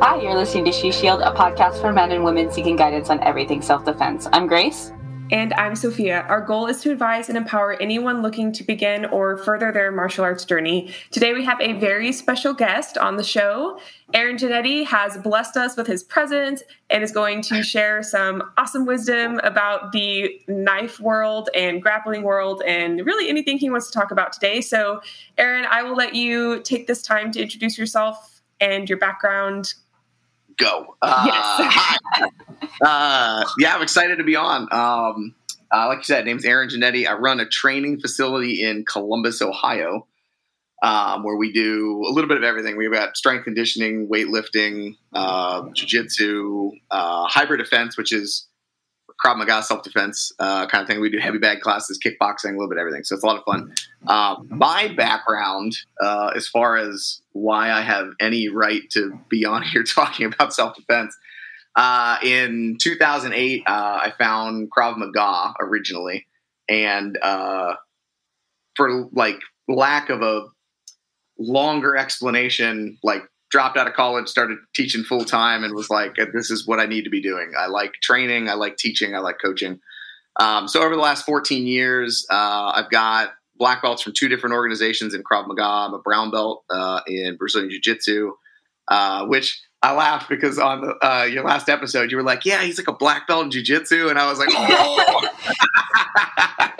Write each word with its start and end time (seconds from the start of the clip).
Hi, 0.00 0.20
you're 0.22 0.34
listening 0.34 0.64
to 0.64 0.72
She 0.72 0.90
Shield, 0.90 1.20
a 1.20 1.32
podcast 1.32 1.82
for 1.82 1.92
men 1.92 2.12
and 2.12 2.24
women 2.24 2.50
seeking 2.50 2.76
guidance 2.76 3.10
on 3.10 3.22
everything 3.22 3.60
self 3.60 3.84
defense. 3.84 4.26
I'm 4.32 4.46
Grace. 4.46 4.90
And 5.30 5.52
I'm 5.54 5.76
Sofia. 5.76 6.22
Our 6.22 6.40
goal 6.40 6.68
is 6.68 6.80
to 6.82 6.90
advise 6.90 7.28
and 7.28 7.36
empower 7.36 7.74
anyone 7.74 8.22
looking 8.22 8.50
to 8.52 8.64
begin 8.64 9.04
or 9.06 9.36
further 9.36 9.70
their 9.70 9.92
martial 9.92 10.24
arts 10.24 10.46
journey. 10.46 10.94
Today, 11.10 11.34
we 11.34 11.44
have 11.44 11.60
a 11.60 11.74
very 11.74 12.12
special 12.12 12.54
guest 12.54 12.96
on 12.96 13.16
the 13.16 13.22
show. 13.22 13.78
Aaron 14.14 14.38
Jannetti 14.38 14.86
has 14.86 15.18
blessed 15.18 15.58
us 15.58 15.76
with 15.76 15.86
his 15.86 16.02
presence 16.02 16.62
and 16.88 17.04
is 17.04 17.12
going 17.12 17.42
to 17.42 17.62
share 17.62 18.02
some 18.02 18.42
awesome 18.56 18.86
wisdom 18.86 19.38
about 19.42 19.92
the 19.92 20.40
knife 20.48 20.98
world 20.98 21.50
and 21.54 21.82
grappling 21.82 22.22
world 22.22 22.62
and 22.66 23.04
really 23.04 23.28
anything 23.28 23.58
he 23.58 23.68
wants 23.68 23.90
to 23.90 23.98
talk 23.98 24.10
about 24.10 24.32
today. 24.32 24.62
So, 24.62 25.02
Aaron, 25.36 25.66
I 25.70 25.82
will 25.82 25.96
let 25.96 26.14
you 26.14 26.62
take 26.62 26.86
this 26.86 27.02
time 27.02 27.32
to 27.32 27.42
introduce 27.42 27.76
yourself 27.76 28.40
and 28.60 28.88
your 28.88 28.98
background. 28.98 29.74
Go. 30.58 30.96
Uh, 31.00 31.22
Yes. 31.26 31.72
hi. 31.72 32.28
Uh, 32.84 33.44
yeah, 33.58 33.74
I'm 33.74 33.82
excited 33.82 34.18
to 34.18 34.24
be 34.24 34.36
on. 34.36 34.62
Um, 34.72 35.34
uh, 35.72 35.86
like 35.88 35.98
you 35.98 36.04
said, 36.04 36.24
name's 36.24 36.44
Aaron 36.44 36.68
Jannetti. 36.68 37.08
I 37.08 37.14
run 37.14 37.40
a 37.40 37.46
training 37.48 38.00
facility 38.00 38.62
in 38.62 38.84
Columbus, 38.84 39.40
Ohio, 39.42 40.06
um, 40.82 41.22
where 41.24 41.36
we 41.36 41.52
do 41.52 42.02
a 42.06 42.12
little 42.12 42.28
bit 42.28 42.36
of 42.36 42.42
everything. 42.44 42.76
We've 42.76 42.92
got 42.92 43.16
strength 43.16 43.44
conditioning, 43.44 44.08
weightlifting, 44.08 44.96
uh, 45.12 45.68
jiu-jitsu, 45.74 46.70
uh, 46.90 47.26
hybrid 47.28 47.58
defense, 47.58 47.96
which 47.96 48.12
is 48.12 48.46
Krav 49.24 49.36
Maga 49.36 49.62
self-defense 49.62 50.32
uh, 50.38 50.66
kind 50.66 50.82
of 50.82 50.88
thing. 50.88 51.00
We 51.00 51.10
do 51.10 51.18
heavy 51.18 51.38
bag 51.38 51.60
classes, 51.60 51.98
kickboxing, 51.98 52.50
a 52.50 52.52
little 52.52 52.68
bit 52.68 52.78
everything. 52.78 53.02
So 53.04 53.14
it's 53.14 53.24
a 53.24 53.26
lot 53.26 53.38
of 53.38 53.44
fun. 53.44 53.72
Um, 54.06 54.46
my 54.50 54.88
background, 54.96 55.76
uh, 56.00 56.30
as 56.36 56.46
far 56.46 56.76
as 56.76 57.20
why 57.32 57.70
I 57.70 57.80
have 57.80 58.10
any 58.20 58.48
right 58.48 58.82
to 58.90 59.18
be 59.28 59.44
on 59.44 59.62
here 59.62 59.82
talking 59.84 60.26
about 60.26 60.54
self-defense, 60.54 61.16
uh, 61.76 62.16
in 62.22 62.76
2008, 62.80 63.62
uh, 63.66 63.70
I 63.70 64.12
found 64.18 64.70
Krav 64.70 64.96
Maga 64.96 65.54
originally, 65.60 66.26
and 66.68 67.16
uh, 67.22 67.74
for 68.74 69.08
like 69.12 69.38
lack 69.68 70.10
of 70.10 70.22
a 70.22 70.46
longer 71.38 71.96
explanation, 71.96 72.98
like 73.04 73.22
dropped 73.50 73.76
out 73.76 73.86
of 73.86 73.94
college, 73.94 74.28
started 74.28 74.58
teaching 74.74 75.02
full 75.04 75.24
time, 75.24 75.64
and 75.64 75.74
was 75.74 75.90
like, 75.90 76.16
"This 76.34 76.50
is 76.50 76.66
what 76.66 76.80
I 76.80 76.86
need 76.86 77.04
to 77.04 77.10
be 77.10 77.20
doing." 77.22 77.52
I 77.58 77.66
like 77.66 77.92
training, 78.02 78.48
I 78.48 78.54
like 78.54 78.76
teaching, 78.76 79.14
I 79.14 79.18
like 79.20 79.36
coaching. 79.42 79.80
Um, 80.40 80.68
so 80.68 80.82
over 80.82 80.94
the 80.94 81.00
last 81.02 81.24
14 81.26 81.66
years, 81.66 82.26
uh, 82.30 82.72
I've 82.74 82.90
got 82.90 83.30
black 83.56 83.82
belts 83.82 84.02
from 84.02 84.12
two 84.16 84.28
different 84.28 84.54
organizations 84.54 85.12
in 85.14 85.22
Krav 85.24 85.48
Maga. 85.48 85.64
I'm 85.64 85.94
a 85.94 85.98
brown 85.98 86.30
belt 86.30 86.62
uh, 86.70 87.00
in 87.08 87.36
Brazilian 87.36 87.70
Jiu 87.70 87.80
Jitsu, 87.80 88.32
uh, 88.86 89.26
which 89.26 89.60
I 89.82 89.92
laughed 89.94 90.28
because 90.28 90.58
on 90.58 90.80
the, 90.82 90.94
uh, 91.04 91.24
your 91.24 91.44
last 91.44 91.68
episode, 91.68 92.10
you 92.12 92.16
were 92.16 92.22
like, 92.22 92.44
"Yeah, 92.44 92.62
he's 92.62 92.78
like 92.78 92.88
a 92.88 92.92
black 92.92 93.26
belt 93.26 93.44
in 93.46 93.50
Jiu 93.50 93.62
Jitsu," 93.62 94.08
and 94.08 94.18
I 94.18 94.28
was 94.30 94.38
like, 94.38 94.48
"Oh, 94.52 95.28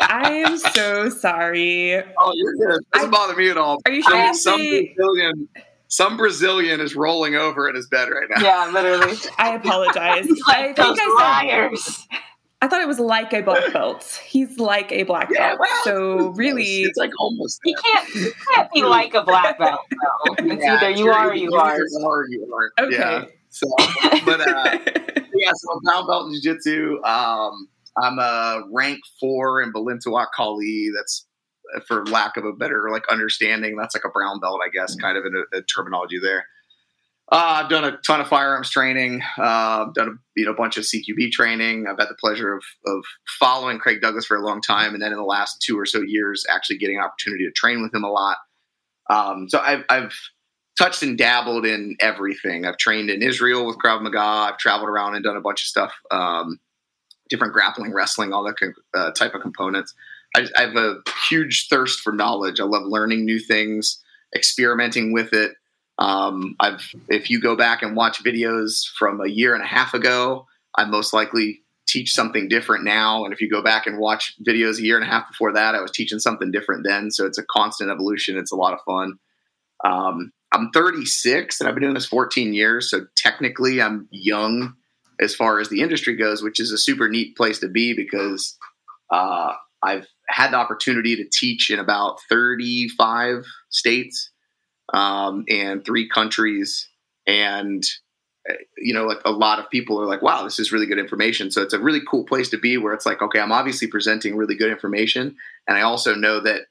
I 0.01 0.43
am 0.47 0.57
so 0.59 1.09
sorry. 1.11 1.95
oh 2.19 2.33
you're 2.35 2.55
good. 2.55 2.81
It 2.81 2.87
Doesn't 2.93 3.09
I- 3.09 3.11
bother 3.11 3.37
me 3.37 3.51
at 3.51 3.57
all." 3.57 3.79
Are 3.87 3.93
you 3.93 4.03
I 4.07 4.11
trying 4.11 4.23
mean, 4.25 4.33
to 4.33 4.39
some? 4.39 4.57
Brazilian, 4.97 5.49
some 5.89 6.17
Brazilian 6.17 6.81
is 6.81 6.95
rolling 6.95 7.35
over 7.35 7.69
in 7.69 7.75
his 7.75 7.89
bed 7.89 8.09
right 8.11 8.29
now. 8.31 8.43
Yeah, 8.43 8.71
literally. 8.73 9.17
I 9.39 9.55
apologize. 9.55 10.27
He's 10.27 10.43
I 10.49 10.65
think 10.73 10.77
those 10.77 10.99
I 11.01 11.41
said 11.67 11.67
liars. 11.67 12.09
I 12.61 12.67
thought 12.67 12.81
it 12.83 12.89
was 12.89 12.99
like 12.99 13.33
a 13.33 13.41
black 13.41 13.73
belt. 13.73 14.21
He's 14.27 14.59
like 14.59 14.91
a 14.91 15.05
black 15.05 15.29
Yeah, 15.33 15.51
belt. 15.51 15.61
well, 15.61 15.85
so 15.85 16.17
really, 16.31 16.83
it's 16.83 16.99
like 16.99 17.13
almost. 17.21 17.61
He 17.63 17.73
can't, 17.75 18.09
he 18.11 18.31
can't 18.55 18.73
be 18.73 18.83
like 18.83 19.15
a 19.15 19.23
black 19.23 19.59
belt. 19.59 19.81
No. 19.93 20.35
It's 20.55 20.65
Yeah, 20.65 20.75
either 20.77 20.91
you 20.91 21.05
you're- 21.07 21.27
or 21.29 21.35
you 21.35 21.53
are. 21.55 21.75
either 21.75 21.83
are 22.03 22.07
or 22.07 22.27
you 22.29 22.53
aren't. 22.53 22.93
Okay. 22.93 22.99
Yeah. 23.01 23.25
So, 23.51 23.67
but 24.27 24.41
uh, 24.41 24.79
yeah, 25.35 25.53
so 25.55 25.73
I'm 25.73 25.81
brown 25.85 26.07
belt 26.09 26.27
in 26.27 26.35
jiu-jitsu. 26.43 27.03
Um, 27.05 27.69
I'm 27.97 28.19
a 28.19 28.63
rank 28.73 28.99
four 29.21 29.63
in 29.63 29.73
Balintawak 29.73 30.27
Kali. 30.35 30.89
That's 30.97 31.27
for 31.87 32.05
lack 32.07 32.37
of 32.37 32.45
a 32.45 32.53
better 32.53 32.89
like 32.91 33.05
understanding. 33.09 33.77
That's 33.77 33.95
like 33.95 34.05
a 34.05 34.11
brown 34.11 34.41
belt, 34.41 34.61
I 34.65 34.71
guess, 34.71 34.95
kind 34.97 35.17
of 35.17 35.25
in 35.25 35.35
a, 35.35 35.59
a 35.59 35.63
terminology 35.63 36.19
there. 36.19 36.47
Uh, 37.31 37.61
I've 37.63 37.69
done 37.69 37.85
a 37.85 37.99
ton 37.99 38.21
of 38.21 38.29
firearms 38.29 38.71
training. 38.71 39.23
Uh, 39.37 39.87
done 39.95 40.09
a 40.09 40.41
you 40.41 40.47
know 40.47 40.55
bunch 40.55 40.79
of 40.79 40.85
CQB 40.85 41.31
training. 41.31 41.87
I've 41.87 41.99
had 41.99 42.09
the 42.09 42.17
pleasure 42.19 42.55
of 42.55 42.63
of 42.87 43.05
following 43.39 43.79
Craig 43.79 44.01
Douglas 44.01 44.25
for 44.25 44.37
a 44.37 44.43
long 44.43 44.63
time, 44.63 44.95
and 44.95 45.03
then 45.03 45.13
in 45.13 45.19
the 45.19 45.25
last 45.25 45.61
two 45.61 45.79
or 45.79 45.85
so 45.85 46.01
years, 46.01 46.47
actually 46.49 46.79
getting 46.79 46.97
an 46.97 47.05
opportunity 47.05 47.45
to 47.45 47.53
train 47.53 47.83
with 47.83 47.95
him 47.95 48.05
a 48.05 48.11
lot. 48.11 48.39
Um, 49.11 49.49
so 49.49 49.59
I've, 49.59 49.85
I've 49.89 50.13
touched 50.79 51.03
and 51.03 51.19
dabbled 51.19 51.67
in 51.67 51.97
everything. 52.01 52.65
I've 52.65 52.77
trained 52.77 53.11
in 53.11 53.23
Israel 53.23 53.67
with 53.67 53.79
Krav 53.79 54.03
Maga. 54.03 54.19
I've 54.19 54.59
traveled 54.59 54.89
around 54.89 55.15
and 55.15 55.25
done 55.25 55.37
a 55.37 55.41
bunch 55.41 55.63
of 55.63 55.67
stuff, 55.67 55.93
um, 56.11 56.59
different 57.29 57.53
grappling, 57.53 57.93
wrestling, 57.93 58.33
all 58.33 58.45
that 58.45 58.75
uh, 58.95 59.11
type 59.13 59.35
of 59.35 59.43
components. 59.43 59.95
I, 60.37 60.47
I 60.57 60.63
have 60.63 60.77
a 60.77 60.97
huge 61.29 61.69
thirst 61.69 62.01
for 62.01 62.13
knowledge. 62.13 62.61
I 62.61 62.65
love 62.65 62.85
learning 62.85 63.25
new 63.25 63.39
things, 63.39 64.03
experimenting 64.35 65.13
with 65.13 65.33
it. 65.33 65.53
Um, 65.99 66.55
I've 66.61 66.95
if 67.09 67.29
you 67.29 67.41
go 67.41 67.57
back 67.57 67.83
and 67.83 67.97
watch 67.97 68.23
videos 68.23 68.87
from 68.99 69.21
a 69.21 69.29
year 69.29 69.55
and 69.55 69.63
a 69.63 69.67
half 69.67 69.95
ago, 69.95 70.47
I 70.77 70.85
most 70.85 71.13
likely 71.13 71.63
teach 71.89 72.15
something 72.15 72.49
different 72.49 72.85
now. 72.85 73.25
And 73.25 73.33
if 73.33 73.41
you 73.41 73.49
go 73.49 73.63
back 73.63 73.87
and 73.87 73.99
watch 73.99 74.35
videos 74.47 74.79
a 74.79 74.83
year 74.83 74.97
and 74.97 75.05
a 75.05 75.09
half 75.09 75.27
before 75.29 75.53
that, 75.55 75.75
I 75.75 75.81
was 75.81 75.91
teaching 75.91 76.19
something 76.19 76.53
different 76.53 76.85
then. 76.87 77.11
So 77.11 77.27
it's 77.27 77.39
a 77.39 77.45
constant 77.45 77.91
evolution. 77.91 78.37
It's 78.37 78.53
a 78.53 78.57
lot 78.57 78.75
of 78.75 78.81
fun. 78.87 79.19
Um, 79.85 80.33
I'm 80.53 80.71
36 80.71 81.61
and 81.61 81.69
I've 81.69 81.75
been 81.75 81.83
doing 81.83 81.95
this 81.95 82.07
14 82.07 82.53
years. 82.53 82.91
So 82.91 83.07
technically, 83.17 83.83
I'm 83.83 84.07
young 84.11 84.75
as 85.21 85.35
far 85.35 85.61
as 85.61 85.69
the 85.69 85.81
industry 85.81 86.15
goes, 86.15 86.43
which 86.43 86.61
is 86.61 86.71
a 86.71 86.79
super 86.79 87.09
neat 87.09 87.37
place 87.37 87.59
to 87.61 87.69
be 87.69 87.95
because 87.95 88.57
uh, 89.11 89.53
I've 89.83 90.07
had 90.29 90.53
the 90.53 90.57
opportunity 90.57 91.17
to 91.17 91.25
teach 91.25 91.71
in 91.71 91.79
about 91.79 92.21
35 92.29 93.45
states 93.71 94.31
um, 94.93 95.45
and 95.49 95.85
three 95.85 96.09
countries. 96.09 96.89
And, 97.27 97.85
uh, 98.49 98.55
you 98.77 98.95
know, 98.95 99.05
like 99.05 99.21
a 99.25 99.31
lot 99.31 99.59
of 99.59 99.71
people 99.71 100.01
are 100.01 100.07
like, 100.07 100.23
wow, 100.23 100.45
this 100.45 100.59
is 100.59 100.73
really 100.73 100.87
good 100.87 100.99
information. 100.99 101.51
So 101.51 101.63
it's 101.63 101.75
a 101.75 101.79
really 101.79 102.01
cool 102.09 102.25
place 102.25 102.51
to 102.51 102.59
be 102.59 102.77
where 102.77 102.93
it's 102.93 103.07
like, 103.07 103.23
okay, 103.23 103.41
I'm 103.41 103.53
obviously 103.53 103.89
presenting 103.89 104.37
really 104.37 104.55
good 104.55 104.71
information. 104.71 105.37
And 105.67 105.77
I 105.77 105.83
also 105.83 106.15
know 106.15 106.41
that 106.41 106.63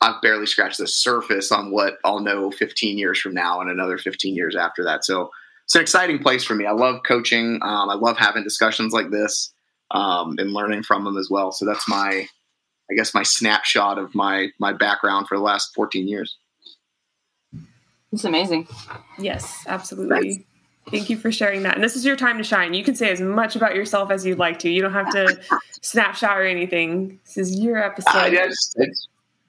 I've 0.00 0.22
barely 0.22 0.46
scratched 0.46 0.78
the 0.78 0.86
surface 0.86 1.50
on 1.50 1.70
what 1.70 1.98
I'll 2.04 2.20
know 2.20 2.50
15 2.50 2.98
years 2.98 3.18
from 3.20 3.34
now 3.34 3.60
and 3.60 3.70
another 3.70 3.98
15 3.98 4.34
years 4.34 4.54
after 4.54 4.84
that. 4.84 5.04
So 5.04 5.30
it's 5.64 5.74
an 5.74 5.82
exciting 5.82 6.20
place 6.20 6.44
for 6.44 6.54
me. 6.54 6.66
I 6.66 6.72
love 6.72 7.02
coaching. 7.04 7.58
Um, 7.62 7.90
I 7.90 7.94
love 7.94 8.16
having 8.16 8.44
discussions 8.44 8.92
like 8.92 9.10
this 9.10 9.52
um, 9.90 10.36
and 10.38 10.52
learning 10.52 10.84
from 10.84 11.04
them 11.04 11.18
as 11.18 11.28
well. 11.30 11.50
So 11.50 11.66
that's 11.66 11.88
my, 11.88 12.28
I 12.90 12.94
guess, 12.94 13.14
my 13.14 13.22
snapshot 13.22 13.98
of 13.98 14.14
my 14.14 14.48
my 14.58 14.72
background 14.72 15.28
for 15.28 15.36
the 15.36 15.42
last 15.42 15.74
14 15.74 16.08
years. 16.08 16.36
It's 18.12 18.24
amazing. 18.24 18.68
yes, 19.18 19.64
absolutely. 19.66 20.46
Thank 20.90 21.10
you 21.10 21.18
for 21.18 21.30
sharing 21.30 21.62
that. 21.64 21.74
And 21.74 21.84
this 21.84 21.96
is 21.96 22.04
your 22.04 22.16
time 22.16 22.38
to 22.38 22.44
shine. 22.44 22.72
You 22.72 22.82
can 22.82 22.94
say 22.94 23.10
as 23.10 23.20
much 23.20 23.56
about 23.56 23.74
yourself 23.74 24.10
as 24.10 24.24
you'd 24.24 24.38
like 24.38 24.58
to. 24.60 24.70
You 24.70 24.80
don't 24.80 24.94
have 24.94 25.10
to 25.10 25.38
snapshot 25.82 26.38
or 26.38 26.44
anything. 26.44 27.20
This 27.24 27.36
is 27.36 27.60
your 27.60 27.76
episode. 27.76 28.16
I, 28.16 28.30
just, 28.30 28.78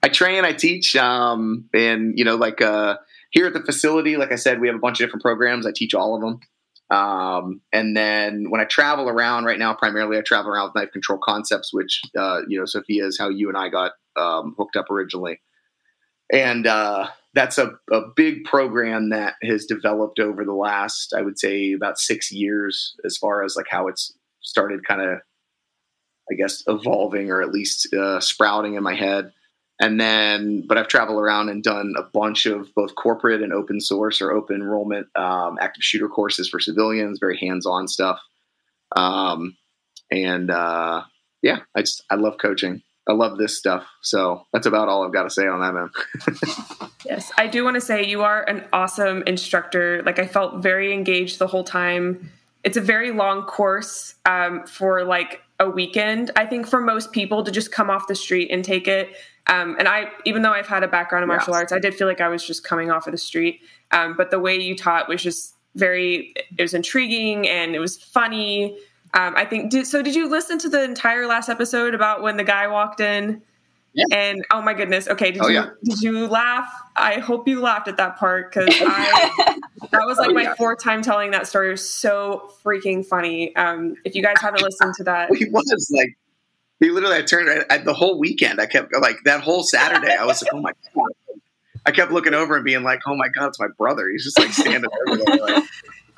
I 0.02 0.08
train, 0.08 0.44
I 0.44 0.52
teach, 0.52 0.96
um, 0.96 1.68
and 1.72 2.18
you 2.18 2.24
know, 2.24 2.36
like 2.36 2.60
uh, 2.60 2.96
here 3.30 3.46
at 3.46 3.54
the 3.54 3.60
facility, 3.60 4.16
like 4.16 4.32
I 4.32 4.36
said, 4.36 4.60
we 4.60 4.68
have 4.68 4.76
a 4.76 4.80
bunch 4.80 5.00
of 5.00 5.06
different 5.06 5.22
programs. 5.22 5.66
I 5.66 5.72
teach 5.72 5.94
all 5.94 6.14
of 6.14 6.20
them. 6.20 6.40
Um, 6.90 7.60
and 7.72 7.96
then 7.96 8.50
when 8.50 8.60
I 8.60 8.64
travel 8.64 9.08
around 9.08 9.44
right 9.44 9.58
now, 9.58 9.74
primarily 9.74 10.18
I 10.18 10.22
travel 10.22 10.50
around 10.50 10.66
with 10.68 10.74
Knife 10.74 10.92
Control 10.92 11.20
Concepts, 11.22 11.72
which 11.72 12.02
uh, 12.18 12.40
you 12.48 12.58
know, 12.58 12.66
Sofia 12.66 13.06
is 13.06 13.18
how 13.18 13.28
you 13.28 13.48
and 13.48 13.56
I 13.56 13.68
got 13.68 13.92
um, 14.16 14.54
hooked 14.58 14.76
up 14.76 14.90
originally, 14.90 15.40
and 16.32 16.66
uh, 16.66 17.08
that's 17.34 17.58
a, 17.58 17.72
a 17.92 18.02
big 18.16 18.44
program 18.44 19.10
that 19.10 19.34
has 19.42 19.66
developed 19.66 20.18
over 20.18 20.44
the 20.44 20.52
last, 20.52 21.14
I 21.16 21.22
would 21.22 21.38
say, 21.38 21.72
about 21.72 21.98
six 21.98 22.32
years, 22.32 22.96
as 23.04 23.16
far 23.16 23.44
as 23.44 23.54
like 23.56 23.66
how 23.68 23.86
it's 23.86 24.12
started, 24.40 24.84
kind 24.84 25.00
of, 25.00 25.18
I 26.30 26.34
guess, 26.34 26.64
evolving 26.66 27.30
or 27.30 27.40
at 27.42 27.50
least 27.50 27.92
uh, 27.94 28.20
sprouting 28.20 28.74
in 28.74 28.82
my 28.82 28.94
head. 28.94 29.32
And 29.80 29.98
then, 29.98 30.64
but 30.68 30.76
I've 30.76 30.88
traveled 30.88 31.18
around 31.18 31.48
and 31.48 31.62
done 31.62 31.94
a 31.96 32.02
bunch 32.02 32.44
of 32.44 32.72
both 32.74 32.94
corporate 32.94 33.42
and 33.42 33.50
open 33.50 33.80
source 33.80 34.20
or 34.20 34.30
open 34.30 34.56
enrollment 34.56 35.06
um, 35.16 35.56
active 35.58 35.82
shooter 35.82 36.08
courses 36.08 36.50
for 36.50 36.60
civilians, 36.60 37.18
very 37.18 37.38
hands 37.38 37.64
on 37.64 37.88
stuff. 37.88 38.20
Um, 38.94 39.56
and 40.10 40.50
uh, 40.50 41.04
yeah, 41.40 41.60
I 41.74 41.80
just, 41.80 42.04
I 42.10 42.16
love 42.16 42.36
coaching. 42.38 42.82
I 43.08 43.14
love 43.14 43.38
this 43.38 43.56
stuff. 43.56 43.86
So 44.02 44.46
that's 44.52 44.66
about 44.66 44.88
all 44.88 45.04
I've 45.04 45.14
got 45.14 45.22
to 45.22 45.30
say 45.30 45.46
on 45.46 45.60
that, 45.60 45.74
man. 45.74 46.90
Yes, 47.06 47.32
I 47.38 47.46
do 47.46 47.64
want 47.64 47.76
to 47.76 47.80
say 47.80 48.04
you 48.04 48.22
are 48.22 48.42
an 48.42 48.62
awesome 48.74 49.22
instructor. 49.26 50.02
Like 50.04 50.18
I 50.18 50.26
felt 50.26 50.62
very 50.62 50.92
engaged 50.92 51.38
the 51.38 51.46
whole 51.46 51.64
time. 51.64 52.30
It's 52.62 52.76
a 52.76 52.80
very 52.80 53.10
long 53.10 53.44
course 53.44 54.16
um, 54.26 54.66
for 54.66 55.04
like 55.04 55.40
a 55.58 55.68
weekend. 55.68 56.30
I 56.36 56.44
think 56.44 56.66
for 56.66 56.78
most 56.78 57.12
people 57.12 57.42
to 57.44 57.50
just 57.50 57.72
come 57.72 57.88
off 57.88 58.06
the 58.06 58.14
street 58.14 58.50
and 58.50 58.62
take 58.62 58.86
it. 58.86 59.16
Um, 59.50 59.76
and 59.78 59.86
I, 59.88 60.10
even 60.24 60.42
though 60.42 60.52
I've 60.52 60.66
had 60.68 60.82
a 60.84 60.88
background 60.88 61.24
in 61.24 61.28
martial 61.28 61.52
arts, 61.54 61.72
I 61.72 61.78
did 61.78 61.94
feel 61.94 62.06
like 62.06 62.20
I 62.20 62.28
was 62.28 62.46
just 62.46 62.64
coming 62.64 62.90
off 62.90 63.06
of 63.06 63.12
the 63.12 63.18
street. 63.18 63.60
Um, 63.90 64.16
but 64.16 64.30
the 64.30 64.38
way 64.38 64.56
you 64.56 64.76
taught 64.76 65.08
was 65.08 65.22
just 65.22 65.54
very, 65.74 66.32
it 66.56 66.62
was 66.62 66.72
intriguing 66.72 67.48
and 67.48 67.74
it 67.74 67.80
was 67.80 67.96
funny. 68.02 68.78
Um, 69.12 69.34
I 69.36 69.44
think. 69.44 69.70
Did, 69.72 69.86
so. 69.88 70.02
Did 70.02 70.14
you 70.14 70.28
listen 70.28 70.56
to 70.60 70.68
the 70.68 70.82
entire 70.84 71.26
last 71.26 71.48
episode 71.48 71.94
about 71.94 72.22
when 72.22 72.36
the 72.36 72.44
guy 72.44 72.68
walked 72.68 73.00
in? 73.00 73.42
Yeah. 73.92 74.04
And 74.12 74.44
oh 74.52 74.62
my 74.62 74.72
goodness. 74.72 75.08
Okay. 75.08 75.32
Did 75.32 75.42
Oh, 75.42 75.48
you 75.48 75.54
yeah. 75.54 75.70
did 75.82 76.00
you 76.00 76.28
laugh? 76.28 76.72
I 76.94 77.14
hope 77.14 77.48
you 77.48 77.60
laughed 77.60 77.88
at 77.88 77.96
that 77.96 78.16
part 78.18 78.54
because 78.54 78.72
I 78.80 79.56
that 79.90 80.06
was 80.06 80.16
like 80.18 80.30
Oh, 80.30 80.34
my 80.34 80.42
yeah. 80.42 80.54
fourth 80.54 80.80
time 80.80 81.02
telling 81.02 81.32
that 81.32 81.48
story. 81.48 81.66
It 81.66 81.72
was 81.72 81.90
so 81.90 82.52
freaking 82.64 83.04
funny. 83.04 83.54
Um, 83.56 83.96
if 84.04 84.14
you 84.14 84.22
guys 84.22 84.36
haven't 84.40 84.62
listened 84.62 84.94
to 84.98 85.04
that, 85.04 85.34
he 85.34 85.46
was 85.46 85.90
like 85.92 86.16
he 86.80 86.90
literally 86.90 87.16
I 87.16 87.22
turned 87.22 87.48
I, 87.48 87.74
I, 87.74 87.78
the 87.78 87.94
whole 87.94 88.18
weekend 88.18 88.60
I 88.60 88.66
kept 88.66 88.94
like 89.00 89.16
that 89.24 89.40
whole 89.40 89.62
Saturday 89.62 90.14
I 90.14 90.24
was 90.24 90.42
like 90.42 90.52
oh 90.52 90.60
my 90.60 90.72
god 90.94 91.10
I 91.86 91.92
kept 91.92 92.12
looking 92.12 92.34
over 92.34 92.56
and 92.56 92.64
being 92.64 92.82
like 92.82 93.00
oh 93.06 93.16
my 93.16 93.28
god 93.28 93.48
it's 93.48 93.60
my 93.60 93.68
brother 93.78 94.08
he's 94.10 94.24
just 94.24 94.38
like 94.38 94.52
standing 94.52 94.90
over 95.06 95.16
there 95.16 95.36
like 95.36 95.64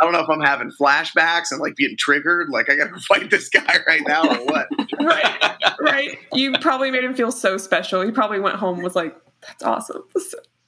I 0.00 0.04
don't 0.04 0.12
know 0.12 0.20
if 0.20 0.28
I'm 0.28 0.40
having 0.40 0.72
flashbacks 0.72 1.52
and 1.52 1.60
like 1.60 1.76
getting 1.76 1.96
triggered 1.96 2.48
like 2.48 2.70
I 2.70 2.76
gotta 2.76 2.98
fight 3.08 3.30
this 3.30 3.48
guy 3.48 3.78
right 3.86 4.02
now 4.06 4.22
or 4.22 4.44
what 4.46 4.66
right, 5.00 5.56
right. 5.80 6.18
You 6.32 6.52
probably 6.60 6.90
made 6.90 7.04
him 7.04 7.14
feel 7.14 7.30
so 7.30 7.58
special. 7.58 8.02
He 8.02 8.10
probably 8.10 8.40
went 8.40 8.56
home 8.56 8.82
was 8.82 8.96
like, 8.96 9.16
"That's 9.42 9.62
awesome." 9.62 10.02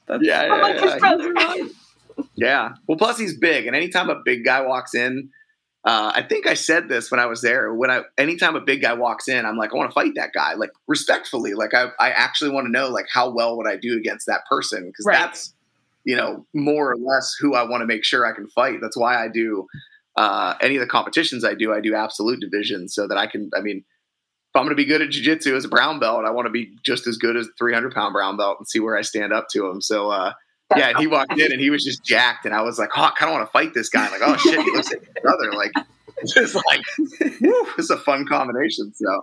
That's, 0.07 0.23
yeah 0.23 0.43
I'm 0.43 0.61
like 0.61 0.81
yeah, 0.81 1.53
yeah. 1.57 1.67
Yeah. 2.37 2.75
Well, 2.87 2.99
plus 2.99 3.19
he's 3.19 3.37
big, 3.37 3.67
and 3.67 3.75
anytime 3.75 4.11
a 4.11 4.21
big 4.25 4.45
guy 4.45 4.61
walks 4.61 4.95
in, 4.95 5.31
uh, 5.87 6.13
I 6.15 6.23
think 6.23 6.47
I 6.47 6.55
said 6.55 6.89
this 6.89 7.11
when 7.11 7.21
I 7.21 7.27
was 7.27 7.43
there. 7.43 7.73
When 7.75 7.91
I, 7.91 8.03
anytime 8.17 8.57
a 8.57 8.61
big 8.61 8.81
guy 8.83 8.95
walks 8.95 9.29
in, 9.29 9.45
I'm 9.45 9.57
like, 9.57 9.73
I 9.73 9.77
want 9.77 9.91
to 9.91 9.95
fight 9.95 10.13
that 10.17 10.33
guy, 10.33 10.55
like 10.55 10.71
respectfully. 10.87 11.55
Like 11.55 11.75
I, 11.75 11.89
I 12.01 12.11
actually 12.11 12.51
want 12.53 12.67
to 12.67 12.71
know, 12.73 12.89
like, 12.89 13.07
how 13.13 13.31
well 13.31 13.57
would 13.59 13.67
I 13.69 13.77
do 13.77 13.97
against 13.99 14.27
that 14.27 14.43
person? 14.49 14.87
Because 14.87 15.05
Right. 15.07 15.19
that's, 15.19 15.55
you 16.05 16.17
know, 16.17 16.47
more 16.55 16.91
or 16.93 16.97
less 16.97 17.35
who 17.39 17.55
I 17.55 17.63
want 17.69 17.83
to 17.83 17.87
make 17.87 18.05
sure 18.05 18.25
I 18.27 18.33
can 18.35 18.49
fight. 18.49 18.79
That's 18.81 18.97
why 18.97 19.23
I 19.23 19.29
do 19.29 19.67
uh, 20.17 20.55
any 20.61 20.77
of 20.77 20.81
the 20.81 20.87
competitions 20.87 21.45
I 21.45 21.55
do. 21.55 21.73
I 21.75 21.81
do 21.81 21.95
absolute 21.95 22.41
division 22.41 22.89
so 22.89 23.07
that 23.07 23.19
I 23.19 23.27
can. 23.27 23.51
I 23.57 23.61
mean, 23.61 23.79
if 23.79 24.57
I'm 24.57 24.63
going 24.63 24.71
to 24.71 24.75
be 24.77 24.85
good 24.87 25.03
at 25.03 25.11
jujitsu 25.11 25.55
as 25.57 25.65
a 25.65 25.69
brown 25.69 26.01
belt, 26.01 26.25
I 26.25 26.31
want 26.31 26.47
to 26.47 26.51
be 26.51 26.77
just 26.85 27.07
as 27.07 27.19
good 27.19 27.37
as 27.37 27.47
a 27.47 27.51
300 27.59 27.93
pound 27.93 28.13
brown 28.15 28.37
belt 28.37 28.57
and 28.59 28.67
see 28.69 28.81
where 28.81 28.97
I 28.97 29.03
stand 29.03 29.33
up 29.33 29.49
to 29.53 29.67
him. 29.67 29.81
So. 29.83 30.11
uh 30.11 30.33
yeah, 30.77 30.89
and 30.91 30.99
he 30.99 31.07
walked 31.07 31.39
in 31.39 31.53
and 31.53 31.61
he 31.61 31.71
was 31.71 31.85
just 31.85 32.05
jacked, 32.05 32.45
and 32.47 32.55
I 32.55 32.63
was 32.63 32.79
like, 32.79 32.91
"Oh, 32.97 33.03
I 33.03 33.11
kind 33.17 33.31
of 33.31 33.35
want 33.39 33.47
to 33.49 33.53
fight 33.53 33.75
this 33.75 33.89
guy." 33.89 34.09
like, 34.11 34.21
"Oh 34.25 34.37
shit, 34.37 34.61
he 34.63 34.71
looks 34.73 34.91
like 34.91 35.01
his 35.01 35.15
brother." 35.23 35.53
Like, 35.53 35.73
it's 36.19 36.33
just 36.35 36.55
like, 36.55 36.81
whew, 37.41 37.69
it's 37.79 37.91
a 37.91 37.97
fun 37.99 38.27
combination. 38.27 38.93
So, 38.95 39.23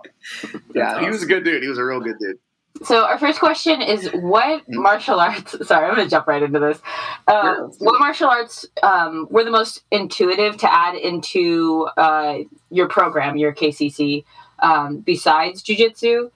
yeah, 0.74 1.00
he 1.00 1.08
was 1.08 1.22
a 1.22 1.26
good 1.26 1.44
dude. 1.44 1.62
He 1.62 1.68
was 1.68 1.78
a 1.78 1.84
real 1.84 2.00
good 2.00 2.18
dude. 2.18 2.38
So 2.84 3.04
our 3.04 3.18
first 3.18 3.38
question 3.38 3.80
is, 3.82 4.08
what 4.14 4.62
Hmm. 4.62 4.80
martial 4.82 5.20
arts? 5.20 5.54
Sorry, 5.68 5.86
I'm 5.86 5.94
going 5.94 6.06
to 6.06 6.10
jump 6.10 6.26
right 6.26 6.42
into 6.42 6.58
this. 6.58 6.80
Uh, 7.28 7.42
Sure, 7.54 7.70
what 7.80 8.00
martial 8.00 8.28
arts 8.28 8.66
um, 8.82 9.28
were 9.30 9.44
the 9.44 9.50
most 9.50 9.82
intuitive 9.90 10.56
to 10.58 10.72
add 10.72 10.94
into 10.96 11.86
uh, 11.96 12.38
your 12.70 12.88
program, 12.88 13.36
your 13.36 13.54
KCC, 13.54 14.24
um, 14.60 14.98
besides 15.00 15.62
jujitsu? 15.62 16.30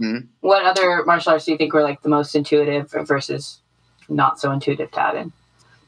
Mhm. 0.00 0.28
What 0.40 0.64
other 0.64 1.04
martial 1.04 1.32
arts 1.32 1.44
do 1.44 1.52
you 1.52 1.58
think 1.58 1.74
were 1.74 1.82
like 1.82 2.00
the 2.02 2.08
most 2.08 2.34
intuitive 2.34 2.90
versus 3.04 3.59
not 4.10 4.40
so 4.40 4.50
intuitive 4.50 4.90
to 4.92 5.00
add 5.00 5.16
in? 5.16 5.32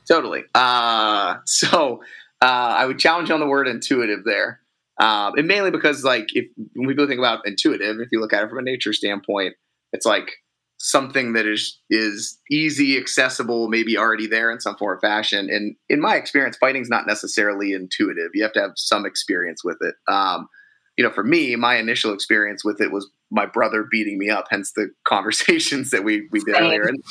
Totally. 0.08 0.42
Uh, 0.54 1.36
so 1.44 2.02
uh, 2.40 2.44
I 2.44 2.86
would 2.86 2.98
challenge 2.98 3.30
on 3.30 3.40
the 3.40 3.46
word 3.46 3.68
intuitive 3.68 4.24
there, 4.24 4.60
um, 4.98 5.34
and 5.36 5.46
mainly 5.46 5.70
because 5.70 6.04
like 6.04 6.28
if 6.34 6.46
when 6.74 6.88
people 6.88 7.06
think 7.06 7.18
about 7.18 7.46
intuitive, 7.46 8.00
if 8.00 8.08
you 8.12 8.20
look 8.20 8.32
at 8.32 8.44
it 8.44 8.48
from 8.48 8.58
a 8.58 8.62
nature 8.62 8.92
standpoint, 8.92 9.54
it's 9.92 10.06
like 10.06 10.32
something 10.78 11.32
that 11.32 11.46
is 11.46 11.80
is 11.88 12.38
easy, 12.50 12.98
accessible, 12.98 13.68
maybe 13.68 13.96
already 13.96 14.26
there 14.26 14.50
in 14.50 14.60
some 14.60 14.76
form 14.76 14.96
or 14.96 15.00
fashion. 15.00 15.48
And 15.48 15.76
in 15.88 16.00
my 16.00 16.16
experience, 16.16 16.56
fighting's 16.56 16.88
not 16.88 17.06
necessarily 17.06 17.72
intuitive. 17.72 18.32
You 18.34 18.42
have 18.42 18.52
to 18.54 18.60
have 18.60 18.72
some 18.76 19.06
experience 19.06 19.62
with 19.62 19.78
it. 19.80 19.94
Um, 20.08 20.48
you 20.96 21.04
know, 21.04 21.10
for 21.10 21.24
me, 21.24 21.56
my 21.56 21.76
initial 21.76 22.12
experience 22.12 22.64
with 22.64 22.80
it 22.80 22.92
was 22.92 23.08
my 23.30 23.46
brother 23.46 23.86
beating 23.90 24.18
me 24.18 24.28
up, 24.28 24.46
hence 24.50 24.72
the 24.72 24.90
conversations 25.04 25.90
that 25.90 26.04
we 26.04 26.28
we 26.30 26.40
did 26.40 26.56
earlier. 26.58 26.82
And, 26.82 27.02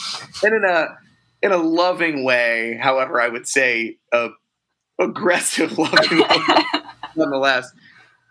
and 0.44 0.56
in 0.56 0.66
a 0.66 0.98
in 1.42 1.52
a 1.52 1.58
loving 1.58 2.24
way, 2.24 2.78
however, 2.82 3.20
I 3.20 3.28
would 3.28 3.48
say 3.48 3.98
a 4.12 4.30
aggressive 5.00 5.78
loving 5.78 6.20
way 6.20 6.38
nonetheless. 7.16 7.72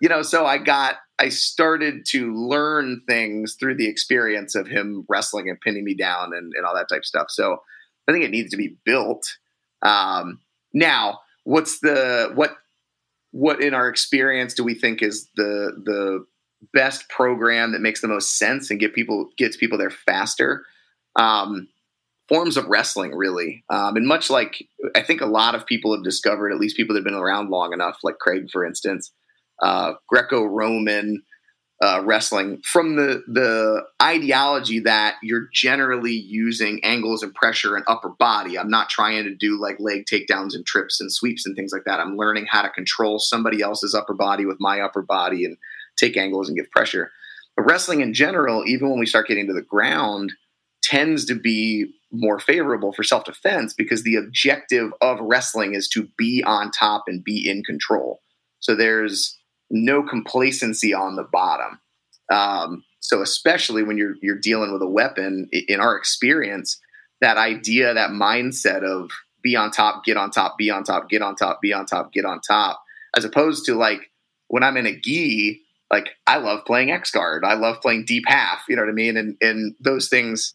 You 0.00 0.08
know, 0.08 0.23
so 0.23 0.47
I 0.47 0.58
got 0.58 0.97
I 1.19 1.29
started 1.29 2.06
to 2.06 2.35
learn 2.35 3.03
things 3.06 3.55
through 3.55 3.76
the 3.76 3.88
experience 3.88 4.55
of 4.55 4.67
him 4.67 5.05
wrestling 5.08 5.50
and 5.50 5.61
pinning 5.61 5.85
me 5.85 5.94
down 5.94 6.32
and, 6.32 6.55
and 6.56 6.64
all 6.64 6.75
that 6.75 6.88
type 6.88 7.00
of 7.00 7.05
stuff. 7.05 7.26
So 7.29 7.58
I 8.08 8.12
think 8.12 8.25
it 8.25 8.31
needs 8.31 8.50
to 8.53 8.56
be 8.56 8.76
built. 8.85 9.26
Um, 9.82 10.41
now, 10.73 11.20
what's 11.44 11.81
the 11.81 12.31
what 12.35 12.55
what 13.32 13.62
in 13.62 13.75
our 13.75 13.88
experience 13.88 14.55
do 14.55 14.65
we 14.65 14.75
think 14.75 15.03
is 15.03 15.29
the 15.37 15.73
the 15.85 16.25
best 16.75 17.09
program 17.09 17.73
that 17.73 17.81
makes 17.81 18.00
the 18.00 18.09
most 18.09 18.38
sense 18.38 18.71
and 18.71 18.81
get 18.81 18.94
people 18.94 19.29
gets 19.38 19.56
people 19.56 19.79
there 19.79 19.91
faster? 19.91 20.65
Um, 21.17 21.69
forms 22.29 22.56
of 22.56 22.67
wrestling, 22.67 23.15
really, 23.15 23.65
um, 23.71 23.97
and 23.97 24.06
much 24.06 24.31
like 24.31 24.65
I 24.94 25.03
think 25.03 25.21
a 25.21 25.27
lot 25.27 25.55
of 25.55 25.67
people 25.67 25.94
have 25.94 26.05
discovered, 26.05 26.53
at 26.53 26.61
least 26.61 26.77
people 26.77 26.94
that 26.94 27.00
have 27.00 27.05
been 27.05 27.15
around 27.15 27.50
long 27.50 27.73
enough, 27.73 27.99
like 28.03 28.19
Craig, 28.19 28.49
for 28.53 28.65
instance, 28.65 29.12
uh, 29.62 29.93
Greco-Roman 30.09 31.23
uh, 31.82 32.03
wrestling 32.05 32.61
from 32.62 32.97
the 32.97 33.23
the 33.27 33.82
ideology 34.03 34.81
that 34.81 35.17
you're 35.23 35.49
generally 35.53 36.12
using 36.12 36.82
angles 36.85 37.23
and 37.23 37.35
pressure 37.35 37.75
and 37.75 37.85
upper 37.88 38.11
body. 38.11 38.59
I'm 38.59 38.69
not 38.69 38.91
trying 38.91 39.25
to 39.25 39.35
do 39.35 39.59
like 39.59 39.81
leg 39.81 40.05
takedowns 40.05 40.55
and 40.55 40.67
trips 40.67 41.00
and 41.00 41.11
sweeps 41.11 41.47
and 41.47 41.56
things 41.56 41.73
like 41.73 41.85
that. 41.87 41.99
I'm 41.99 42.17
learning 42.17 42.47
how 42.50 42.62
to 42.62 42.71
control 42.71 43.19
somebody 43.19 43.62
else's 43.62 43.94
upper 43.94 44.15
body 44.15 44.44
with 44.44 44.59
my 44.61 44.81
upper 44.81 45.00
body 45.00 45.44
and 45.44 45.56
take 45.97 46.17
angles 46.17 46.49
and 46.49 46.56
give 46.56 46.71
pressure. 46.71 47.11
But 47.56 47.65
wrestling 47.65 48.00
in 48.00 48.12
general, 48.12 48.65
even 48.67 48.91
when 48.91 48.99
we 48.99 49.06
start 49.06 49.27
getting 49.27 49.47
to 49.47 49.55
the 49.55 49.62
ground, 49.62 50.35
tends 50.82 51.25
to 51.27 51.35
be 51.35 51.94
more 52.12 52.38
favorable 52.38 52.93
for 52.93 53.05
self 53.05 53.25
defense 53.25 53.73
because 53.73 54.03
the 54.03 54.17
objective 54.17 54.93
of 55.00 55.19
wrestling 55.21 55.75
is 55.75 55.88
to 55.88 56.09
be 56.19 56.43
on 56.44 56.71
top 56.71 57.05
and 57.06 57.25
be 57.25 57.49
in 57.49 57.62
control. 57.62 58.21
So 58.59 58.75
there's 58.75 59.39
no 59.70 60.02
complacency 60.02 60.93
on 60.93 61.17
the 61.17 61.22
bottom. 61.22 61.81
Um, 62.31 62.84
so 63.00 63.22
especially 63.22 63.82
when 63.82 63.96
you're 63.96 64.14
you're 64.20 64.38
dealing 64.38 64.72
with 64.72 64.82
a 64.82 64.87
weapon, 64.87 65.49
in 65.52 65.81
our 65.81 65.96
experience, 65.96 66.81
that 67.20 67.38
idea, 67.38 67.94
that 67.94 68.11
mindset 68.11 68.82
of 68.82 69.11
be 69.43 69.56
on 69.56 69.70
top, 69.70 70.05
get 70.05 70.17
on 70.17 70.31
top, 70.31 70.58
be 70.58 70.70
on 70.70 70.84
top, 70.84 71.08
get 71.08 71.22
on 71.22 71.34
top, 71.34 71.60
be 71.60 71.72
on 71.72 71.86
top, 71.86 72.12
get 72.12 72.24
on 72.24 72.41
top, 72.41 72.82
as 73.17 73.24
opposed 73.24 73.65
to 73.67 73.74
like 73.74 74.10
when 74.48 74.62
I'm 74.62 74.77
in 74.77 74.86
a 74.86 74.98
gi, 74.98 75.62
like 75.91 76.10
I 76.27 76.36
love 76.36 76.65
playing 76.67 76.91
X 76.91 77.10
guard, 77.10 77.44
I 77.44 77.55
love 77.55 77.81
playing 77.81 78.05
deep 78.05 78.24
half, 78.27 78.62
you 78.69 78.77
know 78.77 78.82
what 78.82 78.91
I 78.91 78.94
mean, 78.94 79.17
and 79.17 79.36
and 79.41 79.74
those 79.81 80.08
things, 80.08 80.55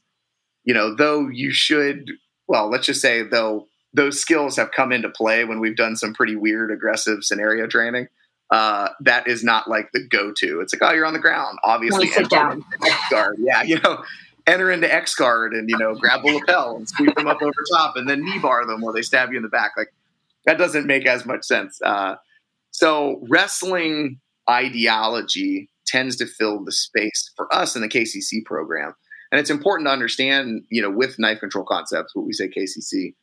you 0.63 0.73
know, 0.73 0.95
though 0.95 1.27
you 1.27 1.51
should, 1.51 2.11
well, 2.47 2.69
let's 2.69 2.85
just 2.85 3.01
say 3.01 3.23
though 3.23 3.67
those 3.93 4.19
skills 4.19 4.57
have 4.57 4.71
come 4.71 4.91
into 4.91 5.09
play 5.09 5.45
when 5.45 5.59
we've 5.59 5.77
done 5.77 5.95
some 5.95 6.13
pretty 6.13 6.35
weird 6.35 6.69
aggressive 6.69 7.23
scenario 7.23 7.65
training 7.65 8.07
uh, 8.51 8.89
that 9.01 9.27
is 9.27 9.43
not 9.43 9.67
like 9.67 9.91
the 9.91 10.07
go-to. 10.07 10.61
It's 10.61 10.73
like, 10.73 10.81
oh, 10.83 10.93
you're 10.93 11.05
on 11.05 11.13
the 11.13 11.19
ground. 11.19 11.57
Obviously, 11.63 12.07
sit 12.07 12.23
enter 12.23 12.29
down. 12.29 12.51
into 12.53 12.65
X 12.83 13.09
guard. 13.09 13.35
Yeah, 13.39 13.63
you 13.63 13.79
know, 13.79 14.03
enter 14.47 14.71
into 14.71 14.93
X 14.93 15.15
guard 15.15 15.53
and 15.53 15.69
you 15.69 15.77
know, 15.77 15.95
grab 15.95 16.21
the 16.23 16.33
lapel 16.33 16.77
and 16.77 16.87
sweep 16.87 17.15
them 17.15 17.27
up 17.27 17.41
over 17.41 17.53
top, 17.71 17.95
and 17.95 18.09
then 18.09 18.23
knee 18.23 18.39
bar 18.39 18.65
them 18.65 18.81
while 18.81 18.93
they 18.93 19.01
stab 19.01 19.31
you 19.31 19.37
in 19.37 19.43
the 19.43 19.49
back. 19.49 19.71
Like 19.75 19.93
that 20.45 20.57
doesn't 20.57 20.85
make 20.85 21.05
as 21.05 21.25
much 21.25 21.43
sense. 21.43 21.79
Uh, 21.83 22.15
so 22.71 23.21
wrestling 23.29 24.19
ideology 24.49 25.69
tends 25.87 26.15
to 26.17 26.25
fill 26.25 26.63
the 26.63 26.71
space 26.71 27.31
for 27.35 27.53
us 27.53 27.75
in 27.75 27.81
the 27.81 27.89
KCC 27.89 28.43
program, 28.45 28.93
and 29.31 29.39
it's 29.39 29.49
important 29.49 29.87
to 29.87 29.91
understand, 29.91 30.63
you 30.69 30.81
know, 30.81 30.91
with 30.91 31.17
knife 31.17 31.39
control 31.39 31.65
concepts, 31.65 32.15
what 32.15 32.25
we 32.25 32.33
say 32.33 32.47
KCC 32.47 33.13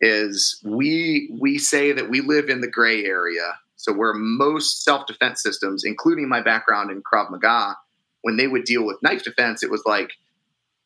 is 0.00 0.60
we 0.64 1.30
we 1.40 1.58
say 1.58 1.92
that 1.92 2.08
we 2.08 2.20
live 2.20 2.48
in 2.48 2.60
the 2.60 2.70
gray 2.70 3.04
area. 3.04 3.58
So 3.82 3.92
where 3.92 4.12
most 4.14 4.84
self-defense 4.84 5.42
systems, 5.42 5.84
including 5.84 6.28
my 6.28 6.42
background 6.42 6.90
in 6.90 7.02
Krav 7.02 7.30
Maga, 7.30 7.76
when 8.22 8.36
they 8.36 8.46
would 8.46 8.64
deal 8.64 8.84
with 8.84 9.02
knife 9.02 9.24
defense, 9.24 9.62
it 9.62 9.70
was 9.70 9.82
like, 9.86 10.12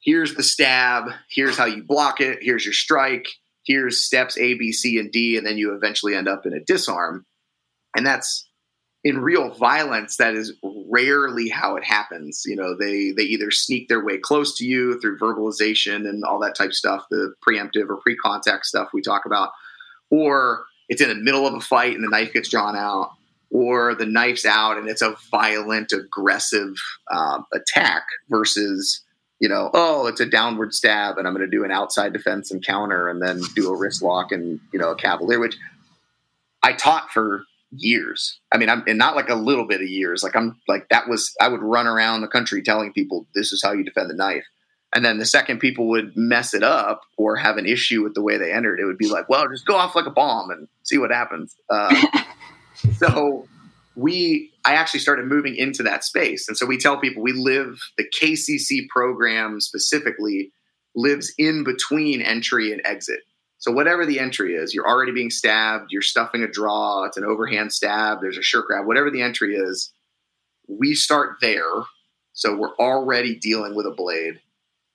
here's 0.00 0.34
the 0.34 0.42
stab, 0.42 1.10
here's 1.28 1.56
how 1.56 1.64
you 1.64 1.82
block 1.82 2.20
it, 2.20 2.38
here's 2.40 2.64
your 2.64 2.74
strike, 2.74 3.26
here's 3.64 4.04
steps 4.04 4.38
A, 4.38 4.54
B, 4.54 4.70
C, 4.70 4.98
and 4.98 5.10
D, 5.10 5.36
and 5.36 5.46
then 5.46 5.58
you 5.58 5.74
eventually 5.74 6.14
end 6.14 6.28
up 6.28 6.46
in 6.46 6.52
a 6.52 6.60
disarm. 6.60 7.26
And 7.96 8.06
that's 8.06 8.46
in 9.02 9.18
real 9.18 9.50
violence, 9.50 10.16
that 10.16 10.34
is 10.34 10.52
rarely 10.62 11.48
how 11.48 11.76
it 11.76 11.84
happens. 11.84 12.44
You 12.46 12.56
know, 12.56 12.76
they 12.76 13.10
they 13.10 13.24
either 13.24 13.50
sneak 13.50 13.88
their 13.88 14.04
way 14.04 14.18
close 14.18 14.56
to 14.58 14.64
you 14.64 15.00
through 15.00 15.18
verbalization 15.18 16.08
and 16.08 16.24
all 16.24 16.38
that 16.40 16.54
type 16.54 16.70
of 16.70 16.74
stuff, 16.74 17.04
the 17.10 17.34
preemptive 17.46 17.90
or 17.90 17.96
pre-contact 17.96 18.66
stuff 18.66 18.90
we 18.94 19.02
talk 19.02 19.26
about, 19.26 19.50
or 20.10 20.64
it's 20.88 21.00
in 21.00 21.08
the 21.08 21.14
middle 21.14 21.46
of 21.46 21.54
a 21.54 21.60
fight 21.60 21.94
and 21.94 22.04
the 22.04 22.08
knife 22.08 22.32
gets 22.32 22.48
drawn 22.48 22.76
out, 22.76 23.12
or 23.50 23.94
the 23.94 24.06
knife's 24.06 24.44
out 24.44 24.78
and 24.78 24.88
it's 24.88 25.02
a 25.02 25.16
violent, 25.30 25.92
aggressive 25.92 26.74
um, 27.10 27.46
attack 27.52 28.04
versus 28.28 29.02
you 29.40 29.48
know, 29.48 29.70
oh, 29.74 30.06
it's 30.06 30.20
a 30.20 30.26
downward 30.26 30.72
stab, 30.72 31.18
and 31.18 31.26
I'm 31.26 31.34
going 31.34 31.44
to 31.44 31.56
do 31.56 31.64
an 31.64 31.70
outside 31.70 32.12
defense 32.12 32.50
and 32.50 32.64
counter, 32.64 33.08
and 33.08 33.20
then 33.20 33.42
do 33.54 33.68
a 33.68 33.76
wrist 33.76 34.00
lock 34.02 34.32
and 34.32 34.60
you 34.72 34.78
know 34.78 34.90
a 34.90 34.96
cavalier, 34.96 35.40
which 35.40 35.56
I 36.62 36.72
taught 36.72 37.10
for 37.10 37.44
years. 37.76 38.38
I 38.52 38.58
mean, 38.58 38.68
I'm 38.68 38.84
and 38.86 38.98
not 38.98 39.16
like 39.16 39.28
a 39.28 39.34
little 39.34 39.66
bit 39.66 39.80
of 39.80 39.88
years. 39.88 40.22
Like 40.22 40.36
I'm 40.36 40.58
like 40.68 40.88
that 40.90 41.08
was 41.08 41.34
I 41.40 41.48
would 41.48 41.62
run 41.62 41.86
around 41.86 42.20
the 42.20 42.28
country 42.28 42.62
telling 42.62 42.92
people 42.92 43.26
this 43.34 43.52
is 43.52 43.62
how 43.62 43.72
you 43.72 43.84
defend 43.84 44.08
the 44.08 44.14
knife. 44.14 44.44
And 44.94 45.04
then 45.04 45.18
the 45.18 45.26
second 45.26 45.58
people 45.58 45.88
would 45.88 46.16
mess 46.16 46.54
it 46.54 46.62
up 46.62 47.02
or 47.18 47.36
have 47.36 47.56
an 47.56 47.66
issue 47.66 48.02
with 48.02 48.14
the 48.14 48.22
way 48.22 48.38
they 48.38 48.52
entered, 48.52 48.78
it 48.78 48.84
would 48.84 48.98
be 48.98 49.08
like, 49.08 49.28
well, 49.28 49.48
just 49.48 49.66
go 49.66 49.74
off 49.74 49.96
like 49.96 50.06
a 50.06 50.10
bomb 50.10 50.50
and 50.50 50.68
see 50.84 50.98
what 50.98 51.10
happens. 51.10 51.56
Uh, 51.68 51.94
so 52.96 53.48
we, 53.96 54.52
I 54.64 54.74
actually 54.74 55.00
started 55.00 55.26
moving 55.26 55.56
into 55.56 55.82
that 55.82 56.04
space. 56.04 56.46
And 56.46 56.56
so 56.56 56.64
we 56.64 56.78
tell 56.78 56.96
people 56.96 57.22
we 57.22 57.32
live, 57.32 57.80
the 57.98 58.04
KCC 58.08 58.88
program 58.88 59.60
specifically 59.60 60.52
lives 60.94 61.34
in 61.38 61.64
between 61.64 62.22
entry 62.22 62.72
and 62.72 62.80
exit. 62.84 63.20
So 63.58 63.72
whatever 63.72 64.06
the 64.06 64.20
entry 64.20 64.54
is, 64.54 64.74
you're 64.74 64.86
already 64.86 65.12
being 65.12 65.30
stabbed, 65.30 65.86
you're 65.90 66.02
stuffing 66.02 66.42
a 66.42 66.48
draw, 66.48 67.04
it's 67.04 67.16
an 67.16 67.24
overhand 67.24 67.72
stab, 67.72 68.18
there's 68.20 68.38
a 68.38 68.42
shirt 68.42 68.66
grab, 68.66 68.86
whatever 68.86 69.10
the 69.10 69.22
entry 69.22 69.56
is, 69.56 69.92
we 70.68 70.94
start 70.94 71.36
there. 71.40 71.72
So 72.32 72.54
we're 72.56 72.74
already 72.76 73.36
dealing 73.36 73.74
with 73.74 73.86
a 73.86 73.90
blade. 73.90 74.40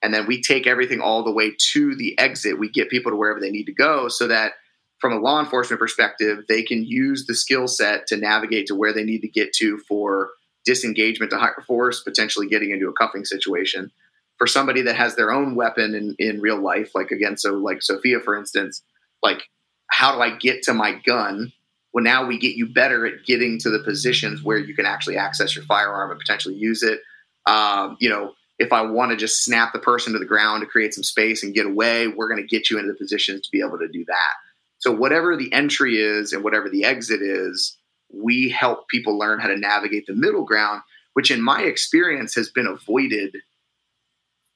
And 0.02 0.14
then 0.14 0.28
we 0.28 0.42
take 0.42 0.66
everything 0.66 1.02
all 1.02 1.24
the 1.24 1.32
way 1.32 1.52
to 1.58 1.96
the 1.96 2.18
exit. 2.18 2.60
We 2.60 2.70
get 2.70 2.90
people 2.90 3.12
to 3.12 3.18
wherever 3.18 3.40
they 3.40 3.52
need 3.52 3.66
to 3.66 3.74
go 3.74 4.08
so 4.08 4.28
that 4.28 4.54
from 5.00 5.14
a 5.14 5.20
law 5.20 5.40
enforcement 5.40 5.80
perspective, 5.80 6.46
they 6.48 6.62
can 6.62 6.84
use 6.84 7.26
the 7.26 7.36
skill 7.36 7.68
set 7.68 8.08
to 8.08 8.18
navigate 8.18 8.68
to 8.68 8.76
where 8.76 8.94
they 8.94 9.04
need 9.04 9.22
to 9.22 9.30
get 9.30 9.54
to 9.54 9.78
for 9.88 10.30
disengagement 10.66 11.32
to 11.32 11.38
higher 11.38 11.64
force, 11.66 12.02
potentially 12.02 12.48
getting 12.48 12.72
into 12.72 12.90
a 12.90 12.94
cuffing 12.94 13.26
situation. 13.26 13.92
For 14.38 14.48
somebody 14.48 14.82
that 14.84 14.96
has 14.96 15.16
their 15.16 15.32
own 15.32 15.56
weapon 15.56 15.96
in, 15.96 16.16
in 16.18 16.42
real 16.42 16.62
life, 16.62 16.92
like 16.96 17.12
again, 17.12 17.38
so 17.38 17.54
like 17.54 17.82
Sofia, 17.82 18.20
for 18.20 18.38
instance, 18.38 18.84
like 19.22 19.44
how 19.90 20.16
do 20.16 20.22
I 20.22 20.36
get 20.36 20.64
to 20.64 20.74
my 20.74 20.94
gun? 21.06 21.52
Well, 21.94 22.04
now 22.04 22.26
we 22.26 22.38
get 22.38 22.56
you 22.56 22.68
better 22.68 23.06
at 23.06 23.26
getting 23.26 23.60
to 23.60 23.70
the 23.70 23.80
positions 23.80 24.44
where 24.44 24.58
you 24.58 24.76
can 24.76 24.86
actually 24.86 25.18
access 25.18 25.56
your 25.56 25.66
firearm 25.66 26.12
and 26.12 26.20
potentially 26.20 26.56
use 26.56 26.84
it. 26.84 27.02
Um, 27.46 27.98
you 28.00 28.10
know, 28.10 28.34
if 28.60 28.74
I 28.74 28.82
want 28.82 29.12
to 29.12 29.18
just 29.18 29.44
snap 29.44 29.72
the 29.72 29.80
person 29.80 30.14
to 30.14 30.20
the 30.20 30.26
ground 30.26 30.62
to 30.62 30.68
create 30.68 30.94
some 30.94 31.04
space 31.04 31.44
and 31.44 31.54
get 31.54 31.66
away, 31.66 32.08
we're 32.08 32.28
going 32.28 32.42
to 32.42 32.48
get 32.48 32.70
you 32.70 32.78
into 32.78 32.92
the 32.92 32.98
positions 32.98 33.42
to 33.42 33.52
be 33.52 33.62
able 33.62 33.80
to 33.80 33.88
do 33.88 34.04
that. 34.06 34.34
So 34.80 34.92
whatever 34.92 35.36
the 35.36 35.52
entry 35.54 35.98
is 35.98 36.34
and 36.34 36.44
whatever 36.44 36.70
the 36.70 36.84
exit 36.84 37.22
is, 37.22 37.78
we 38.14 38.50
help 38.50 38.88
people 38.90 39.18
learn 39.18 39.40
how 39.40 39.48
to 39.48 39.58
navigate 39.58 40.06
the 40.08 40.14
middle 40.14 40.44
ground, 40.44 40.82
which 41.14 41.32
in 41.32 41.42
my 41.42 41.62
experience 41.62 42.36
has 42.36 42.50
been 42.50 42.68
avoided 42.68 43.38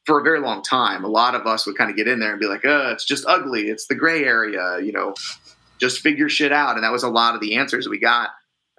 for 0.05 0.19
a 0.19 0.23
very 0.23 0.41
long 0.41 0.61
time. 0.61 1.05
A 1.05 1.09
lot 1.09 1.35
of 1.35 1.47
us 1.47 1.65
would 1.65 1.77
kind 1.77 1.89
of 1.89 1.95
get 1.95 2.07
in 2.07 2.19
there 2.19 2.31
and 2.31 2.39
be 2.39 2.47
like, 2.47 2.65
"Uh, 2.65 2.89
it's 2.91 3.05
just 3.05 3.25
ugly. 3.25 3.69
It's 3.69 3.87
the 3.87 3.95
gray 3.95 4.25
area, 4.25 4.79
you 4.81 4.91
know, 4.91 5.13
just 5.79 6.01
figure 6.01 6.27
shit 6.27 6.51
out." 6.51 6.75
And 6.75 6.83
that 6.83 6.91
was 6.91 7.03
a 7.03 7.09
lot 7.09 7.35
of 7.35 7.41
the 7.41 7.55
answers 7.55 7.87
we 7.87 7.99
got. 7.99 8.31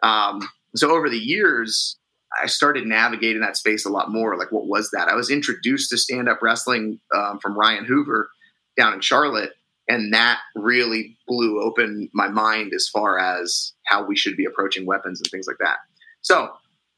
Um, 0.02 0.46
so 0.74 0.90
over 0.90 1.08
the 1.08 1.18
years, 1.18 1.96
I 2.42 2.46
started 2.46 2.86
navigating 2.86 3.42
that 3.42 3.56
space 3.56 3.84
a 3.84 3.90
lot 3.90 4.10
more. 4.10 4.36
Like, 4.36 4.52
what 4.52 4.66
was 4.66 4.90
that? 4.92 5.08
I 5.08 5.14
was 5.14 5.30
introduced 5.30 5.90
to 5.90 5.98
stand 5.98 6.28
up 6.28 6.42
wrestling 6.42 7.00
um, 7.14 7.38
from 7.40 7.58
Ryan 7.58 7.84
Hoover 7.84 8.28
down 8.76 8.92
in 8.92 9.00
Charlotte 9.00 9.52
and 9.88 10.12
that 10.14 10.40
really 10.54 11.16
blew 11.26 11.60
open 11.60 12.08
my 12.14 12.28
mind 12.28 12.72
as 12.74 12.88
far 12.88 13.18
as 13.18 13.72
how 13.84 14.04
we 14.04 14.16
should 14.16 14.36
be 14.36 14.44
approaching 14.44 14.86
weapons 14.86 15.20
and 15.20 15.30
things 15.30 15.46
like 15.46 15.58
that. 15.60 15.76
So, 16.22 16.50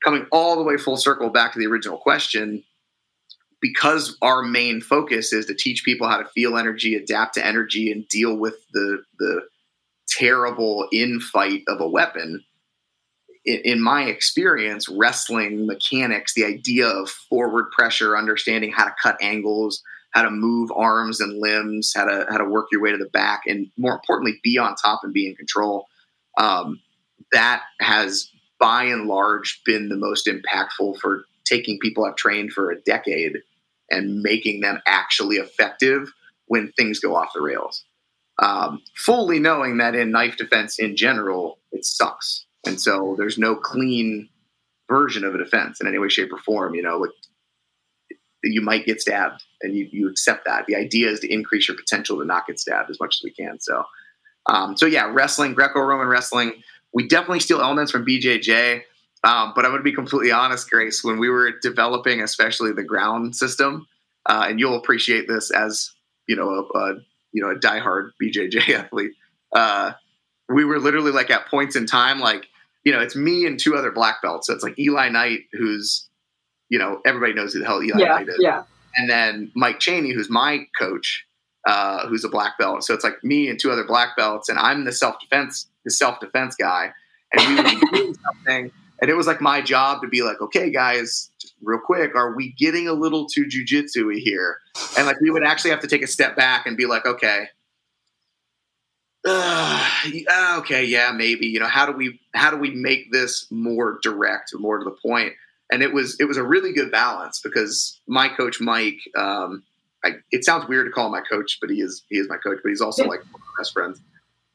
coming 0.05 0.27
all 0.31 0.57
the 0.57 0.63
way 0.63 0.77
full 0.77 0.97
circle 0.97 1.31
back 1.31 1.53
to 1.53 1.59
the 1.59 1.67
original 1.67 1.99
question, 1.99 2.63
because 3.61 4.17
our 4.23 4.43
main 4.43 4.81
focus 4.81 5.33
is 5.33 5.47
to 5.47 5.55
teach 5.55 5.85
people 5.85 6.09
how 6.09 6.19
to 6.19 6.29
feel 6.29 6.57
energy, 6.57 6.95
adapt 6.95 7.35
to 7.35 7.45
energy, 7.45 7.91
and 7.91 8.07
deal 8.09 8.37
with 8.37 8.55
the 8.73 9.03
the 9.19 9.43
terrible 10.09 10.87
infight 10.95 11.63
of 11.67 11.81
a 11.81 11.89
weapon. 11.89 12.45
In, 13.47 13.81
my 13.81 14.05
experience, 14.05 14.89
wrestling 14.89 15.67
mechanics, 15.67 16.35
the 16.35 16.45
idea 16.45 16.89
of 16.89 17.09
forward 17.09 17.71
pressure, 17.71 18.19
understanding 18.19 18.73
how 18.73 18.85
to 18.85 18.95
cut 19.01 19.17
angles, 19.23 19.83
how 20.11 20.23
to 20.23 20.31
move 20.31 20.73
arms 20.75 21.21
and 21.21 21.39
limbs, 21.39 21.93
how 21.95 22.07
to 22.07 22.27
how 22.29 22.39
to 22.39 22.45
work 22.45 22.67
your 22.73 22.83
way 22.83 22.91
to 22.91 22.99
the 22.99 23.09
back, 23.11 23.43
and 23.47 23.71
more 23.77 23.95
importantly, 23.95 24.41
be 24.43 24.59
on 24.59 24.75
top 24.75 25.01
and 25.05 25.13
be 25.13 25.29
in 25.29 25.37
control. 25.37 25.87
Um, 26.39 26.81
that 27.33 27.63
has 27.81 28.31
by 28.59 28.85
and 28.85 29.07
large 29.07 29.61
been 29.65 29.89
the 29.89 29.97
most 29.97 30.27
impactful 30.27 30.99
for 30.99 31.25
taking 31.45 31.79
people 31.79 32.05
I've 32.05 32.17
trained 32.17 32.53
for 32.53 32.71
a 32.71 32.81
decade 32.81 33.39
and 33.91 34.23
making 34.23 34.61
them 34.61 34.81
actually 34.87 35.37
effective 35.37 36.13
when 36.47 36.73
things 36.73 36.99
go 36.99 37.15
off 37.15 37.33
the 37.35 37.41
rails. 37.41 37.85
Um, 38.39 38.83
fully 38.95 39.39
knowing 39.39 39.79
that 39.79 39.95
in 39.95 40.11
knife 40.11 40.37
defense 40.37 40.79
in 40.79 40.97
general, 40.97 41.59
it 41.73 41.85
sucks. 41.85 42.46
And 42.67 42.81
so 42.81 43.15
there's 43.19 43.39
no 43.39 43.55
clean 43.55 44.29
version 44.89 45.25
of 45.25 45.35
a 45.35 45.39
defense 45.39 45.81
in 45.81 45.87
any 45.87 45.99
way, 45.99 46.09
shape, 46.09 46.33
or 46.33 46.39
form. 46.39 46.75
You 46.75 46.83
know, 46.83 46.99
like 46.99 47.11
you 48.43 48.61
might 48.61 48.87
get 48.87 49.01
stabbed 49.01 49.43
and 49.63 49.75
you, 49.75 49.89
you 49.91 50.09
accept 50.09 50.45
that. 50.47 50.67
The 50.67 50.77
idea 50.77 51.11
is 51.11 51.21
to 51.21 51.33
increase 51.33 51.69
your 51.69 51.77
potential 51.77 52.19
to 52.19 52.25
not 52.25 52.47
get 52.47 52.61
stabbed 52.61 52.91
as 52.91 53.01
much 53.01 53.17
as 53.19 53.25
we 53.25 53.31
can. 53.31 53.59
So, 53.61 53.85
um, 54.47 54.77
so 54.77 54.87
yeah, 54.87 55.11
wrestling, 55.13 55.55
Greco-Roman 55.55 56.07
wrestling, 56.07 56.53
we 56.93 57.09
definitely 57.09 57.41
steal 57.41 57.61
elements 57.61 57.93
from 57.93 58.07
BJJ. 58.07 58.83
Um, 59.25 59.53
but 59.57 59.65
I'm 59.65 59.73
going 59.73 59.81
to 59.81 59.85
be 59.85 59.93
completely 59.93 60.31
honest, 60.31 60.71
Grace. 60.71 61.03
When 61.03 61.19
we 61.19 61.29
were 61.29 61.53
developing, 61.61 62.21
especially 62.21 62.73
the 62.73 62.85
ground 62.85 63.35
system, 63.35 63.87
uh, 64.27 64.47
and 64.49 64.61
you'll 64.61 64.77
appreciate 64.77 65.27
this 65.27 65.51
as 65.51 65.93
you 66.29 66.37
know 66.37 66.49
a, 66.49 66.79
a 66.79 66.95
you 67.33 67.43
know 67.43 67.51
a 67.51 67.57
diehard 67.57 68.11
BJJ 68.23 68.69
athlete. 68.75 69.13
Uh, 69.53 69.93
we 70.49 70.65
were 70.65 70.79
literally 70.79 71.11
like 71.11 71.31
at 71.31 71.49
points 71.49 71.75
in 71.75 71.87
time, 71.87 72.21
like 72.21 72.47
you 72.87 72.93
know, 72.93 73.01
it's 73.01 73.17
me 73.17 73.45
and 73.47 73.59
two 73.59 73.75
other 73.75 73.91
black 73.91 74.23
belts. 74.23 74.47
So 74.47 74.55
it's 74.55 74.63
like 74.63 74.79
Eli 74.79 75.09
Knight, 75.09 75.41
who's 75.53 76.09
you 76.69 76.79
know, 76.79 77.01
everybody 77.05 77.33
knows 77.33 77.53
who 77.53 77.59
the 77.59 77.65
hell 77.65 77.83
Eli 77.83 77.99
yeah, 77.99 78.07
Knight 78.07 78.29
is. 78.29 78.37
Yeah. 78.39 78.63
And 78.97 79.11
then 79.11 79.51
Mike 79.55 79.81
Cheney, 79.81 80.13
who's 80.13 80.31
my 80.31 80.67
coach, 80.79 81.27
uh, 81.67 82.07
who's 82.07 82.25
a 82.25 82.29
black 82.29 82.59
belt. 82.59 82.85
So 82.85 82.95
it's 82.95 83.05
like 83.05 83.23
me 83.23 83.49
and 83.49 83.59
two 83.59 83.73
other 83.73 83.85
black 83.85 84.17
belts, 84.17 84.49
and 84.49 84.59
I'm 84.59 84.85
the 84.85 84.93
self 84.93 85.19
defense, 85.19 85.67
the 85.85 85.91
self 85.91 86.21
defense 86.21 86.55
guy. 86.55 86.93
And 87.33 87.57
we 87.57 87.63
be 87.75 87.81
doing 87.93 88.15
something, 88.15 88.71
and 89.01 89.11
it 89.11 89.15
was 89.15 89.27
like 89.27 89.41
my 89.41 89.61
job 89.61 90.01
to 90.03 90.09
be 90.09 90.23
like, 90.23 90.41
okay, 90.41 90.71
guys, 90.71 91.31
real 91.63 91.81
quick, 91.85 92.15
are 92.15 92.37
we 92.37 92.53
getting 92.53 92.87
a 92.87 92.93
little 92.93 93.27
too 93.27 93.47
jujitsu 93.47 94.17
here? 94.17 94.59
And 94.97 95.09
like 95.09 95.21
we 95.21 95.31
would 95.31 95.45
actually 95.45 95.73
have 95.73 95.81
to 95.81 95.89
take 95.89 96.03
a 96.03 96.07
step 96.07 96.37
back 96.37 96.67
and 96.67 96.77
be 96.77 96.87
like, 96.87 97.05
okay, 97.05 97.49
uh, 99.27 100.57
okay, 100.61 100.85
yeah, 100.85 101.13
maybe. 101.13 101.47
You 101.47 101.61
know, 101.61 101.67
how 101.67 101.87
do 101.87 101.93
we 101.93 102.21
how 102.35 102.51
do 102.51 102.57
we 102.57 102.71
make 102.71 103.13
this 103.13 103.47
more 103.51 103.99
direct, 104.03 104.53
more 104.55 104.79
to 104.79 104.85
the 104.85 104.91
point? 104.91 105.35
and 105.71 105.83
it 105.83 105.93
was 105.93 106.19
it 106.21 106.25
was 106.25 106.37
a 106.37 106.43
really 106.43 106.73
good 106.73 106.91
balance 106.91 107.41
because 107.41 108.01
my 108.07 108.29
coach 108.29 108.61
Mike, 108.61 108.99
um, 109.17 109.63
I, 110.05 110.13
it 110.31 110.45
sounds 110.45 110.69
weird 110.69 110.87
to 110.87 110.93
call 110.93 111.07
him 111.07 111.13
my 111.13 111.23
coach, 111.29 111.59
but 111.61 111.71
he 111.71 111.81
is 111.81 112.05
he 112.09 112.19
is 112.19 112.29
my 112.29 112.37
coach, 112.37 112.59
but 112.63 112.69
he's 112.69 112.81
also 112.81 113.05
like 113.05 113.21
one 113.21 113.35
of 113.35 113.41
my 113.41 113.61
best 113.61 113.73
friends. 113.73 114.01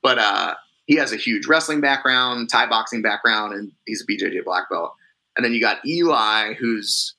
But 0.01 0.19
uh, 0.19 0.55
he 0.85 0.95
has 0.95 1.11
a 1.11 1.17
huge 1.17 1.47
wrestling 1.47 1.81
background, 1.81 2.49
Thai 2.49 2.67
boxing 2.67 3.01
background, 3.01 3.53
and 3.53 3.71
he's 3.85 4.01
a 4.01 4.11
BJJ 4.11 4.43
black 4.45 4.69
belt. 4.69 4.93
And 5.35 5.45
then 5.45 5.53
you 5.53 5.61
got 5.61 5.85
Eli, 5.85 6.53
who's 6.53 7.15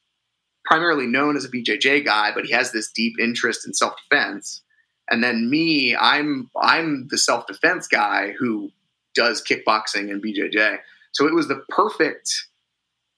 primarily 0.65 1.07
known 1.07 1.37
as 1.37 1.45
a 1.45 1.49
BJJ 1.49 2.05
guy, 2.05 2.31
but 2.35 2.45
he 2.45 2.53
has 2.53 2.73
this 2.73 2.91
deep 2.91 3.15
interest 3.21 3.67
in 3.67 3.75
self 3.75 3.95
defense. 4.09 4.62
And 5.11 5.23
then 5.23 5.51
me, 5.51 5.97
I'm 5.97 6.51
I'm 6.61 7.09
the 7.11 7.19
self 7.19 7.47
defense 7.47 7.87
guy 7.87 8.33
who 8.39 8.71
does 9.15 9.43
kickboxing 9.43 10.11
and 10.11 10.23
BJJ. 10.23 10.79
So 11.13 11.27
it 11.27 11.35
was 11.35 11.49
the 11.49 11.63
perfect 11.69 12.47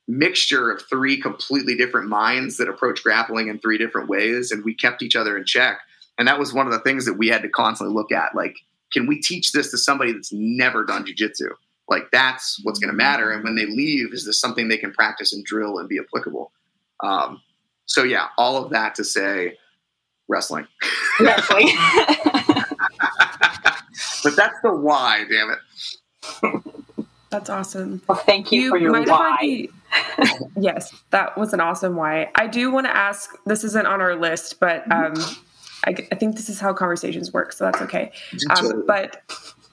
mixture 0.06 0.70
of 0.70 0.82
three 0.82 1.20
completely 1.20 1.76
different 1.76 2.08
minds 2.08 2.56
that 2.58 2.68
approach 2.68 3.02
grappling 3.02 3.48
in 3.48 3.58
three 3.58 3.78
different 3.78 4.08
ways 4.08 4.50
and 4.50 4.64
we 4.64 4.74
kept 4.74 5.02
each 5.02 5.16
other 5.16 5.36
in 5.36 5.44
check. 5.44 5.78
And 6.18 6.28
that 6.28 6.38
was 6.38 6.52
one 6.52 6.66
of 6.66 6.72
the 6.72 6.80
things 6.80 7.06
that 7.06 7.14
we 7.14 7.28
had 7.28 7.42
to 7.42 7.48
constantly 7.48 7.94
look 7.94 8.12
at 8.12 8.34
like 8.34 8.56
can 8.92 9.06
we 9.06 9.20
teach 9.20 9.52
this 9.52 9.70
to 9.70 9.78
somebody 9.78 10.12
that's 10.12 10.32
never 10.32 10.84
done 10.84 11.04
jiu-jitsu? 11.04 11.48
Like 11.88 12.04
that's 12.12 12.60
what's 12.62 12.78
going 12.78 12.90
to 12.90 12.96
matter 12.96 13.30
and 13.30 13.42
when 13.42 13.56
they 13.56 13.66
leave 13.66 14.12
is 14.12 14.24
this 14.26 14.38
something 14.38 14.68
they 14.68 14.78
can 14.78 14.92
practice 14.92 15.32
and 15.32 15.44
drill 15.44 15.78
and 15.78 15.88
be 15.88 15.98
applicable? 15.98 16.52
Um, 17.00 17.40
so 17.86 18.02
yeah 18.02 18.28
all 18.38 18.62
of 18.62 18.70
that 18.70 18.94
to 18.96 19.04
say 19.04 19.56
wrestling 20.28 20.66
wrestling 21.20 21.68
but 24.22 24.36
that's 24.36 24.60
the 24.62 24.74
why 24.74 25.24
damn 25.30 25.50
it 25.50 25.58
that's 27.34 27.50
awesome. 27.50 28.00
Well, 28.08 28.16
thank 28.16 28.52
you, 28.52 28.60
you 28.60 28.70
for 28.70 28.76
your 28.78 28.92
why. 28.92 29.66
yes, 30.56 30.94
that 31.10 31.36
was 31.36 31.52
an 31.52 31.58
awesome 31.58 31.96
why. 31.96 32.30
I 32.36 32.46
do 32.46 32.70
want 32.70 32.86
to 32.86 32.96
ask. 32.96 33.30
This 33.44 33.64
isn't 33.64 33.86
on 33.86 34.00
our 34.00 34.14
list, 34.14 34.60
but 34.60 34.88
um, 34.92 35.14
I, 35.84 35.96
I, 36.12 36.14
think 36.14 36.36
this 36.36 36.48
is 36.48 36.60
how 36.60 36.72
conversations 36.72 37.32
work, 37.32 37.52
so 37.52 37.64
that's 37.64 37.82
okay. 37.82 38.12
Um, 38.50 38.84
but 38.86 39.20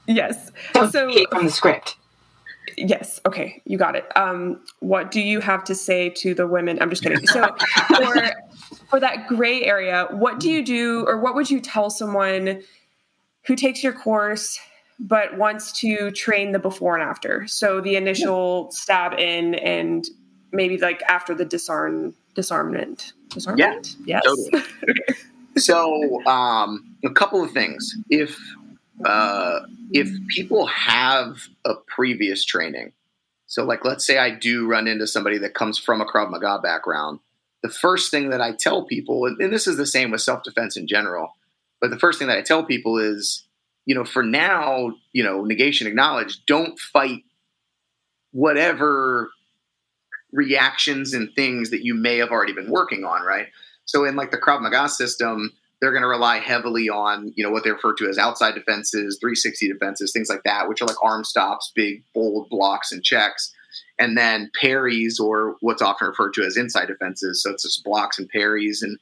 yes, 0.07 0.51
so 0.73 1.11
from 1.29 1.45
the 1.45 1.51
script. 1.51 1.97
Yes. 2.77 3.19
Okay, 3.25 3.61
you 3.65 3.77
got 3.77 3.95
it. 3.95 4.05
Um, 4.15 4.63
what 4.79 5.11
do 5.11 5.21
you 5.21 5.39
have 5.39 5.63
to 5.65 5.75
say 5.75 6.09
to 6.09 6.33
the 6.33 6.47
women? 6.47 6.81
I'm 6.81 6.89
just 6.89 7.03
kidding. 7.03 7.25
So, 7.27 7.55
for 7.87 8.31
for 8.89 8.99
that 8.99 9.27
gray 9.27 9.63
area, 9.63 10.07
what 10.11 10.39
do 10.39 10.49
you 10.49 10.63
do, 10.63 11.05
or 11.07 11.19
what 11.19 11.35
would 11.35 11.49
you 11.49 11.59
tell 11.59 11.89
someone 11.89 12.61
who 13.45 13.55
takes 13.55 13.83
your 13.83 13.93
course 13.93 14.59
but 14.99 15.37
wants 15.37 15.71
to 15.79 16.11
train 16.11 16.51
the 16.51 16.59
before 16.59 16.95
and 16.95 17.03
after? 17.03 17.47
So 17.47 17.81
the 17.81 17.95
initial 17.95 18.71
stab 18.71 19.13
in 19.13 19.55
and 19.55 20.05
maybe 20.51 20.77
like 20.77 21.01
after 21.03 21.33
the 21.33 21.45
disarm 21.45 22.13
disarmament. 22.35 23.13
Disarmament? 23.29 23.95
Yeah, 24.05 24.21
yes. 24.23 24.49
Totally. 24.51 24.63
so 25.57 26.25
um, 26.25 26.95
a 27.03 27.09
couple 27.09 27.43
of 27.43 27.51
things. 27.51 27.95
If 28.09 28.37
uh, 29.05 29.61
if 29.91 30.09
people 30.27 30.65
have 30.67 31.47
a 31.65 31.75
previous 31.87 32.45
training, 32.45 32.93
so 33.47 33.63
like 33.63 33.83
let's 33.83 34.05
say 34.05 34.17
I 34.17 34.31
do 34.31 34.67
run 34.67 34.87
into 34.87 35.07
somebody 35.07 35.37
that 35.39 35.53
comes 35.53 35.77
from 35.77 36.01
a 36.01 36.05
Krav 36.05 36.29
Maga 36.29 36.59
background, 36.61 37.19
the 37.63 37.69
first 37.69 38.11
thing 38.11 38.29
that 38.29 38.41
I 38.41 38.53
tell 38.53 38.85
people, 38.85 39.25
and 39.25 39.51
this 39.51 39.67
is 39.67 39.77
the 39.77 39.85
same 39.85 40.11
with 40.11 40.21
self 40.21 40.43
defense 40.43 40.77
in 40.77 40.87
general, 40.87 41.35
but 41.79 41.89
the 41.89 41.99
first 41.99 42.19
thing 42.19 42.27
that 42.27 42.37
I 42.37 42.41
tell 42.41 42.63
people 42.63 42.97
is, 42.97 43.43
you 43.85 43.95
know, 43.95 44.05
for 44.05 44.23
now, 44.23 44.93
you 45.13 45.23
know, 45.23 45.43
negation 45.43 45.87
acknowledged, 45.87 46.45
don't 46.45 46.79
fight 46.79 47.23
whatever 48.31 49.29
reactions 50.31 51.13
and 51.13 51.29
things 51.35 51.71
that 51.71 51.83
you 51.83 51.93
may 51.93 52.17
have 52.17 52.29
already 52.29 52.53
been 52.53 52.71
working 52.71 53.03
on, 53.03 53.23
right? 53.25 53.47
So 53.85 54.05
in 54.05 54.15
like 54.15 54.31
the 54.31 54.37
Krav 54.37 54.61
Maga 54.61 54.87
system, 54.87 55.51
they're 55.81 55.91
going 55.91 56.03
to 56.03 56.07
rely 56.07 56.37
heavily 56.37 56.89
on 56.89 57.33
you 57.35 57.43
know 57.43 57.49
what 57.49 57.63
they 57.63 57.71
refer 57.71 57.93
to 57.95 58.07
as 58.07 58.17
outside 58.17 58.53
defenses, 58.53 59.17
360 59.19 59.67
defenses, 59.67 60.11
things 60.13 60.29
like 60.29 60.43
that, 60.43 60.69
which 60.69 60.81
are 60.81 60.87
like 60.87 61.03
arm 61.03 61.23
stops, 61.23 61.71
big 61.75 62.03
bold 62.13 62.47
blocks 62.49 62.91
and 62.91 63.03
checks, 63.03 63.53
and 63.99 64.17
then 64.17 64.51
parries 64.59 65.19
or 65.19 65.57
what's 65.61 65.81
often 65.81 66.07
referred 66.07 66.33
to 66.33 66.43
as 66.43 66.55
inside 66.55 66.87
defenses. 66.87 67.41
So 67.41 67.51
it's 67.51 67.63
just 67.63 67.83
blocks 67.83 68.19
and 68.19 68.29
parries, 68.29 68.81
and 68.81 68.97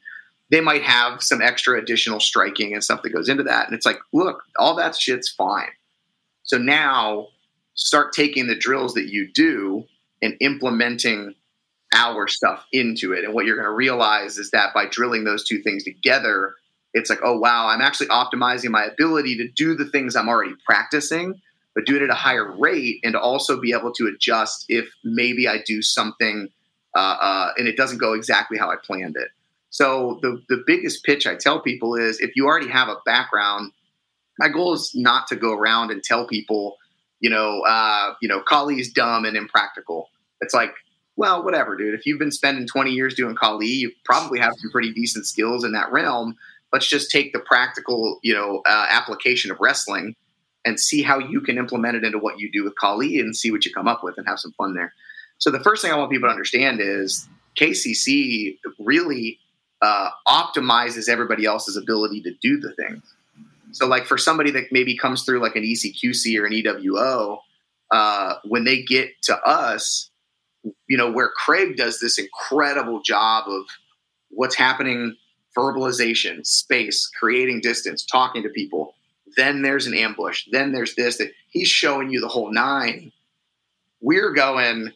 they 0.50 0.60
might 0.60 0.82
have 0.82 1.22
some 1.22 1.42
extra 1.42 1.78
additional 1.78 2.18
striking 2.18 2.72
and 2.72 2.82
stuff 2.82 3.02
that 3.02 3.10
goes 3.10 3.28
into 3.28 3.44
that. 3.44 3.66
And 3.66 3.74
it's 3.74 3.86
like, 3.86 3.98
look, 4.12 4.42
all 4.58 4.74
that 4.76 4.96
shit's 4.96 5.28
fine. 5.28 5.68
So 6.42 6.58
now 6.58 7.28
start 7.74 8.12
taking 8.12 8.46
the 8.46 8.56
drills 8.56 8.94
that 8.94 9.06
you 9.06 9.30
do 9.32 9.84
and 10.22 10.36
implementing 10.40 11.34
our 11.94 12.26
stuff 12.26 12.64
into 12.72 13.12
it. 13.12 13.24
And 13.24 13.34
what 13.34 13.46
you're 13.46 13.56
going 13.56 13.68
to 13.68 13.72
realize 13.72 14.38
is 14.38 14.50
that 14.50 14.74
by 14.74 14.86
drilling 14.86 15.24
those 15.24 15.46
two 15.46 15.62
things 15.62 15.84
together, 15.84 16.54
it's 16.92 17.10
like, 17.10 17.20
oh, 17.22 17.38
wow, 17.38 17.68
I'm 17.68 17.80
actually 17.80 18.08
optimizing 18.08 18.70
my 18.70 18.84
ability 18.84 19.36
to 19.36 19.48
do 19.48 19.74
the 19.74 19.84
things 19.86 20.16
I'm 20.16 20.28
already 20.28 20.54
practicing, 20.64 21.40
but 21.74 21.86
do 21.86 21.96
it 21.96 22.02
at 22.02 22.10
a 22.10 22.14
higher 22.14 22.50
rate 22.56 23.00
and 23.04 23.14
also 23.14 23.60
be 23.60 23.72
able 23.72 23.92
to 23.92 24.06
adjust 24.06 24.64
if 24.68 24.88
maybe 25.04 25.46
I 25.46 25.58
do 25.64 25.82
something 25.82 26.48
uh, 26.96 27.16
uh, 27.20 27.52
and 27.56 27.68
it 27.68 27.76
doesn't 27.76 27.98
go 27.98 28.14
exactly 28.14 28.58
how 28.58 28.70
I 28.70 28.76
planned 28.82 29.16
it. 29.16 29.28
So 29.70 30.18
the, 30.22 30.42
the 30.48 30.64
biggest 30.66 31.04
pitch 31.04 31.26
I 31.26 31.36
tell 31.36 31.60
people 31.60 31.94
is 31.94 32.18
if 32.18 32.32
you 32.34 32.46
already 32.46 32.68
have 32.68 32.88
a 32.88 32.96
background, 33.06 33.72
my 34.38 34.48
goal 34.48 34.72
is 34.72 34.90
not 34.94 35.28
to 35.28 35.36
go 35.36 35.52
around 35.52 35.92
and 35.92 36.02
tell 36.02 36.26
people, 36.26 36.76
you 37.20 37.30
know, 37.30 37.60
uh, 37.60 38.14
you 38.20 38.28
know, 38.28 38.42
Kali's 38.42 38.92
dumb 38.92 39.24
and 39.24 39.36
impractical. 39.36 40.08
It's 40.40 40.54
like, 40.54 40.72
well, 41.14 41.44
whatever, 41.44 41.76
dude. 41.76 41.94
If 41.94 42.06
you've 42.06 42.18
been 42.18 42.32
spending 42.32 42.66
20 42.66 42.90
years 42.90 43.14
doing 43.14 43.36
Kali, 43.36 43.66
you 43.66 43.92
probably 44.04 44.40
have 44.40 44.54
some 44.56 44.70
pretty 44.72 44.92
decent 44.92 45.26
skills 45.26 45.62
in 45.64 45.72
that 45.72 45.92
realm 45.92 46.36
let's 46.72 46.88
just 46.88 47.10
take 47.10 47.32
the 47.32 47.40
practical, 47.40 48.18
you 48.22 48.34
know, 48.34 48.62
uh, 48.66 48.86
application 48.88 49.50
of 49.50 49.58
wrestling 49.60 50.14
and 50.64 50.78
see 50.78 51.02
how 51.02 51.18
you 51.18 51.40
can 51.40 51.58
implement 51.58 51.96
it 51.96 52.04
into 52.04 52.18
what 52.18 52.38
you 52.38 52.50
do 52.52 52.64
with 52.64 52.74
Kali 52.76 53.18
and 53.18 53.34
see 53.34 53.50
what 53.50 53.64
you 53.64 53.72
come 53.72 53.88
up 53.88 54.04
with 54.04 54.16
and 54.18 54.26
have 54.26 54.38
some 54.38 54.52
fun 54.52 54.74
there. 54.74 54.92
So 55.38 55.50
the 55.50 55.60
first 55.60 55.82
thing 55.82 55.90
I 55.90 55.96
want 55.96 56.10
people 56.10 56.28
to 56.28 56.32
understand 56.32 56.80
is 56.80 57.26
KCC 57.58 58.58
really 58.78 59.38
uh, 59.82 60.10
optimizes 60.28 61.08
everybody 61.08 61.46
else's 61.46 61.76
ability 61.76 62.20
to 62.22 62.32
do 62.42 62.60
the 62.60 62.72
thing. 62.74 63.02
So 63.72 63.86
like 63.86 64.04
for 64.04 64.18
somebody 64.18 64.50
that 64.50 64.64
maybe 64.70 64.96
comes 64.96 65.24
through 65.24 65.40
like 65.40 65.56
an 65.56 65.62
ECQC 65.62 66.38
or 66.38 66.46
an 66.46 66.52
EWO, 66.52 67.38
uh, 67.90 68.34
when 68.44 68.64
they 68.64 68.82
get 68.82 69.10
to 69.22 69.36
us, 69.38 70.10
you 70.86 70.96
know, 70.96 71.10
where 71.10 71.30
Craig 71.30 71.76
does 71.76 72.00
this 72.00 72.18
incredible 72.18 73.00
job 73.02 73.44
of 73.48 73.64
what's 74.30 74.54
happening 74.54 75.16
verbalization, 75.60 76.46
space, 76.46 77.08
creating 77.18 77.60
distance, 77.60 78.04
talking 78.04 78.42
to 78.42 78.48
people. 78.48 78.94
Then 79.36 79.62
there's 79.62 79.86
an 79.86 79.94
ambush. 79.94 80.46
Then 80.50 80.72
there's 80.72 80.94
this 80.94 81.18
that 81.18 81.30
he's 81.50 81.68
showing 81.68 82.10
you 82.10 82.20
the 82.20 82.28
whole 82.28 82.52
nine. 82.52 83.12
We're 84.00 84.32
going, 84.32 84.92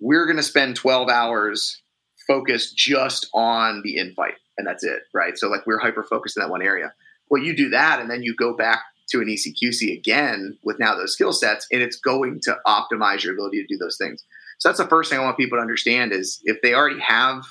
we're 0.00 0.26
going 0.26 0.36
to 0.36 0.42
spend 0.42 0.76
12 0.76 1.08
hours 1.08 1.80
focused 2.26 2.76
just 2.76 3.28
on 3.32 3.80
the 3.82 3.96
infight, 3.96 4.34
and 4.58 4.66
that's 4.66 4.84
it, 4.84 5.02
right? 5.14 5.38
So, 5.38 5.48
like, 5.48 5.66
we're 5.66 5.78
hyper 5.78 6.04
focused 6.04 6.36
in 6.36 6.42
that 6.42 6.50
one 6.50 6.62
area. 6.62 6.92
Well, 7.30 7.42
you 7.42 7.56
do 7.56 7.70
that, 7.70 8.00
and 8.00 8.10
then 8.10 8.22
you 8.22 8.34
go 8.36 8.54
back 8.54 8.82
to 9.10 9.20
an 9.20 9.26
ECQC 9.26 9.96
again 9.96 10.58
with 10.62 10.78
now 10.78 10.94
those 10.94 11.14
skill 11.14 11.32
sets, 11.32 11.66
and 11.72 11.82
it's 11.82 11.96
going 11.96 12.40
to 12.42 12.58
optimize 12.66 13.24
your 13.24 13.32
ability 13.34 13.62
to 13.62 13.66
do 13.66 13.78
those 13.78 13.96
things. 13.96 14.22
So, 14.58 14.68
that's 14.68 14.78
the 14.78 14.86
first 14.86 15.10
thing 15.10 15.18
I 15.18 15.24
want 15.24 15.38
people 15.38 15.58
to 15.58 15.62
understand 15.62 16.12
is 16.12 16.40
if 16.44 16.60
they 16.62 16.74
already 16.74 17.00
have 17.00 17.44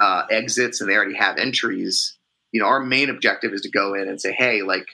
uh, 0.00 0.22
exits 0.30 0.80
and 0.80 0.88
they 0.88 0.94
already 0.94 1.16
have 1.16 1.38
entries, 1.38 2.16
you 2.52 2.60
know, 2.60 2.66
our 2.66 2.80
main 2.80 3.10
objective 3.10 3.52
is 3.52 3.62
to 3.62 3.70
go 3.70 3.94
in 3.94 4.08
and 4.08 4.20
say, 4.20 4.32
hey, 4.32 4.62
like, 4.62 4.86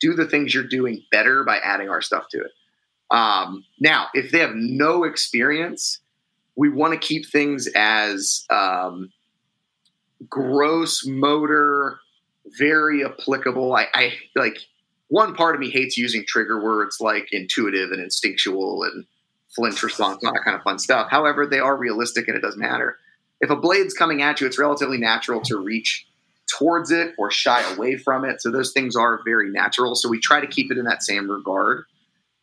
do 0.00 0.14
the 0.14 0.26
things 0.26 0.54
you're 0.54 0.64
doing 0.64 1.02
better 1.10 1.44
by 1.44 1.58
adding 1.58 1.88
our 1.88 2.02
stuff 2.02 2.28
to 2.30 2.38
it. 2.38 2.50
Um, 3.10 3.64
now, 3.80 4.06
if 4.14 4.30
they 4.32 4.40
have 4.40 4.54
no 4.54 5.04
experience, 5.04 6.00
we 6.56 6.68
want 6.68 6.92
to 6.92 6.98
keep 6.98 7.26
things 7.26 7.68
as 7.74 8.44
um, 8.50 9.12
gross 10.28 11.06
motor, 11.06 11.98
very 12.58 13.04
applicable. 13.04 13.74
I, 13.74 13.86
I 13.94 14.12
like 14.36 14.58
one 15.08 15.34
part 15.34 15.54
of 15.54 15.60
me 15.60 15.70
hates 15.70 15.96
using 15.96 16.24
trigger 16.26 16.62
words 16.62 16.98
like 17.00 17.28
intuitive 17.32 17.90
and 17.90 18.02
instinctual 18.02 18.82
and 18.84 19.04
flinch 19.54 19.82
response, 19.82 20.24
all 20.24 20.32
that 20.32 20.42
kind 20.44 20.56
of 20.56 20.62
fun 20.62 20.78
stuff. 20.78 21.08
However, 21.10 21.46
they 21.46 21.60
are 21.60 21.76
realistic 21.76 22.26
and 22.28 22.36
it 22.36 22.40
doesn't 22.40 22.60
matter 22.60 22.98
if 23.40 23.50
a 23.50 23.56
blade's 23.56 23.94
coming 23.94 24.22
at 24.22 24.40
you, 24.40 24.46
it's 24.46 24.58
relatively 24.58 24.98
natural 24.98 25.40
to 25.42 25.58
reach 25.58 26.06
towards 26.58 26.90
it 26.90 27.14
or 27.18 27.30
shy 27.30 27.62
away 27.74 27.96
from 27.96 28.24
it. 28.24 28.40
So 28.40 28.50
those 28.50 28.72
things 28.72 28.96
are 28.96 29.20
very 29.24 29.50
natural. 29.50 29.94
So 29.94 30.08
we 30.08 30.20
try 30.20 30.40
to 30.40 30.46
keep 30.46 30.70
it 30.70 30.78
in 30.78 30.84
that 30.84 31.02
same 31.02 31.30
regard. 31.30 31.84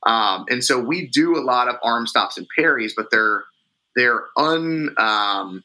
Um, 0.03 0.45
and 0.49 0.63
so 0.63 0.79
we 0.79 1.07
do 1.07 1.37
a 1.37 1.43
lot 1.43 1.67
of 1.67 1.75
arm 1.83 2.07
stops 2.07 2.37
and 2.37 2.47
parries, 2.55 2.93
but 2.95 3.07
they're 3.11 3.43
they're 3.95 4.23
un 4.37 4.95
um, 4.97 5.63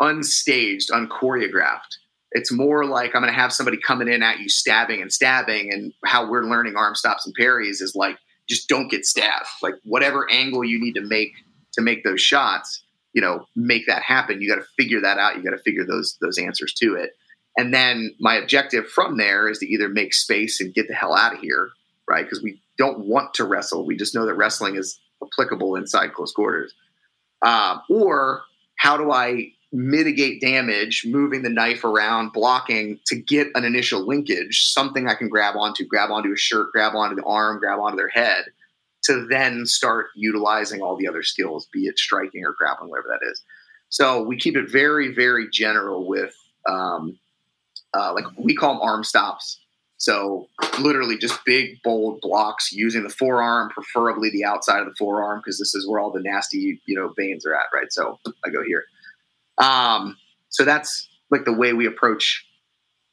unstaged, 0.00 0.90
unchoreographed. 0.90 1.98
It's 2.32 2.52
more 2.52 2.84
like 2.84 3.14
I'm 3.14 3.22
going 3.22 3.32
to 3.32 3.38
have 3.38 3.52
somebody 3.52 3.76
coming 3.76 4.08
in 4.08 4.22
at 4.22 4.40
you, 4.40 4.48
stabbing 4.48 5.02
and 5.02 5.12
stabbing, 5.12 5.72
and 5.72 5.92
how 6.04 6.28
we're 6.28 6.44
learning 6.44 6.76
arm 6.76 6.94
stops 6.94 7.26
and 7.26 7.34
parries 7.34 7.80
is 7.80 7.94
like 7.94 8.18
just 8.48 8.68
don't 8.68 8.88
get 8.90 9.04
stabbed. 9.04 9.46
Like 9.62 9.74
whatever 9.84 10.30
angle 10.30 10.64
you 10.64 10.80
need 10.80 10.94
to 10.94 11.00
make 11.00 11.32
to 11.72 11.82
make 11.82 12.04
those 12.04 12.20
shots, 12.20 12.82
you 13.16 13.22
know 13.22 13.46
make 13.56 13.88
that 13.88 14.02
happen. 14.02 14.40
You 14.40 14.48
got 14.48 14.62
to 14.62 14.68
figure 14.76 15.00
that 15.00 15.18
out. 15.18 15.36
You 15.36 15.42
got 15.42 15.56
to 15.56 15.62
figure 15.62 15.84
those 15.84 16.16
those 16.20 16.38
answers 16.38 16.72
to 16.74 16.94
it. 16.94 17.16
And 17.58 17.74
then 17.74 18.14
my 18.20 18.36
objective 18.36 18.86
from 18.86 19.16
there 19.16 19.48
is 19.48 19.58
to 19.58 19.66
either 19.66 19.88
make 19.88 20.14
space 20.14 20.60
and 20.60 20.72
get 20.72 20.86
the 20.86 20.94
hell 20.94 21.16
out 21.16 21.34
of 21.34 21.40
here 21.40 21.70
right? 22.08 22.24
Because 22.24 22.42
we 22.42 22.60
don't 22.78 23.06
want 23.06 23.34
to 23.34 23.44
wrestle. 23.44 23.86
We 23.86 23.96
just 23.96 24.14
know 24.14 24.26
that 24.26 24.34
wrestling 24.34 24.76
is 24.76 24.98
applicable 25.22 25.76
inside 25.76 26.12
close 26.14 26.32
quarters. 26.32 26.72
Um, 27.42 27.82
or 27.90 28.42
how 28.76 28.96
do 28.96 29.12
i 29.12 29.52
mitigate 29.72 30.40
damage 30.40 31.04
moving 31.06 31.42
the 31.42 31.50
knife 31.50 31.84
around 31.84 32.32
blocking 32.32 32.98
to 33.04 33.16
get 33.16 33.48
an 33.54 33.64
initial 33.64 34.06
linkage 34.06 34.62
something 34.68 35.06
i 35.06 35.14
can 35.14 35.28
grab 35.28 35.54
onto 35.56 35.84
grab 35.84 36.10
onto 36.10 36.32
a 36.32 36.36
shirt 36.36 36.70
grab 36.72 36.94
onto 36.94 37.16
the 37.16 37.24
arm 37.24 37.58
grab 37.58 37.78
onto 37.78 37.96
their 37.96 38.08
head 38.08 38.44
to 39.06 39.26
then 39.28 39.66
start 39.66 40.06
utilizing 40.14 40.82
all 40.82 40.96
the 40.96 41.08
other 41.08 41.22
skills, 41.22 41.68
be 41.72 41.86
it 41.86 41.98
striking 41.98 42.44
or 42.44 42.54
grappling, 42.56 42.90
whatever 42.90 43.08
that 43.08 43.26
is. 43.26 43.42
So 43.88 44.22
we 44.22 44.36
keep 44.36 44.56
it 44.56 44.70
very, 44.70 45.14
very 45.14 45.48
general 45.50 46.06
with, 46.06 46.34
um, 46.68 47.18
uh, 47.94 48.12
like 48.12 48.24
we 48.36 48.54
call 48.54 48.74
them 48.74 48.82
arm 48.82 49.04
stops. 49.04 49.60
So 49.98 50.48
literally 50.80 51.16
just 51.16 51.42
big, 51.46 51.80
bold 51.82 52.20
blocks 52.20 52.70
using 52.72 53.02
the 53.02 53.08
forearm, 53.08 53.70
preferably 53.70 54.30
the 54.30 54.44
outside 54.44 54.80
of 54.80 54.86
the 54.86 54.94
forearm, 54.98 55.40
because 55.40 55.58
this 55.58 55.74
is 55.74 55.88
where 55.88 56.00
all 56.00 56.12
the 56.12 56.20
nasty, 56.20 56.80
you 56.86 56.94
know, 56.94 57.14
veins 57.16 57.46
are 57.46 57.54
at, 57.54 57.66
right? 57.72 57.90
So 57.90 58.18
I 58.44 58.50
go 58.50 58.62
here. 58.62 58.84
Um, 59.58 60.16
so 60.50 60.64
that's 60.64 61.08
like 61.30 61.44
the 61.44 61.52
way 61.52 61.72
we 61.72 61.86
approach 61.86 62.44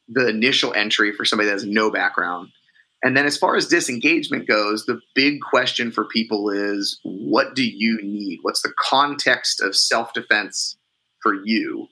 the 0.09 0.27
initial 0.27 0.73
entry 0.73 1.13
for 1.13 1.23
somebody 1.23 1.47
that 1.47 1.53
has 1.53 1.65
no 1.65 1.89
background. 1.89 2.49
And 3.03 3.17
then 3.17 3.25
as 3.25 3.37
far 3.37 3.55
as 3.55 3.67
disengagement 3.67 4.47
goes, 4.47 4.85
the 4.85 4.99
big 5.13 5.41
question 5.41 5.91
for 5.91 6.05
people 6.05 6.49
is 6.49 6.99
what 7.03 7.53
do 7.53 7.63
you 7.63 7.99
need? 8.01 8.39
What's 8.43 8.61
the 8.61 8.73
context 8.79 9.61
of 9.61 9.75
self 9.75 10.13
defense 10.13 10.77
for 11.21 11.33
you? 11.33 11.87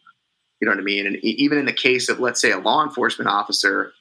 You 0.59 0.65
know 0.65 0.71
what 0.71 0.79
I 0.79 0.83
mean? 0.83 1.05
And 1.05 1.17
even 1.17 1.57
in 1.57 1.65
the 1.65 1.73
case 1.73 2.07
of, 2.07 2.19
let's 2.19 2.39
say, 2.39 2.51
a 2.51 2.59
law 2.59 2.83
enforcement 2.83 3.29
officer, 3.29 3.91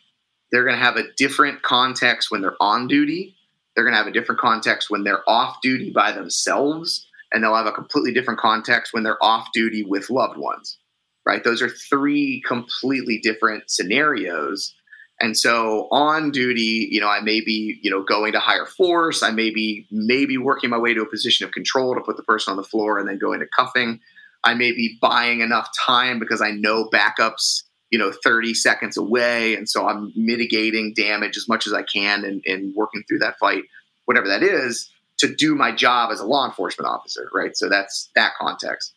they're 0.52 0.64
going 0.64 0.76
to 0.76 0.84
have 0.84 0.96
a 0.96 1.10
different 1.16 1.62
context 1.62 2.30
when 2.30 2.42
they're 2.42 2.60
on 2.60 2.86
duty. 2.86 3.34
They're 3.74 3.84
going 3.84 3.94
to 3.94 3.98
have 3.98 4.06
a 4.06 4.12
different 4.12 4.40
context 4.40 4.90
when 4.90 5.04
they're 5.04 5.28
off 5.28 5.60
duty 5.62 5.90
by 5.90 6.12
themselves. 6.12 7.06
And 7.32 7.42
they'll 7.42 7.54
have 7.56 7.66
a 7.66 7.72
completely 7.72 8.12
different 8.12 8.40
context 8.40 8.92
when 8.92 9.04
they're 9.04 9.22
off 9.22 9.48
duty 9.52 9.84
with 9.84 10.10
loved 10.10 10.36
ones 10.36 10.78
right? 11.26 11.44
Those 11.44 11.62
are 11.62 11.68
three 11.68 12.42
completely 12.46 13.18
different 13.18 13.70
scenarios. 13.70 14.74
And 15.20 15.36
so 15.36 15.86
on 15.90 16.30
duty, 16.30 16.88
you 16.90 17.00
know, 17.00 17.08
I 17.08 17.20
may 17.20 17.42
be, 17.42 17.78
you 17.82 17.90
know, 17.90 18.02
going 18.02 18.32
to 18.32 18.40
higher 18.40 18.64
force. 18.64 19.22
I 19.22 19.30
may 19.30 19.50
be 19.50 19.86
maybe 19.90 20.38
working 20.38 20.70
my 20.70 20.78
way 20.78 20.94
to 20.94 21.02
a 21.02 21.06
position 21.06 21.44
of 21.46 21.52
control 21.52 21.94
to 21.94 22.00
put 22.00 22.16
the 22.16 22.22
person 22.22 22.52
on 22.52 22.56
the 22.56 22.64
floor 22.64 22.98
and 22.98 23.06
then 23.06 23.18
go 23.18 23.32
into 23.32 23.46
cuffing. 23.46 24.00
I 24.44 24.54
may 24.54 24.72
be 24.72 24.96
buying 25.00 25.40
enough 25.40 25.68
time 25.78 26.18
because 26.18 26.40
I 26.40 26.52
know 26.52 26.88
backups, 26.88 27.64
you 27.90 27.98
know, 27.98 28.10
30 28.24 28.54
seconds 28.54 28.96
away. 28.96 29.54
And 29.54 29.68
so 29.68 29.86
I'm 29.86 30.10
mitigating 30.16 30.94
damage 30.94 31.36
as 31.36 31.46
much 31.46 31.66
as 31.66 31.74
I 31.74 31.82
can 31.82 32.24
and, 32.24 32.42
and 32.46 32.74
working 32.74 33.04
through 33.06 33.18
that 33.18 33.38
fight, 33.38 33.64
whatever 34.06 34.28
that 34.28 34.42
is, 34.42 34.90
to 35.18 35.34
do 35.34 35.54
my 35.54 35.70
job 35.70 36.10
as 36.10 36.20
a 36.20 36.26
law 36.26 36.46
enforcement 36.46 36.88
officer, 36.88 37.28
right? 37.34 37.54
So 37.54 37.68
that's 37.68 38.10
that 38.14 38.32
context. 38.40 38.94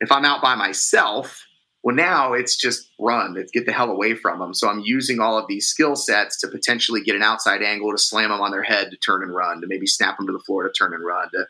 If 0.00 0.10
I'm 0.10 0.24
out 0.24 0.42
by 0.42 0.56
myself, 0.56 1.46
well, 1.82 1.96
now 1.96 2.34
it's 2.34 2.56
just 2.56 2.90
run. 2.98 3.36
It's 3.38 3.50
get 3.50 3.64
the 3.64 3.72
hell 3.72 3.90
away 3.90 4.14
from 4.14 4.38
them. 4.38 4.52
So 4.52 4.68
I'm 4.68 4.80
using 4.80 5.18
all 5.18 5.38
of 5.38 5.46
these 5.48 5.66
skill 5.66 5.96
sets 5.96 6.38
to 6.40 6.48
potentially 6.48 7.00
get 7.00 7.16
an 7.16 7.22
outside 7.22 7.62
angle 7.62 7.90
to 7.92 7.98
slam 7.98 8.30
them 8.30 8.40
on 8.40 8.50
their 8.50 8.62
head 8.62 8.90
to 8.90 8.96
turn 8.98 9.22
and 9.22 9.34
run, 9.34 9.60
to 9.62 9.66
maybe 9.66 9.86
snap 9.86 10.18
them 10.18 10.26
to 10.26 10.32
the 10.32 10.40
floor 10.40 10.62
to 10.62 10.72
turn 10.72 10.92
and 10.92 11.04
run, 11.04 11.30
to 11.30 11.46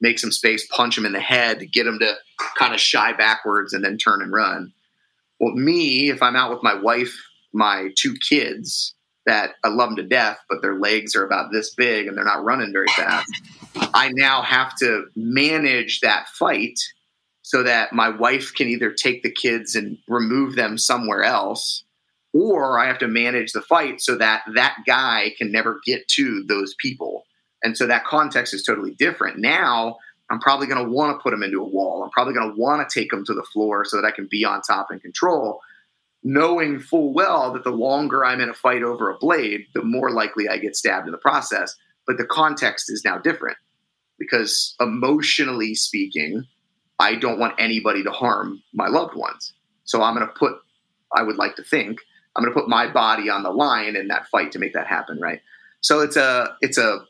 make 0.00 0.18
some 0.18 0.32
space, 0.32 0.66
punch 0.68 0.96
them 0.96 1.04
in 1.04 1.12
the 1.12 1.20
head, 1.20 1.58
to 1.58 1.66
get 1.66 1.84
them 1.84 1.98
to 1.98 2.14
kind 2.56 2.72
of 2.72 2.80
shy 2.80 3.12
backwards 3.12 3.72
and 3.74 3.84
then 3.84 3.98
turn 3.98 4.22
and 4.22 4.32
run. 4.32 4.72
Well, 5.38 5.54
me, 5.54 6.08
if 6.08 6.22
I'm 6.22 6.36
out 6.36 6.50
with 6.50 6.62
my 6.62 6.74
wife, 6.74 7.14
my 7.52 7.90
two 7.96 8.14
kids 8.14 8.94
that 9.26 9.52
I 9.64 9.68
love 9.68 9.90
them 9.90 9.96
to 9.96 10.02
death, 10.02 10.38
but 10.48 10.62
their 10.62 10.78
legs 10.78 11.14
are 11.14 11.24
about 11.24 11.52
this 11.52 11.74
big 11.74 12.06
and 12.06 12.16
they're 12.16 12.24
not 12.24 12.44
running 12.44 12.72
very 12.72 12.88
fast, 12.88 13.30
I 13.76 14.10
now 14.14 14.42
have 14.42 14.76
to 14.78 15.06
manage 15.14 16.00
that 16.00 16.28
fight 16.28 16.78
so 17.44 17.62
that 17.62 17.92
my 17.92 18.08
wife 18.08 18.54
can 18.54 18.68
either 18.68 18.90
take 18.90 19.22
the 19.22 19.30
kids 19.30 19.76
and 19.76 19.98
remove 20.08 20.56
them 20.56 20.78
somewhere 20.78 21.22
else 21.22 21.84
or 22.32 22.80
I 22.80 22.86
have 22.86 22.98
to 22.98 23.06
manage 23.06 23.52
the 23.52 23.60
fight 23.60 24.00
so 24.00 24.16
that 24.16 24.42
that 24.54 24.78
guy 24.86 25.34
can 25.36 25.52
never 25.52 25.78
get 25.86 26.08
to 26.08 26.42
those 26.48 26.74
people. 26.74 27.26
And 27.62 27.76
so 27.76 27.86
that 27.86 28.04
context 28.04 28.54
is 28.54 28.64
totally 28.64 28.94
different. 28.98 29.38
Now, 29.38 29.98
I'm 30.30 30.40
probably 30.40 30.66
going 30.66 30.84
to 30.84 30.90
want 30.90 31.16
to 31.16 31.22
put 31.22 31.30
them 31.30 31.42
into 31.42 31.60
a 31.60 31.68
wall. 31.68 32.02
I'm 32.02 32.10
probably 32.10 32.32
going 32.32 32.50
to 32.50 32.60
want 32.60 32.88
to 32.88 33.00
take 33.00 33.10
them 33.10 33.26
to 33.26 33.34
the 33.34 33.44
floor 33.52 33.84
so 33.84 33.96
that 33.96 34.06
I 34.06 34.10
can 34.10 34.26
be 34.28 34.42
on 34.44 34.62
top 34.62 34.88
and 34.90 35.00
control, 35.02 35.60
knowing 36.22 36.80
full 36.80 37.12
well 37.12 37.52
that 37.52 37.62
the 37.62 37.70
longer 37.70 38.24
I'm 38.24 38.40
in 38.40 38.48
a 38.48 38.54
fight 38.54 38.82
over 38.82 39.10
a 39.10 39.18
blade, 39.18 39.66
the 39.74 39.84
more 39.84 40.10
likely 40.10 40.48
I 40.48 40.56
get 40.56 40.76
stabbed 40.76 41.06
in 41.06 41.12
the 41.12 41.18
process. 41.18 41.76
But 42.06 42.16
the 42.16 42.24
context 42.24 42.90
is 42.90 43.04
now 43.04 43.18
different 43.18 43.58
because 44.18 44.74
emotionally 44.80 45.74
speaking, 45.74 46.44
I 46.98 47.16
don't 47.16 47.38
want 47.38 47.54
anybody 47.58 48.04
to 48.04 48.10
harm 48.10 48.62
my 48.72 48.88
loved 48.88 49.14
ones. 49.14 49.52
So 49.84 50.02
I'm 50.02 50.14
going 50.14 50.26
to 50.26 50.32
put, 50.32 50.54
I 51.14 51.22
would 51.22 51.36
like 51.36 51.56
to 51.56 51.62
think, 51.62 51.98
I'm 52.36 52.42
going 52.42 52.54
to 52.54 52.60
put 52.60 52.68
my 52.68 52.90
body 52.90 53.28
on 53.28 53.42
the 53.42 53.50
line 53.50 53.96
in 53.96 54.08
that 54.08 54.28
fight 54.28 54.52
to 54.52 54.58
make 54.58 54.72
that 54.74 54.86
happen, 54.86 55.18
right? 55.20 55.40
So 55.80 56.00
it's 56.00 56.16
a 56.16 56.56
it's 56.62 56.78
a 56.78 57.00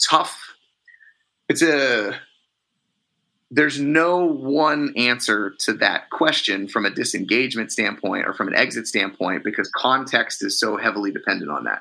tough 0.00 0.54
it's 1.48 1.62
a 1.62 2.14
there's 3.50 3.80
no 3.80 4.26
one 4.26 4.92
answer 4.96 5.54
to 5.60 5.72
that 5.74 6.10
question 6.10 6.68
from 6.68 6.84
a 6.84 6.90
disengagement 6.90 7.72
standpoint 7.72 8.26
or 8.26 8.34
from 8.34 8.48
an 8.48 8.54
exit 8.54 8.86
standpoint 8.86 9.42
because 9.42 9.70
context 9.74 10.44
is 10.44 10.60
so 10.60 10.76
heavily 10.76 11.10
dependent 11.10 11.50
on 11.50 11.64
that. 11.64 11.80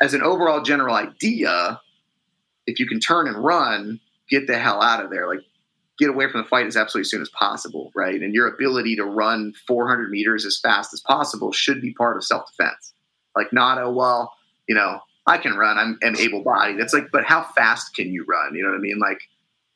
As 0.00 0.14
an 0.14 0.22
overall 0.22 0.62
general 0.62 0.96
idea, 0.96 1.80
if 2.66 2.80
you 2.80 2.88
can 2.88 2.98
turn 2.98 3.28
and 3.28 3.36
run, 3.36 4.00
get 4.28 4.48
the 4.48 4.58
hell 4.58 4.82
out 4.82 5.04
of 5.04 5.10
there. 5.10 5.28
Like 5.28 5.44
get 6.00 6.08
away 6.08 6.28
from 6.28 6.40
the 6.40 6.48
fight 6.48 6.66
as 6.66 6.76
absolutely 6.76 7.08
soon 7.08 7.20
as 7.20 7.28
possible, 7.28 7.92
right? 7.94 8.20
And 8.20 8.34
your 8.34 8.48
ability 8.48 8.96
to 8.96 9.04
run 9.04 9.52
400 9.66 10.10
meters 10.10 10.46
as 10.46 10.58
fast 10.58 10.92
as 10.94 11.00
possible 11.00 11.52
should 11.52 11.80
be 11.82 11.92
part 11.92 12.16
of 12.16 12.24
self 12.24 12.50
defense. 12.50 12.94
Like, 13.36 13.52
not 13.52 13.80
a, 13.80 13.88
well, 13.88 14.32
you 14.66 14.74
know, 14.74 15.00
I 15.26 15.36
can 15.36 15.56
run, 15.56 15.78
I'm, 15.78 15.98
I'm 16.02 16.16
able 16.16 16.42
bodied. 16.42 16.80
It's 16.80 16.94
like, 16.94 17.10
but 17.12 17.24
how 17.24 17.44
fast 17.54 17.94
can 17.94 18.12
you 18.12 18.24
run? 18.24 18.54
You 18.54 18.62
know 18.62 18.70
what 18.70 18.78
I 18.78 18.80
mean? 18.80 18.98
Like, 18.98 19.20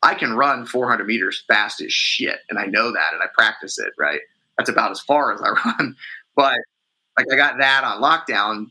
I 0.02 0.14
can 0.14 0.32
run 0.32 0.66
400 0.66 1.06
meters 1.06 1.44
fast 1.46 1.80
as 1.82 1.92
shit, 1.92 2.40
and 2.48 2.58
I 2.58 2.64
know 2.66 2.90
that, 2.90 3.12
and 3.12 3.22
I 3.22 3.26
practice 3.34 3.78
it, 3.78 3.92
right? 3.98 4.20
That's 4.56 4.70
about 4.70 4.90
as 4.90 5.00
far 5.00 5.32
as 5.32 5.42
I 5.42 5.50
run. 5.64 5.94
But 6.34 6.58
like, 7.18 7.26
I 7.30 7.37
got 7.37 7.58
that 7.58 7.84
on 7.84 8.02
lockdown 8.02 8.66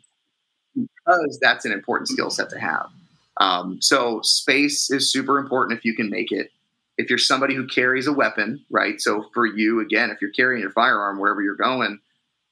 because 0.75 1.39
that's 1.39 1.65
an 1.65 1.71
important 1.71 2.09
skill 2.09 2.31
set 2.31 2.49
to 2.49 2.59
have. 2.59 2.87
Um, 3.37 3.81
so, 3.81 4.21
space 4.21 4.91
is 4.91 5.11
super 5.11 5.39
important 5.39 5.77
if 5.77 5.85
you 5.85 5.95
can 5.95 6.09
make 6.09 6.31
it 6.31 6.49
if 6.97 7.09
you're 7.09 7.17
somebody 7.17 7.55
who 7.55 7.67
carries 7.67 8.07
a 8.07 8.13
weapon, 8.13 8.63
right? 8.69 9.01
So 9.01 9.29
for 9.33 9.45
you, 9.45 9.79
again, 9.79 10.11
if 10.11 10.21
you're 10.21 10.31
carrying 10.31 10.61
your 10.61 10.71
firearm 10.71 11.19
wherever 11.19 11.41
you're 11.41 11.55
going, 11.55 11.99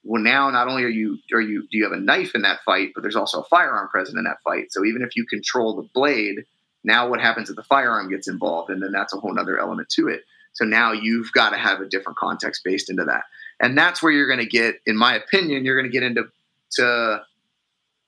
well, 0.03 0.21
now 0.21 0.49
not 0.49 0.67
only 0.67 0.83
are 0.83 0.89
you 0.89 1.19
are 1.31 1.41
you 1.41 1.61
do 1.71 1.77
you 1.77 1.83
have 1.83 1.93
a 1.93 1.99
knife 1.99 2.33
in 2.33 2.41
that 2.41 2.61
fight, 2.65 2.91
but 2.95 3.01
there's 3.01 3.15
also 3.15 3.41
a 3.41 3.45
firearm 3.45 3.87
present 3.89 4.17
in 4.17 4.23
that 4.23 4.41
fight. 4.43 4.71
So 4.71 4.83
even 4.83 5.03
if 5.03 5.15
you 5.15 5.25
control 5.25 5.75
the 5.75 5.87
blade, 5.93 6.45
now 6.83 7.07
what 7.07 7.21
happens 7.21 7.49
if 7.49 7.55
the 7.55 7.63
firearm 7.63 8.09
gets 8.09 8.27
involved, 8.27 8.71
and 8.71 8.81
then 8.81 8.91
that's 8.91 9.13
a 9.13 9.17
whole 9.19 9.37
other 9.39 9.59
element 9.59 9.89
to 9.89 10.07
it. 10.07 10.23
So 10.53 10.65
now 10.65 10.91
you've 10.91 11.31
got 11.33 11.51
to 11.51 11.57
have 11.57 11.79
a 11.81 11.85
different 11.85 12.17
context 12.17 12.63
based 12.63 12.89
into 12.89 13.05
that, 13.05 13.23
and 13.59 13.77
that's 13.77 14.01
where 14.01 14.11
you're 14.11 14.27
going 14.27 14.39
to 14.39 14.45
get, 14.45 14.81
in 14.87 14.97
my 14.97 15.15
opinion, 15.15 15.65
you're 15.65 15.79
going 15.79 15.89
to 15.89 15.93
get 15.93 16.03
into 16.03 16.23
to 16.71 17.21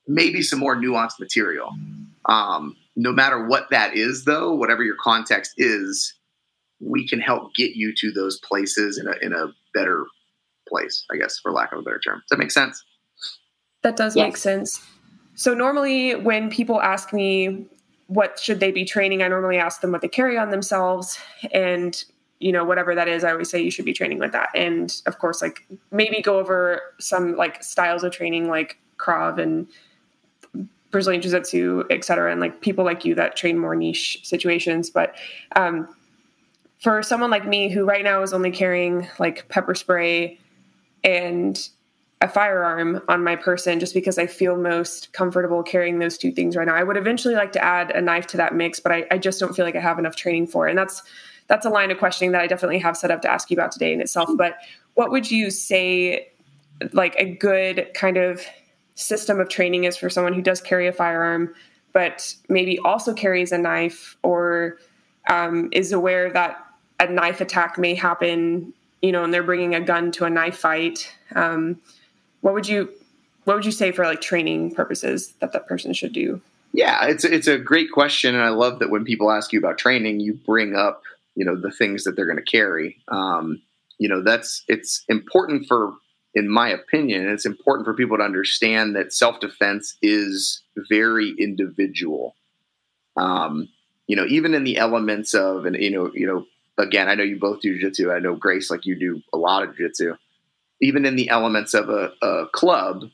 maybe 0.08 0.42
some 0.42 0.58
more 0.58 0.76
nuanced 0.76 1.20
material. 1.20 1.72
Um, 2.26 2.76
no 2.96 3.12
matter 3.12 3.46
what 3.46 3.70
that 3.70 3.94
is, 3.94 4.24
though, 4.24 4.52
whatever 4.54 4.82
your 4.82 4.96
context 5.00 5.54
is, 5.58 6.14
we 6.84 7.08
can 7.08 7.20
help 7.20 7.54
get 7.54 7.76
you 7.76 7.94
to 7.96 8.12
those 8.12 8.38
places 8.40 8.98
in 8.98 9.06
a 9.08 9.14
in 9.22 9.32
a 9.32 9.52
better 9.72 10.04
place, 10.68 11.04
I 11.12 11.16
guess, 11.16 11.38
for 11.38 11.52
lack 11.52 11.72
of 11.72 11.78
a 11.80 11.82
better 11.82 12.00
term. 12.00 12.18
Does 12.20 12.30
that 12.30 12.38
make 12.38 12.50
sense? 12.50 12.82
That 13.82 13.96
does 13.96 14.16
yes. 14.16 14.26
make 14.26 14.36
sense. 14.36 14.86
So 15.34 15.54
normally 15.54 16.14
when 16.14 16.50
people 16.50 16.80
ask 16.80 17.12
me 17.12 17.66
what 18.06 18.38
should 18.38 18.60
they 18.60 18.70
be 18.70 18.84
training, 18.84 19.22
I 19.22 19.28
normally 19.28 19.58
ask 19.58 19.80
them 19.80 19.92
what 19.92 20.00
they 20.02 20.08
carry 20.08 20.38
on 20.38 20.50
themselves 20.50 21.18
and 21.52 22.04
you 22.40 22.52
know 22.52 22.64
whatever 22.64 22.94
that 22.94 23.08
is 23.08 23.24
i 23.24 23.30
always 23.30 23.48
say 23.48 23.62
you 23.62 23.70
should 23.70 23.84
be 23.84 23.92
training 23.92 24.18
with 24.18 24.32
that 24.32 24.48
and 24.54 25.00
of 25.06 25.18
course 25.18 25.40
like 25.40 25.66
maybe 25.92 26.20
go 26.20 26.38
over 26.38 26.80
some 26.98 27.36
like 27.36 27.62
styles 27.62 28.02
of 28.02 28.12
training 28.12 28.48
like 28.48 28.76
krav 28.98 29.38
and 29.38 29.66
brazilian 30.90 31.22
jiu-jitsu 31.22 31.84
et 31.90 32.04
cetera 32.04 32.30
and 32.30 32.40
like 32.40 32.60
people 32.60 32.84
like 32.84 33.04
you 33.04 33.14
that 33.14 33.36
train 33.36 33.56
more 33.56 33.74
niche 33.74 34.18
situations 34.24 34.90
but 34.90 35.16
um, 35.56 35.88
for 36.84 37.02
someone 37.02 37.30
like 37.30 37.46
me 37.46 37.70
who 37.70 37.86
right 37.86 38.04
now 38.04 38.20
is 38.20 38.34
only 38.34 38.50
carrying 38.50 39.08
like 39.18 39.48
pepper 39.48 39.74
spray 39.74 40.38
and 41.02 41.70
a 42.20 42.28
firearm 42.28 43.00
on 43.08 43.24
my 43.24 43.36
person 43.36 43.80
just 43.80 43.94
because 43.94 44.18
I 44.18 44.26
feel 44.26 44.54
most 44.54 45.10
comfortable 45.14 45.62
carrying 45.62 45.98
those 45.98 46.18
two 46.18 46.30
things 46.30 46.56
right 46.56 46.66
now. 46.66 46.74
I 46.74 46.82
would 46.82 46.98
eventually 46.98 47.36
like 47.36 47.52
to 47.52 47.64
add 47.64 47.90
a 47.92 48.02
knife 48.02 48.26
to 48.28 48.36
that 48.36 48.54
mix, 48.54 48.80
but 48.80 48.92
I, 48.92 49.06
I 49.10 49.16
just 49.16 49.40
don't 49.40 49.56
feel 49.56 49.64
like 49.64 49.76
I 49.76 49.80
have 49.80 49.98
enough 49.98 50.14
training 50.14 50.46
for 50.46 50.68
it. 50.68 50.72
And 50.72 50.78
that's 50.78 51.02
that's 51.46 51.64
a 51.64 51.70
line 51.70 51.90
of 51.90 51.96
questioning 51.96 52.32
that 52.32 52.42
I 52.42 52.46
definitely 52.46 52.80
have 52.80 52.98
set 52.98 53.10
up 53.10 53.22
to 53.22 53.30
ask 53.30 53.50
you 53.50 53.54
about 53.54 53.72
today 53.72 53.94
in 53.94 54.02
itself. 54.02 54.28
But 54.36 54.56
what 54.92 55.10
would 55.10 55.30
you 55.30 55.50
say 55.50 56.28
like 56.92 57.14
a 57.18 57.24
good 57.24 57.90
kind 57.94 58.18
of 58.18 58.44
system 58.94 59.40
of 59.40 59.48
training 59.48 59.84
is 59.84 59.96
for 59.96 60.10
someone 60.10 60.34
who 60.34 60.42
does 60.42 60.60
carry 60.60 60.86
a 60.86 60.92
firearm, 60.92 61.54
but 61.94 62.34
maybe 62.50 62.78
also 62.80 63.14
carries 63.14 63.52
a 63.52 63.58
knife 63.58 64.18
or 64.22 64.76
um, 65.30 65.70
is 65.72 65.90
aware 65.90 66.30
that 66.30 66.63
a 67.00 67.06
knife 67.06 67.40
attack 67.40 67.78
may 67.78 67.94
happen, 67.94 68.72
you 69.02 69.12
know, 69.12 69.24
and 69.24 69.32
they're 69.32 69.42
bringing 69.42 69.74
a 69.74 69.80
gun 69.80 70.12
to 70.12 70.24
a 70.24 70.30
knife 70.30 70.56
fight. 70.56 71.14
Um, 71.34 71.80
what 72.40 72.54
would 72.54 72.68
you 72.68 72.90
what 73.44 73.54
would 73.56 73.66
you 73.66 73.72
say 73.72 73.92
for 73.92 74.04
like 74.04 74.20
training 74.20 74.74
purposes 74.74 75.34
that 75.40 75.52
that 75.52 75.66
person 75.66 75.92
should 75.92 76.12
do? 76.12 76.40
Yeah, 76.72 77.06
it's 77.06 77.24
it's 77.24 77.46
a 77.46 77.58
great 77.58 77.92
question, 77.92 78.34
and 78.34 78.44
I 78.44 78.48
love 78.48 78.80
that 78.80 78.90
when 78.90 79.04
people 79.04 79.30
ask 79.30 79.52
you 79.52 79.58
about 79.58 79.78
training, 79.78 80.20
you 80.20 80.34
bring 80.34 80.74
up 80.74 81.02
you 81.34 81.44
know 81.44 81.60
the 81.60 81.70
things 81.70 82.04
that 82.04 82.16
they're 82.16 82.26
going 82.26 82.36
to 82.36 82.42
carry. 82.42 82.96
Um, 83.08 83.62
you 83.98 84.08
know, 84.08 84.22
that's 84.22 84.64
it's 84.68 85.04
important 85.08 85.66
for, 85.66 85.94
in 86.34 86.48
my 86.48 86.68
opinion, 86.68 87.28
it's 87.28 87.46
important 87.46 87.86
for 87.86 87.94
people 87.94 88.18
to 88.18 88.24
understand 88.24 88.96
that 88.96 89.12
self 89.12 89.40
defense 89.40 89.96
is 90.02 90.62
very 90.88 91.34
individual. 91.38 92.34
Um, 93.16 93.68
you 94.06 94.16
know, 94.16 94.26
even 94.26 94.54
in 94.54 94.64
the 94.64 94.76
elements 94.76 95.34
of, 95.34 95.64
and 95.64 95.76
you 95.76 95.90
know, 95.90 96.10
you 96.12 96.26
know, 96.26 96.44
again, 96.78 97.08
I 97.08 97.14
know 97.14 97.22
you 97.22 97.38
both 97.38 97.60
do 97.60 97.78
jiu-jitsu. 97.78 98.10
I 98.10 98.18
know 98.18 98.34
Grace, 98.34 98.70
like 98.70 98.84
you 98.84 98.98
do 98.98 99.22
a 99.32 99.38
lot 99.38 99.62
of 99.62 99.76
jiu-jitsu. 99.76 100.14
Even 100.80 101.04
in 101.04 101.16
the 101.16 101.28
elements 101.28 101.74
of 101.74 101.88
a, 101.88 102.12
a 102.20 102.46
club, 102.52 103.04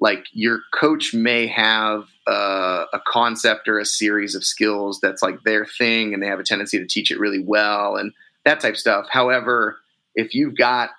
like 0.00 0.26
your 0.32 0.60
coach 0.72 1.14
may 1.14 1.46
have 1.46 2.04
a, 2.26 2.84
a, 2.92 3.00
concept 3.06 3.68
or 3.68 3.78
a 3.78 3.84
series 3.84 4.34
of 4.34 4.44
skills 4.44 5.00
that's 5.00 5.22
like 5.22 5.42
their 5.44 5.66
thing, 5.66 6.14
and 6.14 6.22
they 6.22 6.26
have 6.26 6.40
a 6.40 6.44
tendency 6.44 6.78
to 6.78 6.86
teach 6.86 7.10
it 7.10 7.18
really 7.18 7.42
well 7.42 7.96
and 7.96 8.12
that 8.44 8.60
type 8.60 8.74
of 8.74 8.78
stuff. 8.78 9.06
However, 9.10 9.78
if 10.14 10.34
you've 10.34 10.56
got 10.56 10.90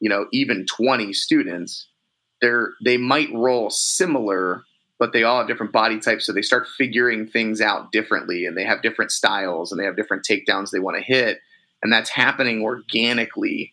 you 0.00 0.08
know 0.08 0.26
even 0.32 0.66
20 0.66 1.12
students, 1.12 1.88
they're 2.40 2.72
they 2.84 2.96
might 2.96 3.28
roll 3.32 3.70
similar 3.70 4.62
but 5.00 5.12
they 5.12 5.24
all 5.24 5.38
have 5.38 5.48
different 5.48 5.72
body 5.72 5.98
types. 5.98 6.26
So 6.26 6.32
they 6.32 6.42
start 6.42 6.68
figuring 6.78 7.26
things 7.26 7.60
out 7.60 7.90
differently 7.90 8.46
and 8.46 8.56
they 8.56 8.64
have 8.64 8.82
different 8.82 9.10
styles 9.10 9.72
and 9.72 9.80
they 9.80 9.86
have 9.86 9.96
different 9.96 10.24
takedowns 10.24 10.70
they 10.70 10.78
want 10.78 10.96
to 10.98 11.02
hit. 11.02 11.40
And 11.82 11.92
that's 11.92 12.10
happening 12.10 12.62
organically 12.62 13.72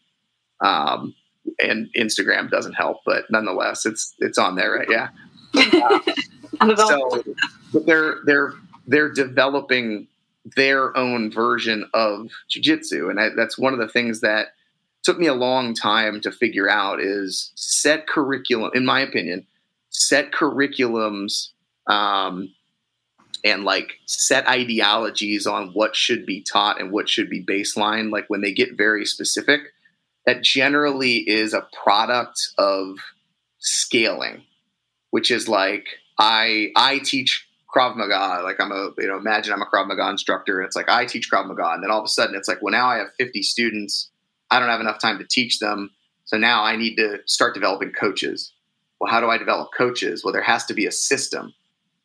Um, 0.61 1.13
and 1.59 1.89
Instagram 1.97 2.49
doesn't 2.49 2.73
help, 2.73 3.01
but 3.05 3.25
nonetheless, 3.29 3.85
it's 3.85 4.15
it's 4.19 4.37
on 4.37 4.55
there, 4.55 4.73
right? 4.73 4.89
Yeah. 4.89 5.09
Uh, 6.61 6.75
so, 6.75 7.23
but 7.73 7.85
they're 7.85 8.17
they're 8.25 8.53
they're 8.87 9.11
developing 9.11 10.07
their 10.55 10.95
own 10.97 11.31
version 11.31 11.87
of 11.93 12.29
jujitsu, 12.49 13.11
and 13.11 13.19
I, 13.19 13.29
that's 13.35 13.57
one 13.59 13.73
of 13.73 13.79
the 13.79 13.87
things 13.89 14.21
that 14.21 14.47
took 15.03 15.19
me 15.19 15.27
a 15.27 15.35
long 15.35 15.75
time 15.75 16.21
to 16.21 16.31
figure 16.31 16.69
out 16.69 16.99
is 17.01 17.51
set 17.55 18.07
curriculum. 18.07 18.71
In 18.73 18.85
my 18.85 19.01
opinion, 19.01 19.45
set 19.89 20.31
curriculums 20.31 21.49
um, 21.87 22.53
and 23.43 23.63
like 23.63 23.99
set 24.05 24.47
ideologies 24.47 25.47
on 25.47 25.69
what 25.69 25.95
should 25.95 26.25
be 26.25 26.41
taught 26.41 26.79
and 26.79 26.91
what 26.91 27.09
should 27.09 27.29
be 27.29 27.43
baseline. 27.43 28.11
Like 28.11 28.25
when 28.27 28.41
they 28.41 28.53
get 28.53 28.77
very 28.77 29.05
specific, 29.05 29.61
that 30.25 30.43
generally 30.43 31.17
is 31.17 31.53
a 31.53 31.67
product 31.83 32.49
of 32.57 32.97
scaling, 33.59 34.43
which 35.11 35.31
is 35.31 35.47
like 35.47 35.87
I 36.19 36.71
I 36.75 36.99
teach 36.99 37.47
Krav 37.73 37.95
Maga. 37.95 38.43
Like 38.43 38.59
I'm 38.59 38.71
a 38.71 38.89
you 38.97 39.07
know 39.07 39.17
imagine 39.17 39.53
I'm 39.53 39.61
a 39.61 39.65
Krav 39.65 39.87
Maga 39.87 40.09
instructor. 40.09 40.61
It's 40.61 40.75
like 40.75 40.89
I 40.89 41.05
teach 41.05 41.31
Krav 41.31 41.47
Maga, 41.47 41.71
and 41.71 41.83
then 41.83 41.91
all 41.91 41.99
of 41.99 42.05
a 42.05 42.09
sudden 42.09 42.35
it's 42.35 42.47
like 42.47 42.61
well 42.61 42.71
now 42.71 42.89
I 42.89 42.97
have 42.97 43.13
50 43.17 43.41
students. 43.43 44.09
I 44.49 44.59
don't 44.59 44.69
have 44.69 44.81
enough 44.81 44.99
time 44.99 45.17
to 45.19 45.25
teach 45.25 45.59
them, 45.59 45.91
so 46.25 46.37
now 46.37 46.63
I 46.63 46.77
need 46.77 46.95
to 46.95 47.19
start 47.25 47.53
developing 47.53 47.91
coaches. 47.91 48.53
Well, 48.99 49.11
how 49.11 49.19
do 49.19 49.27
I 49.27 49.37
develop 49.37 49.69
coaches? 49.77 50.23
Well, 50.23 50.33
there 50.33 50.41
has 50.41 50.65
to 50.65 50.73
be 50.73 50.85
a 50.85 50.91
system, 50.91 51.53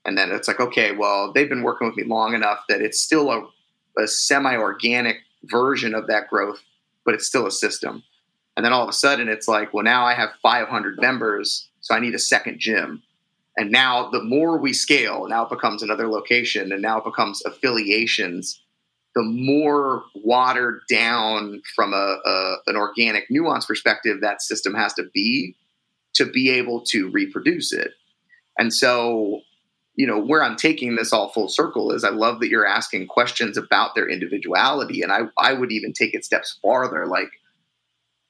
and 0.04 0.16
then 0.16 0.30
it's 0.30 0.48
like 0.48 0.60
okay, 0.60 0.92
well 0.92 1.32
they've 1.32 1.48
been 1.48 1.62
working 1.62 1.86
with 1.86 1.96
me 1.96 2.04
long 2.04 2.34
enough 2.34 2.60
that 2.68 2.82
it's 2.82 3.00
still 3.00 3.30
a, 3.30 4.02
a 4.02 4.06
semi 4.06 4.56
organic 4.56 5.18
version 5.44 5.94
of 5.94 6.06
that 6.06 6.28
growth, 6.28 6.62
but 7.04 7.14
it's 7.14 7.26
still 7.26 7.46
a 7.46 7.50
system. 7.50 8.02
And 8.56 8.64
then 8.64 8.72
all 8.72 8.82
of 8.82 8.88
a 8.88 8.92
sudden 8.92 9.28
it's 9.28 9.48
like, 9.48 9.72
well, 9.72 9.84
now 9.84 10.04
I 10.04 10.14
have 10.14 10.30
500 10.42 11.00
members, 11.00 11.68
so 11.80 11.94
I 11.94 12.00
need 12.00 12.14
a 12.14 12.18
second 12.18 12.58
gym. 12.58 13.02
And 13.56 13.70
now 13.70 14.10
the 14.10 14.22
more 14.22 14.58
we 14.58 14.72
scale, 14.72 15.26
now 15.28 15.44
it 15.44 15.50
becomes 15.50 15.82
another 15.82 16.08
location 16.08 16.72
and 16.72 16.80
now 16.80 16.98
it 16.98 17.04
becomes 17.04 17.44
affiliations. 17.44 18.62
The 19.14 19.22
more 19.22 20.04
watered 20.14 20.82
down 20.88 21.60
from 21.74 21.92
a, 21.92 22.18
a 22.24 22.56
an 22.66 22.76
organic 22.76 23.30
nuance 23.30 23.66
perspective 23.66 24.22
that 24.22 24.40
system 24.40 24.74
has 24.74 24.94
to 24.94 25.04
be 25.12 25.54
to 26.14 26.26
be 26.26 26.50
able 26.50 26.82
to 26.88 27.10
reproduce 27.10 27.72
it. 27.72 27.92
And 28.58 28.72
so, 28.72 29.40
you 29.94 30.06
know, 30.06 30.20
where 30.20 30.42
I'm 30.42 30.56
taking 30.56 30.96
this 30.96 31.12
all 31.12 31.30
full 31.30 31.48
circle 31.48 31.92
is 31.92 32.04
I 32.04 32.10
love 32.10 32.40
that 32.40 32.48
you're 32.48 32.66
asking 32.66 33.06
questions 33.06 33.56
about 33.56 33.94
their 33.94 34.08
individuality. 34.08 35.02
And 35.02 35.12
I, 35.12 35.22
I 35.38 35.52
would 35.52 35.72
even 35.72 35.92
take 35.92 36.14
it 36.14 36.24
steps 36.24 36.58
farther. 36.62 37.06
Like, 37.06 37.30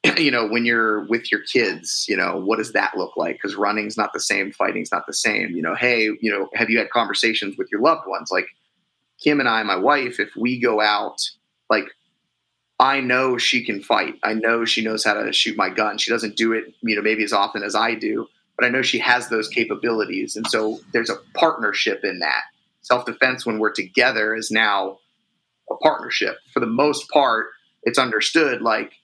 you 0.19 0.31
know, 0.31 0.47
when 0.47 0.65
you're 0.65 1.07
with 1.07 1.31
your 1.31 1.43
kids, 1.43 2.07
you 2.09 2.17
know, 2.17 2.37
what 2.37 2.59
does 2.59 2.73
that 2.73 2.97
look 2.97 3.17
like? 3.17 3.37
Because 3.37 3.57
running's 3.57 3.97
not 3.97 4.13
the 4.13 4.21
same, 4.21 4.53
fighting's 4.53 4.93
not 4.93 5.07
the 5.07 5.13
same. 5.13 5.51
You 5.51 5.63
know, 5.63 5.75
hey, 5.75 6.09
you 6.21 6.31
know, 6.31 6.49
have 6.55 6.71
you 6.71 6.79
had 6.79 6.91
conversations 6.91 7.57
with 7.57 7.69
your 7.71 7.81
loved 7.81 8.07
ones? 8.07 8.31
Like 8.31 8.47
Kim 9.23 9.41
and 9.41 9.49
I, 9.49 9.63
my 9.63 9.77
wife, 9.77 10.19
if 10.19 10.35
we 10.37 10.61
go 10.61 10.81
out, 10.81 11.19
like 11.71 11.85
I 12.83 13.01
know 13.01 13.39
she 13.39 13.65
can 13.65 13.81
fight. 13.81 14.19
I 14.25 14.35
know 14.35 14.65
she 14.65 14.83
knows 14.83 15.05
how 15.05 15.15
to 15.15 15.33
shoot 15.33 15.57
my 15.57 15.71
gun. 15.71 15.99
She 15.99 16.11
doesn't 16.11 16.35
do 16.37 16.53
it, 16.53 16.75
you 16.83 16.97
know, 16.97 17.03
maybe 17.03 17.23
as 17.23 17.33
often 17.33 17.63
as 17.63 17.77
I 17.77 17.95
do, 17.95 18.27
but 18.59 18.67
I 18.67 18.71
know 18.71 18.83
she 18.83 18.99
has 18.99 19.29
those 19.29 19.49
capabilities. 19.49 20.35
And 20.35 20.45
so 20.49 20.81
there's 20.93 21.09
a 21.09 21.21
partnership 21.35 22.01
in 22.03 22.19
that. 22.19 22.43
Self 22.81 23.05
defense, 23.05 23.47
when 23.47 23.61
we're 23.61 23.71
together, 23.71 24.35
is 24.35 24.51
now 24.51 24.99
a 25.71 25.77
partnership. 25.77 26.39
For 26.53 26.59
the 26.59 26.67
most 26.67 27.09
part, 27.09 27.51
it's 27.85 28.01
understood 28.01 28.63
like 28.63 28.95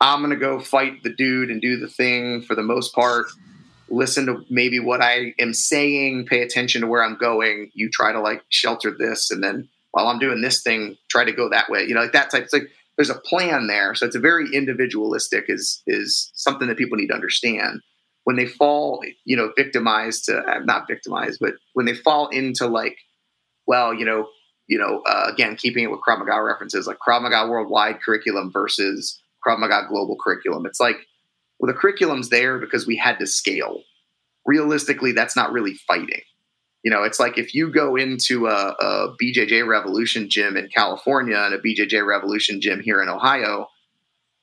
I'm 0.00 0.18
going 0.22 0.30
to 0.30 0.36
go 0.36 0.58
fight 0.58 1.04
the 1.04 1.14
dude 1.14 1.50
and 1.50 1.62
do 1.62 1.78
the 1.78 1.86
thing 1.86 2.42
for 2.42 2.56
the 2.56 2.64
most 2.64 2.92
part. 2.92 3.26
Listen 3.90 4.26
to 4.26 4.44
maybe 4.50 4.80
what 4.80 5.02
I 5.02 5.34
am 5.38 5.54
saying, 5.54 6.26
pay 6.26 6.42
attention 6.42 6.80
to 6.80 6.88
where 6.88 7.04
I'm 7.04 7.16
going. 7.16 7.70
You 7.74 7.90
try 7.90 8.10
to 8.10 8.20
like 8.20 8.42
shelter 8.48 8.90
this, 8.90 9.30
and 9.30 9.40
then 9.40 9.68
while 9.92 10.08
I'm 10.08 10.18
doing 10.18 10.40
this 10.40 10.62
thing, 10.62 10.96
try 11.08 11.22
to 11.22 11.32
go 11.32 11.48
that 11.50 11.70
way. 11.70 11.84
You 11.84 11.94
know, 11.94 12.00
like 12.00 12.12
that 12.12 12.30
type. 12.30 12.42
It's 12.42 12.52
like 12.52 12.70
there's 13.00 13.08
a 13.08 13.20
plan 13.20 13.66
there. 13.66 13.94
So 13.94 14.04
it's 14.04 14.14
a 14.14 14.20
very 14.20 14.46
individualistic 14.52 15.46
is 15.48 15.82
is 15.86 16.30
something 16.34 16.68
that 16.68 16.76
people 16.76 16.98
need 16.98 17.06
to 17.06 17.14
understand. 17.14 17.80
When 18.24 18.36
they 18.36 18.44
fall, 18.44 19.00
you 19.24 19.38
know, 19.38 19.52
victimized 19.56 20.26
to 20.26 20.40
uh, 20.40 20.58
not 20.64 20.86
victimized, 20.86 21.38
but 21.40 21.54
when 21.72 21.86
they 21.86 21.94
fall 21.94 22.28
into 22.28 22.66
like, 22.66 22.98
well, 23.66 23.94
you 23.94 24.04
know, 24.04 24.28
you 24.66 24.76
know, 24.76 25.00
uh, 25.08 25.30
again, 25.32 25.56
keeping 25.56 25.82
it 25.82 25.90
with 25.90 26.00
Krav 26.06 26.18
Maga 26.18 26.42
references, 26.42 26.86
like 26.86 26.98
Krav 26.98 27.22
Maga 27.22 27.48
worldwide 27.48 28.02
curriculum 28.02 28.50
versus 28.52 29.18
Krav 29.44 29.58
Maga 29.58 29.88
global 29.88 30.18
curriculum. 30.22 30.66
It's 30.66 30.78
like, 30.78 30.96
well, 31.58 31.72
the 31.72 31.78
curriculum's 31.78 32.28
there 32.28 32.58
because 32.58 32.86
we 32.86 32.96
had 32.96 33.18
to 33.20 33.26
scale. 33.26 33.80
Realistically, 34.44 35.12
that's 35.12 35.36
not 35.36 35.52
really 35.52 35.74
fighting. 35.88 36.20
You 36.82 36.90
know, 36.90 37.02
it's 37.02 37.20
like 37.20 37.36
if 37.36 37.54
you 37.54 37.70
go 37.70 37.96
into 37.96 38.46
a, 38.46 38.74
a 38.80 39.16
BJJ 39.22 39.66
Revolution 39.66 40.30
gym 40.30 40.56
in 40.56 40.68
California 40.68 41.36
and 41.36 41.54
a 41.54 41.58
BJJ 41.58 42.06
Revolution 42.06 42.60
gym 42.60 42.80
here 42.80 43.02
in 43.02 43.08
Ohio, 43.08 43.68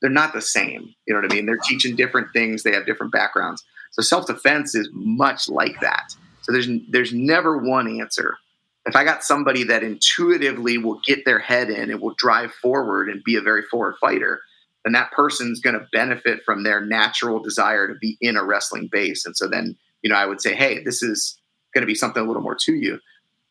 they're 0.02 0.12
not 0.12 0.34
the 0.34 0.42
same. 0.42 0.94
You 1.08 1.14
know 1.14 1.22
what 1.22 1.32
I 1.32 1.36
mean? 1.36 1.46
They're 1.46 1.58
teaching 1.68 1.96
different 1.96 2.28
things. 2.34 2.64
They 2.64 2.74
have 2.74 2.86
different 2.86 3.12
backgrounds. 3.12 3.64
So 3.92 4.02
self 4.02 4.28
defense 4.28 4.76
is 4.76 4.90
much 4.94 5.50
like 5.50 5.80
that. 5.82 6.14
So 6.42 6.52
there's 6.52 6.70
there's 6.90 7.14
never 7.14 7.58
one 7.58 8.00
answer. 8.00 8.38
If 8.86 8.96
I 8.96 9.04
got 9.04 9.24
somebody 9.24 9.64
that 9.66 9.84
intuitively 9.84 10.78
will 10.78 11.02
get 11.06 11.26
their 11.26 11.40
head 11.40 11.70
in 11.70 11.90
and 11.92 12.00
will 12.00 12.16
drive 12.18 12.54
forward 12.54 13.10
and 13.10 13.24
be 13.24 13.36
a 13.36 13.42
very 13.42 13.64
forward 13.64 13.96
fighter, 14.00 14.40
then 14.86 14.94
that 14.94 15.12
person's 15.12 15.60
going 15.60 15.78
to 15.78 15.86
benefit 15.92 16.42
from 16.46 16.64
their 16.64 16.80
natural 16.80 17.40
desire 17.40 17.88
to 17.88 17.96
be 17.96 18.18
in 18.22 18.38
a 18.38 18.46
wrestling 18.46 18.88
base. 18.90 19.26
And 19.26 19.36
so 19.36 19.50
then, 19.50 19.76
you 20.04 20.10
know, 20.10 20.16
I 20.16 20.26
would 20.26 20.40
say, 20.40 20.56
hey, 20.56 20.82
this 20.84 21.04
is 21.04 21.37
going 21.74 21.82
to 21.82 21.88
be 21.88 21.96
something 21.96 22.24
a 22.24 22.26
little 22.26 22.42
more 22.42 22.56
to 22.56 22.74
you. 22.74 23.00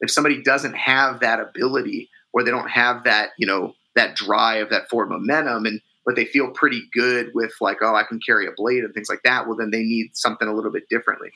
If 0.00 0.10
somebody 0.10 0.42
doesn't 0.42 0.76
have 0.76 1.20
that 1.20 1.40
ability 1.40 2.10
or 2.32 2.42
they 2.42 2.50
don't 2.50 2.70
have 2.70 3.04
that, 3.04 3.30
you 3.38 3.46
know, 3.46 3.74
that 3.94 4.14
drive, 4.14 4.70
that 4.70 4.88
forward 4.88 5.10
momentum, 5.10 5.64
and 5.66 5.80
but 6.04 6.14
they 6.14 6.24
feel 6.24 6.50
pretty 6.50 6.82
good 6.92 7.30
with 7.34 7.52
like, 7.60 7.78
oh, 7.80 7.94
I 7.94 8.04
can 8.04 8.20
carry 8.24 8.46
a 8.46 8.52
blade 8.56 8.84
and 8.84 8.94
things 8.94 9.08
like 9.08 9.22
that, 9.24 9.46
well, 9.46 9.56
then 9.56 9.70
they 9.72 9.82
need 9.82 10.10
something 10.16 10.46
a 10.46 10.52
little 10.52 10.70
bit 10.70 10.88
differently. 10.88 11.30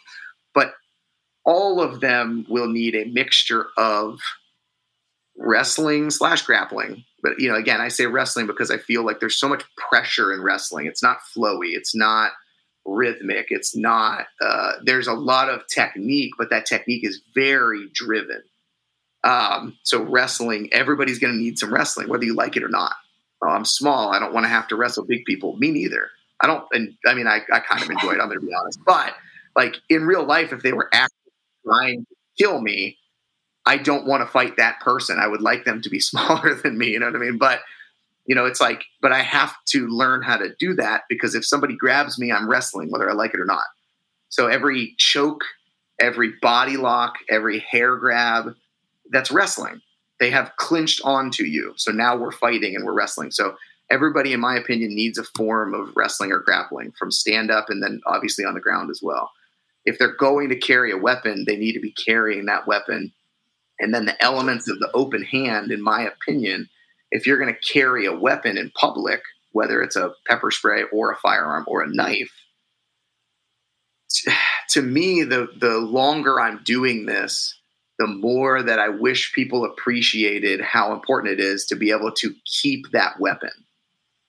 But 0.54 0.74
all 1.44 1.80
of 1.80 2.00
them 2.00 2.46
will 2.48 2.68
need 2.68 2.94
a 2.94 3.06
mixture 3.06 3.66
of 3.76 4.20
wrestling 5.36 6.10
slash 6.10 6.42
grappling 6.42 7.04
but 7.22 7.38
you 7.38 7.48
know, 7.48 7.56
again, 7.56 7.80
I 7.80 7.88
say 7.88 8.06
wrestling 8.06 8.46
because 8.46 8.70
I 8.70 8.78
feel 8.78 9.04
like 9.04 9.20
there's 9.20 9.38
so 9.38 9.48
much 9.48 9.64
pressure 9.76 10.32
in 10.32 10.42
wrestling. 10.42 10.86
It's 10.86 11.02
not 11.02 11.18
flowy. 11.36 11.74
It's 11.74 11.94
not 11.94 12.32
rhythmic. 12.84 13.46
It's 13.50 13.76
not. 13.76 14.26
Uh, 14.40 14.72
there's 14.84 15.06
a 15.06 15.14
lot 15.14 15.48
of 15.48 15.66
technique, 15.66 16.32
but 16.38 16.50
that 16.50 16.66
technique 16.66 17.04
is 17.04 17.22
very 17.34 17.88
driven. 17.92 18.42
Um, 19.22 19.78
so 19.82 20.02
wrestling, 20.02 20.68
everybody's 20.72 21.18
going 21.18 21.34
to 21.34 21.38
need 21.38 21.58
some 21.58 21.72
wrestling, 21.72 22.08
whether 22.08 22.24
you 22.24 22.34
like 22.34 22.56
it 22.56 22.64
or 22.64 22.68
not. 22.68 22.94
Oh, 23.42 23.48
I'm 23.48 23.64
small. 23.64 24.10
I 24.12 24.18
don't 24.18 24.32
want 24.32 24.44
to 24.44 24.50
have 24.50 24.68
to 24.68 24.76
wrestle 24.76 25.04
big 25.04 25.24
people. 25.24 25.56
Me 25.56 25.70
neither. 25.70 26.10
I 26.40 26.46
don't. 26.46 26.64
And 26.72 26.94
I 27.06 27.14
mean, 27.14 27.26
I, 27.26 27.40
I 27.52 27.60
kind 27.60 27.82
of 27.82 27.90
enjoy 27.90 28.12
it. 28.12 28.20
I'm 28.20 28.28
going 28.28 28.40
to 28.40 28.46
be 28.46 28.52
honest. 28.54 28.80
But 28.84 29.14
like 29.56 29.76
in 29.88 30.04
real 30.04 30.24
life, 30.24 30.52
if 30.52 30.62
they 30.62 30.72
were 30.72 30.88
actually 30.92 31.32
trying 31.64 32.06
to 32.06 32.16
kill 32.42 32.60
me, 32.60 32.98
I 33.66 33.76
don't 33.76 34.06
want 34.06 34.22
to 34.22 34.26
fight 34.26 34.56
that 34.56 34.80
person. 34.80 35.18
I 35.18 35.26
would 35.26 35.42
like 35.42 35.64
them 35.64 35.82
to 35.82 35.90
be 35.90 36.00
smaller 36.00 36.54
than 36.54 36.78
me. 36.78 36.88
You 36.88 37.00
know 37.00 37.06
what 37.06 37.16
I 37.16 37.18
mean? 37.18 37.38
But 37.38 37.60
you 38.30 38.36
know, 38.36 38.46
it's 38.46 38.60
like, 38.60 38.84
but 39.02 39.10
I 39.10 39.22
have 39.22 39.56
to 39.70 39.88
learn 39.88 40.22
how 40.22 40.36
to 40.36 40.54
do 40.60 40.72
that 40.74 41.02
because 41.08 41.34
if 41.34 41.44
somebody 41.44 41.74
grabs 41.74 42.16
me, 42.16 42.30
I'm 42.30 42.48
wrestling, 42.48 42.88
whether 42.88 43.10
I 43.10 43.12
like 43.12 43.34
it 43.34 43.40
or 43.40 43.44
not. 43.44 43.64
So 44.28 44.46
every 44.46 44.94
choke, 44.98 45.42
every 45.98 46.34
body 46.40 46.76
lock, 46.76 47.16
every 47.28 47.58
hair 47.58 47.96
grab, 47.96 48.54
that's 49.10 49.32
wrestling. 49.32 49.80
They 50.20 50.30
have 50.30 50.52
clinched 50.58 51.00
onto 51.02 51.42
you. 51.42 51.74
So 51.76 51.90
now 51.90 52.14
we're 52.14 52.30
fighting 52.30 52.76
and 52.76 52.84
we're 52.84 52.92
wrestling. 52.92 53.32
So 53.32 53.56
everybody, 53.90 54.32
in 54.32 54.38
my 54.38 54.54
opinion, 54.54 54.94
needs 54.94 55.18
a 55.18 55.24
form 55.36 55.74
of 55.74 55.90
wrestling 55.96 56.30
or 56.30 56.38
grappling 56.38 56.92
from 56.96 57.10
stand 57.10 57.50
up 57.50 57.68
and 57.68 57.82
then 57.82 58.00
obviously 58.06 58.44
on 58.44 58.54
the 58.54 58.60
ground 58.60 58.92
as 58.92 59.00
well. 59.02 59.32
If 59.86 59.98
they're 59.98 60.14
going 60.14 60.50
to 60.50 60.56
carry 60.56 60.92
a 60.92 60.96
weapon, 60.96 61.46
they 61.48 61.56
need 61.56 61.72
to 61.72 61.80
be 61.80 61.90
carrying 61.90 62.46
that 62.46 62.68
weapon 62.68 63.12
and 63.80 63.92
then 63.92 64.04
the 64.04 64.22
elements 64.22 64.68
of 64.68 64.78
the 64.78 64.92
open 64.92 65.24
hand, 65.24 65.72
in 65.72 65.82
my 65.82 66.02
opinion, 66.02 66.68
if 67.10 67.26
you're 67.26 67.38
going 67.38 67.52
to 67.52 67.72
carry 67.72 68.06
a 68.06 68.16
weapon 68.16 68.56
in 68.56 68.70
public, 68.70 69.22
whether 69.52 69.82
it's 69.82 69.96
a 69.96 70.12
pepper 70.26 70.50
spray 70.50 70.84
or 70.92 71.12
a 71.12 71.16
firearm 71.16 71.64
or 71.66 71.82
a 71.82 71.92
knife, 71.92 72.30
to 74.70 74.82
me, 74.82 75.22
the 75.22 75.48
the 75.58 75.78
longer 75.78 76.40
I'm 76.40 76.62
doing 76.64 77.06
this, 77.06 77.58
the 77.98 78.06
more 78.06 78.62
that 78.62 78.78
I 78.78 78.88
wish 78.88 79.32
people 79.34 79.64
appreciated 79.64 80.60
how 80.60 80.92
important 80.92 81.32
it 81.34 81.40
is 81.40 81.66
to 81.66 81.76
be 81.76 81.90
able 81.90 82.12
to 82.12 82.34
keep 82.46 82.90
that 82.92 83.20
weapon. 83.20 83.50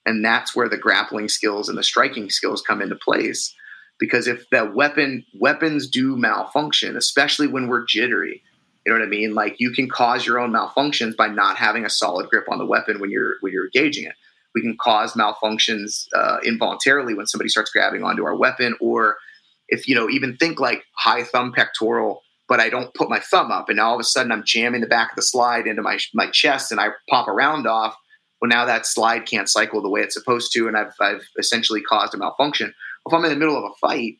And 0.06 0.26
that's 0.26 0.56
where 0.56 0.68
the 0.68 0.78
grappling 0.78 1.30
skills 1.30 1.70
and 1.70 1.78
the 1.78 1.84
striking 1.84 2.30
skills 2.30 2.62
come 2.62 2.82
into 2.82 2.96
place. 2.96 3.56
Because 4.00 4.28
if 4.28 4.50
that 4.50 4.74
weapon 4.74 5.24
weapons 5.40 5.88
do 5.88 6.18
malfunction, 6.18 6.98
especially 6.98 7.48
when 7.48 7.68
we're 7.68 7.86
jittery, 7.86 8.42
you 8.86 8.92
know 8.92 9.00
what 9.00 9.06
I 9.06 9.10
mean? 9.10 9.34
Like 9.36 9.60
you 9.60 9.72
can 9.72 9.90
cause 9.90 10.26
your 10.26 10.40
own 10.40 10.52
malfunctions 10.52 11.16
by 11.16 11.28
not 11.28 11.58
having 11.58 11.86
a 11.86 11.90
solid 11.90 12.30
grip 12.30 12.46
on 12.50 12.58
the 12.58 12.66
weapon 12.66 13.00
when 13.00 13.12
you're 13.12 13.36
when 13.42 13.54
you're 13.54 13.66
engaging 13.66 14.06
it. 14.06 14.16
We 14.56 14.62
can 14.62 14.76
cause 14.78 15.14
malfunctions 15.14 16.08
uh, 16.16 16.38
involuntarily 16.44 17.14
when 17.14 17.28
somebody 17.28 17.50
starts 17.50 17.72
grabbing 17.72 18.04
onto 18.04 18.26
our 18.26 18.36
weapon, 18.36 18.76
or 18.82 19.18
if 19.70 19.88
you 19.88 19.96
know, 19.96 20.10
even 20.10 20.36
think 20.38 20.60
like 20.60 20.84
high 20.98 21.24
thumb 21.24 21.54
pectoral, 21.54 22.22
but 22.50 22.60
I 22.60 22.70
don't 22.70 22.94
put 22.94 23.10
my 23.10 23.20
thumb 23.20 23.52
up, 23.52 23.70
and 23.70 23.78
now 23.78 23.90
all 23.90 23.96
of 23.96 24.02
a 24.02 24.04
sudden 24.04 24.32
I'm 24.32 24.44
jamming 24.44 24.82
the 24.82 24.88
back 24.88 25.12
of 25.12 25.16
the 25.16 25.22
slide 25.22 25.68
into 25.68 25.82
my 25.82 26.00
my 26.14 26.28
chest, 26.28 26.72
and 26.72 26.82
I 26.82 26.90
pop 27.10 27.28
a 27.28 27.32
round 27.32 27.68
off. 27.68 27.96
Well, 28.42 28.50
now 28.50 28.66
that 28.66 28.88
slide 28.88 29.28
can't 29.28 29.48
cycle 29.48 29.84
the 29.84 29.90
way 29.90 30.02
it's 30.02 30.16
supposed 30.16 30.52
to, 30.54 30.68
and 30.68 30.76
I've 30.76 30.94
I've 31.00 31.28
essentially 31.38 31.82
caused 31.82 32.16
a 32.16 32.18
malfunction. 32.18 32.74
If 33.06 33.14
I'm 33.14 33.24
in 33.24 33.30
the 33.30 33.38
middle 33.38 33.58
of 33.58 33.64
a 33.64 33.76
fight, 33.80 34.16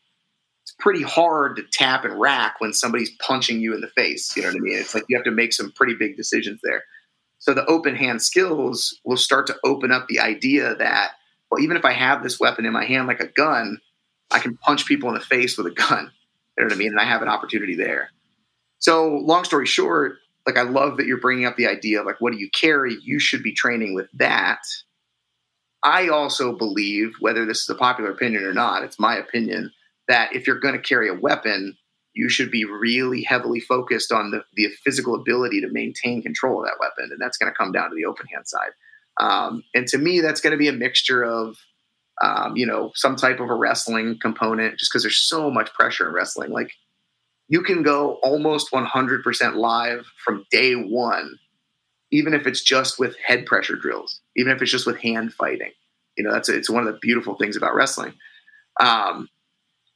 pretty 0.82 1.02
hard 1.02 1.54
to 1.56 1.62
tap 1.62 2.04
and 2.04 2.20
rack 2.20 2.56
when 2.58 2.72
somebody's 2.72 3.12
punching 3.20 3.60
you 3.60 3.72
in 3.72 3.80
the 3.80 3.88
face. 3.88 4.36
You 4.36 4.42
know 4.42 4.48
what 4.48 4.56
I 4.56 4.60
mean? 4.60 4.78
It's 4.78 4.94
like 4.94 5.04
you 5.08 5.16
have 5.16 5.24
to 5.24 5.30
make 5.30 5.52
some 5.52 5.70
pretty 5.72 5.94
big 5.94 6.16
decisions 6.16 6.60
there. 6.64 6.82
So 7.38 7.54
the 7.54 7.64
open 7.66 7.94
hand 7.94 8.20
skills 8.20 8.98
will 9.04 9.16
start 9.16 9.46
to 9.46 9.56
open 9.64 9.92
up 9.92 10.08
the 10.08 10.18
idea 10.18 10.74
that, 10.74 11.12
well, 11.50 11.62
even 11.62 11.76
if 11.76 11.84
I 11.84 11.92
have 11.92 12.22
this 12.22 12.40
weapon 12.40 12.66
in 12.66 12.72
my 12.72 12.84
hand 12.84 13.06
like 13.06 13.20
a 13.20 13.28
gun, 13.28 13.78
I 14.32 14.40
can 14.40 14.56
punch 14.56 14.86
people 14.86 15.08
in 15.08 15.14
the 15.14 15.20
face 15.20 15.56
with 15.56 15.68
a 15.68 15.70
gun. 15.70 16.10
You 16.58 16.64
know 16.64 16.66
what 16.66 16.72
I 16.72 16.76
mean? 16.76 16.90
And 16.90 17.00
I 17.00 17.04
have 17.04 17.22
an 17.22 17.28
opportunity 17.28 17.76
there. 17.76 18.10
So 18.80 19.08
long 19.08 19.44
story 19.44 19.66
short, 19.66 20.16
like 20.46 20.56
I 20.56 20.62
love 20.62 20.96
that 20.96 21.06
you're 21.06 21.20
bringing 21.20 21.46
up 21.46 21.56
the 21.56 21.68
idea 21.68 22.00
of 22.00 22.06
like, 22.06 22.20
what 22.20 22.32
do 22.32 22.38
you 22.38 22.50
carry? 22.50 22.96
You 23.02 23.20
should 23.20 23.44
be 23.44 23.52
training 23.52 23.94
with 23.94 24.08
that. 24.14 24.58
I 25.84 26.08
also 26.08 26.56
believe, 26.56 27.12
whether 27.20 27.46
this 27.46 27.62
is 27.62 27.68
a 27.68 27.74
popular 27.76 28.10
opinion 28.10 28.44
or 28.44 28.52
not, 28.52 28.82
it's 28.82 28.98
my 28.98 29.16
opinion 29.16 29.72
that 30.08 30.34
if 30.34 30.46
you're 30.46 30.58
going 30.58 30.74
to 30.74 30.80
carry 30.80 31.08
a 31.08 31.14
weapon, 31.14 31.76
you 32.14 32.28
should 32.28 32.50
be 32.50 32.64
really 32.64 33.22
heavily 33.22 33.60
focused 33.60 34.12
on 34.12 34.30
the, 34.30 34.44
the 34.54 34.68
physical 34.84 35.14
ability 35.14 35.60
to 35.60 35.68
maintain 35.68 36.22
control 36.22 36.60
of 36.60 36.66
that 36.66 36.76
weapon. 36.80 37.10
And 37.10 37.20
that's 37.20 37.38
going 37.38 37.50
to 37.50 37.56
come 37.56 37.72
down 37.72 37.90
to 37.90 37.96
the 37.96 38.04
open 38.04 38.26
hand 38.26 38.46
side. 38.46 38.72
Um, 39.20 39.62
and 39.74 39.86
to 39.88 39.98
me, 39.98 40.20
that's 40.20 40.40
going 40.40 40.52
to 40.52 40.58
be 40.58 40.68
a 40.68 40.72
mixture 40.72 41.24
of, 41.24 41.56
um, 42.22 42.56
you 42.56 42.66
know, 42.66 42.92
some 42.94 43.16
type 43.16 43.40
of 43.40 43.50
a 43.50 43.54
wrestling 43.54 44.18
component, 44.20 44.78
just 44.78 44.90
because 44.92 45.02
there's 45.02 45.16
so 45.16 45.50
much 45.50 45.72
pressure 45.72 46.06
in 46.06 46.14
wrestling. 46.14 46.50
Like 46.50 46.72
you 47.48 47.62
can 47.62 47.82
go 47.82 48.14
almost 48.22 48.70
100% 48.72 49.54
live 49.56 50.06
from 50.24 50.46
day 50.50 50.74
one, 50.74 51.38
even 52.10 52.34
if 52.34 52.46
it's 52.46 52.62
just 52.62 52.98
with 52.98 53.16
head 53.18 53.46
pressure 53.46 53.76
drills, 53.76 54.20
even 54.36 54.52
if 54.52 54.62
it's 54.62 54.70
just 54.70 54.86
with 54.86 54.98
hand 54.98 55.32
fighting. 55.32 55.72
You 56.16 56.24
know, 56.24 56.32
that's 56.32 56.48
it's 56.48 56.70
one 56.70 56.86
of 56.86 56.92
the 56.92 56.98
beautiful 57.00 57.34
things 57.34 57.56
about 57.56 57.74
wrestling. 57.74 58.12
Um, 58.80 59.28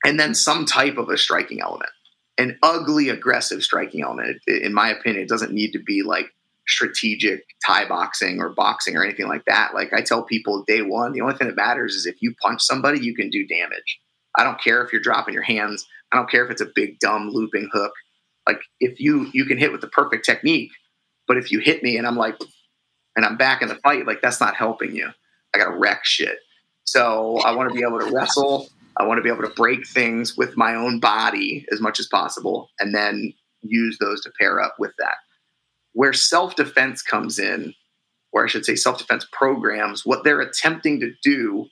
and 0.07 0.19
then 0.19 0.35
some 0.35 0.65
type 0.65 0.97
of 0.97 1.11
a 1.11 1.19
striking 1.19 1.61
element 1.61 1.91
an 2.39 2.59
ugly, 2.63 3.09
aggressive 3.09 3.63
striking 3.63 4.03
element. 4.03 4.41
in 4.47 4.75
my 4.75 4.91
opinion, 4.91 5.23
it 5.23 5.29
doesn't 5.29 5.53
need 5.53 5.73
to 5.73 5.79
be 5.79 6.03
like 6.03 6.27
strategic 6.69 7.45
Thai 7.65 7.89
boxing 7.89 8.41
or 8.41 8.51
boxing 8.51 8.97
or 8.97 9.05
anything 9.05 9.29
like 9.29 9.45
that. 9.47 9.75
Like 9.75 9.93
I 9.93 10.03
tell 10.03 10.23
people 10.23 10.65
day 10.67 10.83
one, 10.83 11.13
the 11.13 11.21
only 11.21 11.35
thing 11.35 11.47
that 11.47 11.57
matters 11.57 11.95
is 11.95 12.07
if 12.07 12.21
you 12.21 12.35
punch 12.43 12.63
somebody, 12.63 13.01
you 13.01 13.15
can 13.15 13.31
do 13.31 13.47
damage. 13.47 14.01
I 14.35 14.45
don't 14.45 14.61
care 14.61 14.83
if 14.83 14.93
you're 14.93 15.01
dropping 15.01 15.33
your 15.33 15.43
hands. 15.43 15.87
I 16.13 16.17
don't 16.17 16.31
care 16.31 16.45
if 16.45 16.51
it's 16.51 16.61
a 16.61 16.71
big 16.75 16.99
dumb 16.99 17.31
looping 17.31 17.71
hook. 17.73 17.93
Like 18.47 18.61
if 18.81 19.01
you 19.01 19.31
you 19.33 19.45
can 19.45 19.59
hit 19.59 19.73
with 19.73 19.81
the 19.81 19.89
perfect 19.89 20.25
technique, 20.25 20.73
but 21.27 21.37
if 21.37 21.51
you 21.51 21.61
hit 21.61 21.83
me 21.83 21.97
and 21.97 22.07
I'm 22.07 22.17
like 22.17 22.37
and 23.17 23.25
I'm 23.25 23.37
back 23.37 23.63
in 23.63 23.69
the 23.69 23.77
fight, 23.77 24.07
like 24.07 24.21
that's 24.21 24.41
not 24.41 24.57
helping 24.57 24.95
you. 24.95 25.09
I 25.55 25.59
gotta 25.59 25.77
wreck 25.77 26.05
shit. 26.05 26.39
So 26.85 27.39
I 27.39 27.55
want 27.55 27.71
to 27.71 27.75
be 27.75 27.83
able 27.83 27.99
to 28.01 28.13
wrestle 28.15 28.69
I 28.99 29.05
want 29.05 29.19
to 29.19 29.23
be 29.23 29.31
able 29.31 29.49
to 29.49 29.55
break 29.55 29.87
things 29.87 30.37
with 30.37 30.57
my 30.57 30.75
own 30.75 31.01
body 31.01 31.67
as 31.73 31.81
much 31.81 32.01
as 32.01 32.07
possible 32.07 32.71
and 32.81 32.95
then 32.95 33.35
use 33.63 33.99
those 33.99 34.23
to 34.23 34.33
pair 34.39 34.61
up 34.61 34.77
with 34.79 34.93
that. 34.99 35.17
Where 35.93 36.13
self 36.13 36.57
defense 36.57 37.03
comes 37.03 37.39
in, 37.39 37.75
or 38.33 38.45
I 38.45 38.49
should 38.49 38.65
say 38.65 38.75
self 38.77 38.99
defense 38.99 39.27
programs, 39.33 40.05
what 40.05 40.25
they're 40.25 40.41
attempting 40.41 41.01
to 41.01 41.13
do 41.23 41.67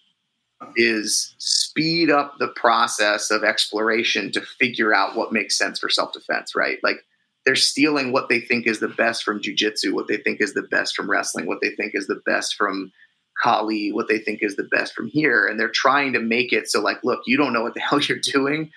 is 0.77 1.35
speed 1.39 2.11
up 2.11 2.37
the 2.39 2.49
process 2.49 3.31
of 3.31 3.45
exploration 3.45 4.33
to 4.33 4.41
figure 4.41 4.95
out 4.95 5.17
what 5.17 5.33
makes 5.33 5.59
sense 5.59 5.79
for 5.79 5.89
self 5.89 6.13
defense, 6.13 6.55
right? 6.55 6.79
Like 6.83 7.05
they're 7.45 7.57
stealing 7.57 8.13
what 8.13 8.29
they 8.29 8.41
think 8.41 8.67
is 8.67 8.81
the 8.81 8.89
best 8.89 9.23
from 9.23 9.41
jujitsu, 9.41 9.93
what 9.93 10.09
they 10.09 10.17
think 10.17 10.41
is 10.41 10.55
the 10.55 10.63
best 10.63 10.97
from 10.97 11.11
wrestling, 11.11 11.47
what 11.47 11.59
they 11.61 11.71
think 11.71 11.93
is 11.95 12.07
the 12.07 12.23
best 12.25 12.55
from 12.57 12.93
Kali 13.43 13.93
what 13.93 14.09
they 14.09 14.19
think 14.19 14.43
is 14.43 14.57
the 14.57 14.65
best 14.65 14.95
from 14.95 15.09
here, 15.09 15.47
and 15.47 15.59
they're 15.59 15.69
trying 15.69 16.13
to 16.13 16.21
make 16.21 16.53
it 16.53 16.71
so 16.71 16.81
like, 16.81 17.03
look, 17.03 17.21
you 17.27 17.37
don't 17.37 17.53
know 17.53 17.63
what 17.63 17.75
the 17.75 17.81
hell 17.89 18.01
you're 18.01 18.19
doing. 18.19 18.71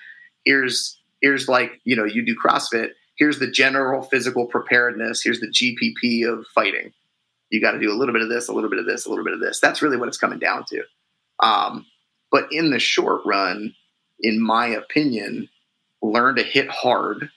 Here's 0.46 1.00
here's 1.22 1.48
like 1.48 1.82
you 1.84 1.96
know 1.96 2.06
you 2.06 2.26
do 2.26 2.36
CrossFit. 2.36 2.92
Here's 3.16 3.40
the 3.40 3.50
general 3.50 4.04
physical 4.04 4.46
preparedness. 4.46 5.24
Here's 5.24 5.40
the 5.40 5.48
GPP 5.48 6.32
of 6.32 6.46
fighting. 6.54 6.94
You 7.50 7.62
got 7.62 7.72
to 7.72 7.80
do 7.80 7.92
a 7.92 7.96
little 7.98 8.14
bit 8.14 8.22
of 8.22 8.30
this, 8.30 8.48
a 8.48 8.54
little 8.54 8.70
bit 8.70 8.80
of 8.80 8.86
this, 8.86 9.06
a 9.06 9.10
little 9.10 9.24
bit 9.24 9.34
of 9.34 9.40
this. 9.40 9.60
That's 9.60 9.82
really 9.82 9.98
what 9.98 10.08
it's 10.08 10.18
coming 10.18 10.38
down 10.38 10.66
to. 10.70 10.84
Um, 11.40 11.86
but 12.32 12.48
in 12.52 12.70
the 12.70 12.80
short 12.80 13.22
run, 13.26 13.74
in 14.20 14.40
my 14.40 14.68
opinion, 14.68 15.50
learn 16.02 16.36
to 16.36 16.44
hit 16.44 16.70
hard. 16.70 17.30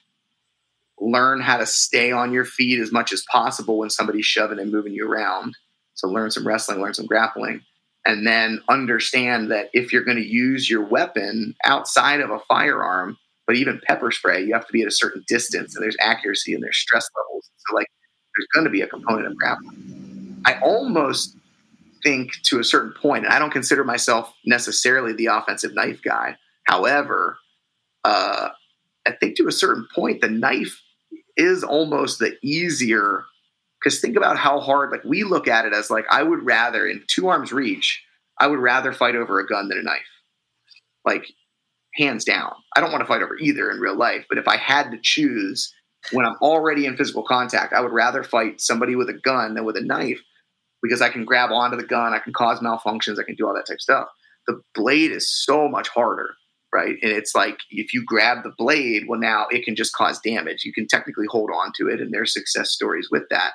Learn 0.99 1.41
how 1.41 1.57
to 1.57 1.65
stay 1.65 2.11
on 2.11 2.31
your 2.31 2.45
feet 2.45 2.79
as 2.79 2.91
much 2.91 3.11
as 3.11 3.23
possible 3.31 3.79
when 3.79 3.89
somebody's 3.89 4.25
shoving 4.25 4.59
and 4.59 4.71
moving 4.71 4.93
you 4.93 5.09
around 5.09 5.55
so 5.93 6.07
learn 6.07 6.31
some 6.31 6.47
wrestling, 6.47 6.81
learn 6.81 6.93
some 6.93 7.05
grappling, 7.05 7.61
and 8.05 8.25
then 8.25 8.61
understand 8.69 9.51
that 9.51 9.69
if 9.73 9.93
you're 9.93 10.03
going 10.03 10.17
to 10.17 10.27
use 10.27 10.69
your 10.69 10.83
weapon 10.83 11.55
outside 11.65 12.19
of 12.19 12.31
a 12.31 12.39
firearm, 12.47 13.17
but 13.45 13.55
even 13.55 13.81
pepper 13.85 14.11
spray, 14.11 14.43
you 14.43 14.53
have 14.53 14.65
to 14.65 14.73
be 14.73 14.81
at 14.81 14.87
a 14.87 14.91
certain 14.91 15.23
distance 15.27 15.75
and 15.75 15.83
there's 15.83 15.97
accuracy 15.99 16.53
and 16.53 16.63
there's 16.63 16.77
stress 16.77 17.07
levels. 17.15 17.49
So 17.67 17.75
like 17.75 17.87
there's 18.35 18.47
going 18.53 18.65
to 18.65 18.71
be 18.71 18.81
a 18.81 18.87
component 18.87 19.27
of 19.27 19.35
grappling. 19.35 20.41
I 20.45 20.59
almost 20.61 21.35
think 22.03 22.41
to 22.43 22.59
a 22.59 22.63
certain 22.63 22.93
point, 22.99 23.27
I 23.27 23.37
don't 23.37 23.51
consider 23.51 23.83
myself 23.83 24.33
necessarily 24.45 25.13
the 25.13 25.27
offensive 25.27 25.75
knife 25.75 26.01
guy. 26.01 26.37
However, 26.65 27.37
uh, 28.03 28.49
I 29.07 29.11
think 29.11 29.35
to 29.37 29.47
a 29.47 29.51
certain 29.51 29.87
point, 29.93 30.21
the 30.21 30.29
knife 30.29 30.81
is 31.37 31.63
almost 31.63 32.19
the 32.19 32.37
easier 32.43 33.25
because 33.81 33.99
think 33.99 34.15
about 34.15 34.37
how 34.37 34.59
hard, 34.59 34.91
like 34.91 35.03
we 35.03 35.23
look 35.23 35.47
at 35.47 35.65
it 35.65 35.73
as 35.73 35.89
like, 35.89 36.05
I 36.09 36.23
would 36.23 36.43
rather, 36.45 36.85
in 36.87 37.03
two 37.07 37.29
arms 37.29 37.51
reach, 37.51 38.03
I 38.39 38.47
would 38.47 38.59
rather 38.59 38.93
fight 38.93 39.15
over 39.15 39.39
a 39.39 39.47
gun 39.47 39.69
than 39.69 39.79
a 39.79 39.83
knife. 39.83 40.01
Like, 41.03 41.25
hands 41.95 42.23
down. 42.23 42.53
I 42.75 42.79
don't 42.79 42.91
want 42.91 43.01
to 43.01 43.07
fight 43.07 43.21
over 43.21 43.37
either 43.37 43.69
in 43.69 43.79
real 43.79 43.97
life, 43.97 44.25
but 44.29 44.37
if 44.37 44.47
I 44.47 44.57
had 44.57 44.91
to 44.91 44.99
choose 45.01 45.73
when 46.11 46.25
I'm 46.25 46.37
already 46.41 46.85
in 46.85 46.97
physical 46.97 47.23
contact, 47.23 47.73
I 47.73 47.81
would 47.81 47.91
rather 47.91 48.23
fight 48.23 48.61
somebody 48.61 48.95
with 48.95 49.09
a 49.09 49.13
gun 49.13 49.55
than 49.55 49.65
with 49.65 49.77
a 49.77 49.81
knife 49.81 50.19
because 50.81 51.01
I 51.01 51.09
can 51.09 51.25
grab 51.25 51.51
onto 51.51 51.77
the 51.77 51.85
gun, 51.85 52.13
I 52.13 52.19
can 52.19 52.33
cause 52.33 52.59
malfunctions, 52.59 53.19
I 53.19 53.23
can 53.23 53.35
do 53.35 53.47
all 53.47 53.53
that 53.53 53.67
type 53.67 53.75
of 53.75 53.81
stuff. 53.81 54.07
The 54.47 54.61
blade 54.73 55.11
is 55.11 55.31
so 55.31 55.67
much 55.67 55.89
harder, 55.89 56.29
right? 56.73 56.95
And 57.01 57.11
it's 57.11 57.35
like 57.35 57.59
if 57.69 57.93
you 57.93 58.03
grab 58.05 58.43
the 58.43 58.53
blade, 58.57 59.03
well, 59.07 59.19
now 59.19 59.45
it 59.51 59.63
can 59.63 59.75
just 59.75 59.93
cause 59.93 60.19
damage. 60.19 60.63
You 60.63 60.73
can 60.73 60.87
technically 60.87 61.27
hold 61.29 61.51
on 61.53 61.71
to 61.77 61.87
it, 61.87 62.01
and 62.01 62.11
there's 62.11 62.33
success 62.33 62.71
stories 62.71 63.09
with 63.11 63.23
that 63.29 63.51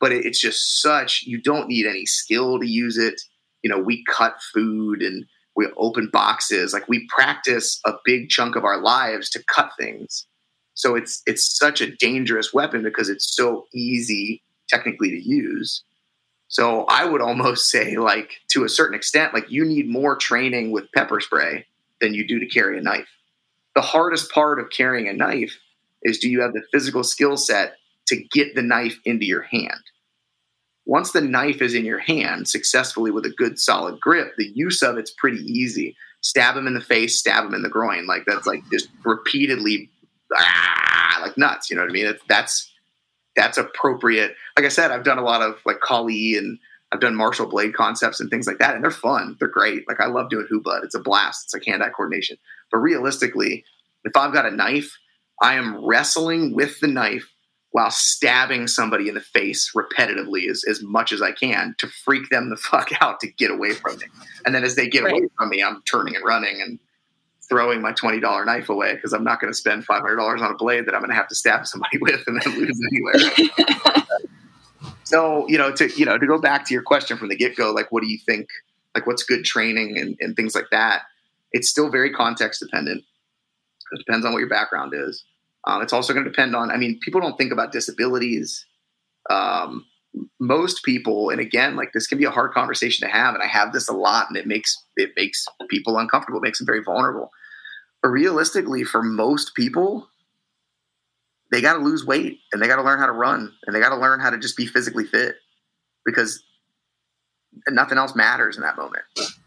but 0.00 0.12
it's 0.12 0.40
just 0.40 0.82
such 0.82 1.24
you 1.24 1.40
don't 1.40 1.68
need 1.68 1.86
any 1.86 2.06
skill 2.06 2.58
to 2.58 2.66
use 2.66 2.98
it. 2.98 3.20
You 3.62 3.70
know 3.70 3.78
we 3.78 4.04
cut 4.04 4.36
food 4.52 5.02
and 5.02 5.24
we 5.56 5.66
open 5.76 6.10
boxes. 6.12 6.72
Like 6.72 6.88
we 6.88 7.08
practice 7.08 7.80
a 7.84 7.94
big 8.04 8.28
chunk 8.28 8.56
of 8.56 8.64
our 8.64 8.80
lives 8.80 9.30
to 9.30 9.42
cut 9.44 9.70
things. 9.78 10.26
So 10.74 10.94
it's 10.94 11.22
it's 11.26 11.58
such 11.58 11.80
a 11.80 11.94
dangerous 11.96 12.52
weapon 12.52 12.82
because 12.82 13.08
it's 13.08 13.34
so 13.34 13.66
easy 13.74 14.42
technically 14.68 15.10
to 15.10 15.28
use. 15.28 15.82
So 16.48 16.84
i 16.88 17.04
would 17.04 17.22
almost 17.22 17.70
say 17.70 17.96
like 17.96 18.32
to 18.48 18.64
a 18.64 18.68
certain 18.68 18.94
extent 18.94 19.34
like 19.34 19.50
you 19.50 19.64
need 19.64 19.88
more 19.88 20.16
training 20.16 20.70
with 20.70 20.92
pepper 20.94 21.20
spray 21.20 21.66
than 22.00 22.14
you 22.14 22.26
do 22.26 22.38
to 22.38 22.46
carry 22.46 22.78
a 22.78 22.82
knife. 22.82 23.08
The 23.74 23.80
hardest 23.82 24.30
part 24.30 24.60
of 24.60 24.70
carrying 24.70 25.08
a 25.08 25.12
knife 25.12 25.58
is 26.02 26.18
do 26.18 26.30
you 26.30 26.40
have 26.42 26.52
the 26.52 26.62
physical 26.72 27.02
skill 27.02 27.36
set 27.36 27.76
to 28.06 28.22
get 28.32 28.54
the 28.54 28.62
knife 28.62 28.98
into 29.04 29.26
your 29.26 29.42
hand. 29.42 29.82
Once 30.84 31.10
the 31.10 31.20
knife 31.20 31.60
is 31.60 31.74
in 31.74 31.84
your 31.84 31.98
hand 31.98 32.46
successfully 32.46 33.10
with 33.10 33.26
a 33.26 33.34
good 33.36 33.58
solid 33.58 34.00
grip, 34.00 34.32
the 34.38 34.52
use 34.54 34.82
of 34.82 34.96
it's 34.96 35.10
pretty 35.10 35.42
easy. 35.42 35.96
Stab 36.20 36.56
him 36.56 36.66
in 36.66 36.74
the 36.74 36.80
face, 36.80 37.18
stab 37.18 37.44
him 37.44 37.54
in 37.54 37.62
the 37.62 37.68
groin. 37.68 38.06
Like 38.06 38.24
that's 38.24 38.46
like 38.46 38.62
just 38.70 38.88
repeatedly 39.04 39.90
ah, 40.34 41.18
like 41.22 41.36
nuts. 41.36 41.70
You 41.70 41.76
know 41.76 41.82
what 41.82 41.90
I 41.90 41.92
mean? 41.92 42.06
That's, 42.06 42.22
that's 42.28 42.72
that's 43.34 43.58
appropriate. 43.58 44.34
Like 44.56 44.64
I 44.64 44.70
said, 44.70 44.90
I've 44.90 45.04
done 45.04 45.18
a 45.18 45.24
lot 45.24 45.42
of 45.42 45.56
like 45.66 45.80
Kali 45.80 46.36
and 46.36 46.58
I've 46.92 47.00
done 47.00 47.16
martial 47.16 47.46
blade 47.46 47.74
concepts 47.74 48.20
and 48.20 48.30
things 48.30 48.46
like 48.46 48.58
that, 48.58 48.74
and 48.74 48.82
they're 48.82 48.90
fun. 48.90 49.36
They're 49.38 49.48
great. 49.48 49.86
Like 49.88 50.00
I 50.00 50.06
love 50.06 50.30
doing 50.30 50.46
Hubud. 50.50 50.84
It's 50.84 50.94
a 50.94 51.00
blast. 51.00 51.44
It's 51.44 51.54
like 51.54 51.66
hand-eye 51.66 51.90
coordination. 51.90 52.38
But 52.70 52.78
realistically, 52.78 53.64
if 54.04 54.16
I've 54.16 54.32
got 54.32 54.46
a 54.46 54.50
knife, 54.50 54.96
I 55.42 55.54
am 55.54 55.84
wrestling 55.84 56.54
with 56.54 56.80
the 56.80 56.86
knife 56.86 57.28
while 57.76 57.90
stabbing 57.90 58.66
somebody 58.66 59.06
in 59.06 59.14
the 59.14 59.20
face 59.20 59.70
repetitively 59.76 60.48
as, 60.48 60.64
as 60.66 60.82
much 60.82 61.12
as 61.12 61.20
I 61.20 61.30
can 61.32 61.74
to 61.76 61.86
freak 61.86 62.30
them 62.30 62.48
the 62.48 62.56
fuck 62.70 62.88
out 63.02 63.20
to 63.20 63.26
get 63.26 63.50
away 63.50 63.74
from 63.74 63.98
me. 63.98 64.06
And 64.46 64.54
then 64.54 64.64
as 64.64 64.76
they 64.76 64.88
get 64.88 65.04
right. 65.04 65.12
away 65.12 65.28
from 65.36 65.50
me, 65.50 65.62
I'm 65.62 65.82
turning 65.82 66.16
and 66.16 66.24
running 66.24 66.62
and 66.62 66.78
throwing 67.50 67.82
my 67.82 67.92
$20 67.92 68.46
knife 68.46 68.70
away 68.70 68.94
because 68.94 69.12
I'm 69.12 69.24
not 69.24 69.42
going 69.42 69.52
to 69.52 69.58
spend 69.58 69.86
$500 69.86 70.40
on 70.40 70.50
a 70.50 70.54
blade 70.54 70.86
that 70.86 70.94
I'm 70.94 71.02
going 71.02 71.10
to 71.10 71.16
have 71.16 71.28
to 71.28 71.34
stab 71.34 71.66
somebody 71.66 71.98
with 72.00 72.26
and 72.26 72.40
then 72.40 72.58
lose 72.58 72.80
anywhere. 72.90 74.02
So 75.04 75.48
you 75.48 75.56
know, 75.56 75.70
to 75.70 75.88
you 75.96 76.04
know, 76.04 76.18
to 76.18 76.26
go 76.26 76.36
back 76.36 76.66
to 76.66 76.74
your 76.74 76.82
question 76.82 77.16
from 77.16 77.28
the 77.28 77.36
get 77.36 77.54
go, 77.54 77.70
like, 77.70 77.92
what 77.92 78.02
do 78.02 78.08
you 78.10 78.18
think? 78.26 78.48
Like, 78.92 79.06
what's 79.06 79.22
good 79.22 79.44
training 79.44 79.96
and, 79.98 80.16
and 80.18 80.34
things 80.34 80.52
like 80.52 80.66
that? 80.72 81.02
It's 81.52 81.68
still 81.68 81.90
very 81.90 82.12
context 82.12 82.58
dependent. 82.58 83.04
It 83.92 83.98
depends 84.04 84.26
on 84.26 84.32
what 84.32 84.40
your 84.40 84.48
background 84.48 84.94
is. 84.96 85.24
Um, 85.66 85.82
it's 85.82 85.92
also 85.92 86.12
going 86.12 86.24
to 86.24 86.30
depend 86.30 86.54
on. 86.54 86.70
I 86.70 86.76
mean, 86.76 86.98
people 87.02 87.20
don't 87.20 87.36
think 87.36 87.52
about 87.52 87.72
disabilities. 87.72 88.64
Um, 89.28 89.84
most 90.40 90.84
people, 90.84 91.30
and 91.30 91.40
again, 91.40 91.76
like 91.76 91.92
this 91.92 92.06
can 92.06 92.18
be 92.18 92.24
a 92.24 92.30
hard 92.30 92.52
conversation 92.52 93.06
to 93.06 93.12
have, 93.12 93.34
and 93.34 93.42
I 93.42 93.46
have 93.46 93.72
this 93.72 93.88
a 93.88 93.92
lot, 93.92 94.28
and 94.28 94.36
it 94.36 94.46
makes 94.46 94.76
it 94.96 95.10
makes 95.16 95.44
people 95.68 95.98
uncomfortable, 95.98 96.38
it 96.38 96.44
makes 96.44 96.58
them 96.58 96.66
very 96.66 96.82
vulnerable. 96.82 97.30
But 98.02 98.10
realistically, 98.10 98.84
for 98.84 99.02
most 99.02 99.54
people, 99.54 100.08
they 101.50 101.60
got 101.60 101.74
to 101.74 101.80
lose 101.80 102.04
weight 102.04 102.38
and 102.52 102.62
they 102.62 102.66
got 102.66 102.76
to 102.76 102.82
learn 102.82 102.98
how 102.98 103.06
to 103.06 103.12
run 103.12 103.52
and 103.66 103.74
they 103.74 103.80
got 103.80 103.90
to 103.90 103.96
learn 103.96 104.20
how 104.20 104.30
to 104.30 104.38
just 104.38 104.56
be 104.56 104.66
physically 104.66 105.04
fit 105.04 105.36
because 106.04 106.42
nothing 107.68 107.98
else 107.98 108.14
matters 108.14 108.56
in 108.56 108.62
that 108.62 108.76
moment. 108.76 109.04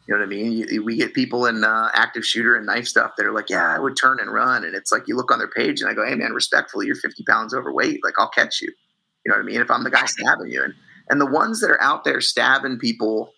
You 0.10 0.16
know 0.16 0.22
what 0.22 0.34
I 0.34 0.36
mean? 0.36 0.84
we 0.84 0.96
get 0.96 1.14
people 1.14 1.46
in 1.46 1.64
uh, 1.64 1.92
active 1.94 2.26
shooter 2.26 2.56
and 2.56 2.66
knife 2.66 2.88
stuff 2.88 3.12
that 3.16 3.28
are 3.28 3.32
like, 3.32 3.48
yeah, 3.48 3.76
I 3.76 3.78
would 3.78 3.96
turn 3.96 4.18
and 4.20 4.34
run. 4.34 4.66
And 4.66 4.74
it's 4.74 4.92
like, 4.92 5.04
you 5.08 5.16
look 5.16 5.32
on 5.32 5.38
their 5.38 5.52
page 5.52 5.82
and 5.82 5.90
I 5.90 5.94
go, 5.94 6.04
hey, 6.04 6.16
man, 6.16 6.34
respectfully, 6.34 6.88
you're 6.88 6.96
50 6.96 7.24
pounds 7.26 7.54
overweight. 7.54 8.04
Like, 8.04 8.16
I'll 8.18 8.32
catch 8.32 8.60
you. 8.60 8.74
You 9.24 9.32
know 9.32 9.38
what 9.38 9.44
I 9.44 9.46
mean? 9.46 9.62
If 9.62 9.70
I'm 9.70 9.84
the 9.84 9.92
guy 9.92 10.06
stabbing 10.06 10.48
you. 10.48 10.64
And, 10.64 10.74
and 11.12 11.22
the 11.22 11.28
ones 11.28 11.62
that 11.62 11.70
are 11.70 11.80
out 11.80 12.06
there 12.06 12.22
stabbing 12.22 12.80
people, 12.80 13.34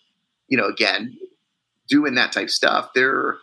you 0.48 0.56
know, 0.56 0.64
again, 0.64 1.14
doing 1.90 2.14
that 2.14 2.32
type 2.32 2.48
stuff, 2.48 2.88
there, 2.94 3.36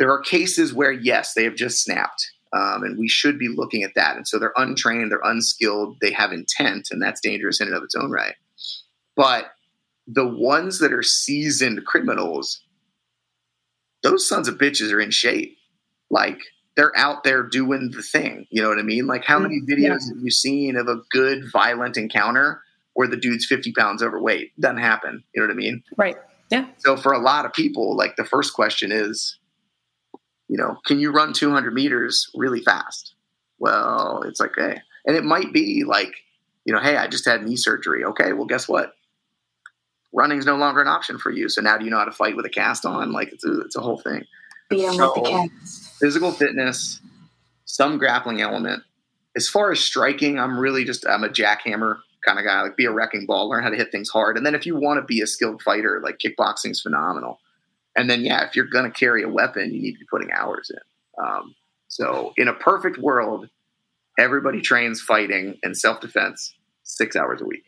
there 0.00 0.10
are 0.10 0.20
cases 0.20 0.74
where, 0.74 0.90
yes, 0.90 1.32
they 1.34 1.44
have 1.44 1.54
just 1.54 1.84
snapped 1.84 2.32
um, 2.52 2.82
and 2.82 2.98
we 2.98 3.06
should 3.06 3.38
be 3.38 3.46
looking 3.46 3.84
at 3.84 3.94
that. 3.94 4.16
And 4.16 4.26
so 4.26 4.40
they're 4.40 4.52
untrained, 4.56 5.12
they're 5.12 5.20
unskilled, 5.22 5.98
they 6.00 6.10
have 6.10 6.32
intent, 6.32 6.88
and 6.90 7.00
that's 7.00 7.20
dangerous 7.20 7.60
in 7.60 7.68
and 7.68 7.76
of 7.76 7.84
its 7.84 7.94
own 7.94 8.10
right. 8.10 8.34
But 9.14 9.52
the 10.06 10.26
ones 10.26 10.78
that 10.78 10.92
are 10.92 11.02
seasoned 11.02 11.84
criminals, 11.84 12.62
those 14.02 14.28
sons 14.28 14.48
of 14.48 14.58
bitches 14.58 14.92
are 14.92 15.00
in 15.00 15.10
shape. 15.10 15.56
Like 16.10 16.38
they're 16.76 16.96
out 16.96 17.24
there 17.24 17.42
doing 17.42 17.90
the 17.90 18.02
thing. 18.02 18.46
You 18.50 18.62
know 18.62 18.68
what 18.68 18.78
I 18.78 18.82
mean? 18.82 19.06
Like 19.06 19.24
how 19.24 19.38
many 19.38 19.60
videos 19.60 19.78
yeah. 19.78 20.14
have 20.14 20.22
you 20.22 20.30
seen 20.30 20.76
of 20.76 20.88
a 20.88 21.00
good 21.10 21.44
violent 21.52 21.96
encounter 21.96 22.62
where 22.94 23.08
the 23.08 23.16
dude's 23.16 23.46
50 23.46 23.72
pounds 23.72 24.02
overweight? 24.02 24.52
Doesn't 24.60 24.78
happen. 24.78 25.24
You 25.34 25.42
know 25.42 25.48
what 25.48 25.52
I 25.52 25.56
mean? 25.56 25.82
Right. 25.96 26.16
Yeah. 26.50 26.66
So 26.78 26.96
for 26.96 27.12
a 27.12 27.18
lot 27.18 27.44
of 27.44 27.52
people, 27.52 27.96
like 27.96 28.16
the 28.16 28.24
first 28.24 28.54
question 28.54 28.92
is, 28.92 29.38
you 30.48 30.56
know, 30.56 30.76
can 30.86 31.00
you 31.00 31.10
run 31.10 31.32
200 31.32 31.74
meters 31.74 32.30
really 32.34 32.60
fast? 32.60 33.14
Well, 33.58 34.22
it's 34.26 34.38
like, 34.38 34.52
hey, 34.56 34.80
and 35.06 35.16
it 35.16 35.24
might 35.24 35.52
be 35.52 35.82
like, 35.84 36.14
you 36.64 36.72
know, 36.72 36.80
hey, 36.80 36.96
I 36.96 37.08
just 37.08 37.24
had 37.24 37.42
knee 37.42 37.56
surgery. 37.56 38.04
Okay, 38.04 38.32
well, 38.32 38.46
guess 38.46 38.68
what? 38.68 38.92
Running's 40.16 40.46
no 40.46 40.56
longer 40.56 40.80
an 40.80 40.88
option 40.88 41.18
for 41.18 41.30
you. 41.30 41.48
So 41.48 41.60
now 41.60 41.76
do 41.76 41.84
you 41.84 41.90
know 41.90 41.98
how 41.98 42.06
to 42.06 42.12
fight 42.12 42.34
with 42.36 42.46
a 42.46 42.50
cast 42.50 42.86
on? 42.86 43.12
Like 43.12 43.32
it's 43.32 43.44
a, 43.44 43.60
it's 43.60 43.76
a 43.76 43.80
whole 43.80 43.98
thing. 43.98 44.24
Being 44.70 44.92
so, 44.92 45.12
with 45.14 45.24
the 45.24 45.30
cast. 45.30 45.98
Physical 46.00 46.32
fitness, 46.32 47.00
some 47.66 47.98
grappling 47.98 48.40
element. 48.40 48.82
As 49.36 49.48
far 49.48 49.70
as 49.70 49.80
striking, 49.80 50.40
I'm 50.40 50.58
really 50.58 50.84
just 50.84 51.06
I'm 51.06 51.22
a 51.22 51.28
jackhammer 51.28 51.98
kind 52.24 52.38
of 52.38 52.46
guy. 52.46 52.62
Like 52.62 52.76
be 52.76 52.86
a 52.86 52.90
wrecking 52.90 53.26
ball, 53.26 53.50
learn 53.50 53.62
how 53.62 53.68
to 53.68 53.76
hit 53.76 53.92
things 53.92 54.08
hard, 54.08 54.36
and 54.36 54.46
then 54.46 54.54
if 54.54 54.64
you 54.64 54.74
want 54.74 54.98
to 54.98 55.04
be 55.04 55.20
a 55.20 55.26
skilled 55.26 55.62
fighter, 55.62 56.00
like 56.02 56.18
kickboxing 56.18 56.70
is 56.70 56.80
phenomenal. 56.80 57.38
And 57.96 58.10
then, 58.10 58.22
yeah, 58.22 58.46
if 58.46 58.54
you're 58.54 58.66
going 58.66 58.84
to 58.84 58.96
carry 58.96 59.22
a 59.22 59.28
weapon, 59.28 59.72
you 59.72 59.80
need 59.80 59.92
to 59.92 59.98
be 59.98 60.06
putting 60.10 60.30
hours 60.30 60.70
in. 60.70 61.24
Um, 61.24 61.54
so, 61.88 62.34
in 62.36 62.46
a 62.46 62.52
perfect 62.52 62.98
world, 62.98 63.48
everybody 64.18 64.60
trains 64.60 65.00
fighting 65.00 65.58
and 65.62 65.76
self 65.76 66.00
defense 66.00 66.54
six 66.82 67.16
hours 67.16 67.40
a 67.40 67.46
week. 67.46 67.64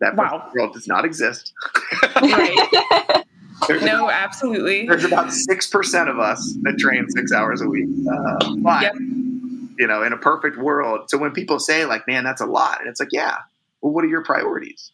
That 0.00 0.16
wow. 0.16 0.50
world 0.54 0.74
does 0.74 0.86
not 0.86 1.04
exist. 1.04 1.52
right. 2.14 3.24
no, 3.68 4.04
about, 4.04 4.12
absolutely. 4.12 4.86
There's 4.86 5.04
about 5.04 5.32
six 5.32 5.66
percent 5.66 6.08
of 6.08 6.18
us 6.18 6.56
that 6.62 6.78
train 6.78 7.08
six 7.10 7.32
hours 7.32 7.60
a 7.60 7.68
week. 7.68 7.88
Uh, 8.10 8.54
but 8.58 8.82
yep. 8.82 8.94
you 8.94 9.86
know, 9.86 10.02
in 10.02 10.12
a 10.12 10.16
perfect 10.16 10.56
world, 10.56 11.10
so 11.10 11.18
when 11.18 11.32
people 11.32 11.58
say 11.58 11.84
like, 11.84 12.06
"Man, 12.06 12.22
that's 12.22 12.40
a 12.40 12.46
lot," 12.46 12.80
and 12.80 12.88
it's 12.88 13.00
like, 13.00 13.12
"Yeah, 13.12 13.38
well, 13.80 13.92
what 13.92 14.04
are 14.04 14.08
your 14.08 14.22
priorities?" 14.22 14.92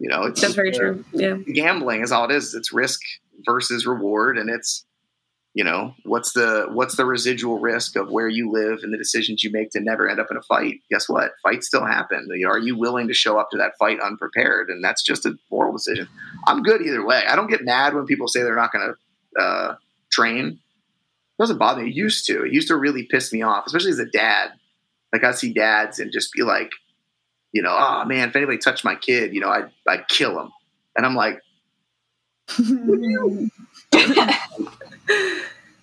You 0.00 0.08
know, 0.08 0.24
it's 0.24 0.40
that's 0.40 0.54
very 0.54 0.72
true. 0.72 1.04
Yeah, 1.12 1.36
gambling 1.36 2.02
is 2.02 2.10
all 2.10 2.24
it 2.24 2.34
is. 2.34 2.54
It's 2.54 2.72
risk 2.72 3.00
versus 3.46 3.86
reward, 3.86 4.38
and 4.38 4.50
it's 4.50 4.84
you 5.54 5.62
know 5.62 5.94
what's 6.02 6.32
the 6.32 6.66
what's 6.72 6.96
the 6.96 7.06
residual 7.06 7.60
risk 7.60 7.94
of 7.94 8.10
where 8.10 8.28
you 8.28 8.50
live 8.50 8.80
and 8.82 8.92
the 8.92 8.98
decisions 8.98 9.44
you 9.44 9.52
make 9.52 9.70
to 9.70 9.80
never 9.80 10.08
end 10.08 10.18
up 10.18 10.26
in 10.30 10.36
a 10.36 10.42
fight. 10.42 10.80
Guess 10.90 11.08
what? 11.08 11.30
Fights 11.44 11.68
still 11.68 11.86
happen. 11.86 12.28
Are 12.44 12.58
you 12.58 12.76
willing 12.76 13.06
to 13.06 13.14
show 13.14 13.38
up 13.38 13.50
to 13.52 13.58
that 13.58 13.78
fight 13.78 14.00
unprepared? 14.00 14.68
And 14.68 14.82
that's 14.82 15.02
just 15.02 15.24
a 15.24 15.38
moral 15.52 15.72
decision. 15.72 16.08
I'm 16.48 16.64
good 16.64 16.82
either 16.82 17.06
way. 17.06 17.22
I 17.28 17.36
don't 17.36 17.48
get 17.48 17.64
mad 17.64 17.94
when 17.94 18.04
people 18.04 18.26
say 18.26 18.42
they're 18.42 18.56
not 18.56 18.72
going 18.72 18.92
to 18.92 19.40
uh, 19.40 19.76
train. 20.10 20.46
It 20.46 21.42
doesn't 21.42 21.58
bother 21.58 21.82
me. 21.82 21.90
It 21.90 21.94
used 21.94 22.26
to. 22.26 22.44
It 22.44 22.52
used 22.52 22.68
to 22.68 22.76
really 22.76 23.04
piss 23.04 23.32
me 23.32 23.42
off, 23.42 23.66
especially 23.66 23.92
as 23.92 24.00
a 24.00 24.06
dad. 24.06 24.50
Like 25.12 25.22
I 25.22 25.30
see 25.30 25.52
dads 25.52 26.00
and 26.00 26.12
just 26.12 26.32
be 26.32 26.42
like, 26.42 26.72
you 27.52 27.62
know, 27.62 27.76
oh 27.78 28.04
man, 28.06 28.28
if 28.28 28.34
anybody 28.34 28.58
touched 28.58 28.84
my 28.84 28.96
kid, 28.96 29.32
you 29.32 29.40
know, 29.40 29.50
I'd, 29.50 29.70
I'd 29.86 30.08
kill 30.08 30.36
him. 30.36 30.50
And 30.96 31.06
I'm 31.06 31.14
like, 31.14 31.40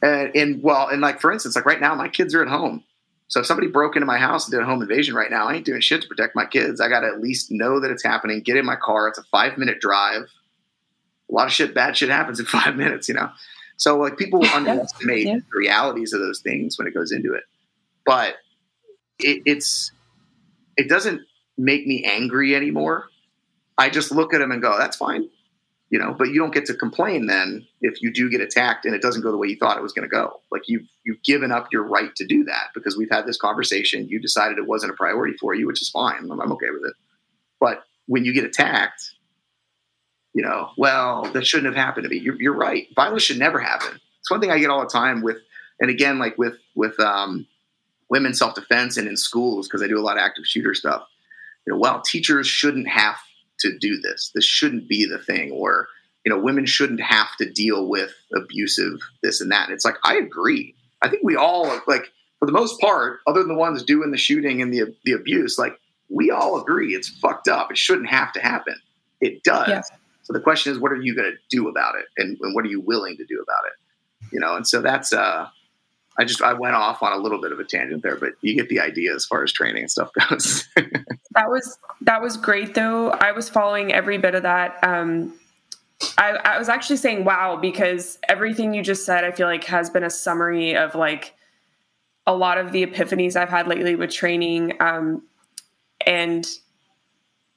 and, 0.02 0.36
and 0.36 0.64
well, 0.64 0.88
and 0.88 1.02
like, 1.02 1.22
for 1.22 1.32
instance, 1.32 1.56
like 1.56 1.66
right 1.66 1.82
now, 1.82 1.96
my 1.96 2.10
kids 2.10 2.34
are 2.34 2.42
at 2.42 2.48
home. 2.48 2.84
So 3.28 3.40
if 3.40 3.46
somebody 3.46 3.68
broke 3.68 3.96
into 3.96 4.06
my 4.06 4.18
house 4.18 4.46
and 4.46 4.52
did 4.52 4.62
a 4.62 4.66
home 4.66 4.82
invasion 4.82 5.16
right 5.16 5.32
now, 5.32 5.48
I 5.48 5.54
ain't 5.54 5.66
doing 5.66 5.80
shit 5.80 6.02
to 6.02 6.08
protect 6.08 6.36
my 6.36 6.46
kids. 6.46 6.82
I 6.82 6.90
got 6.90 7.00
to 7.00 7.08
at 7.08 7.22
least 7.22 7.50
know 7.50 7.80
that 7.80 7.90
it's 7.90 8.04
happening, 8.04 8.42
get 8.42 8.58
in 8.58 8.66
my 8.66 8.76
car. 8.76 9.08
It's 9.08 9.18
a 9.18 9.24
five 9.24 9.58
minute 9.58 9.80
drive. 9.80 10.24
A 11.30 11.34
lot 11.34 11.48
of 11.48 11.54
shit, 11.54 11.74
bad 11.74 11.96
shit 11.96 12.10
happens 12.10 12.42
in 12.42 12.46
five 12.48 12.76
minutes, 12.76 13.08
you 13.08 13.16
know? 13.16 13.30
So 13.78 13.98
like 13.98 14.18
people 14.18 14.46
underestimate 14.54 15.28
yeah. 15.28 15.36
the 15.36 15.58
realities 15.58 16.12
of 16.12 16.20
those 16.20 16.42
things 16.42 16.78
when 16.78 16.88
it 16.88 16.94
goes 16.94 17.14
into 17.14 17.34
it. 17.34 17.44
But 18.06 18.36
it, 19.20 19.44
it's, 19.46 19.94
it 20.76 20.90
doesn't 20.90 21.22
make 21.58 21.88
me 21.88 22.04
angry 22.04 22.54
anymore. 22.54 23.08
I 23.78 23.90
just 23.90 24.12
look 24.12 24.34
at 24.34 24.40
them 24.40 24.52
and 24.52 24.62
go, 24.62 24.78
that's 24.78 24.98
fine. 24.98 25.30
You 25.92 26.00
know, 26.00 26.16
but 26.18 26.30
you 26.30 26.40
don't 26.40 26.54
get 26.54 26.66
to 26.68 26.74
complain 26.74 27.28
then 27.28 27.68
if 27.82 28.02
you 28.02 28.14
do 28.14 28.30
get 28.30 28.40
attacked 28.40 28.86
and 28.86 28.96
it 28.96 29.02
doesn't 29.02 29.24
go 29.24 29.32
the 29.32 29.38
way 29.38 29.50
you 29.50 29.58
thought 29.58 29.78
it 29.78 29.84
was 29.84 29.92
going 29.92 30.10
to 30.10 30.12
go. 30.12 30.40
Like 30.50 30.64
you've 30.68 30.88
you've 31.04 31.22
given 31.22 31.52
up 31.52 31.68
your 31.72 31.84
right 31.84 32.16
to 32.16 32.26
do 32.26 32.46
that 32.46 32.70
because 32.74 32.98
we've 32.98 33.12
had 33.12 33.28
this 33.28 33.38
conversation. 33.38 34.08
You 34.08 34.20
decided 34.20 34.58
it 34.58 34.68
wasn't 34.68 34.94
a 34.94 34.96
priority 34.96 35.36
for 35.38 35.54
you, 35.54 35.68
which 35.68 35.82
is 35.82 35.90
fine. 35.90 36.30
I'm, 36.32 36.40
I'm 36.40 36.52
okay 36.54 36.70
with 36.72 36.90
it. 36.90 36.94
But 37.60 37.84
when 38.08 38.24
you 38.26 38.34
get 38.34 38.46
attacked, 38.46 39.04
you 40.34 40.42
know, 40.42 40.70
well, 40.78 41.24
that 41.34 41.46
shouldn't 41.46 41.76
have 41.76 41.86
happened 41.86 42.06
to 42.06 42.10
me. 42.10 42.18
You're, 42.18 42.42
you're 42.42 42.56
right. 42.56 42.88
Violence 42.96 43.24
should 43.24 43.38
never 43.38 43.60
happen. 43.60 44.00
It's 44.22 44.32
one 44.32 44.40
thing 44.40 44.50
I 44.50 44.60
get 44.60 44.70
all 44.70 44.82
the 44.82 44.88
time 44.88 45.22
with, 45.22 45.38
and 45.82 45.90
again, 45.90 46.20
like 46.20 46.38
with 46.38 46.58
with 46.74 46.98
um, 47.02 47.46
women 48.10 48.34
self 48.34 48.56
defense 48.56 48.96
and 48.96 49.10
in 49.10 49.18
schools 49.18 49.68
because 49.68 49.84
I 49.84 49.88
do 49.88 50.00
a 50.00 50.02
lot 50.02 50.18
of 50.18 50.24
active 50.24 50.46
shooter 50.46 50.74
stuff 50.74 51.06
you 51.66 51.74
know, 51.74 51.80
well, 51.80 52.02
teachers 52.02 52.48
shouldn't 52.48 52.88
have 52.88 53.16
to 53.62 53.78
do 53.80 54.00
this. 54.02 54.32
This 54.36 54.46
shouldn't 54.46 54.88
be 54.88 55.06
the 55.06 55.20
thing. 55.20 55.52
Or, 55.52 55.88
you 56.26 56.32
know, 56.32 56.40
women 56.40 56.66
shouldn't 56.66 57.02
have 57.02 57.36
to 57.40 57.50
deal 57.50 57.88
with 57.88 58.14
abusive 58.36 59.00
this 59.24 59.42
and 59.42 59.52
that. 59.52 59.66
And 59.66 59.74
it's 59.74 59.86
like, 59.86 59.98
I 60.04 60.16
agree. 60.16 60.76
I 61.02 61.10
think 61.10 61.24
we 61.24 61.36
all, 61.36 61.66
like, 61.88 62.12
for 62.40 62.46
the 62.46 62.52
most 62.52 62.80
part, 62.80 63.20
other 63.28 63.40
than 63.40 63.50
the 63.50 63.56
ones 63.56 63.84
doing 63.84 64.12
the 64.12 64.18
shooting 64.18 64.62
and 64.62 64.74
the, 64.74 64.96
the 65.06 65.14
abuse, 65.14 65.58
like, 65.58 65.80
we 66.10 66.30
all 66.30 66.60
agree 66.62 66.94
it's 66.94 67.08
fucked 67.08 67.48
up. 67.48 67.72
It 67.72 67.78
shouldn't 67.78 68.10
have 68.10 68.34
to 68.34 68.40
happen. 68.40 68.76
It 69.22 69.44
does. 69.44 69.70
Yeah. 69.70 69.82
So 70.24 70.34
the 70.34 70.40
question 70.40 70.72
is, 70.72 70.80
what 70.80 70.92
are 70.92 71.02
you 71.02 71.16
going 71.16 71.32
to 71.32 71.38
do 71.50 71.70
about 71.70 71.96
it? 71.96 72.06
And, 72.18 72.38
and 72.42 72.54
what 72.54 72.66
are 72.66 72.70
you 72.70 72.82
willing 72.82 73.18
to 73.18 73.26
do 73.26 73.42
about 73.42 73.64
it? 73.66 73.74
You 74.34 74.40
know, 74.40 74.56
and 74.56 74.68
so 74.68 74.82
that's, 74.82 75.14
uh, 75.14 75.48
I 76.18 76.26
just 76.26 76.42
I 76.42 76.54
went 76.54 76.76
off 76.76 77.02
on 77.02 77.14
a 77.14 77.18
little 77.18 77.40
bit 77.42 77.52
of 77.52 77.60
a 77.60 77.64
tangent 77.64 78.04
there, 78.04 78.16
but 78.16 78.34
you 78.42 78.56
get 78.56 78.70
the 78.70 78.80
idea 78.80 79.16
as 79.16 79.26
far 79.26 79.44
as 79.44 79.52
training 79.52 79.84
and 79.84 79.92
stuff 79.92 80.12
goes. 80.30 80.68
that 80.76 81.50
was 81.50 81.78
that 82.02 82.22
was 82.22 82.38
great 82.38 82.74
though. 82.74 83.12
I 83.12 83.32
was 83.32 83.50
following 83.50 83.94
every 83.94 84.18
bit 84.18 84.36
of 84.36 84.44
that. 84.44 84.78
Um, 84.84 85.34
I, 86.18 86.32
I 86.32 86.60
was 86.60 86.68
actually 86.68 86.98
saying 86.98 87.24
wow 87.24 87.58
because 87.58 88.18
everything 88.28 88.74
you 88.74 88.84
just 88.84 89.06
said 89.06 89.24
I 89.24 89.32
feel 89.32 89.48
like 89.48 89.64
has 89.66 89.90
been 89.90 90.04
a 90.04 90.10
summary 90.10 90.76
of 90.76 90.96
like 90.96 91.34
a 92.28 92.36
lot 92.36 92.58
of 92.58 92.72
the 92.72 92.86
epiphanies 92.86 93.36
I've 93.36 93.50
had 93.50 93.68
lately 93.68 93.96
with 93.96 94.12
training. 94.12 94.74
Um, 94.80 95.24
and 96.06 96.48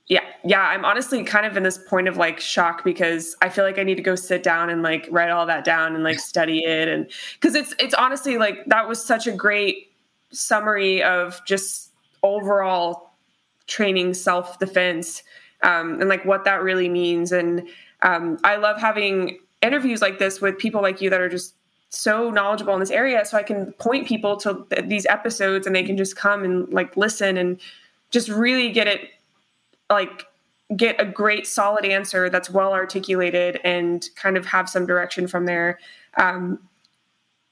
yeah 0.09 0.21
yeah 0.45 0.63
i'm 0.63 0.85
honestly 0.85 1.23
kind 1.25 1.47
of 1.47 1.57
in 1.57 1.63
this 1.63 1.79
point 1.79 2.09
of 2.09 2.17
like 2.17 2.39
shock 2.39 2.85
because 2.85 3.37
i 3.43 3.49
feel 3.49 3.65
like 3.65 3.79
i 3.79 3.83
need 3.83 3.97
to 3.97 4.03
go 4.03 4.15
sit 4.15 4.43
down 4.43 4.71
and 4.71 4.83
like 4.83 5.09
write 5.11 5.31
all 5.31 5.47
that 5.47 5.65
down 5.65 5.95
and 5.95 6.05
like 6.05 6.19
study 6.19 6.65
it 6.65 6.89
and 6.89 7.11
because 7.35 7.55
it's 7.55 7.75
it's 7.79 7.95
honestly 7.95 8.39
like 8.39 8.65
that 8.67 8.87
was 8.89 9.03
such 9.03 9.27
a 9.27 9.33
great 9.33 9.93
summary 10.31 11.03
of 11.03 11.41
just 11.47 11.93
overall 12.23 13.15
training 13.67 14.13
self-defense 14.13 15.23
um, 15.63 16.01
and 16.01 16.09
like 16.09 16.25
what 16.25 16.45
that 16.45 16.63
really 16.63 16.89
means. 16.89 17.33
And 17.33 17.67
um, 18.03 18.39
i 18.45 18.57
love 18.57 18.81
having 18.81 19.39
interviews 19.63 20.03
like 20.03 20.19
this 20.19 20.41
with 20.41 20.59
people 20.59 20.83
like 20.83 21.01
you 21.01 21.09
that 21.11 21.21
are 21.21 21.29
just 21.29 21.55
so 21.89 22.29
knowledgeable 22.31 22.75
in 22.75 22.81
this 22.81 22.91
area 22.91 23.25
so 23.25 23.39
i 23.39 23.43
can 23.43 23.73
point 23.75 24.07
people 24.07 24.37
to 24.37 24.67
th- 24.69 24.87
these 24.89 25.07
episodes 25.07 25.65
and 25.67 25.75
they 25.75 25.85
can 25.85 25.97
just 25.97 26.17
come 26.17 26.45
and 26.45 26.69
like 26.71 26.97
listen 26.97 27.37
and 27.37 27.61
just 28.11 28.29
really 28.29 28.71
get 28.73 28.87
it 28.87 29.11
like 29.91 30.27
get 30.77 31.01
a 31.01 31.05
great 31.05 31.47
solid 31.47 31.85
answer 31.85 32.31
that's 32.31 32.51
well 32.51 32.73
articulated 32.73 33.61
and 33.65 34.09
kind 34.17 34.37
of 34.37 34.47
have 34.47 34.69
some 34.69 34.87
direction 34.87 35.27
from 35.27 35.47
there 35.47 35.79
um, 36.17 36.59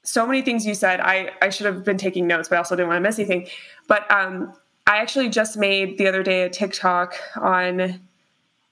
so 0.02 0.26
many 0.26 0.42
things 0.42 0.66
you 0.66 0.74
said 0.74 1.00
i 1.00 1.30
i 1.40 1.48
should 1.48 1.66
have 1.66 1.84
been 1.84 1.98
taking 1.98 2.26
notes 2.26 2.48
but 2.48 2.56
i 2.56 2.58
also 2.58 2.74
didn't 2.74 2.88
want 2.88 2.96
to 2.96 3.08
miss 3.08 3.18
anything 3.18 3.46
but 3.86 4.10
um, 4.10 4.52
i 4.86 4.98
actually 4.98 5.28
just 5.28 5.56
made 5.56 5.98
the 5.98 6.06
other 6.06 6.22
day 6.22 6.42
a 6.42 6.50
tiktok 6.50 7.14
on 7.36 8.00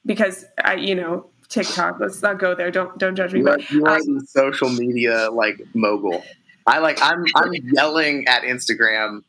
because 0.06 0.44
i 0.64 0.74
you 0.74 0.94
know 0.94 1.26
tiktok 1.48 2.00
let's 2.00 2.22
not 2.22 2.38
go 2.38 2.54
there 2.54 2.70
don't 2.70 2.96
don't 2.98 3.14
judge 3.14 3.32
me 3.32 3.40
You 3.40 3.48
are, 3.48 3.56
but 3.58 3.70
you 3.70 3.84
are 3.84 3.96
um, 3.96 4.20
social 4.26 4.70
media 4.70 5.28
like 5.30 5.60
mogul. 5.74 6.22
I 6.66 6.78
like. 6.78 7.02
I'm. 7.02 7.24
I'm 7.34 7.52
yelling 7.72 8.26
at 8.28 8.42
Instagram 8.42 9.22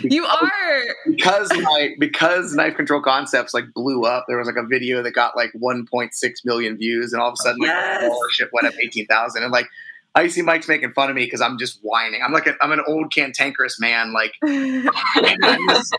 you 0.00 0.24
are 0.24 0.82
because 1.06 1.50
my 1.54 1.94
because 1.98 2.54
knife 2.54 2.76
control 2.76 3.02
concepts 3.02 3.52
like 3.54 3.64
blew 3.74 4.04
up. 4.04 4.24
There 4.28 4.38
was 4.38 4.46
like 4.46 4.56
a 4.56 4.66
video 4.66 5.02
that 5.02 5.12
got 5.12 5.36
like 5.36 5.52
1.6 5.52 6.12
million 6.44 6.76
views, 6.76 7.12
and 7.12 7.20
all 7.20 7.28
of 7.28 7.34
a 7.34 7.36
sudden 7.36 7.58
like 7.60 7.68
Yes. 7.68 8.02
my 8.02 8.08
followership 8.08 8.48
went 8.52 8.66
up 8.66 8.74
18,000. 8.80 9.42
And 9.42 9.52
like 9.52 9.68
I 10.14 10.28
see 10.28 10.42
Mike's 10.42 10.68
making 10.68 10.92
fun 10.92 11.08
of 11.08 11.16
me 11.16 11.24
because 11.24 11.40
I'm 11.40 11.58
just 11.58 11.78
whining. 11.82 12.20
I'm 12.22 12.32
like 12.32 12.46
a, 12.46 12.54
I'm 12.60 12.72
an 12.72 12.82
old 12.86 13.12
cantankerous 13.12 13.80
man. 13.80 14.12
Like 14.12 14.34
I 14.42 15.58
miss, 15.66 15.90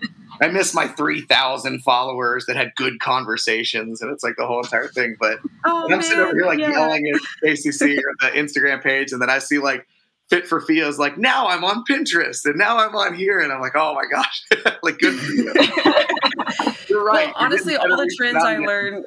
I 0.41 0.47
miss 0.49 0.73
my 0.73 0.87
3,000 0.87 1.81
followers 1.81 2.45
that 2.45 2.55
had 2.55 2.75
good 2.75 2.99
conversations, 2.99 4.01
and 4.01 4.11
it's 4.11 4.23
like 4.23 4.35
the 4.37 4.45
whole 4.45 4.59
entire 4.59 4.87
thing. 4.87 5.15
But 5.19 5.39
oh, 5.65 5.91
I'm 5.91 6.01
sitting 6.01 6.19
over 6.19 6.33
here 6.33 6.45
like 6.45 6.59
yeah. 6.59 6.71
yelling 6.71 7.07
at 7.07 7.19
KCC 7.43 7.97
or 7.97 8.13
the 8.21 8.37
Instagram 8.37 8.83
page, 8.83 9.11
and 9.11 9.21
then 9.21 9.29
I 9.29 9.39
see 9.39 9.57
like 9.59 9.87
Fit 10.29 10.47
for 10.47 10.61
Fia's 10.61 10.97
like 10.97 11.17
now 11.17 11.47
I'm 11.47 11.63
on 11.63 11.83
Pinterest 11.89 12.45
and 12.45 12.57
now 12.57 12.77
I'm 12.77 12.95
on 12.95 13.13
here, 13.13 13.39
and 13.39 13.51
I'm 13.51 13.61
like, 13.61 13.75
oh 13.75 13.93
my 13.93 14.05
gosh, 14.09 14.45
like 14.83 14.97
good 14.97 15.19
for 15.19 15.31
you. 15.31 15.53
You're 16.87 17.03
right. 17.03 17.27
Well, 17.27 17.33
honestly, 17.35 17.75
all 17.75 17.87
the 17.87 18.13
trends 18.17 18.43
I 18.43 18.57
learned. 18.57 19.05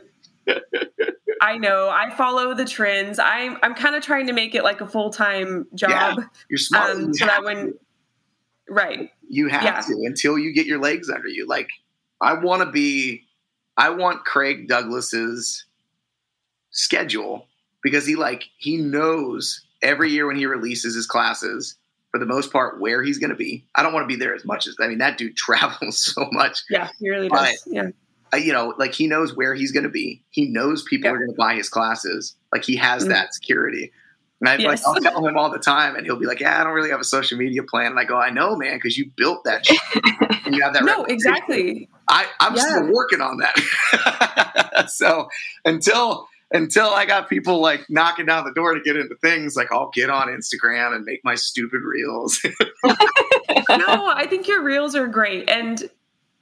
I 1.41 1.59
know. 1.59 1.89
I 1.89 2.11
follow 2.11 2.55
the 2.55 2.65
trends. 2.65 3.19
I'm 3.19 3.59
I'm 3.63 3.75
kind 3.75 3.95
of 3.95 4.03
trying 4.03 4.27
to 4.27 4.33
make 4.33 4.55
it 4.55 4.63
like 4.65 4.81
a 4.81 4.87
full 4.87 5.11
time 5.11 5.67
job, 5.75 6.23
You're 6.49 6.59
smart. 6.59 6.91
um, 6.91 7.01
you, 7.09 7.15
so 7.15 7.27
that 7.27 7.45
when, 7.45 7.75
right, 8.69 9.11
you 9.29 9.49
have 9.49 9.63
yeah. 9.63 9.81
to 9.81 9.93
until 10.05 10.39
you 10.39 10.53
get 10.53 10.67
your 10.67 10.81
legs 10.81 11.11
under 11.11 11.29
you. 11.29 11.47
Like 11.47 11.69
I 12.21 12.35
want 12.35 12.63
to 12.63 12.71
be. 12.71 13.23
I 13.79 13.91
want 13.91 14.25
Craig 14.25 14.69
Douglas's 14.69 15.67
schedule 16.71 17.47
because 17.83 18.07
he 18.07 18.17
like 18.17 18.45
he 18.57 18.79
knows 18.79 19.66
every 19.87 20.11
year 20.11 20.27
when 20.27 20.37
he 20.37 20.47
releases 20.47 20.95
his 20.95 21.07
classes 21.07 21.77
for 22.11 22.19
the 22.19 22.27
most 22.27 22.53
part 22.53 22.81
where 22.81 23.03
he's 23.03 23.19
going 23.19 23.31
to 23.31 23.37
be. 23.37 23.65
I 23.75 23.83
don't 23.83 23.93
want 23.93 24.05
to 24.05 24.09
be 24.09 24.17
there 24.17 24.35
as 24.35 24.45
much 24.45 24.67
as 24.67 24.77
I 24.81 24.89
mean 24.89 24.99
that 24.99 25.17
dude 25.19 25.37
travels 25.47 25.99
so 25.99 26.29
much. 26.33 26.63
yeah, 26.71 26.89
he 26.99 27.09
really 27.09 27.29
Right. 27.29 27.53
does. 27.65 27.65
Yeah, 27.67 27.89
Uh, 28.35 28.39
you 28.39 28.53
know, 28.53 28.75
like 28.79 28.93
he 28.95 29.07
knows 29.07 29.35
where 29.37 29.55
he's 29.55 29.73
going 29.73 29.85
to 29.85 29.91
be. 29.91 30.23
He 30.31 30.47
knows 30.47 30.83
people 30.83 31.09
Yeah. 31.09 31.15
are 31.15 31.19
going 31.19 31.31
to 31.31 31.37
buy 31.37 31.55
his 31.55 31.69
classes. 31.69 32.35
Like 32.53 32.65
he 32.65 32.77
has 32.77 33.05
Mhm. 33.05 33.09
that 33.11 33.33
security. 33.35 33.93
And 34.41 34.49
I 34.51 34.57
Yes. 34.57 34.85
like 34.85 34.97
I'll 34.97 35.01
tell 35.13 35.27
him 35.27 35.39
all 35.39 35.51
the 35.51 35.59
time, 35.59 35.97
and 35.97 36.05
he'll 36.05 36.19
be 36.19 36.27
like, 36.27 36.41
"Yeah, 36.41 36.61
I 36.61 36.65
don't 36.65 36.75
really 36.75 36.91
have 36.91 37.01
a 37.01 37.05
social 37.05 37.39
media 37.39 37.63
plan." 37.63 37.93
And 37.93 37.99
I 37.99 38.05
go, 38.05 38.19
"I 38.19 38.29
know, 38.31 38.55
man, 38.55 38.77
because 38.77 38.99
you 38.99 39.11
built 39.17 39.45
that. 39.45 39.65
Shit. 39.65 39.79
and 40.45 40.55
you 40.55 40.63
have 40.63 40.75
that. 40.75 40.85
no, 40.85 41.05
exactly. 41.07 41.89
I, 42.09 42.27
I'm 42.41 42.55
Yeah. 42.55 42.63
still 42.63 42.93
working 42.93 43.21
on 43.23 43.39
that. 43.39 44.87
so 44.91 45.29
until 45.65 46.29
until 46.53 46.91
I 46.91 47.07
got 47.07 47.29
people 47.29 47.61
like 47.61 47.87
knocking 47.89 48.27
down 48.27 48.45
the 48.45 48.53
door 48.53 48.75
to 48.75 48.81
get 48.81 48.97
into 48.97 49.17
things, 49.17 49.57
like 49.57 49.73
I'll 49.73 49.91
get 49.93 50.11
on 50.11 50.29
Instagram 50.29 50.95
and 50.95 51.05
make 51.05 51.21
my 51.25 51.35
stupid 51.35 51.83
reels. 51.83 52.41
no, 52.85 54.13
I 54.15 54.27
think 54.29 54.47
your 54.47 54.63
reels 54.63 54.95
are 54.95 55.09
great. 55.09 55.51
And 55.51 55.89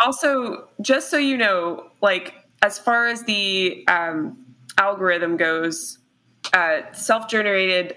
also, 0.01 0.69
just 0.83 1.11
so 1.11 1.17
you 1.17 1.37
know, 1.37 1.91
like 2.03 2.35
as 2.63 2.79
far 2.79 3.07
as 3.07 3.23
the 3.25 3.87
um, 3.89 4.37
algorithm 4.79 5.37
goes, 5.37 5.99
uh, 6.53 6.81
self-generated 6.93 7.97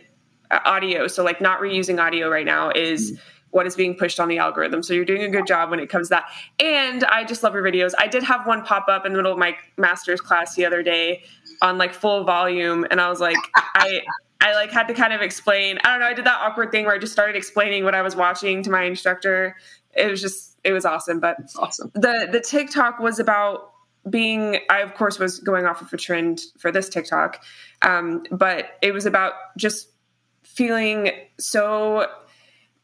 uh, 0.49 0.59
audio, 0.63 1.07
so 1.07 1.23
like 1.23 1.41
not 1.41 1.59
reusing 1.59 2.01
audio 2.01 2.29
right 2.29 2.45
now, 2.45 2.71
is 2.71 3.19
what 3.51 3.65
is 3.65 3.75
being 3.75 3.95
pushed 3.95 4.19
on 4.19 4.27
the 4.27 4.37
algorithm. 4.37 4.83
So 4.83 4.93
you're 4.93 5.05
doing 5.05 5.23
a 5.23 5.29
good 5.29 5.47
job 5.47 5.69
when 5.69 5.79
it 5.79 5.89
comes 5.89 6.07
to 6.09 6.15
that. 6.15 6.25
And 6.59 7.03
I 7.05 7.23
just 7.23 7.43
love 7.43 7.53
your 7.53 7.63
videos. 7.63 7.93
I 7.97 8.07
did 8.07 8.23
have 8.23 8.45
one 8.45 8.63
pop 8.63 8.87
up 8.87 9.05
in 9.05 9.13
the 9.13 9.17
middle 9.17 9.31
of 9.31 9.37
my 9.37 9.57
master's 9.77 10.21
class 10.21 10.55
the 10.55 10.65
other 10.65 10.83
day 10.83 11.23
on 11.61 11.77
like 11.77 11.93
full 11.93 12.23
volume, 12.23 12.85
and 12.89 12.99
I 13.01 13.09
was 13.09 13.19
like, 13.19 13.37
I. 13.55 14.01
I 14.39 14.53
like 14.53 14.69
had 14.71 14.87
to 14.89 14.93
kind 14.93 15.13
of 15.13 15.21
explain. 15.21 15.79
I 15.83 15.89
don't 15.89 15.99
know. 15.99 16.05
I 16.05 16.13
did 16.13 16.25
that 16.25 16.39
awkward 16.39 16.69
thing 16.71 16.85
where 16.85 16.93
I 16.93 16.99
just 16.99 17.11
started 17.11 17.35
explaining 17.35 17.83
what 17.83 17.95
I 17.95 18.03
was 18.03 18.15
watching 18.15 18.61
to 18.63 18.69
my 18.69 18.83
instructor. 18.83 19.55
It 19.95 20.11
was 20.11 20.21
just, 20.21 20.59
it 20.63 20.73
was 20.73 20.85
awesome. 20.85 21.19
But 21.19 21.37
It's 21.39 21.55
awesome. 21.55 21.89
the 21.95 22.29
the 22.31 22.39
TikTok 22.39 22.99
was 22.99 23.17
about 23.17 23.71
being. 24.07 24.59
I 24.69 24.81
of 24.81 24.93
course 24.93 25.17
was 25.17 25.39
going 25.39 25.65
off 25.65 25.81
of 25.81 25.91
a 25.91 25.97
trend 25.97 26.41
for 26.59 26.71
this 26.71 26.87
TikTok, 26.87 27.43
um, 27.81 28.25
but 28.29 28.77
it 28.83 28.93
was 28.93 29.07
about 29.07 29.33
just 29.57 29.89
feeling 30.43 31.09
so 31.39 32.05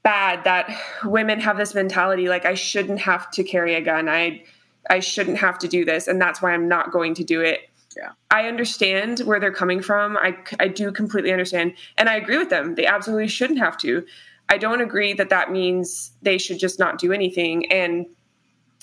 bad 0.02 0.44
that 0.46 0.76
women 1.06 1.40
have 1.40 1.58
this 1.58 1.74
mentality 1.76 2.28
like 2.28 2.46
I 2.46 2.56
shouldn't 2.56 3.00
have 3.00 3.30
to 3.32 3.44
carry 3.44 3.76
a 3.76 3.82
gun. 3.82 4.10
I 4.10 4.44
I 4.90 5.00
shouldn't 5.02 5.38
have 5.38 5.60
to 5.60 5.68
do 5.68 5.86
this, 5.86 6.08
and 6.08 6.20
that's 6.20 6.42
why 6.42 6.52
I'm 6.52 6.68
not 6.68 6.92
going 6.92 7.14
to 7.14 7.24
do 7.24 7.42
it. 7.42 7.60
Yeah. 7.96 8.12
I 8.32 8.48
understand 8.48 9.20
where 9.20 9.40
they're 9.40 9.52
coming 9.52 9.82
from. 9.82 10.18
I, 10.18 10.38
I 10.60 10.68
do 10.68 10.92
completely 10.92 11.32
understand. 11.32 11.74
And 11.98 12.10
I 12.10 12.16
agree 12.16 12.38
with 12.38 12.50
them. 12.50 12.76
They 12.76 12.86
absolutely 12.86 13.28
shouldn't 13.28 13.60
have 13.60 13.78
to. 13.80 14.06
I 14.50 14.58
don't 14.58 14.82
agree 14.82 15.14
that 15.14 15.30
that 15.30 15.52
means 15.52 16.12
they 16.22 16.38
should 16.38 16.60
just 16.60 16.80
not 16.80 17.00
do 17.00 17.12
anything. 17.12 17.72
And 17.72 18.06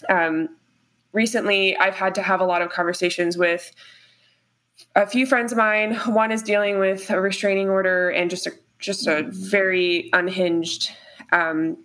um, 0.08 0.48
recently, 1.12 1.76
I've 1.76 1.94
had 1.94 2.14
to 2.16 2.22
have 2.22 2.40
a 2.40 2.44
lot 2.44 2.62
of 2.62 2.70
conversations 2.70 3.36
with 3.36 3.70
a 4.96 5.06
few 5.06 5.26
friends 5.26 5.52
of 5.52 5.58
mine. 5.58 5.94
One 6.06 6.32
is 6.32 6.42
dealing 6.42 6.78
with 6.78 7.10
a 7.10 7.20
restraining 7.20 7.68
order 7.68 8.10
and 8.10 8.30
just 8.30 8.46
a 8.46 8.52
just 8.78 9.06
a 9.06 9.24
very 9.28 10.08
unhinged 10.14 10.90
um, 11.32 11.76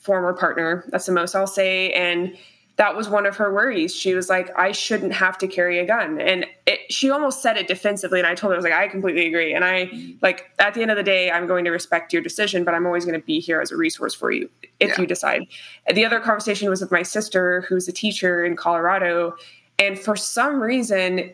former 0.00 0.32
partner. 0.32 0.84
That's 0.88 1.06
the 1.06 1.12
most 1.12 1.36
I'll 1.36 1.46
say. 1.46 1.92
And 1.92 2.36
that 2.76 2.96
was 2.96 3.08
one 3.08 3.26
of 3.26 3.36
her 3.36 3.52
worries. 3.52 3.94
She 3.94 4.14
was 4.14 4.30
like, 4.30 4.50
I 4.56 4.72
shouldn't 4.72 5.12
have 5.12 5.36
to 5.38 5.46
carry 5.46 5.78
a 5.78 5.86
gun. 5.86 6.20
And 6.20 6.46
it, 6.66 6.80
she 6.90 7.10
almost 7.10 7.42
said 7.42 7.58
it 7.58 7.68
defensively. 7.68 8.18
And 8.18 8.26
I 8.26 8.34
told 8.34 8.50
her, 8.50 8.54
I 8.54 8.56
was 8.56 8.64
like, 8.64 8.72
I 8.72 8.88
completely 8.88 9.26
agree. 9.26 9.52
And 9.52 9.64
I, 9.64 9.86
mm-hmm. 9.86 10.12
like, 10.22 10.50
at 10.58 10.72
the 10.72 10.80
end 10.80 10.90
of 10.90 10.96
the 10.96 11.02
day, 11.02 11.30
I'm 11.30 11.46
going 11.46 11.64
to 11.66 11.70
respect 11.70 12.12
your 12.12 12.22
decision, 12.22 12.64
but 12.64 12.74
I'm 12.74 12.86
always 12.86 13.04
going 13.04 13.20
to 13.20 13.24
be 13.24 13.40
here 13.40 13.60
as 13.60 13.70
a 13.70 13.76
resource 13.76 14.14
for 14.14 14.32
you 14.32 14.48
if 14.80 14.90
Yeah. 14.90 15.00
you 15.02 15.06
decide. 15.06 15.46
The 15.92 16.06
other 16.06 16.18
conversation 16.18 16.70
was 16.70 16.80
with 16.80 16.90
my 16.90 17.02
sister, 17.02 17.60
who's 17.68 17.86
a 17.88 17.92
teacher 17.92 18.42
in 18.42 18.56
Colorado. 18.56 19.36
And 19.78 19.98
for 19.98 20.16
some 20.16 20.62
reason, 20.62 21.32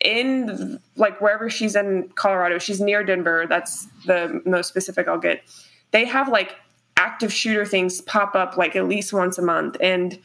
in 0.00 0.78
like 0.96 1.20
wherever 1.20 1.50
she's 1.50 1.74
in 1.74 2.08
Colorado, 2.14 2.58
she's 2.58 2.80
near 2.80 3.02
Denver. 3.02 3.46
That's 3.48 3.86
the 4.06 4.40
most 4.44 4.68
specific 4.68 5.08
I'll 5.08 5.18
get. 5.18 5.42
They 5.90 6.04
have 6.04 6.28
like 6.28 6.56
active 6.96 7.32
shooter 7.32 7.64
things 7.64 8.00
pop 8.02 8.34
up 8.34 8.56
like 8.56 8.76
at 8.76 8.86
least 8.86 9.12
once 9.12 9.38
a 9.38 9.42
month. 9.42 9.76
And 9.80 10.18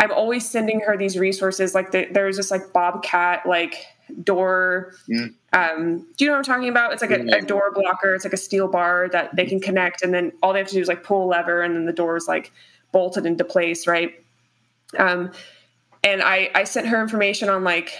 I'm 0.00 0.12
always 0.12 0.48
sending 0.48 0.80
her 0.80 0.96
these 0.96 1.16
resources. 1.18 1.74
Like 1.74 1.92
the, 1.92 2.08
there's 2.10 2.38
this 2.38 2.50
like 2.50 2.72
Bobcat 2.72 3.44
like 3.46 3.84
door. 4.24 4.94
Mm. 5.08 5.34
Um, 5.52 6.06
do 6.16 6.24
you 6.24 6.30
know 6.30 6.32
what 6.32 6.38
I'm 6.38 6.54
talking 6.54 6.68
about? 6.68 6.92
It's 6.92 7.02
like 7.02 7.10
a, 7.10 7.20
a 7.36 7.42
door 7.42 7.70
blocker. 7.72 8.14
It's 8.14 8.24
like 8.24 8.32
a 8.32 8.38
steel 8.38 8.66
bar 8.66 9.08
that 9.12 9.36
they 9.36 9.46
can 9.46 9.60
connect, 9.60 10.02
and 10.02 10.12
then 10.12 10.32
all 10.42 10.52
they 10.52 10.58
have 10.58 10.68
to 10.68 10.74
do 10.74 10.80
is 10.80 10.88
like 10.88 11.04
pull 11.04 11.24
a 11.24 11.28
lever, 11.28 11.62
and 11.62 11.76
then 11.76 11.84
the 11.84 11.92
door 11.92 12.16
is 12.16 12.26
like 12.26 12.50
bolted 12.92 13.26
into 13.26 13.44
place, 13.44 13.86
right? 13.86 14.14
Um, 14.98 15.32
and 16.02 16.22
I 16.22 16.50
I 16.54 16.64
sent 16.64 16.88
her 16.88 17.00
information 17.00 17.48
on 17.50 17.62
like 17.62 17.92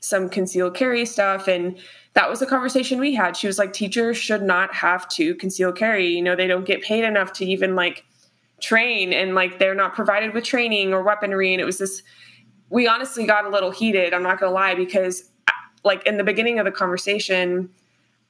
some 0.00 0.28
concealed 0.28 0.74
carry 0.76 1.04
stuff, 1.04 1.48
and 1.48 1.76
that 2.14 2.30
was 2.30 2.38
the 2.40 2.46
conversation 2.46 3.00
we 3.00 3.14
had. 3.14 3.36
She 3.36 3.48
was 3.48 3.58
like, 3.58 3.72
teachers 3.72 4.16
should 4.16 4.42
not 4.42 4.74
have 4.74 5.08
to 5.10 5.34
conceal 5.34 5.72
carry. 5.72 6.08
You 6.08 6.22
know, 6.22 6.36
they 6.36 6.46
don't 6.46 6.64
get 6.64 6.82
paid 6.82 7.04
enough 7.04 7.32
to 7.34 7.44
even 7.44 7.74
like 7.74 8.04
train 8.60 9.12
and 9.12 9.34
like 9.34 9.58
they're 9.58 9.74
not 9.74 9.94
provided 9.94 10.34
with 10.34 10.44
training 10.44 10.92
or 10.92 11.02
weaponry 11.02 11.52
and 11.52 11.60
it 11.60 11.64
was 11.64 11.78
this 11.78 12.02
we 12.70 12.86
honestly 12.86 13.24
got 13.24 13.44
a 13.44 13.48
little 13.48 13.70
heated 13.70 14.12
i'm 14.12 14.22
not 14.22 14.40
gonna 14.40 14.52
lie 14.52 14.74
because 14.74 15.30
like 15.84 16.04
in 16.06 16.16
the 16.16 16.24
beginning 16.24 16.58
of 16.58 16.64
the 16.64 16.72
conversation 16.72 17.70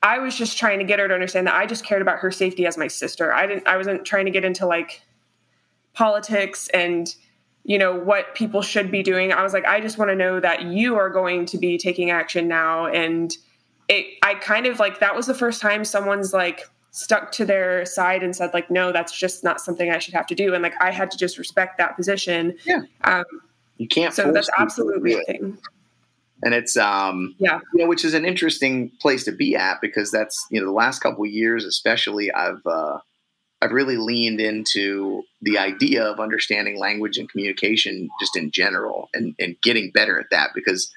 i 0.03 0.18
was 0.18 0.37
just 0.37 0.59
trying 0.59 0.79
to 0.79 0.85
get 0.85 0.99
her 0.99 1.09
to 1.09 1.14
understand 1.14 1.47
that 1.47 1.55
i 1.55 1.64
just 1.64 1.85
cared 1.85 2.03
about 2.03 2.18
her 2.18 2.31
safety 2.31 2.66
as 2.66 2.76
my 2.76 2.87
sister. 2.89 3.33
I 3.33 3.47
didn't 3.47 3.66
i 3.66 3.76
wasn't 3.76 4.05
trying 4.05 4.26
to 4.26 4.31
get 4.31 4.45
into 4.45 4.66
like 4.66 5.03
politics 5.95 6.68
and 6.74 7.14
you 7.64 7.79
know 7.79 7.95
what 7.95 8.35
people 8.35 8.62
should 8.62 8.91
be 8.91 9.03
doing. 9.03 9.33
I 9.33 9.43
was 9.43 9.53
like 9.53 9.64
i 9.64 9.81
just 9.81 9.99
want 9.99 10.11
to 10.11 10.14
know 10.14 10.41
that 10.41 10.64
you 10.64 10.97
are 10.97 11.09
going 11.09 11.47
to 11.47 11.59
be 11.59 11.79
taking 11.79 12.11
action 12.11 12.49
now 12.49 12.87
and 12.87 13.35
it 13.89 14.07
i 14.22 14.35
kind 14.35 14.66
of 14.66 14.79
like 14.79 15.01
that 15.01 15.16
was 15.16 15.26
the 15.26 15.35
first 15.35 15.62
time 15.62 15.85
someone's 15.85 16.35
like 16.35 16.68
stuck 16.91 17.30
to 17.32 17.45
their 17.45 17.84
side 17.84 18.22
and 18.22 18.34
said 18.34 18.51
like 18.55 18.70
no 18.70 18.91
that's 18.93 19.16
just 19.16 19.45
not 19.45 19.61
something 19.61 19.91
i 19.91 19.99
should 19.99 20.14
have 20.14 20.26
to 20.26 20.34
do 20.34 20.55
and 20.55 20.62
like 20.62 20.74
i 20.80 20.91
had 20.91 21.11
to 21.11 21.18
just 21.18 21.39
respect 21.39 21.78
that 21.78 21.95
position 21.97 22.57
Yeah. 22.64 22.80
um, 23.05 23.24
You 23.76 23.86
can't. 23.89 24.14
so 24.14 24.24
force 24.24 24.34
that's 24.34 24.51
absolutely 24.59 25.14
a 25.14 25.22
thing 25.24 25.59
and 26.43 26.55
it's 26.55 26.76
um 26.76 27.34
Yeah. 27.39 27.61
you 27.74 27.82
know 27.82 27.89
which 27.89 28.05
is 28.05 28.14
an 28.14 28.24
interesting 28.24 28.91
place 29.01 29.24
to 29.24 29.32
be 29.32 29.55
at 29.55 29.80
because 29.80 30.11
that's 30.11 30.47
you 30.51 30.59
know 30.61 30.66
the 30.66 30.72
last 30.72 31.01
couple 31.01 31.24
of 31.24 31.30
years 31.30 31.64
especially 31.64 32.32
i've 32.32 32.64
uh 32.66 32.99
I've 33.61 33.72
really 33.72 33.97
leaned 33.97 34.41
into 34.41 35.24
the 35.43 35.59
idea 35.59 36.05
of 36.05 36.20
understanding 36.20 36.78
language 36.78 37.18
and 37.18 37.28
communication 37.28 38.09
just 38.20 38.36
in 38.36 38.53
general 38.53 39.09
and, 39.14 39.34
and 39.41 39.57
getting 39.62 39.91
better 39.91 40.16
at 40.20 40.26
that 40.30 40.51
because 40.55 40.89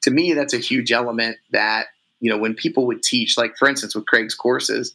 to 0.00 0.10
me 0.10 0.32
that's 0.32 0.54
a 0.54 0.58
huge 0.58 0.92
element 0.92 1.36
that 1.52 1.88
you 2.20 2.30
know 2.30 2.38
when 2.38 2.54
people 2.54 2.86
would 2.86 3.02
teach 3.02 3.36
like 3.36 3.54
for 3.58 3.68
instance 3.68 3.94
with 3.94 4.06
craig's 4.06 4.34
courses 4.34 4.94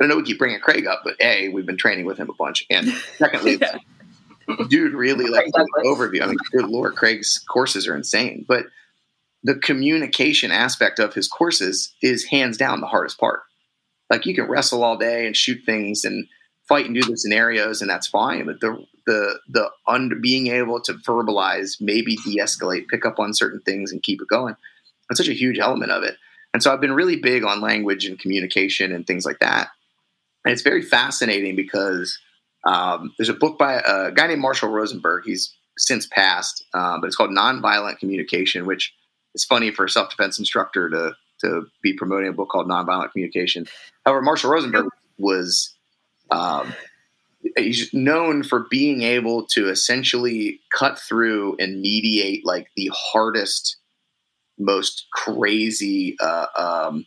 i 0.00 0.06
know 0.06 0.16
we 0.16 0.22
keep 0.22 0.38
bringing 0.38 0.60
craig 0.60 0.86
up 0.86 1.02
but 1.04 1.14
a 1.20 1.48
we've 1.48 1.66
been 1.66 1.76
training 1.76 2.04
with 2.04 2.18
him 2.18 2.30
a 2.30 2.34
bunch. 2.34 2.64
And 2.70 2.88
secondly 3.16 3.58
yeah. 3.60 3.76
dude 4.68 4.94
really 4.94 5.26
like 5.26 5.46
overview. 5.84 6.22
I 6.22 6.26
mean 6.26 6.36
good 6.52 6.68
lord 6.68 6.96
craig's 6.96 7.44
courses 7.50 7.86
are 7.86 7.96
insane. 7.96 8.44
But 8.46 8.66
the 9.42 9.56
communication 9.56 10.50
aspect 10.50 10.98
of 10.98 11.14
his 11.14 11.28
courses 11.28 11.94
is 12.02 12.24
hands 12.24 12.56
down 12.56 12.80
the 12.80 12.86
hardest 12.86 13.18
part. 13.18 13.42
Like 14.10 14.26
you 14.26 14.34
can 14.34 14.48
wrestle 14.48 14.82
all 14.82 14.96
day 14.96 15.26
and 15.26 15.36
shoot 15.36 15.60
things 15.64 16.04
and 16.04 16.26
fight 16.66 16.86
and 16.86 16.94
do 16.94 17.02
the 17.02 17.16
scenarios 17.16 17.80
and 17.80 17.90
that's 17.90 18.06
fine. 18.06 18.46
But 18.46 18.60
the 18.60 18.84
the 19.06 19.38
the 19.48 19.70
under 19.86 20.16
being 20.16 20.48
able 20.48 20.80
to 20.82 20.94
verbalize 20.94 21.76
maybe 21.80 22.16
de-escalate 22.16 22.88
pick 22.88 23.06
up 23.06 23.18
on 23.18 23.32
certain 23.32 23.60
things 23.60 23.90
and 23.90 24.02
keep 24.02 24.20
it 24.20 24.28
going 24.28 24.54
that's 25.08 25.18
such 25.18 25.28
a 25.28 25.32
huge 25.32 25.58
element 25.58 25.90
of 25.90 26.02
it. 26.02 26.16
And 26.52 26.62
so 26.62 26.72
i've 26.72 26.80
been 26.80 26.94
really 26.94 27.16
big 27.16 27.44
on 27.44 27.60
language 27.60 28.06
and 28.06 28.18
communication 28.18 28.92
and 28.92 29.06
things 29.06 29.24
like 29.24 29.38
that 29.40 29.68
and 30.48 30.54
it's 30.54 30.62
very 30.62 30.80
fascinating 30.80 31.54
because 31.54 32.18
um, 32.64 33.12
there's 33.18 33.28
a 33.28 33.34
book 33.34 33.58
by 33.58 33.74
a 33.74 34.10
guy 34.10 34.26
named 34.26 34.40
marshall 34.40 34.70
rosenberg. 34.70 35.24
He's 35.26 35.54
since 35.76 36.06
passed 36.06 36.64
uh, 36.72 36.98
but 36.98 37.06
it's 37.06 37.16
called 37.16 37.30
nonviolent 37.30 37.98
communication 37.98 38.66
which 38.66 38.94
is 39.34 39.44
funny 39.44 39.70
for 39.70 39.84
a 39.84 39.90
self-defense 39.90 40.38
instructor 40.38 40.88
to 40.88 41.12
to 41.40 41.66
be 41.82 41.92
promoting 41.92 42.30
a 42.30 42.32
book 42.32 42.48
called 42.48 42.66
nonviolent 42.66 43.12
communication. 43.12 43.66
However 44.04 44.22
marshall 44.22 44.50
rosenberg 44.50 44.86
was 45.18 45.76
um, 46.30 46.74
he's 47.56 47.92
known 47.92 48.42
for 48.42 48.66
being 48.70 49.02
able 49.02 49.46
to 49.48 49.68
essentially 49.68 50.60
cut 50.74 50.98
through 50.98 51.56
and 51.58 51.80
mediate 51.80 52.44
like 52.44 52.70
the 52.76 52.90
hardest, 52.94 53.76
most 54.58 55.06
crazy, 55.12 56.16
uh, 56.20 56.46
um, 56.56 57.06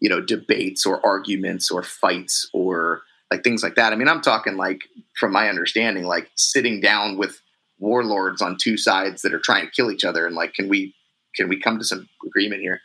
you 0.00 0.08
know, 0.08 0.20
debates 0.20 0.86
or 0.86 1.04
arguments 1.04 1.70
or 1.70 1.82
fights 1.82 2.48
or 2.52 3.02
like 3.30 3.44
things 3.44 3.62
like 3.62 3.74
that. 3.74 3.92
I 3.92 3.96
mean, 3.96 4.08
I'm 4.08 4.20
talking 4.20 4.56
like, 4.56 4.82
from 5.18 5.32
my 5.32 5.48
understanding, 5.48 6.04
like 6.04 6.30
sitting 6.36 6.80
down 6.80 7.16
with 7.16 7.40
warlords 7.78 8.40
on 8.40 8.56
two 8.56 8.76
sides 8.76 9.22
that 9.22 9.34
are 9.34 9.40
trying 9.40 9.64
to 9.64 9.70
kill 9.70 9.90
each 9.90 10.04
other 10.04 10.26
and 10.26 10.34
like, 10.34 10.54
can 10.54 10.68
we 10.68 10.94
can 11.34 11.48
we 11.48 11.60
come 11.60 11.78
to 11.78 11.84
some 11.84 12.08
agreement 12.26 12.62
here? 12.62 12.80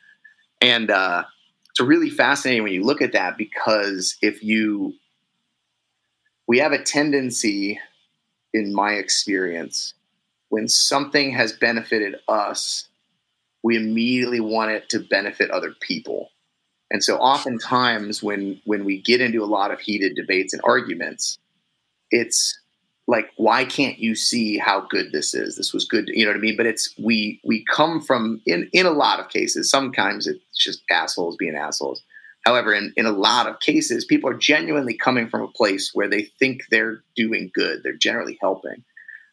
And 0.61 0.91
uh, 0.91 1.23
it's 1.69 1.79
really 1.79 2.09
fascinating 2.09 2.63
when 2.63 2.73
you 2.73 2.83
look 2.83 3.01
at 3.01 3.13
that 3.13 3.37
because 3.37 4.17
if 4.21 4.43
you 4.43 4.93
we 6.47 6.59
have 6.59 6.73
a 6.73 6.83
tendency, 6.83 7.79
in 8.53 8.73
my 8.73 8.91
experience, 8.91 9.93
when 10.49 10.67
something 10.67 11.31
has 11.31 11.51
benefited 11.53 12.15
us, 12.27 12.87
we 13.63 13.75
immediately 13.75 14.39
want 14.39 14.71
it 14.71 14.89
to 14.89 14.99
benefit 14.99 15.49
other 15.49 15.73
people. 15.79 16.29
And 16.93 17.03
so 17.03 17.17
oftentimes 17.17 18.23
when 18.23 18.61
when 18.65 18.85
we 18.85 19.01
get 19.01 19.19
into 19.19 19.43
a 19.43 19.45
lot 19.45 19.71
of 19.71 19.81
heated 19.81 20.15
debates 20.15 20.53
and 20.53 20.61
arguments, 20.63 21.37
it's 22.11 22.57
like 23.05 23.31
why 23.35 23.65
can't 23.65 23.99
you 23.99 24.15
see 24.15 24.57
how 24.57 24.87
good 24.89 25.11
this 25.11 25.33
is 25.33 25.57
this 25.57 25.73
was 25.73 25.83
good 25.83 26.07
you 26.07 26.23
know 26.23 26.31
what 26.31 26.37
i 26.37 26.39
mean 26.39 26.55
but 26.55 26.65
it's 26.65 26.95
we 26.97 27.37
we 27.43 27.65
come 27.65 27.99
from 27.99 28.41
in 28.45 28.69
in 28.71 28.85
a 28.85 28.91
lot 28.91 29.19
of 29.19 29.27
cases 29.27 29.69
sometimes 29.69 30.25
it's 30.25 30.39
just 30.57 30.83
assholes 30.89 31.35
being 31.35 31.53
assholes 31.53 32.01
However, 32.43 32.73
in, 32.73 32.93
in 32.97 33.05
a 33.05 33.11
lot 33.11 33.47
of 33.47 33.59
cases, 33.61 34.05
people 34.05 34.29
are 34.29 34.37
genuinely 34.37 34.95
coming 34.95 35.29
from 35.29 35.41
a 35.41 35.47
place 35.47 35.91
where 35.93 36.09
they 36.09 36.23
think 36.39 36.63
they're 36.69 37.01
doing 37.15 37.49
good. 37.53 37.81
They're 37.83 37.95
generally 37.95 38.37
helping. 38.41 38.83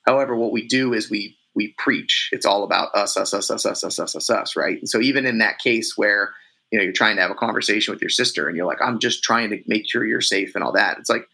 However, 0.06 0.36
what 0.36 0.52
we 0.52 0.66
do 0.66 0.94
is 0.94 1.10
we 1.10 1.36
we 1.54 1.74
preach. 1.78 2.28
It's 2.30 2.46
all 2.46 2.62
about 2.62 2.94
us, 2.94 3.16
us, 3.16 3.34
us, 3.34 3.50
us, 3.50 3.66
us, 3.66 3.82
us, 3.82 3.98
us, 3.98 4.14
us, 4.14 4.30
us, 4.30 4.56
right? 4.56 4.78
And 4.78 4.88
so 4.88 5.00
even 5.00 5.26
in 5.26 5.38
that 5.38 5.58
case 5.58 5.94
where 5.96 6.30
you 6.70 6.78
know 6.78 6.84
you're 6.84 6.92
trying 6.92 7.16
to 7.16 7.22
have 7.22 7.30
a 7.30 7.36
conversation 7.36 7.92
with 7.92 8.00
your 8.00 8.10
sister 8.10 8.48
and 8.48 8.56
you're 8.56 8.66
like, 8.66 8.82
I'm 8.82 8.98
just 8.98 9.22
trying 9.22 9.50
to 9.50 9.62
make 9.66 9.88
sure 9.88 10.04
you're 10.04 10.20
safe 10.20 10.54
and 10.54 10.64
all 10.64 10.72
that. 10.72 10.98
It's 10.98 11.10
like 11.10 11.28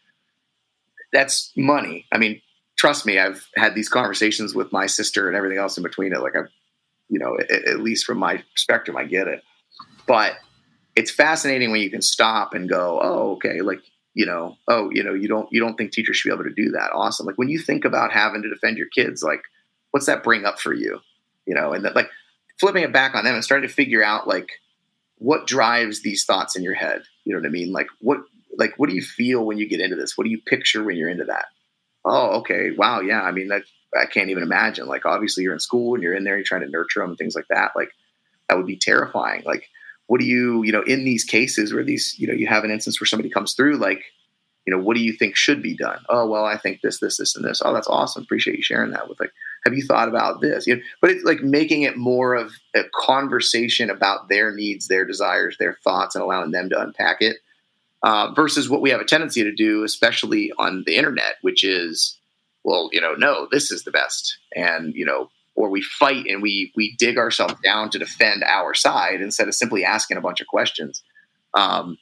that's 1.12 1.52
money. 1.56 2.06
I 2.12 2.18
mean, 2.18 2.40
trust 2.76 3.06
me, 3.06 3.18
I've 3.18 3.46
had 3.56 3.74
these 3.74 3.88
conversations 3.88 4.54
with 4.54 4.72
my 4.72 4.86
sister 4.86 5.28
and 5.28 5.36
everything 5.36 5.58
else 5.58 5.76
in 5.76 5.82
between 5.82 6.12
it. 6.12 6.20
Like 6.20 6.36
I've, 6.36 6.48
you 7.08 7.18
know, 7.18 7.38
at, 7.38 7.50
at 7.50 7.80
least 7.80 8.04
from 8.04 8.18
my 8.18 8.42
spectrum, 8.54 8.96
I 8.96 9.04
get 9.04 9.28
it. 9.28 9.42
But 10.06 10.34
it's 10.94 11.10
fascinating 11.10 11.70
when 11.70 11.80
you 11.80 11.90
can 11.90 12.02
stop 12.02 12.54
and 12.54 12.68
go, 12.68 13.00
oh, 13.02 13.32
okay, 13.32 13.60
like 13.60 13.80
you 14.14 14.24
know, 14.24 14.56
oh, 14.66 14.88
you 14.90 15.04
know, 15.04 15.12
you 15.12 15.28
don't 15.28 15.46
you 15.52 15.60
don't 15.60 15.76
think 15.76 15.92
teachers 15.92 16.16
should 16.16 16.30
be 16.30 16.34
able 16.34 16.44
to 16.44 16.54
do 16.54 16.70
that. 16.70 16.90
Awesome. 16.94 17.26
Like 17.26 17.36
when 17.36 17.48
you 17.48 17.58
think 17.58 17.84
about 17.84 18.12
having 18.12 18.42
to 18.42 18.48
defend 18.48 18.78
your 18.78 18.88
kids, 18.88 19.22
like 19.22 19.42
what's 19.90 20.06
that 20.06 20.22
bring 20.22 20.46
up 20.46 20.58
for 20.58 20.72
you? 20.72 21.00
You 21.44 21.54
know, 21.54 21.72
and 21.72 21.84
that, 21.84 21.94
like 21.94 22.08
flipping 22.58 22.82
it 22.82 22.92
back 22.92 23.14
on 23.14 23.24
them 23.24 23.34
and 23.34 23.44
starting 23.44 23.68
to 23.68 23.74
figure 23.74 24.02
out 24.02 24.26
like 24.26 24.50
what 25.18 25.46
drives 25.46 26.02
these 26.02 26.24
thoughts 26.24 26.56
in 26.56 26.62
your 26.62 26.74
head. 26.74 27.02
You 27.24 27.34
know 27.34 27.40
what 27.40 27.48
I 27.48 27.50
mean? 27.50 27.72
Like 27.72 27.88
what 28.00 28.20
like 28.58 28.74
what 28.76 28.88
do 28.88 28.94
you 28.94 29.02
feel 29.02 29.44
when 29.44 29.58
you 29.58 29.68
get 29.68 29.80
into 29.80 29.96
this? 29.96 30.16
What 30.16 30.24
do 30.24 30.30
you 30.30 30.40
picture 30.40 30.82
when 30.82 30.96
you're 30.96 31.10
into 31.10 31.24
that? 31.24 31.46
Oh, 32.04 32.38
okay. 32.38 32.70
Wow. 32.70 33.00
Yeah. 33.00 33.22
I 33.22 33.32
mean, 33.32 33.48
that 33.48 33.62
I 33.96 34.06
can't 34.06 34.30
even 34.30 34.44
imagine. 34.44 34.86
Like, 34.86 35.04
obviously, 35.06 35.42
you're 35.42 35.52
in 35.52 35.58
school 35.58 35.94
and 35.94 36.02
you're 36.02 36.14
in 36.14 36.22
there, 36.22 36.36
you're 36.36 36.44
trying 36.44 36.60
to 36.60 36.68
nurture 36.68 37.00
them 37.00 37.10
and 37.10 37.18
things 37.18 37.34
like 37.34 37.48
that. 37.50 37.72
Like, 37.74 37.90
that 38.48 38.56
would 38.56 38.66
be 38.66 38.76
terrifying. 38.76 39.42
Like, 39.44 39.68
what 40.06 40.20
do 40.20 40.26
you 40.26 40.62
you 40.62 40.72
know 40.72 40.82
in 40.82 41.04
these 41.04 41.24
cases 41.24 41.72
where 41.72 41.84
these 41.84 42.14
you 42.18 42.26
know 42.26 42.34
you 42.34 42.46
have 42.46 42.64
an 42.64 42.70
instance 42.70 43.00
where 43.00 43.06
somebody 43.06 43.28
comes 43.28 43.54
through 43.54 43.76
like 43.76 44.02
you 44.66 44.74
know 44.74 44.82
what 44.82 44.96
do 44.96 45.02
you 45.02 45.12
think 45.12 45.36
should 45.36 45.62
be 45.62 45.76
done 45.76 45.98
oh 46.08 46.26
well 46.26 46.44
i 46.44 46.56
think 46.56 46.80
this 46.80 47.00
this 47.00 47.16
this 47.16 47.36
and 47.36 47.44
this 47.44 47.60
oh 47.64 47.72
that's 47.72 47.88
awesome 47.88 48.22
appreciate 48.22 48.56
you 48.56 48.62
sharing 48.62 48.90
that 48.90 49.08
with 49.08 49.18
like 49.20 49.32
have 49.66 49.74
you 49.74 49.84
thought 49.84 50.08
about 50.08 50.40
this 50.40 50.66
you 50.66 50.76
know, 50.76 50.82
but 51.00 51.10
it's 51.10 51.24
like 51.24 51.40
making 51.40 51.82
it 51.82 51.96
more 51.96 52.34
of 52.34 52.52
a 52.74 52.82
conversation 52.94 53.90
about 53.90 54.28
their 54.28 54.54
needs 54.54 54.88
their 54.88 55.04
desires 55.04 55.56
their 55.58 55.76
thoughts 55.84 56.14
and 56.14 56.22
allowing 56.22 56.52
them 56.52 56.68
to 56.68 56.80
unpack 56.80 57.20
it 57.20 57.36
uh, 58.02 58.32
versus 58.34 58.68
what 58.68 58.80
we 58.80 58.90
have 58.90 59.00
a 59.00 59.04
tendency 59.04 59.42
to 59.42 59.52
do 59.52 59.84
especially 59.84 60.52
on 60.58 60.84
the 60.86 60.96
internet 60.96 61.36
which 61.42 61.64
is 61.64 62.18
well 62.64 62.88
you 62.92 63.00
know 63.00 63.14
no 63.14 63.48
this 63.50 63.70
is 63.70 63.84
the 63.84 63.90
best 63.90 64.38
and 64.54 64.94
you 64.94 65.04
know 65.04 65.28
or 65.56 65.70
we 65.70 65.82
fight 65.82 66.26
and 66.26 66.42
we 66.42 66.72
we 66.76 66.94
dig 66.96 67.18
ourselves 67.18 67.54
down 67.64 67.90
to 67.90 67.98
defend 67.98 68.44
our 68.44 68.74
side 68.74 69.20
instead 69.20 69.48
of 69.48 69.54
simply 69.54 69.84
asking 69.84 70.16
a 70.16 70.20
bunch 70.20 70.40
of 70.40 70.46
questions. 70.46 71.02
Um, 71.54 71.98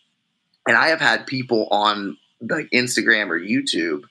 and 0.67 0.77
I 0.77 0.89
have 0.89 1.01
had 1.01 1.27
people 1.27 1.69
on 1.71 2.19
like 2.43 2.69
Instagram 2.71 3.31
or 3.31 3.39
YouTube 3.39 4.03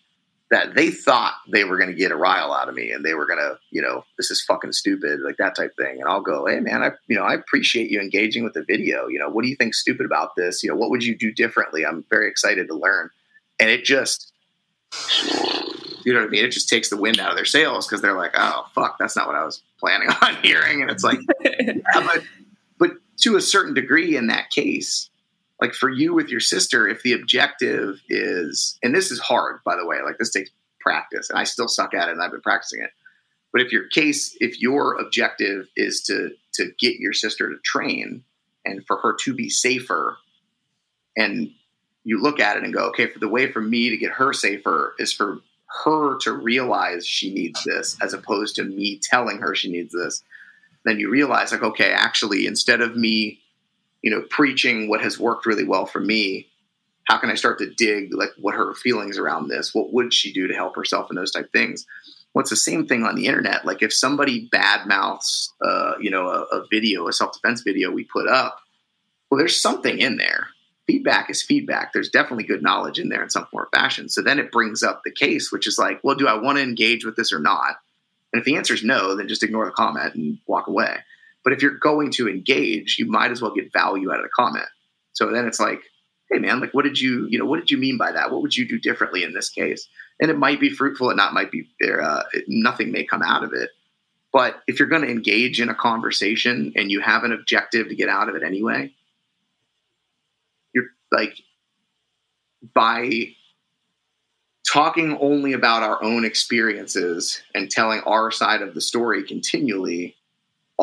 that 0.53 0.75
they 0.75 0.91
thought 0.91 1.33
they 1.51 1.63
were 1.63 1.77
going 1.77 1.89
to 1.89 1.95
get 1.95 2.11
a 2.11 2.15
rile 2.15 2.53
out 2.53 2.69
of 2.69 2.75
me 2.75 2.91
and 2.91 3.03
they 3.03 3.15
were 3.15 3.25
going 3.25 3.39
to, 3.39 3.57
you 3.71 3.81
know, 3.81 4.05
this 4.19 4.29
is 4.29 4.39
fucking 4.43 4.71
stupid, 4.71 5.19
like 5.21 5.37
that 5.37 5.55
type 5.55 5.75
thing. 5.75 5.99
And 5.99 6.07
I'll 6.07 6.21
go, 6.21 6.45
hey 6.45 6.59
man, 6.59 6.83
I, 6.83 6.91
you 7.07 7.15
know, 7.15 7.23
I 7.23 7.33
appreciate 7.33 7.89
you 7.89 7.99
engaging 7.99 8.43
with 8.43 8.53
the 8.53 8.63
video. 8.63 9.07
You 9.07 9.17
know, 9.17 9.29
what 9.29 9.41
do 9.41 9.49
you 9.49 9.55
think 9.55 9.73
stupid 9.73 10.05
about 10.05 10.35
this? 10.37 10.61
You 10.61 10.69
know, 10.69 10.75
what 10.75 10.91
would 10.91 11.03
you 11.03 11.17
do 11.17 11.31
differently? 11.31 11.83
I'm 11.83 12.05
very 12.07 12.29
excited 12.29 12.67
to 12.67 12.75
learn. 12.75 13.09
And 13.59 13.71
it 13.71 13.83
just 13.83 14.31
you 16.05 16.13
know 16.13 16.19
what 16.19 16.27
I 16.27 16.29
mean? 16.29 16.45
It 16.45 16.51
just 16.51 16.69
takes 16.69 16.91
the 16.91 16.97
wind 16.97 17.19
out 17.19 17.31
of 17.31 17.35
their 17.35 17.45
sails 17.45 17.87
because 17.87 18.03
they're 18.03 18.15
like, 18.15 18.35
oh 18.35 18.67
fuck, 18.75 18.99
that's 18.99 19.15
not 19.15 19.25
what 19.25 19.35
I 19.35 19.43
was 19.45 19.63
planning 19.79 20.09
on 20.21 20.35
hearing. 20.43 20.83
And 20.83 20.91
it's 20.91 21.03
like, 21.03 21.17
yeah, 21.43 21.73
but 21.95 22.23
but 22.77 22.91
to 23.21 23.37
a 23.37 23.41
certain 23.41 23.73
degree, 23.73 24.15
in 24.15 24.27
that 24.27 24.51
case, 24.51 25.09
like 25.61 25.73
for 25.73 25.89
you 25.89 26.13
with 26.13 26.29
your 26.29 26.39
sister, 26.39 26.87
if 26.87 27.03
the 27.03 27.13
objective 27.13 28.01
is, 28.09 28.77
and 28.83 28.93
this 28.93 29.11
is 29.11 29.19
hard, 29.19 29.59
by 29.63 29.75
the 29.75 29.85
way, 29.85 29.97
like 30.03 30.17
this 30.17 30.31
takes 30.31 30.49
practice, 30.79 31.29
and 31.29 31.39
I 31.39 31.43
still 31.43 31.67
suck 31.67 31.93
at 31.93 32.09
it, 32.09 32.13
and 32.13 32.21
I've 32.21 32.31
been 32.31 32.41
practicing 32.41 32.81
it. 32.81 32.89
But 33.51 33.61
if 33.61 33.71
your 33.71 33.87
case, 33.87 34.35
if 34.39 34.59
your 34.59 34.99
objective 34.99 35.67
is 35.75 36.01
to 36.03 36.31
to 36.55 36.71
get 36.79 36.95
your 36.95 37.13
sister 37.13 37.49
to 37.49 37.55
train 37.63 38.23
and 38.65 38.85
for 38.85 38.97
her 38.97 39.15
to 39.21 39.33
be 39.33 39.49
safer, 39.49 40.17
and 41.15 41.51
you 42.03 42.21
look 42.21 42.39
at 42.39 42.57
it 42.57 42.63
and 42.63 42.73
go, 42.73 42.87
okay, 42.89 43.07
for 43.07 43.19
the 43.19 43.29
way 43.29 43.51
for 43.51 43.61
me 43.61 43.89
to 43.89 43.97
get 43.97 44.11
her 44.11 44.33
safer 44.33 44.95
is 44.99 45.13
for 45.13 45.39
her 45.83 46.17
to 46.19 46.31
realize 46.33 47.07
she 47.07 47.33
needs 47.33 47.63
this 47.63 47.97
as 48.01 48.13
opposed 48.13 48.55
to 48.55 48.63
me 48.63 48.99
telling 49.01 49.39
her 49.39 49.55
she 49.55 49.71
needs 49.71 49.93
this 49.93 50.23
then 50.85 50.99
you 50.99 51.09
realize 51.09 51.51
like 51.51 51.63
okay 51.63 51.91
actually 51.91 52.45
instead 52.45 52.81
of 52.81 52.95
me 52.95 53.39
you 54.03 54.11
know 54.11 54.21
preaching 54.29 54.87
what 54.87 55.01
has 55.01 55.19
worked 55.19 55.45
really 55.45 55.63
well 55.63 55.85
for 55.85 55.99
me 55.99 56.47
how 57.05 57.17
can 57.17 57.31
i 57.31 57.35
start 57.35 57.57
to 57.57 57.73
dig 57.73 58.13
like 58.13 58.29
what 58.37 58.53
her 58.53 58.75
feelings 58.75 59.17
around 59.17 59.47
this 59.47 59.73
what 59.73 59.91
would 59.91 60.13
she 60.13 60.31
do 60.31 60.47
to 60.47 60.53
help 60.53 60.75
herself 60.75 61.09
and 61.09 61.17
those 61.17 61.31
type 61.31 61.51
things 61.51 61.85
what's 62.33 62.49
well, 62.49 62.55
the 62.55 62.57
same 62.57 62.85
thing 62.85 63.03
on 63.03 63.15
the 63.15 63.25
internet 63.25 63.65
like 63.65 63.81
if 63.81 63.91
somebody 63.91 64.47
bad 64.51 64.87
mouths 64.87 65.51
uh, 65.65 65.93
you 65.99 66.11
know 66.11 66.27
a, 66.27 66.43
a 66.55 66.65
video 66.69 67.07
a 67.07 67.13
self-defense 67.13 67.61
video 67.61 67.89
we 67.89 68.03
put 68.03 68.27
up 68.27 68.59
well 69.31 69.39
there's 69.39 69.59
something 69.59 69.97
in 69.97 70.17
there 70.17 70.47
feedback 70.87 71.29
is 71.29 71.41
feedback. 71.41 71.93
There's 71.93 72.09
definitely 72.09 72.43
good 72.43 72.61
knowledge 72.61 72.99
in 72.99 73.09
there 73.09 73.23
in 73.23 73.29
some 73.29 73.45
form 73.45 73.65
or 73.65 73.77
fashion. 73.77 74.09
So 74.09 74.21
then 74.21 74.39
it 74.39 74.51
brings 74.51 74.83
up 74.83 75.01
the 75.03 75.11
case, 75.11 75.51
which 75.51 75.67
is 75.67 75.77
like, 75.77 75.99
well, 76.03 76.15
do 76.15 76.27
I 76.27 76.33
want 76.33 76.57
to 76.57 76.63
engage 76.63 77.05
with 77.05 77.15
this 77.15 77.31
or 77.31 77.39
not? 77.39 77.77
And 78.31 78.39
if 78.39 78.45
the 78.45 78.55
answer 78.55 78.73
is 78.73 78.83
no, 78.83 79.15
then 79.15 79.27
just 79.27 79.43
ignore 79.43 79.65
the 79.65 79.71
comment 79.71 80.15
and 80.15 80.37
walk 80.47 80.67
away. 80.67 80.97
But 81.43 81.53
if 81.53 81.61
you're 81.61 81.77
going 81.77 82.11
to 82.11 82.29
engage, 82.29 82.97
you 82.97 83.05
might 83.05 83.31
as 83.31 83.41
well 83.41 83.53
get 83.53 83.73
value 83.73 84.11
out 84.11 84.19
of 84.19 84.23
the 84.23 84.29
comment. 84.29 84.67
So 85.13 85.29
then 85.29 85.45
it's 85.45 85.59
like, 85.59 85.81
hey 86.31 86.39
man, 86.39 86.59
like 86.59 86.73
what 86.73 86.85
did 86.85 86.99
you, 86.99 87.27
you 87.29 87.37
know, 87.37 87.45
what 87.45 87.59
did 87.59 87.69
you 87.69 87.77
mean 87.77 87.97
by 87.97 88.11
that? 88.11 88.31
What 88.31 88.41
would 88.41 88.55
you 88.55 88.67
do 88.67 88.79
differently 88.79 89.23
in 89.23 89.33
this 89.33 89.49
case? 89.49 89.87
And 90.19 90.31
it 90.31 90.37
might 90.37 90.59
be 90.59 90.69
fruitful, 90.69 91.09
it 91.09 91.15
not 91.15 91.33
might 91.33 91.51
be 91.51 91.67
there. 91.79 92.01
Uh, 92.01 92.23
nothing 92.47 92.91
may 92.91 93.03
come 93.03 93.21
out 93.21 93.43
of 93.43 93.53
it. 93.53 93.69
But 94.31 94.63
if 94.67 94.79
you're 94.79 94.87
going 94.87 95.03
to 95.03 95.11
engage 95.11 95.61
in 95.61 95.69
a 95.69 95.75
conversation 95.75 96.73
and 96.75 96.89
you 96.89 97.01
have 97.01 97.23
an 97.23 97.31
objective 97.31 97.89
to 97.89 97.95
get 97.95 98.09
out 98.09 98.29
of 98.29 98.35
it 98.35 98.41
anyway, 98.41 98.91
you're 100.73 100.87
like 101.11 101.37
by 102.73 103.27
talking 104.65 105.17
only 105.19 105.53
about 105.53 105.83
our 105.83 106.01
own 106.03 106.25
experiences 106.25 107.43
and 107.53 107.69
telling 107.69 107.99
our 108.01 108.31
side 108.31 108.61
of 108.63 108.73
the 108.73 108.81
story 108.81 109.23
continually, 109.23 110.15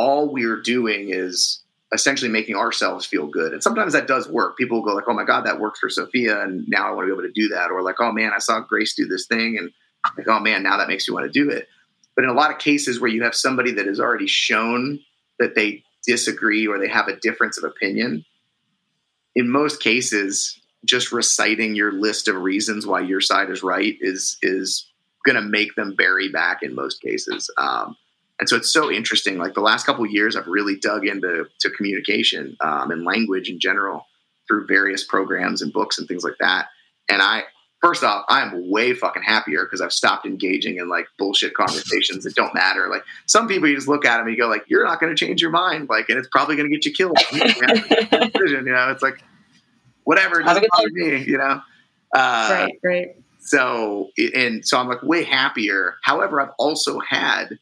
all 0.00 0.32
we're 0.32 0.62
doing 0.62 1.10
is 1.10 1.62
essentially 1.92 2.30
making 2.30 2.56
ourselves 2.56 3.04
feel 3.04 3.26
good. 3.26 3.52
And 3.52 3.62
sometimes 3.62 3.92
that 3.92 4.06
does 4.06 4.26
work. 4.26 4.56
People 4.56 4.80
go 4.80 4.94
like, 4.94 5.04
"Oh 5.06 5.12
my 5.12 5.24
god, 5.24 5.44
that 5.44 5.60
worked 5.60 5.76
for 5.76 5.90
Sofia," 5.90 6.40
and 6.42 6.66
now 6.68 6.88
I 6.88 6.92
want 6.92 7.06
to 7.06 7.14
be 7.14 7.18
able 7.20 7.28
to 7.28 7.40
do 7.40 7.48
that. 7.48 7.70
Or 7.70 7.82
like, 7.82 8.00
"Oh 8.00 8.10
man, 8.10 8.32
I 8.34 8.38
saw 8.38 8.60
Grace 8.60 8.94
do 8.94 9.04
this 9.04 9.26
thing," 9.26 9.58
and 9.58 9.70
like, 10.16 10.26
"Oh 10.26 10.40
man, 10.40 10.62
now 10.62 10.78
that 10.78 10.88
makes 10.88 11.06
me 11.06 11.12
want 11.12 11.30
to 11.30 11.30
do 11.30 11.50
it." 11.50 11.68
But 12.16 12.24
in 12.24 12.30
a 12.30 12.34
lot 12.34 12.50
of 12.50 12.58
cases 12.58 12.98
where 12.98 13.10
you 13.10 13.22
have 13.24 13.34
somebody 13.34 13.72
that 13.72 13.86
has 13.86 14.00
already 14.00 14.26
shown 14.26 15.00
that 15.38 15.54
they 15.54 15.84
disagree 16.06 16.66
or 16.66 16.78
they 16.78 16.88
have 16.88 17.08
a 17.08 17.16
difference 17.16 17.58
of 17.58 17.64
opinion, 17.64 18.24
in 19.34 19.50
most 19.50 19.82
cases, 19.82 20.58
just 20.86 21.12
reciting 21.12 21.74
your 21.74 21.92
list 21.92 22.26
of 22.26 22.36
reasons 22.36 22.86
why 22.86 23.00
your 23.00 23.20
side 23.20 23.50
is 23.50 23.62
right 23.62 23.96
is 24.00 24.38
is 24.40 24.90
going 25.26 25.36
to 25.36 25.42
make 25.42 25.74
them 25.74 25.94
bury 25.94 26.30
back 26.30 26.62
in 26.62 26.74
most 26.74 27.02
cases. 27.02 27.50
Um, 27.58 27.96
and 28.40 28.48
so 28.48 28.56
it's 28.56 28.72
so 28.72 28.90
interesting. 28.90 29.36
Like 29.36 29.52
the 29.52 29.60
last 29.60 29.84
couple 29.84 30.04
years, 30.06 30.34
I've 30.34 30.46
really 30.46 30.76
dug 30.76 31.06
into 31.06 31.46
to 31.60 31.70
communication 31.70 32.56
um, 32.60 32.90
and 32.90 33.04
language 33.04 33.50
in 33.50 33.60
general 33.60 34.06
through 34.48 34.66
various 34.66 35.04
programs 35.04 35.60
and 35.60 35.72
books 35.72 35.98
and 35.98 36.08
things 36.08 36.24
like 36.24 36.38
that. 36.40 36.68
And 37.10 37.20
I, 37.20 37.44
first 37.82 38.02
off, 38.02 38.24
I'm 38.28 38.70
way 38.70 38.94
fucking 38.94 39.22
happier 39.22 39.64
because 39.64 39.82
I've 39.82 39.92
stopped 39.92 40.24
engaging 40.24 40.78
in 40.78 40.88
like 40.88 41.06
bullshit 41.18 41.52
conversations 41.52 42.24
that 42.24 42.34
don't 42.34 42.54
matter. 42.54 42.88
Like 42.88 43.04
some 43.26 43.46
people, 43.46 43.68
you 43.68 43.76
just 43.76 43.88
look 43.88 44.06
at 44.06 44.16
them 44.16 44.26
and 44.26 44.34
you 44.34 44.42
go 44.42 44.48
like, 44.48 44.64
"You're 44.68 44.84
not 44.84 45.00
going 45.00 45.14
to 45.14 45.26
change 45.26 45.42
your 45.42 45.50
mind," 45.50 45.90
like, 45.90 46.08
and 46.08 46.18
it's 46.18 46.28
probably 46.28 46.56
going 46.56 46.68
to 46.68 46.74
get 46.74 46.86
you 46.86 46.92
killed. 46.92 47.18
you 47.32 48.62
know, 48.62 48.90
it's 48.90 49.02
like 49.02 49.22
whatever, 50.04 50.42
doesn't 50.42 50.66
bother 50.70 50.88
me. 50.92 51.24
You 51.24 51.36
know, 51.36 51.60
uh, 52.14 52.48
right, 52.50 52.78
right. 52.82 53.16
So 53.40 54.10
and 54.34 54.66
so, 54.66 54.78
I'm 54.78 54.88
like 54.88 55.02
way 55.02 55.24
happier. 55.24 55.96
However, 56.02 56.40
I've 56.40 56.54
also 56.58 57.00
had 57.00 57.58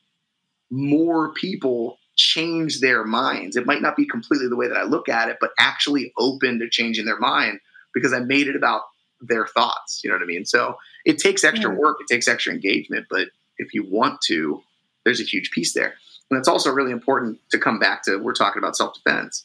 more 0.70 1.32
people 1.32 1.98
change 2.16 2.80
their 2.80 3.04
minds. 3.04 3.56
It 3.56 3.66
might 3.66 3.80
not 3.80 3.96
be 3.96 4.04
completely 4.04 4.48
the 4.48 4.56
way 4.56 4.68
that 4.68 4.76
I 4.76 4.82
look 4.82 5.08
at 5.08 5.28
it, 5.28 5.38
but 5.40 5.50
actually 5.58 6.12
open 6.18 6.58
to 6.58 6.68
changing 6.68 7.04
their 7.04 7.18
mind 7.18 7.60
because 7.94 8.12
I 8.12 8.20
made 8.20 8.48
it 8.48 8.56
about 8.56 8.82
their 9.20 9.46
thoughts. 9.46 10.02
You 10.02 10.10
know 10.10 10.16
what 10.16 10.22
I 10.22 10.26
mean? 10.26 10.44
So 10.44 10.76
it 11.04 11.18
takes 11.18 11.44
extra 11.44 11.72
work, 11.74 11.98
it 12.00 12.12
takes 12.12 12.28
extra 12.28 12.52
engagement, 12.52 13.06
but 13.08 13.28
if 13.56 13.72
you 13.72 13.84
want 13.88 14.20
to, 14.22 14.62
there's 15.04 15.20
a 15.20 15.24
huge 15.24 15.50
piece 15.50 15.72
there. 15.74 15.94
And 16.30 16.38
it's 16.38 16.48
also 16.48 16.70
really 16.70 16.92
important 16.92 17.38
to 17.50 17.58
come 17.58 17.78
back 17.78 18.02
to 18.04 18.18
we're 18.18 18.34
talking 18.34 18.60
about 18.60 18.76
self 18.76 18.94
defense 18.94 19.44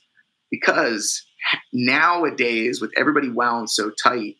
because 0.51 1.23
nowadays, 1.71 2.81
with 2.81 2.91
everybody 2.97 3.29
wound 3.29 3.69
so 3.69 3.89
tight, 3.89 4.37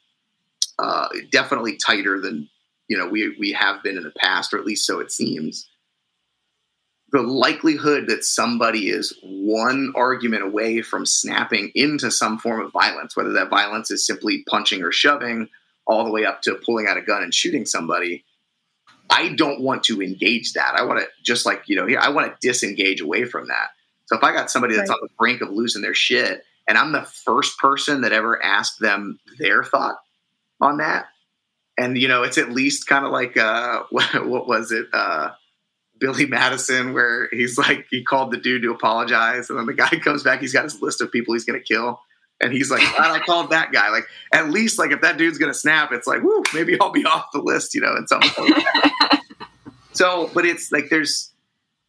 uh, 0.80 1.08
definitely 1.32 1.78
tighter 1.78 2.20
than 2.20 2.50
you 2.88 2.98
know 2.98 3.08
we 3.08 3.36
we 3.40 3.54
have 3.54 3.82
been 3.82 3.98
in 3.98 4.04
the 4.04 4.12
past, 4.18 4.54
or 4.54 4.58
at 4.58 4.66
least 4.66 4.86
so 4.86 5.00
it 5.00 5.12
seems 5.12 5.70
the 7.14 7.22
likelihood 7.22 8.08
that 8.08 8.26
somebody 8.26 8.90
is 8.90 9.18
one 9.22 9.94
argument 9.96 10.44
away 10.44 10.82
from 10.82 11.06
snapping 11.06 11.72
into 11.76 12.10
some 12.10 12.40
form 12.40 12.66
of 12.66 12.72
violence, 12.72 13.16
whether 13.16 13.34
that 13.34 13.52
violence 13.52 13.92
is 13.92 14.06
simply 14.06 14.44
punching 14.50 14.82
or 14.82 14.92
shoving, 14.92 15.48
all 15.86 16.06
the 16.06 16.12
way 16.12 16.26
up 16.26 16.42
to 16.42 16.56
pulling 16.56 16.88
out 16.88 16.98
a 16.98 17.04
gun 17.04 17.22
and 17.22 17.34
shooting 17.34 17.68
somebody. 17.68 18.26
I 19.12 19.30
don't 19.30 19.62
want 19.62 19.84
to 19.86 20.02
engage 20.02 20.54
that. 20.54 20.74
I 20.76 20.86
want 20.86 21.02
to 21.02 21.08
just 21.24 21.46
like, 21.46 21.64
you 21.68 21.76
know, 21.76 21.86
here, 21.86 22.00
I 22.00 22.10
want 22.10 22.32
to 22.32 22.48
disengage 22.48 23.00
away 23.00 23.26
from 23.26 23.48
that. 23.48 23.68
So 24.08 24.18
if 24.18 24.24
I 24.24 24.34
got 24.34 24.50
somebody 24.50 24.76
that's 24.76 24.90
right. 24.90 24.96
on 24.96 25.08
the 25.08 25.14
brink 25.20 25.42
of 25.42 25.52
losing 25.52 25.84
their 25.84 25.94
shit 25.94 26.44
and 26.68 26.80
I'm 26.80 26.94
the 26.94 27.04
first 27.04 27.60
person 27.60 28.02
that 28.02 28.12
ever 28.12 28.44
asked 28.44 28.80
them 28.80 29.20
their 29.38 29.64
thought 29.64 29.98
on 30.60 30.78
that, 30.78 31.06
and 31.78 31.96
you 31.96 32.08
know, 32.08 32.24
it's 32.24 32.40
at 32.40 32.52
least 32.52 32.88
kind 32.88 33.06
of 33.06 33.12
like 33.12 33.38
uh, 33.38 33.84
what, 33.92 34.26
what 34.26 34.48
was 34.48 34.72
it? 34.72 34.88
Uh, 34.92 35.32
Billy 36.04 36.26
Madison 36.26 36.92
where 36.92 37.30
he's 37.32 37.58
like 37.58 37.88
he 37.90 38.04
called 38.04 38.32
the 38.32 38.38
dude 38.38 38.62
to 38.64 38.72
apologize, 38.72 39.50
and 39.50 39.58
then 39.58 39.66
the 39.66 39.74
guy 39.74 39.88
comes 40.04 40.22
back. 40.22 40.42
He's 40.42 40.52
got 40.52 40.66
his 40.66 40.82
list 40.82 41.00
of 41.00 41.10
people 41.10 41.34
he's 41.34 41.46
going 41.46 41.58
to 41.58 41.64
kill, 41.66 42.02
and 42.42 42.52
he's 42.52 42.70
like, 42.70 42.82
"I 43.00 43.20
called 43.20 43.52
that 43.52 43.72
guy." 43.72 43.88
Like 43.88 44.04
at 44.34 44.50
least 44.50 44.78
like 44.78 44.92
if 44.92 45.00
that 45.00 45.18
dude's 45.18 45.38
going 45.38 45.52
to 45.52 45.58
snap, 45.58 45.94
it's 45.94 46.06
like, 46.06 46.22
"Woo, 46.22 46.44
maybe 46.54 46.78
I'll 46.78 46.92
be 46.92 47.06
off 47.06 47.28
the 47.32 47.40
list," 47.40 47.74
you 47.74 47.80
know, 47.80 47.96
and 47.96 48.10
something. 48.10 48.32
Like 48.38 49.22
so, 49.94 50.30
but 50.34 50.46
it's 50.46 50.74
like 50.74 50.90
there's 50.90 51.32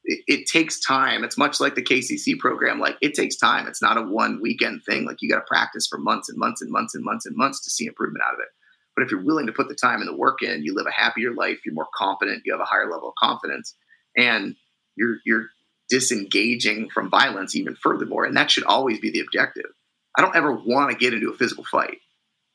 it, 0.04 0.22
it, 0.28 0.46
takes 0.46 0.78
time. 0.78 1.24
It's 1.24 1.36
much 1.36 1.58
like 1.58 1.74
the 1.74 1.82
KCC 1.82 2.38
program. 2.38 2.78
Like 2.78 2.96
it 3.02 3.14
takes 3.14 3.34
time. 3.34 3.66
It's 3.66 3.82
not 3.82 3.98
a 3.98 4.02
one 4.02 4.40
weekend 4.40 4.84
thing. 4.84 5.06
Like 5.06 5.22
you 5.22 5.28
got 5.28 5.40
to 5.40 5.46
practice 5.48 5.88
for 5.88 5.98
months 5.98 6.28
and 6.28 6.38
months 6.38 6.62
and 6.62 6.70
months 6.70 6.94
and 6.94 7.04
months 7.04 7.26
and 7.26 7.36
months 7.36 7.64
to 7.64 7.70
see 7.70 7.86
improvement 7.86 8.24
out 8.24 8.34
of 8.34 8.38
it. 8.38 8.48
But 8.94 9.02
if 9.02 9.10
you're 9.10 9.24
willing 9.24 9.46
to 9.46 9.52
put 9.52 9.66
the 9.66 9.74
time 9.74 9.98
and 9.98 10.08
the 10.08 10.16
work 10.16 10.40
in, 10.40 10.62
you 10.62 10.72
live 10.72 10.86
a 10.86 10.92
happier 10.92 11.32
life. 11.32 11.58
You're 11.64 11.74
more 11.74 11.88
confident. 11.96 12.42
You 12.44 12.52
have 12.52 12.60
a 12.60 12.64
higher 12.64 12.88
level 12.88 13.08
of 13.08 13.16
confidence 13.16 13.74
and 14.16 14.56
you're 14.96 15.18
you're 15.24 15.46
disengaging 15.88 16.88
from 16.90 17.10
violence 17.10 17.54
even 17.54 17.76
furthermore 17.76 18.24
and 18.24 18.36
that 18.36 18.50
should 18.50 18.64
always 18.64 19.00
be 19.00 19.10
the 19.10 19.20
objective. 19.20 19.66
I 20.16 20.22
don't 20.22 20.36
ever 20.36 20.52
want 20.52 20.90
to 20.90 20.96
get 20.96 21.12
into 21.12 21.30
a 21.30 21.36
physical 21.36 21.64
fight. 21.64 21.98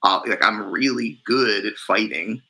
Uh, 0.01 0.22
like 0.28 0.43
i'm 0.43 0.72
really 0.72 1.20
good 1.26 1.66
at 1.66 1.76
fighting. 1.76 2.41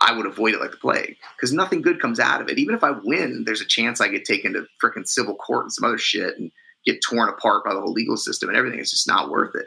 I 0.00 0.16
would 0.16 0.26
avoid 0.26 0.54
it 0.54 0.60
like 0.60 0.70
the 0.70 0.76
plague 0.76 1.16
because 1.36 1.52
nothing 1.52 1.82
good 1.82 2.00
comes 2.00 2.20
out 2.20 2.40
of 2.40 2.48
it. 2.48 2.58
Even 2.58 2.74
if 2.74 2.84
i 2.84 2.90
win 2.90 3.44
there's 3.44 3.60
a 3.60 3.66
chance 3.66 4.00
i 4.00 4.08
get 4.08 4.24
taken 4.24 4.52
to 4.52 4.66
freaking 4.82 5.06
civil 5.06 5.34
court 5.34 5.64
and 5.64 5.72
some 5.72 5.84
other 5.84 5.98
shit 5.98 6.38
and 6.38 6.52
get 6.84 7.02
torn 7.02 7.28
apart 7.28 7.64
by 7.64 7.74
the 7.74 7.80
whole 7.80 7.92
legal 7.92 8.16
system 8.16 8.48
and 8.48 8.56
everything. 8.56 8.80
It's 8.80 8.90
just 8.90 9.08
not 9.08 9.30
worth 9.30 9.54
it. 9.54 9.66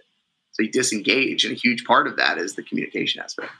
So 0.53 0.63
you 0.63 0.71
disengage 0.71 1.45
and 1.45 1.53
a 1.53 1.59
huge 1.59 1.85
part 1.85 2.07
of 2.07 2.17
that 2.17 2.37
is 2.37 2.55
the 2.55 2.63
communication 2.63 3.21
aspect. 3.21 3.51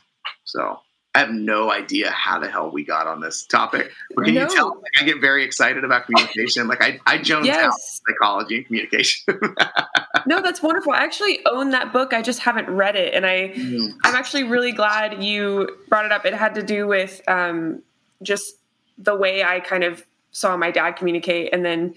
So 0.43 0.80
I 1.14 1.20
have 1.20 1.32
no 1.32 1.72
idea 1.72 2.09
how 2.09 2.39
the 2.39 2.49
hell 2.49 2.72
we 2.72 2.86
got 2.86 3.05
on 3.05 3.20
this 3.20 3.45
topic. 3.45 3.91
But 4.16 4.26
can 4.26 4.34
no. 4.34 4.43
you 4.43 4.49
tell? 4.49 4.70
Like, 4.70 5.01
I 5.01 5.03
get 5.03 5.20
very 5.20 5.43
excited 5.43 5.84
about 5.84 6.05
communication. 6.05 6.68
Like 6.70 6.82
I, 6.82 6.99
I 7.05 7.18
jones 7.18 7.47
yes. 7.47 7.66
out 7.66 7.74
psychology 7.78 8.57
and 8.57 8.66
communication. 8.66 9.39
no, 10.26 10.41
that's 10.41 10.64
wonderful. 10.64 10.93
I 10.93 10.99
actually 10.99 11.39
own 11.45 11.72
that 11.72 11.91
book. 11.91 12.14
I 12.14 12.22
just 12.22 12.39
haven't 12.39 12.70
read 12.70 12.95
it, 12.95 13.14
and 13.14 13.26
I, 13.26 13.53
mm. 13.55 13.91
I'm 14.05 14.16
actually 14.16 14.43
really 14.43 14.72
glad 14.72 15.22
you 15.22 15.78
brought 15.89 16.05
it 16.05 16.14
up. 16.14 16.26
It 16.26 16.34
had 16.34 16.55
to 16.55 16.64
do 16.64 16.88
with 16.88 17.22
um, 17.28 17.82
just 18.24 18.55
the 18.97 19.16
way 19.16 19.43
I 19.43 19.59
kind 19.59 19.84
of 19.84 20.05
saw 20.32 20.55
my 20.55 20.72
dad 20.72 20.91
communicate, 20.91 21.49
and 21.51 21.66
then 21.66 21.93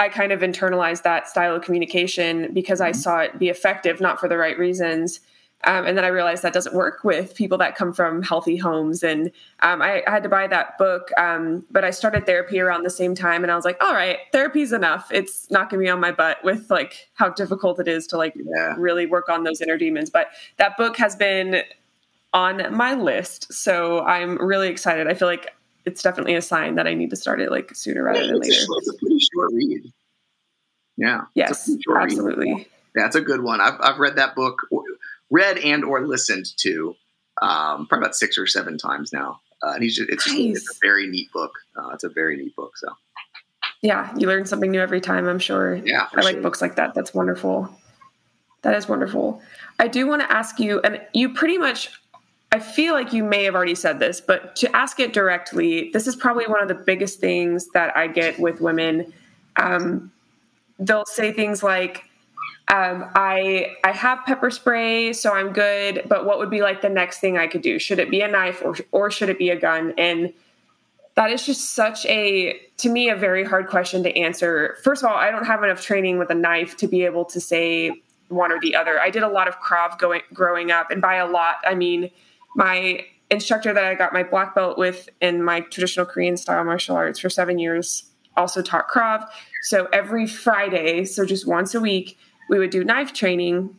I 0.00 0.08
kind 0.08 0.32
of 0.32 0.40
internalized 0.40 1.02
that 1.02 1.28
style 1.28 1.54
of 1.54 1.62
communication 1.62 2.52
because 2.52 2.80
mm-hmm. 2.80 2.88
I 2.88 2.92
saw 2.92 3.18
it 3.18 3.38
be 3.38 3.48
effective, 3.48 4.00
not 4.00 4.18
for 4.18 4.28
the 4.28 4.38
right 4.38 4.58
reasons. 4.58 5.20
Um, 5.64 5.86
and 5.86 5.96
then 5.96 6.04
I 6.04 6.08
realized 6.08 6.42
that 6.42 6.54
doesn't 6.54 6.74
work 6.74 7.04
with 7.04 7.34
people 7.34 7.58
that 7.58 7.76
come 7.76 7.92
from 7.92 8.22
healthy 8.22 8.56
homes. 8.56 9.02
And 9.02 9.30
um, 9.60 9.82
I, 9.82 10.02
I, 10.06 10.10
had 10.10 10.22
to 10.22 10.28
buy 10.28 10.46
that 10.46 10.78
book, 10.78 11.10
um, 11.18 11.66
but 11.70 11.84
I 11.84 11.90
started 11.90 12.24
therapy 12.24 12.60
around 12.60 12.82
the 12.82 12.90
same 12.90 13.14
time. 13.14 13.42
And 13.42 13.52
I 13.52 13.56
was 13.56 13.64
like, 13.66 13.82
all 13.82 13.92
right, 13.92 14.18
therapy's 14.32 14.72
enough. 14.72 15.10
It's 15.12 15.50
not 15.50 15.68
going 15.68 15.80
to 15.80 15.84
be 15.84 15.90
on 15.90 16.00
my 16.00 16.12
butt 16.12 16.42
with 16.44 16.70
like 16.70 17.10
how 17.14 17.28
difficult 17.28 17.78
it 17.78 17.88
is 17.88 18.06
to 18.08 18.16
like 18.16 18.34
yeah. 18.36 18.74
really 18.78 19.04
work 19.04 19.28
on 19.28 19.44
those 19.44 19.60
inner 19.60 19.76
demons. 19.76 20.08
But 20.08 20.28
that 20.56 20.78
book 20.78 20.96
has 20.96 21.14
been 21.14 21.62
on 22.32 22.74
my 22.74 22.94
list. 22.94 23.52
So 23.52 24.00
I'm 24.00 24.38
really 24.38 24.68
excited. 24.68 25.08
I 25.08 25.14
feel 25.14 25.28
like 25.28 25.54
it's 25.84 26.02
definitely 26.02 26.36
a 26.36 26.42
sign 26.42 26.76
that 26.76 26.86
I 26.86 26.94
need 26.94 27.10
to 27.10 27.16
start 27.16 27.40
it 27.40 27.50
like 27.50 27.74
sooner 27.74 28.02
rather 28.02 28.20
yeah, 28.20 28.28
than 28.28 28.40
later. 28.40 28.54
A, 28.54 28.76
it's 28.78 28.88
a 28.88 28.98
pretty 28.98 29.18
short 29.18 29.52
read. 29.52 29.92
Yeah. 30.96 31.22
Yes, 31.34 31.70
absolutely. 31.94 32.54
Read. 32.54 32.66
That's 32.94 33.16
a 33.16 33.20
good 33.20 33.42
one. 33.42 33.60
I've, 33.60 33.80
I've 33.80 33.98
read 33.98 34.16
that 34.16 34.34
book 34.34 34.62
read 35.30 35.58
and 35.58 35.84
or 35.84 36.06
listened 36.06 36.46
to 36.58 36.94
um, 37.42 37.86
probably 37.86 38.04
about 38.04 38.16
six 38.16 38.36
or 38.36 38.46
seven 38.46 38.76
times 38.76 39.12
now. 39.12 39.40
Uh, 39.62 39.72
and 39.72 39.82
he's 39.82 39.96
just, 39.96 40.10
it's, 40.10 40.26
nice. 40.26 40.36
just, 40.36 40.66
it's 40.66 40.76
a 40.76 40.78
very 40.82 41.06
neat 41.06 41.30
book. 41.32 41.52
Uh, 41.76 41.90
it's 41.90 42.04
a 42.04 42.08
very 42.08 42.36
neat 42.36 42.54
book. 42.56 42.76
So 42.76 42.88
yeah, 43.82 44.12
you 44.16 44.26
learn 44.26 44.44
something 44.44 44.70
new 44.70 44.80
every 44.80 45.00
time. 45.00 45.26
I'm 45.26 45.38
sure. 45.38 45.76
Yeah, 45.76 46.08
I 46.14 46.20
like 46.20 46.42
books 46.42 46.60
like 46.60 46.76
that. 46.76 46.94
That's 46.94 47.14
wonderful. 47.14 47.68
That 48.62 48.74
is 48.74 48.88
wonderful. 48.88 49.40
I 49.78 49.88
do 49.88 50.06
want 50.06 50.20
to 50.20 50.30
ask 50.30 50.60
you, 50.60 50.80
and 50.80 51.00
you 51.14 51.32
pretty 51.32 51.56
much, 51.56 51.90
I 52.52 52.58
feel 52.58 52.92
like 52.92 53.14
you 53.14 53.24
may 53.24 53.44
have 53.44 53.54
already 53.54 53.74
said 53.74 54.00
this, 54.00 54.20
but 54.20 54.54
to 54.56 54.76
ask 54.76 55.00
it 55.00 55.14
directly, 55.14 55.90
this 55.92 56.06
is 56.06 56.14
probably 56.14 56.44
one 56.46 56.60
of 56.60 56.68
the 56.68 56.74
biggest 56.74 57.20
things 57.20 57.68
that 57.68 57.96
I 57.96 58.06
get 58.06 58.38
with 58.38 58.60
women. 58.60 59.14
Um, 59.56 60.12
they'll 60.78 61.06
say 61.06 61.32
things 61.32 61.62
like, 61.62 62.04
um, 62.70 63.10
I 63.16 63.74
I 63.82 63.90
have 63.90 64.24
pepper 64.26 64.48
spray, 64.50 65.12
so 65.12 65.34
I'm 65.34 65.52
good. 65.52 66.04
But 66.06 66.24
what 66.24 66.38
would 66.38 66.50
be 66.50 66.62
like 66.62 66.82
the 66.82 66.88
next 66.88 67.18
thing 67.18 67.36
I 67.36 67.48
could 67.48 67.62
do? 67.62 67.80
Should 67.80 67.98
it 67.98 68.10
be 68.10 68.20
a 68.20 68.28
knife 68.28 68.62
or 68.64 68.76
or 68.92 69.10
should 69.10 69.28
it 69.28 69.38
be 69.38 69.50
a 69.50 69.56
gun? 69.56 69.92
And 69.98 70.32
that 71.16 71.30
is 71.30 71.44
just 71.44 71.74
such 71.74 72.06
a 72.06 72.60
to 72.78 72.88
me 72.88 73.08
a 73.08 73.16
very 73.16 73.44
hard 73.44 73.66
question 73.66 74.04
to 74.04 74.16
answer. 74.16 74.76
First 74.84 75.02
of 75.02 75.10
all, 75.10 75.16
I 75.16 75.32
don't 75.32 75.46
have 75.46 75.64
enough 75.64 75.82
training 75.82 76.18
with 76.18 76.30
a 76.30 76.34
knife 76.34 76.76
to 76.76 76.86
be 76.86 77.04
able 77.04 77.24
to 77.26 77.40
say 77.40 77.90
one 78.28 78.52
or 78.52 78.60
the 78.60 78.76
other. 78.76 79.00
I 79.00 79.10
did 79.10 79.24
a 79.24 79.28
lot 79.28 79.48
of 79.48 79.58
Krav 79.58 79.98
going, 79.98 80.20
growing 80.32 80.70
up, 80.70 80.92
and 80.92 81.02
by 81.02 81.16
a 81.16 81.26
lot, 81.26 81.56
I 81.64 81.74
mean 81.74 82.10
my 82.54 83.04
instructor 83.32 83.74
that 83.74 83.84
I 83.84 83.96
got 83.96 84.12
my 84.12 84.22
black 84.22 84.54
belt 84.54 84.78
with 84.78 85.08
in 85.20 85.42
my 85.42 85.62
traditional 85.62 86.06
Korean 86.06 86.36
style 86.36 86.62
martial 86.62 86.94
arts 86.94 87.18
for 87.18 87.30
seven 87.30 87.58
years 87.58 88.04
also 88.36 88.62
taught 88.62 88.88
Krav. 88.88 89.26
So 89.62 89.88
every 89.92 90.26
Friday, 90.26 91.04
so 91.04 91.24
just 91.26 91.46
once 91.46 91.74
a 91.74 91.80
week, 91.80 92.16
we 92.50 92.58
would 92.58 92.70
do 92.70 92.84
knife 92.84 93.14
training. 93.14 93.74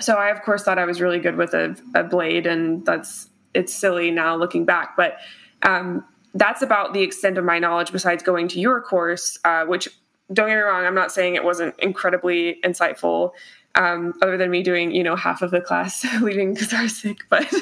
So 0.00 0.14
I, 0.14 0.30
of 0.30 0.40
course, 0.42 0.62
thought 0.62 0.78
I 0.78 0.86
was 0.86 1.00
really 1.00 1.18
good 1.18 1.36
with 1.36 1.52
a, 1.52 1.76
a 1.94 2.04
blade, 2.04 2.46
and 2.46 2.86
that's 2.86 3.28
it's 3.52 3.74
silly 3.74 4.10
now 4.10 4.34
looking 4.36 4.64
back, 4.64 4.96
but 4.96 5.18
um, 5.62 6.04
that's 6.32 6.62
about 6.62 6.94
the 6.94 7.02
extent 7.02 7.38
of 7.38 7.44
my 7.44 7.58
knowledge. 7.58 7.92
Besides 7.92 8.22
going 8.22 8.48
to 8.48 8.60
your 8.60 8.80
course, 8.80 9.38
uh, 9.44 9.64
which 9.64 9.88
don't 10.32 10.48
get 10.48 10.56
me 10.56 10.60
wrong, 10.60 10.84
I'm 10.84 10.94
not 10.94 11.12
saying 11.12 11.34
it 11.34 11.44
wasn't 11.44 11.78
incredibly 11.78 12.60
insightful. 12.64 13.32
Um, 13.76 14.14
other 14.22 14.36
than 14.36 14.52
me 14.52 14.62
doing, 14.62 14.92
you 14.92 15.02
know, 15.02 15.16
half 15.16 15.42
of 15.42 15.50
the 15.50 15.60
class 15.60 16.06
leaving 16.20 16.54
because 16.54 16.72
I 16.72 16.82
was 16.82 16.96
sick, 16.96 17.24
but, 17.28 17.52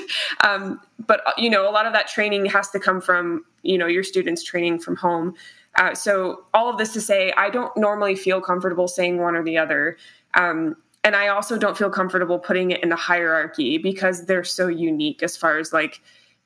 um, 0.44 0.78
but 1.07 1.22
you 1.38 1.48
know, 1.48 1.66
a 1.66 1.72
lot 1.72 1.86
of 1.86 1.94
that 1.94 2.07
training 2.07 2.44
has 2.46 2.68
to 2.72 2.78
come 2.78 3.00
from, 3.00 3.46
you 3.62 3.78
know, 3.78 3.86
your 3.86 4.03
students 4.03 4.44
training 4.44 4.80
from 4.80 4.96
home. 4.96 5.34
Uh, 5.76 5.94
so 5.94 6.44
all 6.53 6.68
of 6.68 6.76
this 6.76 6.92
to 6.92 7.00
say, 7.00 7.32
I 7.36 7.48
don't 7.48 7.74
normally 7.76 8.14
feel 8.14 8.40
comfortable 8.40 8.88
saying 8.88 9.18
one 9.18 9.34
or 9.34 9.42
the 9.42 9.57
other. 9.57 9.96
Um, 10.35 10.76
and 11.05 11.16
I 11.16 11.28
also 11.28 11.59
don't 11.59 11.76
feel 11.76 11.91
comfortable 11.91 12.39
putting 12.39 12.70
it 12.70 12.83
in 12.83 12.93
a 12.93 12.97
hierarchy 12.97 13.78
because 13.78 14.26
they're 14.26 14.45
so 14.45 14.68
unique 14.68 15.22
as 15.22 15.37
far 15.37 15.59
as 15.59 15.72
like 15.72 16.01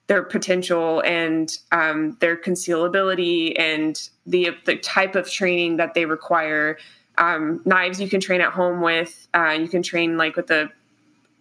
their 0.07 0.23
potential 0.23 1.01
and 1.01 1.59
um, 1.73 2.17
their 2.21 2.37
concealability 2.37 3.59
and 3.59 4.09
the 4.25 4.51
the 4.65 4.77
type 4.77 5.15
of 5.15 5.31
training 5.31 5.77
that 5.77 5.95
they 5.95 6.07
require. 6.07 6.79
Um, 7.19 7.61
knives 7.65 8.01
you 8.01 8.09
can 8.09 8.21
train 8.21 8.41
at 8.41 8.53
home 8.53 8.81
with. 8.81 9.27
Uh, 9.35 9.51
you 9.51 9.69
can 9.69 9.83
train 9.83 10.17
like 10.17 10.37
with 10.37 10.51
a, 10.51 10.69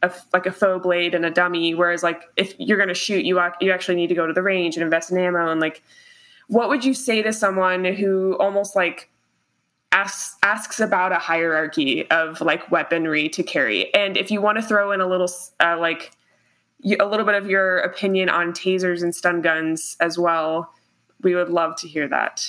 a, 0.04 0.12
like 0.34 0.46
a 0.46 0.52
faux 0.52 0.82
blade 0.84 1.14
and 1.14 1.26
a 1.26 1.30
dummy. 1.30 1.74
Whereas 1.74 2.02
like 2.02 2.24
if 2.38 2.54
you're 2.58 2.78
going 2.78 2.90
to 2.90 2.96
shoot, 2.96 3.26
you 3.26 3.40
you 3.62 3.72
actually 3.72 3.96
need 3.96 4.08
to 4.08 4.16
go 4.16 4.26
to 4.26 4.34
the 4.34 4.42
range 4.42 4.76
and 4.76 4.84
invest 4.84 5.12
in 5.12 5.18
ammo. 5.18 5.52
And 5.52 5.62
like, 5.62 5.84
what 6.48 6.70
would 6.70 6.84
you 6.84 6.94
say 6.94 7.22
to 7.22 7.32
someone 7.32 7.86
who 7.86 8.38
almost 8.40 8.76
like 8.76 9.10
asks 9.96 10.36
asks 10.44 10.80
about 10.80 11.14
a 11.14 11.18
hierarchy 11.18 12.10
of 12.12 12.42
like 12.42 12.70
weaponry 12.70 13.30
to 13.30 13.42
carry. 13.42 13.92
And 13.94 14.18
if 14.18 14.30
you 14.30 14.42
want 14.42 14.58
to 14.58 14.62
throw 14.62 14.92
in 14.92 15.02
a 15.02 15.08
little 15.08 15.30
uh, 15.60 15.78
like 15.80 16.12
a 17.00 17.06
little 17.06 17.26
bit 17.26 17.36
of 17.36 17.50
your 17.50 17.80
opinion 17.80 18.30
on 18.30 18.52
tasers 18.52 19.02
and 19.02 19.16
stun 19.16 19.42
guns 19.42 19.96
as 20.00 20.20
well, 20.20 20.72
we 21.24 21.34
would 21.34 21.50
love 21.50 21.78
to 21.78 21.88
hear 21.88 22.08
that. 22.10 22.46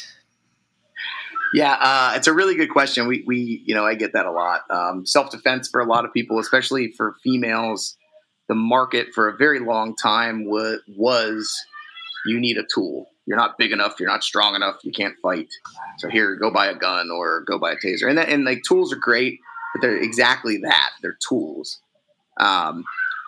Yeah, 1.54 1.74
uh, 1.80 2.12
it's 2.16 2.26
a 2.26 2.34
really 2.34 2.56
good 2.56 2.70
question. 2.70 3.06
We, 3.06 3.22
we, 3.26 3.62
you 3.64 3.74
know, 3.74 3.86
I 3.86 3.94
get 3.94 4.12
that 4.12 4.26
a 4.26 4.32
lot. 4.32 4.62
Um, 4.68 5.06
Self 5.06 5.30
defense 5.30 5.68
for 5.68 5.80
a 5.80 5.86
lot 5.86 6.04
of 6.04 6.12
people, 6.12 6.40
especially 6.40 6.92
for 6.92 7.14
females, 7.22 7.96
the 8.48 8.56
market 8.56 9.14
for 9.14 9.28
a 9.28 9.36
very 9.36 9.60
long 9.60 9.94
time 9.94 10.44
was, 10.44 10.80
was 10.88 11.64
you 12.26 12.40
need 12.40 12.58
a 12.58 12.64
tool 12.74 13.06
you're 13.26 13.36
not 13.36 13.58
big 13.58 13.72
enough, 13.72 13.96
you're 13.98 14.08
not 14.08 14.22
strong 14.22 14.54
enough, 14.54 14.76
you 14.82 14.92
can't 14.92 15.16
fight. 15.20 15.48
So 15.98 16.08
here, 16.08 16.36
go 16.36 16.50
buy 16.50 16.66
a 16.66 16.74
gun 16.74 17.10
or 17.10 17.42
go 17.42 17.58
buy 17.58 17.72
a 17.72 17.76
taser. 17.76 18.08
And 18.08 18.18
that, 18.18 18.28
and 18.28 18.44
like 18.44 18.62
tools 18.62 18.92
are 18.92 18.96
great, 18.96 19.40
but 19.74 19.82
they're 19.82 19.96
exactly 19.96 20.58
that. 20.58 20.90
They're 21.02 21.18
tools. 21.28 21.80
Um, 22.38 22.84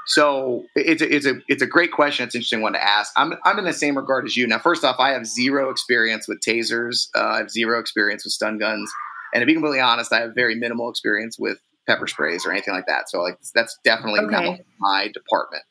so 0.07 0.65
it's 0.75 1.03
a, 1.03 1.15
it's 1.15 1.27
a 1.27 1.35
it's 1.49 1.63
a 1.63 1.67
great 1.67 1.93
question. 1.93 2.25
It's 2.25 2.35
an 2.35 2.39
interesting 2.39 2.63
one 2.63 2.73
to 2.73 2.83
ask. 2.83 3.13
I'm 3.17 3.35
I'm 3.45 3.59
in 3.59 3.67
the 3.67 3.75
same 3.75 3.97
regard 3.97 4.25
as 4.25 4.37
you. 4.39 4.47
Now, 4.47 4.59
first 4.59 4.83
off, 4.83 4.97
I 4.99 5.11
have 5.11 5.27
zero 5.27 5.69
experience 5.69 6.27
with 6.27 6.41
tasers. 6.41 7.09
Uh, 7.15 7.27
I 7.27 7.37
have 7.39 7.51
zero 7.51 7.79
experience 7.79 8.25
with 8.25 8.33
stun 8.33 8.59
guns, 8.59 8.91
and 9.35 9.43
to 9.43 9.47
be 9.47 9.53
completely 9.53 9.81
honest, 9.81 10.11
I 10.11 10.21
have 10.21 10.35
very 10.35 10.55
minimal 10.55 10.89
experience 10.89 11.39
with 11.39 11.59
pepper 11.87 12.07
sprays 12.07 12.47
or 12.47 12.53
anything 12.53 12.73
like 12.73 12.87
that. 12.87 13.11
So 13.11 13.21
like 13.21 13.39
that's 13.55 13.79
definitely 13.85 14.21
okay. 14.21 14.31
not 14.31 14.61
my 14.79 15.09
department. 15.13 15.65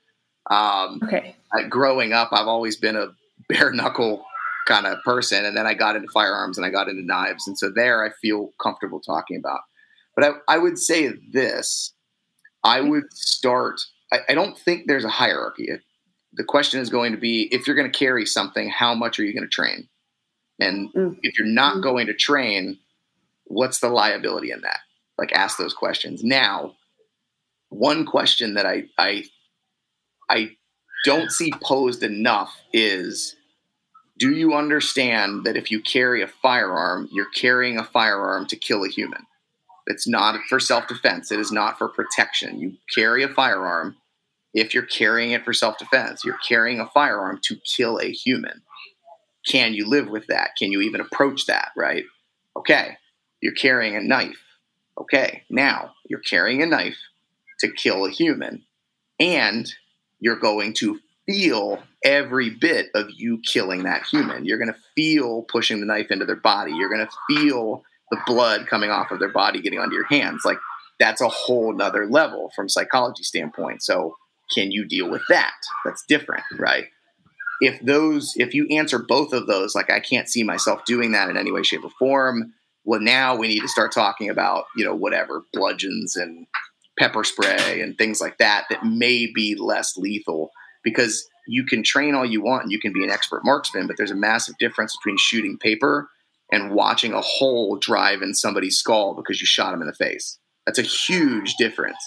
Um, 0.51 0.99
okay. 1.03 1.35
growing 1.69 2.13
up, 2.13 2.29
I've 2.31 2.47
always 2.47 2.77
been 2.77 2.95
a 2.95 3.07
bare 3.49 3.71
knuckle 3.71 4.25
kind 4.67 4.85
of 4.85 5.01
person. 5.03 5.45
And 5.45 5.55
then 5.55 5.65
I 5.65 5.73
got 5.73 5.95
into 5.95 6.09
firearms 6.13 6.57
and 6.57 6.65
I 6.65 6.69
got 6.69 6.89
into 6.89 7.05
knives. 7.05 7.47
And 7.47 7.57
so 7.57 7.71
there 7.73 8.05
I 8.05 8.11
feel 8.21 8.53
comfortable 8.61 8.99
talking 8.99 9.37
about. 9.37 9.61
But 10.15 10.25
I, 10.25 10.55
I 10.55 10.57
would 10.57 10.77
say 10.77 11.13
this 11.31 11.93
I 12.63 12.81
would 12.81 13.13
start, 13.13 13.79
I, 14.11 14.19
I 14.29 14.33
don't 14.33 14.57
think 14.57 14.87
there's 14.87 15.05
a 15.05 15.09
hierarchy. 15.09 15.69
The 16.33 16.43
question 16.43 16.81
is 16.81 16.89
going 16.89 17.13
to 17.13 17.17
be 17.17 17.43
if 17.53 17.65
you're 17.65 17.75
going 17.75 17.89
to 17.89 17.97
carry 17.97 18.25
something, 18.25 18.69
how 18.69 18.93
much 18.93 19.19
are 19.19 19.23
you 19.23 19.33
going 19.33 19.47
to 19.47 19.49
train? 19.49 19.87
And 20.59 20.93
mm. 20.93 21.17
if 21.21 21.37
you're 21.37 21.47
not 21.47 21.77
mm. 21.77 21.83
going 21.83 22.07
to 22.07 22.13
train, 22.13 22.77
what's 23.45 23.79
the 23.79 23.89
liability 23.89 24.51
in 24.51 24.61
that? 24.61 24.79
Like 25.17 25.31
ask 25.31 25.57
those 25.57 25.73
questions. 25.73 26.23
Now, 26.23 26.73
one 27.69 28.05
question 28.05 28.55
that 28.55 28.65
I 28.65 28.83
I 28.97 29.23
I 30.29 30.51
don't 31.05 31.31
see 31.31 31.53
posed 31.61 32.03
enough 32.03 32.53
is 32.73 33.36
do 34.17 34.31
you 34.31 34.53
understand 34.53 35.45
that 35.45 35.57
if 35.57 35.69
you 35.71 35.81
carry 35.81 36.21
a 36.21 36.27
firearm, 36.27 37.07
you're 37.11 37.29
carrying 37.29 37.77
a 37.77 37.83
firearm 37.83 38.47
to 38.47 38.55
kill 38.55 38.83
a 38.83 38.89
human? 38.89 39.25
It's 39.85 40.07
not 40.07 40.39
for 40.49 40.59
self 40.59 40.87
defense, 40.87 41.31
it 41.31 41.39
is 41.39 41.51
not 41.51 41.77
for 41.77 41.87
protection. 41.87 42.59
You 42.59 42.73
carry 42.93 43.23
a 43.23 43.29
firearm 43.29 43.95
if 44.53 44.73
you're 44.73 44.85
carrying 44.85 45.31
it 45.31 45.45
for 45.45 45.53
self 45.53 45.77
defense. 45.77 46.23
You're 46.25 46.39
carrying 46.47 46.79
a 46.79 46.89
firearm 46.89 47.39
to 47.43 47.55
kill 47.57 47.99
a 47.99 48.11
human. 48.11 48.63
Can 49.47 49.73
you 49.73 49.87
live 49.87 50.09
with 50.09 50.27
that? 50.27 50.51
Can 50.57 50.71
you 50.71 50.81
even 50.81 50.99
approach 50.99 51.45
that, 51.45 51.71
right? 51.77 52.03
Okay, 52.57 52.97
you're 53.41 53.53
carrying 53.53 53.95
a 53.95 54.01
knife. 54.01 54.41
Okay, 54.99 55.43
now 55.49 55.93
you're 56.09 56.19
carrying 56.19 56.61
a 56.61 56.65
knife 56.65 56.97
to 57.59 57.71
kill 57.71 58.05
a 58.05 58.09
human. 58.09 58.63
And 59.19 59.71
you're 60.19 60.39
going 60.39 60.73
to 60.73 60.99
feel 61.27 61.79
every 62.03 62.49
bit 62.49 62.87
of 62.95 63.07
you 63.11 63.39
killing 63.45 63.83
that 63.83 64.05
human. 64.05 64.45
You're 64.45 64.57
going 64.57 64.73
to 64.73 64.79
feel 64.95 65.43
pushing 65.43 65.79
the 65.79 65.85
knife 65.85 66.09
into 66.09 66.25
their 66.25 66.35
body. 66.35 66.71
You're 66.73 66.89
going 66.89 67.05
to 67.05 67.35
feel 67.35 67.83
the 68.09 68.19
blood 68.25 68.67
coming 68.67 68.89
off 68.89 69.11
of 69.11 69.19
their 69.19 69.31
body 69.31 69.61
getting 69.61 69.79
onto 69.79 69.95
your 69.95 70.05
hands. 70.05 70.43
Like 70.45 70.57
that's 70.99 71.21
a 71.21 71.27
whole 71.27 71.73
nother 71.73 72.07
level 72.07 72.51
from 72.55 72.69
psychology 72.69 73.23
standpoint. 73.23 73.83
So 73.83 74.15
can 74.53 74.71
you 74.71 74.85
deal 74.85 75.09
with 75.09 75.21
that? 75.29 75.53
That's 75.83 76.03
different, 76.07 76.43
right? 76.57 76.85
If 77.59 77.81
those, 77.83 78.33
if 78.37 78.53
you 78.53 78.67
answer 78.69 78.99
both 78.99 79.33
of 79.33 79.47
those, 79.47 79.75
like 79.75 79.91
I 79.91 79.99
can't 79.99 80.29
see 80.29 80.43
myself 80.43 80.85
doing 80.85 81.11
that 81.11 81.29
in 81.29 81.37
any 81.37 81.51
way, 81.51 81.63
shape, 81.63 81.83
or 81.83 81.91
form. 81.99 82.53
Well, 82.85 83.01
now 83.01 83.35
we 83.35 83.47
need 83.47 83.61
to 83.61 83.67
start 83.67 83.91
talking 83.91 84.29
about, 84.29 84.65
you 84.77 84.85
know, 84.85 84.95
whatever 84.95 85.43
bludgeons 85.51 86.15
and 86.15 86.47
pepper 86.97 87.23
spray 87.23 87.81
and 87.81 87.97
things 87.97 88.21
like 88.21 88.37
that 88.37 88.65
that 88.69 88.85
may 88.85 89.27
be 89.33 89.55
less 89.55 89.97
lethal 89.97 90.51
because 90.83 91.27
you 91.47 91.65
can 91.65 91.83
train 91.83 92.13
all 92.13 92.25
you 92.25 92.41
want 92.41 92.63
and 92.63 92.71
you 92.71 92.79
can 92.79 92.93
be 92.93 93.03
an 93.03 93.09
expert 93.09 93.43
marksman, 93.43 93.87
but 93.87 93.97
there's 93.97 94.11
a 94.11 94.15
massive 94.15 94.57
difference 94.57 94.95
between 94.97 95.17
shooting 95.17 95.57
paper 95.57 96.09
and 96.51 96.71
watching 96.71 97.13
a 97.13 97.21
hole 97.21 97.77
drive 97.77 98.21
in 98.21 98.33
somebody's 98.33 98.77
skull 98.77 99.13
because 99.13 99.41
you 99.41 99.47
shot 99.47 99.73
him 99.73 99.81
in 99.81 99.87
the 99.87 99.93
face. 99.93 100.39
That's 100.65 100.79
a 100.79 100.83
huge 100.83 101.55
difference. 101.55 102.03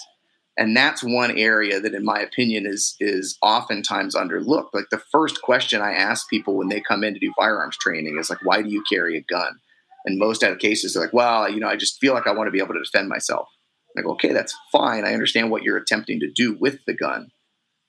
And 0.57 0.75
that's 0.75 1.03
one 1.03 1.31
area 1.31 1.79
that, 1.79 1.93
in 1.93 2.03
my 2.03 2.19
opinion, 2.19 2.65
is 2.67 2.95
is 2.99 3.37
oftentimes 3.41 4.15
underlooked. 4.15 4.73
Like 4.73 4.89
the 4.91 5.01
first 5.11 5.41
question 5.41 5.81
I 5.81 5.93
ask 5.93 6.29
people 6.29 6.55
when 6.55 6.67
they 6.67 6.81
come 6.81 7.03
in 7.03 7.13
to 7.13 7.19
do 7.19 7.33
firearms 7.37 7.77
training 7.77 8.17
is 8.19 8.29
like, 8.29 8.43
"Why 8.43 8.61
do 8.61 8.69
you 8.69 8.83
carry 8.91 9.17
a 9.17 9.21
gun?" 9.21 9.59
And 10.05 10.19
most 10.19 10.43
out 10.43 10.51
of 10.51 10.57
the 10.57 10.67
cases, 10.67 10.93
they're 10.93 11.03
like, 11.03 11.13
"Well, 11.13 11.49
you 11.49 11.59
know, 11.59 11.69
I 11.69 11.77
just 11.77 11.99
feel 11.99 12.13
like 12.13 12.27
I 12.27 12.33
want 12.33 12.47
to 12.47 12.51
be 12.51 12.59
able 12.59 12.73
to 12.73 12.83
defend 12.83 13.07
myself." 13.07 13.47
Like, 13.95 14.05
okay, 14.05 14.33
that's 14.33 14.55
fine. 14.71 15.05
I 15.05 15.13
understand 15.13 15.51
what 15.51 15.63
you're 15.63 15.77
attempting 15.77 16.19
to 16.19 16.29
do 16.29 16.57
with 16.59 16.83
the 16.85 16.93
gun. 16.93 17.31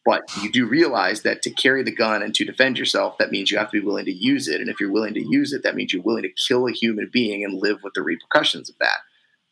But 0.04 0.22
you 0.42 0.50
do 0.50 0.66
realize 0.66 1.22
that 1.22 1.42
to 1.42 1.50
carry 1.50 1.84
the 1.84 1.94
gun 1.94 2.22
and 2.22 2.34
to 2.34 2.44
defend 2.44 2.76
yourself, 2.76 3.18
that 3.18 3.30
means 3.30 3.50
you 3.50 3.58
have 3.58 3.70
to 3.70 3.80
be 3.80 3.86
willing 3.86 4.04
to 4.06 4.12
use 4.12 4.48
it. 4.48 4.60
And 4.60 4.68
if 4.68 4.80
you're 4.80 4.90
willing 4.90 5.14
to 5.14 5.24
use 5.24 5.52
it, 5.52 5.62
that 5.62 5.76
means 5.76 5.92
you're 5.92 6.02
willing 6.02 6.24
to 6.24 6.30
kill 6.30 6.66
a 6.66 6.72
human 6.72 7.08
being 7.12 7.44
and 7.44 7.62
live 7.62 7.78
with 7.84 7.94
the 7.94 8.02
repercussions 8.02 8.68
of 8.68 8.76
that, 8.80 8.98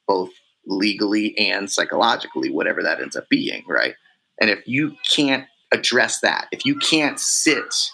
both 0.08 0.30
legally 0.66 1.38
and 1.38 1.70
psychologically, 1.70 2.50
whatever 2.50 2.82
that 2.82 3.00
ends 3.00 3.14
up 3.14 3.28
being, 3.28 3.62
right? 3.68 3.94
And 4.40 4.50
if 4.50 4.66
you 4.66 4.96
can't 5.08 5.46
address 5.72 6.20
that, 6.20 6.48
if 6.50 6.64
you 6.64 6.76
can't 6.78 7.20
sit 7.20 7.90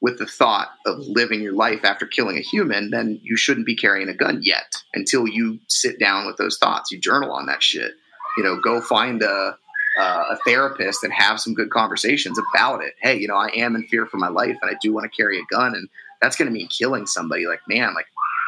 with 0.00 0.18
the 0.18 0.26
thought 0.26 0.70
of 0.84 0.98
living 0.98 1.40
your 1.40 1.52
life 1.52 1.84
after 1.84 2.06
killing 2.06 2.36
a 2.36 2.40
human, 2.40 2.90
then 2.90 3.20
you 3.22 3.36
shouldn't 3.36 3.66
be 3.66 3.76
carrying 3.76 4.08
a 4.08 4.14
gun 4.14 4.40
yet 4.42 4.74
until 4.94 5.28
you 5.28 5.60
sit 5.68 6.00
down 6.00 6.26
with 6.26 6.36
those 6.36 6.58
thoughts. 6.58 6.90
You 6.90 6.98
journal 6.98 7.30
on 7.30 7.46
that 7.46 7.62
shit. 7.62 7.92
You 8.36 8.42
know, 8.42 8.58
go 8.60 8.80
find 8.80 9.22
a 9.22 9.56
uh, 9.98 10.24
a 10.30 10.36
therapist 10.46 11.04
and 11.04 11.12
have 11.12 11.40
some 11.40 11.54
good 11.54 11.70
conversations 11.70 12.38
about 12.38 12.82
it. 12.82 12.94
Hey, 13.00 13.18
you 13.18 13.28
know, 13.28 13.36
I 13.36 13.48
am 13.48 13.74
in 13.74 13.84
fear 13.84 14.06
for 14.06 14.16
my 14.16 14.28
life 14.28 14.56
and 14.60 14.70
I 14.70 14.74
do 14.80 14.92
want 14.92 15.10
to 15.10 15.16
carry 15.16 15.38
a 15.38 15.44
gun 15.50 15.74
and 15.74 15.88
that's 16.20 16.36
going 16.36 16.46
to 16.46 16.52
mean 16.52 16.68
killing 16.68 17.06
somebody. 17.06 17.46
Like, 17.46 17.60
man, 17.68 17.94
like, 17.94 18.06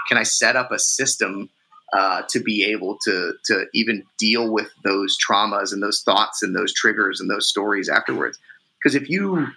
can 0.08 0.16
I 0.16 0.22
set 0.22 0.56
up 0.56 0.70
a 0.70 0.78
system 0.78 1.50
uh, 1.92 2.22
to 2.28 2.40
be 2.40 2.64
able 2.64 2.98
to 3.04 3.34
to 3.44 3.66
even 3.74 4.04
deal 4.18 4.50
with 4.50 4.70
those 4.84 5.16
traumas 5.18 5.72
and 5.72 5.82
those 5.82 6.00
thoughts 6.00 6.42
and 6.42 6.56
those 6.56 6.72
triggers 6.72 7.20
and 7.20 7.28
those 7.28 7.48
stories 7.48 7.88
afterwards? 7.88 8.38
Because 8.82 8.94
if 8.94 9.10
you 9.10 9.48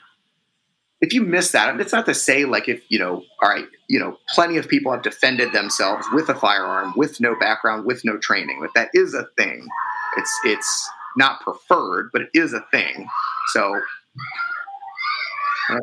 if 0.99 1.13
you 1.13 1.21
miss 1.21 1.51
that, 1.51 1.79
it's 1.79 1.93
not 1.93 2.05
to 2.07 2.13
say 2.13 2.45
like 2.45 2.67
if 2.67 2.83
you 2.89 2.99
know, 2.99 3.23
all 3.41 3.49
right, 3.49 3.67
you 3.87 3.99
know, 3.99 4.17
plenty 4.29 4.57
of 4.57 4.67
people 4.67 4.91
have 4.91 5.03
defended 5.03 5.53
themselves 5.53 6.07
with 6.11 6.27
a 6.29 6.35
firearm, 6.35 6.93
with 6.95 7.19
no 7.21 7.35
background, 7.39 7.85
with 7.85 8.03
no 8.03 8.17
training. 8.17 8.57
But 8.59 8.71
that 8.75 8.89
is 8.93 9.13
a 9.13 9.27
thing 9.37 9.67
It's 10.17 10.39
it's 10.45 10.89
not 11.17 11.41
preferred, 11.41 12.09
but 12.13 12.21
it 12.23 12.29
is 12.33 12.53
a 12.53 12.61
thing. 12.71 13.07
So. 13.53 13.79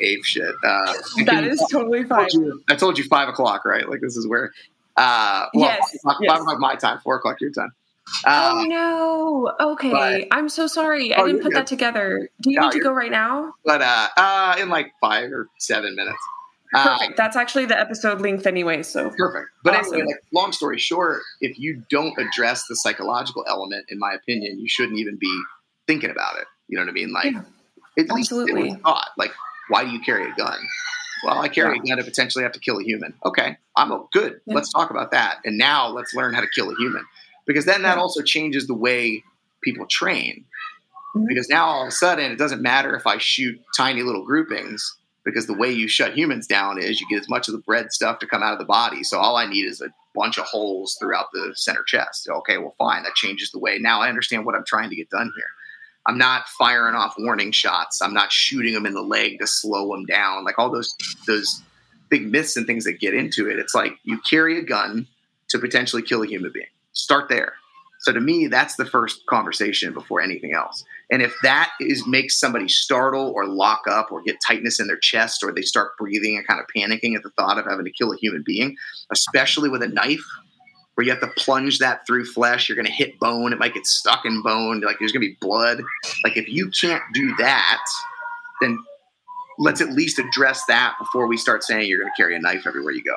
ape 0.00 0.24
shit. 0.24 0.54
Uh, 0.64 0.92
that 1.26 1.44
is 1.44 1.64
totally 1.70 2.04
fine. 2.04 2.20
I 2.24 2.28
told, 2.28 2.32
you, 2.44 2.62
I 2.68 2.74
told 2.74 2.98
you 2.98 3.04
five 3.04 3.28
o'clock, 3.28 3.64
right? 3.64 3.88
Like 3.88 4.00
this 4.00 4.16
is 4.16 4.26
where. 4.26 4.52
Uh, 4.96 5.46
well, 5.54 5.64
yes, 5.64 5.78
five, 6.04 6.16
o'clock, 6.16 6.16
yes. 6.22 6.40
o'clock 6.40 6.58
my 6.60 6.74
time, 6.76 6.98
four 7.02 7.16
o'clock 7.16 7.40
your 7.40 7.50
time. 7.50 7.72
Uh, 8.26 8.50
oh 8.54 8.64
no. 8.68 9.52
Okay. 9.72 9.90
but- 9.90 10.26
I'm 10.30 10.48
so 10.48 10.66
sorry. 10.66 11.14
I 11.14 11.22
Oh, 11.22 11.26
didn't 11.26 11.42
put 11.42 11.52
good. 11.52 11.56
that 11.60 11.66
together. 11.66 12.28
Do 12.40 12.50
you 12.50 12.60
No, 12.60 12.66
need 12.66 12.72
to 12.72 12.80
go 12.80 12.92
right 12.92 13.10
now? 13.10 13.54
but 13.64 13.80
uh, 13.82 14.08
uh, 14.16 14.56
in 14.60 14.68
like 14.68 14.92
five 15.00 15.32
or 15.32 15.48
seven 15.58 15.96
minutes. 15.96 16.18
Uh, 16.74 16.96
Perfect. 16.98 17.16
That's 17.16 17.36
actually 17.36 17.66
the 17.66 17.78
episode 17.78 18.20
length 18.20 18.46
anyway, 18.46 18.82
so 18.82 19.10
Perfect. 19.16 19.48
But 19.62 19.74
Awesome. 19.76 19.94
anyway, 19.94 20.08
like, 20.12 20.22
long 20.32 20.52
story 20.52 20.78
short, 20.78 21.22
if 21.40 21.58
you 21.58 21.82
don't 21.90 22.18
address 22.18 22.66
the 22.66 22.76
psychological 22.76 23.44
element, 23.48 23.86
in 23.90 23.98
my 23.98 24.12
opinion, 24.12 24.58
you 24.58 24.68
shouldn't 24.68 24.98
even 24.98 25.16
be 25.16 25.42
thinking 25.86 26.10
about 26.10 26.36
it. 26.38 26.46
You 26.68 26.76
know 26.78 26.82
what 26.84 26.90
I 26.90 26.92
mean? 26.92 27.12
Like, 27.12 27.32
Yeah. 27.32 27.38
at 27.98 28.10
least 28.10 28.32
it 28.32 28.36
Absolutely. 28.40 28.70
was 28.70 28.78
thought. 28.80 29.10
Like, 29.16 29.32
why 29.68 29.84
do 29.84 29.90
you 29.90 30.00
carry 30.00 30.28
a 30.30 30.34
gun? 30.34 30.58
Well, 31.24 31.38
I 31.40 31.48
carry 31.48 31.78
a 31.78 31.80
gun 31.80 31.96
to 31.98 32.04
potentially 32.04 32.42
have 32.44 32.52
to 32.52 32.60
kill 32.60 32.78
a 32.78 32.82
human. 32.82 33.14
Okay, 33.24 33.56
I'm 33.76 33.90
a, 33.92 34.04
good. 34.12 34.40
Yeah. 34.46 34.54
Let's 34.54 34.70
talk 34.72 34.90
about 34.90 35.10
that. 35.12 35.38
And 35.44 35.56
now 35.56 35.88
let's 35.88 36.12
learn 36.14 36.34
how 36.34 36.40
to 36.40 36.48
kill 36.48 36.70
a 36.70 36.74
human, 36.76 37.04
because 37.46 37.64
then 37.64 37.82
that 37.82 37.96
Yeah. 37.96 38.02
also 38.02 38.20
changes 38.22 38.66
the 38.66 38.74
way 38.74 39.22
people 39.62 39.86
train. 39.86 40.44
Mhm. 41.16 41.26
Because 41.28 41.48
now 41.48 41.64
all 41.66 41.82
of 41.82 41.88
a 41.88 41.92
sudden, 41.92 42.30
it 42.32 42.36
doesn't 42.36 42.60
matter 42.60 42.94
if 42.96 43.06
I 43.06 43.18
shoot 43.18 43.58
tiny 43.76 44.02
little 44.02 44.24
groupings 44.24 44.96
because 45.24 45.46
the 45.46 45.54
way 45.54 45.70
you 45.70 45.88
shut 45.88 46.16
humans 46.16 46.46
down 46.46 46.78
is 46.78 47.00
you 47.00 47.08
get 47.08 47.20
as 47.20 47.28
much 47.28 47.48
of 47.48 47.52
the 47.52 47.60
bread 47.60 47.92
stuff 47.92 48.18
to 48.18 48.26
come 48.26 48.42
out 48.42 48.52
of 48.52 48.58
the 48.58 48.64
body. 48.64 49.02
So 49.02 49.18
all 49.18 49.36
I 49.36 49.46
need 49.46 49.64
is 49.64 49.80
a 49.80 49.88
bunch 50.14 50.38
of 50.38 50.44
holes 50.44 50.96
throughout 51.00 51.26
the 51.32 51.52
center 51.54 51.82
chest. 51.82 52.28
Okay, 52.28 52.58
well, 52.58 52.74
fine. 52.78 53.02
That 53.02 53.14
changes 53.14 53.50
the 53.50 53.58
way. 53.58 53.78
Now 53.78 54.00
I 54.00 54.08
understand 54.08 54.44
what 54.44 54.54
I'm 54.54 54.64
trying 54.66 54.90
to 54.90 54.96
get 54.96 55.10
done 55.10 55.32
here. 55.34 55.46
I'm 56.06 56.18
not 56.18 56.48
firing 56.48 56.94
off 56.94 57.14
warning 57.18 57.50
shots. 57.50 58.02
I'm 58.02 58.12
not 58.12 58.30
shooting 58.30 58.74
them 58.74 58.84
in 58.84 58.94
the 58.94 59.02
leg 59.02 59.38
to 59.38 59.46
slow 59.46 59.90
them 59.90 60.04
down. 60.04 60.44
Like 60.44 60.58
all 60.58 60.70
those 60.70 60.94
those 61.26 61.62
big 62.10 62.30
myths 62.30 62.56
and 62.56 62.66
things 62.66 62.84
that 62.84 63.00
get 63.00 63.14
into 63.14 63.48
it. 63.48 63.58
It's 63.58 63.74
like 63.74 63.94
you 64.02 64.20
carry 64.20 64.58
a 64.58 64.62
gun 64.62 65.06
to 65.48 65.58
potentially 65.58 66.02
kill 66.02 66.22
a 66.22 66.26
human 66.26 66.52
being. 66.52 66.66
Start 66.92 67.28
there. 67.28 67.54
So 68.04 68.12
to 68.12 68.20
me, 68.20 68.48
that's 68.48 68.76
the 68.76 68.84
first 68.84 69.24
conversation 69.30 69.94
before 69.94 70.20
anything 70.20 70.52
else. 70.52 70.84
And 71.10 71.22
if 71.22 71.34
that 71.42 71.70
is 71.80 72.06
makes 72.06 72.38
somebody 72.38 72.68
startle 72.68 73.32
or 73.34 73.46
lock 73.46 73.84
up 73.90 74.12
or 74.12 74.20
get 74.20 74.36
tightness 74.46 74.78
in 74.78 74.88
their 74.88 74.98
chest 74.98 75.42
or 75.42 75.52
they 75.52 75.62
start 75.62 75.96
breathing 75.98 76.36
and 76.36 76.46
kind 76.46 76.60
of 76.60 76.66
panicking 76.66 77.16
at 77.16 77.22
the 77.22 77.30
thought 77.30 77.56
of 77.56 77.64
having 77.64 77.86
to 77.86 77.90
kill 77.90 78.12
a 78.12 78.16
human 78.18 78.42
being, 78.44 78.76
especially 79.10 79.70
with 79.70 79.82
a 79.82 79.88
knife 79.88 80.22
where 80.94 81.06
you 81.06 81.10
have 81.10 81.20
to 81.22 81.30
plunge 81.38 81.78
that 81.78 82.06
through 82.06 82.26
flesh, 82.26 82.68
you're 82.68 82.76
going 82.76 82.84
to 82.84 82.92
hit 82.92 83.18
bone, 83.18 83.54
it 83.54 83.58
might 83.58 83.72
get 83.72 83.86
stuck 83.86 84.26
in 84.26 84.42
bone, 84.42 84.80
like 84.80 84.96
there's 84.98 85.10
going 85.10 85.22
to 85.22 85.28
be 85.28 85.38
blood. 85.40 85.82
Like 86.24 86.36
if 86.36 86.46
you 86.46 86.68
can't 86.78 87.02
do 87.14 87.34
that, 87.36 87.82
then 88.60 88.78
let's 89.58 89.80
at 89.80 89.92
least 89.92 90.18
address 90.18 90.62
that 90.66 90.94
before 90.98 91.26
we 91.26 91.38
start 91.38 91.64
saying 91.64 91.88
you're 91.88 92.00
going 92.00 92.12
to 92.14 92.22
carry 92.22 92.36
a 92.36 92.38
knife 92.38 92.66
everywhere 92.66 92.92
you 92.92 93.02
go. 93.02 93.16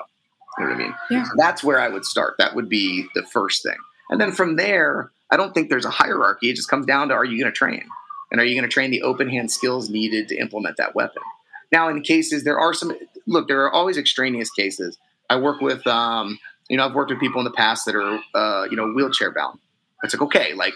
You 0.58 0.64
know 0.64 0.72
what 0.72 0.80
I 0.80 0.84
mean? 0.84 0.96
Yeah. 1.12 1.26
That's 1.36 1.62
where 1.62 1.82
I 1.82 1.90
would 1.90 2.06
start. 2.06 2.36
That 2.38 2.56
would 2.56 2.70
be 2.70 3.06
the 3.16 3.24
first 3.24 3.64
thing. 3.64 3.76
And 4.10 4.20
then 4.20 4.32
from 4.32 4.56
there, 4.56 5.12
I 5.30 5.38
don't 5.38 5.54
think 5.54 5.70
there's 5.70 5.86
a 5.86 5.90
hierarchy. 5.90 6.50
It 6.50 6.56
just 6.56 6.70
comes 6.70 6.86
down 6.86 7.10
to 7.10 7.14
are 7.14 7.26
you 7.26 7.40
going 7.40 7.52
to 7.52 7.56
train? 7.58 7.84
And 8.32 8.42
are 8.42 8.46
you 8.46 8.56
going 8.56 8.70
to 8.70 8.74
train 8.74 8.92
the 8.92 9.02
open 9.02 9.30
hand 9.30 9.52
skills 9.52 9.90
needed 9.90 10.28
to 10.30 10.38
implement 10.38 10.78
that 10.78 10.96
weapon? 10.96 11.24
Now, 11.72 11.90
in 11.90 12.02
cases, 12.02 12.44
there 12.44 12.60
are 12.60 12.74
some, 12.74 12.94
look, 13.26 13.48
there 13.48 13.64
are 13.64 13.72
always 13.72 13.98
extraneous 13.98 14.50
cases. 14.52 14.98
I 15.30 15.38
work 15.38 15.62
with, 15.62 15.86
um, 15.88 16.40
you 16.70 16.78
know, 16.78 16.86
I've 16.86 16.96
worked 16.96 17.12
with 17.12 17.20
people 17.20 17.40
in 17.40 17.46
the 17.46 17.52
past 17.52 17.86
that 17.86 17.96
are, 17.96 18.20
uh, 18.34 18.68
you 18.70 18.78
know, 18.78 18.92
wheelchair 18.92 19.34
bound. 19.34 19.60
It's 20.04 20.14
like, 20.14 20.22
okay, 20.22 20.54
like 20.54 20.74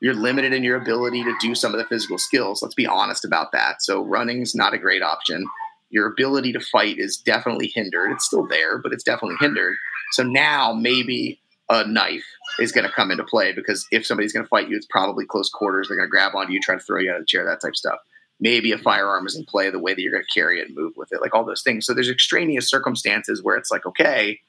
you're 0.00 0.14
limited 0.14 0.52
in 0.52 0.62
your 0.62 0.76
ability 0.76 1.24
to 1.24 1.34
do 1.40 1.54
some 1.54 1.72
of 1.72 1.78
the 1.78 1.86
physical 1.86 2.18
skills. 2.18 2.62
Let's 2.62 2.74
be 2.74 2.86
honest 2.86 3.24
about 3.24 3.52
that. 3.52 3.82
So 3.82 4.02
running's 4.02 4.54
not 4.54 4.74
a 4.74 4.78
great 4.78 5.02
option. 5.02 5.46
Your 5.90 6.06
ability 6.08 6.52
to 6.52 6.60
fight 6.60 6.98
is 6.98 7.16
definitely 7.16 7.72
hindered. 7.74 8.12
It's 8.12 8.26
still 8.26 8.46
there, 8.46 8.78
but 8.78 8.92
it's 8.92 9.04
definitely 9.04 9.36
hindered. 9.40 9.76
So 10.12 10.22
now 10.22 10.72
maybe 10.72 11.40
a 11.68 11.86
knife 11.86 12.24
is 12.60 12.72
going 12.72 12.86
to 12.86 12.92
come 12.92 13.10
into 13.10 13.24
play 13.24 13.52
because 13.52 13.86
if 13.90 14.06
somebody's 14.06 14.32
going 14.32 14.44
to 14.44 14.48
fight 14.48 14.68
you, 14.68 14.76
it's 14.76 14.86
probably 14.86 15.26
close 15.26 15.50
quarters. 15.50 15.88
They're 15.88 15.96
going 15.96 16.06
to 16.06 16.10
grab 16.10 16.34
onto 16.34 16.52
you, 16.52 16.60
try 16.60 16.76
to 16.76 16.80
throw 16.80 17.00
you 17.00 17.10
out 17.10 17.16
of 17.16 17.22
the 17.22 17.26
chair, 17.26 17.44
that 17.44 17.60
type 17.60 17.70
of 17.70 17.76
stuff. 17.76 17.98
Maybe 18.38 18.72
a 18.72 18.78
firearm 18.78 19.26
is 19.26 19.34
in 19.34 19.44
play, 19.44 19.70
the 19.70 19.78
way 19.78 19.94
that 19.94 20.00
you're 20.00 20.12
going 20.12 20.24
to 20.24 20.40
carry 20.40 20.60
it 20.60 20.68
and 20.68 20.76
move 20.76 20.92
with 20.96 21.12
it, 21.12 21.20
like 21.20 21.34
all 21.34 21.44
those 21.44 21.62
things. 21.62 21.86
So 21.86 21.94
there's 21.94 22.10
extraneous 22.10 22.68
circumstances 22.68 23.42
where 23.42 23.56
it's 23.56 23.70
like, 23.70 23.86
okay, 23.86 24.40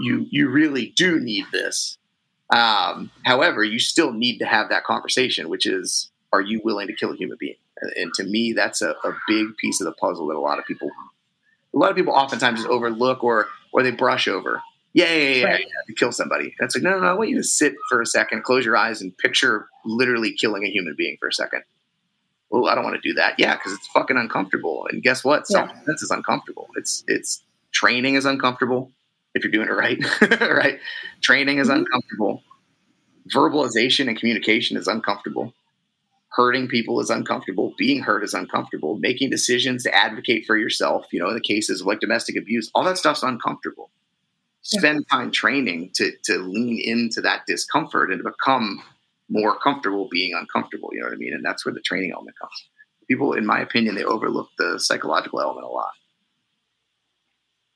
you 0.00 0.26
you 0.30 0.48
really 0.48 0.92
do 0.96 1.18
need 1.18 1.46
this. 1.50 1.98
Um, 2.54 3.10
however, 3.24 3.64
you 3.64 3.78
still 3.78 4.12
need 4.12 4.38
to 4.38 4.46
have 4.46 4.68
that 4.68 4.84
conversation, 4.84 5.48
which 5.48 5.66
is, 5.66 6.10
are 6.32 6.40
you 6.40 6.60
willing 6.64 6.86
to 6.86 6.94
kill 6.94 7.12
a 7.12 7.16
human 7.16 7.36
being? 7.38 7.56
And, 7.96 8.12
to 8.14 8.24
me, 8.24 8.52
that's 8.52 8.82
a, 8.82 8.90
a 8.90 9.12
big 9.26 9.56
piece 9.56 9.80
of 9.80 9.84
the 9.84 9.92
puzzle 9.92 10.28
that 10.28 10.36
a 10.36 10.40
lot 10.40 10.58
of 10.58 10.64
people, 10.64 10.90
a 11.74 11.78
lot 11.78 11.90
of 11.90 11.96
people 11.96 12.12
oftentimes 12.12 12.60
just 12.60 12.68
overlook 12.68 13.22
or 13.22 13.48
or 13.72 13.82
they 13.82 13.90
brush 13.90 14.28
over. 14.28 14.62
Yeah, 14.94 15.06
yeah, 15.12 15.12
yeah, 15.16 15.34
yeah, 15.36 15.44
Right. 15.44 15.60
yeah, 15.60 15.66
to 15.86 15.92
kill 15.94 16.12
somebody. 16.12 16.44
And 16.58 16.66
it's 16.66 16.74
like, 16.74 16.82
no, 16.82 16.90
no, 16.90 17.00
no. 17.00 17.06
I 17.06 17.12
want 17.12 17.28
you 17.30 17.36
to 17.36 17.42
sit 17.44 17.74
for 17.88 18.00
a 18.00 18.06
second, 18.06 18.42
close 18.42 18.64
your 18.64 18.76
eyes, 18.76 19.00
and 19.02 19.16
picture 19.18 19.66
literally 19.84 20.32
killing 20.32 20.64
a 20.64 20.68
human 20.70 20.94
being 20.96 21.16
for 21.20 21.28
a 21.28 21.32
second. 21.32 21.62
Well, 22.50 22.66
I 22.68 22.74
don't 22.74 22.84
want 22.84 22.96
to 23.00 23.06
do 23.08 23.14
that. 23.14 23.34
Yeah, 23.38 23.54
because 23.56 23.74
it's 23.74 23.86
fucking 23.88 24.16
uncomfortable. 24.16 24.86
And 24.90 25.02
guess 25.02 25.22
what? 25.22 25.46
Self 25.46 25.68
defense 25.68 26.02
is 26.02 26.10
uncomfortable. 26.10 26.68
It's 26.76 27.04
it's 27.06 27.42
training 27.72 28.14
is 28.14 28.24
uncomfortable 28.24 28.90
if 29.34 29.44
you're 29.44 29.52
doing 29.52 29.68
it 29.68 29.72
right. 29.72 29.98
right? 30.40 30.78
Training 31.20 31.58
is 31.58 31.68
Mhm. 31.68 31.80
uncomfortable. 31.80 32.42
Verbalization 33.34 34.08
and 34.08 34.18
communication 34.18 34.78
is 34.78 34.88
uncomfortable. 34.88 35.52
Hurting 36.30 36.68
people 36.68 37.00
is 37.00 37.10
uncomfortable. 37.10 37.74
Being 37.76 38.00
hurt 38.02 38.24
is 38.24 38.32
uncomfortable. 38.32 38.96
Making 38.98 39.28
decisions 39.28 39.82
to 39.82 39.94
advocate 39.94 40.46
for 40.46 40.56
yourself, 40.56 41.06
you 41.12 41.20
know, 41.20 41.28
in 41.28 41.34
the 41.34 41.40
cases 41.42 41.82
of 41.82 41.86
like 41.86 42.00
domestic 42.00 42.36
abuse, 42.36 42.70
all 42.74 42.84
that 42.84 42.96
stuff's 42.96 43.22
uncomfortable. 43.22 43.90
Spend 44.62 45.06
time 45.08 45.30
training 45.30 45.92
to 45.94 46.12
to 46.24 46.38
lean 46.38 46.80
into 46.82 47.20
that 47.22 47.46
discomfort 47.46 48.10
and 48.10 48.22
to 48.22 48.30
become 48.30 48.82
more 49.30 49.58
comfortable 49.58 50.08
being 50.10 50.34
uncomfortable. 50.34 50.90
You 50.92 51.00
know 51.00 51.06
what 51.06 51.14
I 51.14 51.18
mean? 51.18 51.34
And 51.34 51.44
that's 51.44 51.64
where 51.64 51.74
the 51.74 51.80
training 51.80 52.12
element 52.12 52.36
comes. 52.40 52.68
People, 53.08 53.32
in 53.32 53.46
my 53.46 53.60
opinion, 53.60 53.94
they 53.94 54.04
overlook 54.04 54.48
the 54.58 54.78
psychological 54.78 55.40
element 55.40 55.64
a 55.64 55.68
lot. 55.68 55.92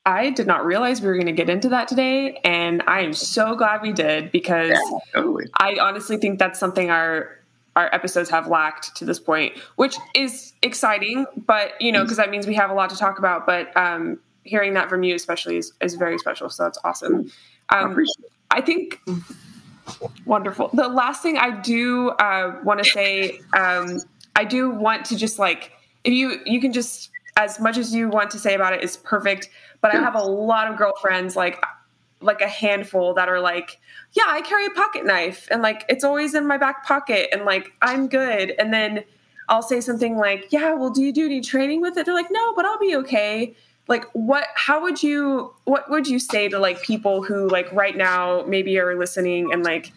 I 0.04 0.30
did 0.30 0.46
not 0.46 0.64
realize 0.64 1.00
we 1.00 1.06
were 1.06 1.14
going 1.14 1.26
to 1.26 1.32
get 1.32 1.48
into 1.48 1.68
that 1.70 1.86
today, 1.86 2.40
and 2.44 2.82
I 2.86 3.02
am 3.02 3.12
so 3.12 3.54
glad 3.54 3.82
we 3.82 3.92
did 3.92 4.32
because 4.32 4.70
Yeah, 4.70 4.98
totally. 5.14 5.44
I 5.54 5.76
honestly 5.80 6.16
think 6.16 6.38
that's 6.38 6.58
something 6.58 6.90
our 6.90 7.38
our 7.74 7.92
episodes 7.94 8.28
have 8.28 8.48
lacked 8.48 8.96
to 8.96 9.04
this 9.04 9.18
point, 9.18 9.56
which 9.76 9.96
is 10.14 10.52
exciting. 10.60 11.24
But 11.36 11.80
you 11.80 11.92
know, 11.92 12.02
because 12.02 12.16
that 12.16 12.30
means 12.30 12.46
we 12.46 12.54
have 12.54 12.70
a 12.70 12.74
lot 12.74 12.90
to 12.90 12.96
talk 12.96 13.18
about. 13.18 13.46
But 13.46 13.74
um, 13.76 14.18
hearing 14.44 14.74
that 14.74 14.88
from 14.88 15.02
you, 15.02 15.14
especially, 15.14 15.56
is, 15.56 15.72
is 15.80 15.94
very 15.94 16.18
special. 16.18 16.50
So 16.50 16.64
that's 16.64 16.78
awesome. 16.84 17.30
I 17.68 17.80
Um, 17.80 17.98
it. 17.98 18.08
I 18.50 18.60
think 18.60 19.00
wonderful. 20.26 20.70
The 20.72 20.88
last 20.88 21.22
thing 21.22 21.38
I 21.38 21.50
do 21.60 22.10
uh, 22.10 22.60
want 22.64 22.82
to 22.82 22.88
say, 22.88 23.40
um, 23.56 24.00
I 24.36 24.44
do 24.44 24.70
want 24.70 25.04
to 25.06 25.16
just 25.16 25.38
like 25.38 25.72
if 26.04 26.12
you 26.12 26.40
you 26.44 26.60
can 26.60 26.72
just 26.72 27.10
as 27.36 27.58
much 27.60 27.78
as 27.78 27.94
you 27.94 28.08
want 28.08 28.30
to 28.30 28.38
say 28.38 28.54
about 28.54 28.72
it 28.72 28.82
is 28.82 28.96
perfect. 28.98 29.48
But 29.80 29.94
I 29.94 29.98
have 29.98 30.14
a 30.14 30.22
lot 30.22 30.70
of 30.70 30.76
girlfriends 30.76 31.34
like 31.34 31.62
like 32.20 32.40
a 32.40 32.48
handful 32.48 33.14
that 33.14 33.28
are 33.28 33.40
like, 33.40 33.80
yeah, 34.12 34.24
I 34.28 34.42
carry 34.42 34.66
a 34.66 34.70
pocket 34.70 35.04
knife 35.04 35.48
and 35.50 35.62
like 35.62 35.84
it's 35.88 36.04
always 36.04 36.34
in 36.34 36.46
my 36.46 36.56
back 36.56 36.84
pocket 36.84 37.28
and 37.32 37.44
like 37.44 37.72
I'm 37.82 38.08
good. 38.08 38.54
And 38.58 38.72
then 38.72 39.04
I'll 39.48 39.62
say 39.62 39.80
something 39.80 40.16
like, 40.16 40.46
yeah, 40.50 40.72
well, 40.74 40.90
do 40.90 41.02
you 41.02 41.12
do 41.12 41.26
any 41.26 41.40
training 41.40 41.80
with 41.80 41.96
it? 41.96 42.06
They're 42.06 42.14
like, 42.14 42.30
no, 42.30 42.54
but 42.54 42.64
I'll 42.64 42.78
be 42.78 42.94
okay. 42.96 43.54
Like, 43.88 44.04
what, 44.12 44.46
how 44.54 44.80
would 44.82 45.02
you, 45.02 45.54
what 45.64 45.90
would 45.90 46.06
you 46.06 46.18
say 46.18 46.48
to 46.48 46.58
like 46.58 46.82
people 46.82 47.22
who 47.22 47.48
like 47.48 47.70
right 47.72 47.96
now 47.96 48.44
maybe 48.46 48.78
are 48.78 48.96
listening 48.96 49.52
and 49.52 49.64
like 49.64 49.92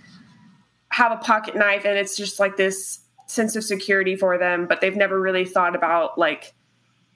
have 0.89 1.11
a 1.11 1.17
pocket 1.17 1.55
knife 1.55 1.86
and 1.86 1.97
it's 1.97 2.17
just 2.17 2.39
like 2.39 2.57
this 2.57 2.99
sense 3.27 3.55
of 3.55 3.63
security 3.63 4.15
for 4.15 4.38
them, 4.38 4.65
but 4.67 4.81
they've 4.81 4.95
never 4.95 5.19
really 5.19 5.45
thought 5.45 5.75
about 5.75 6.17
like 6.17 6.53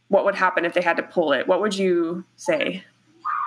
what 0.09 0.25
would 0.25 0.35
happen 0.35 0.65
if 0.65 0.73
they 0.73 0.81
had 0.81 0.97
to 0.97 1.03
pull 1.03 1.33
it? 1.33 1.47
What 1.47 1.61
would 1.61 1.75
you 1.75 2.23
say? 2.35 2.83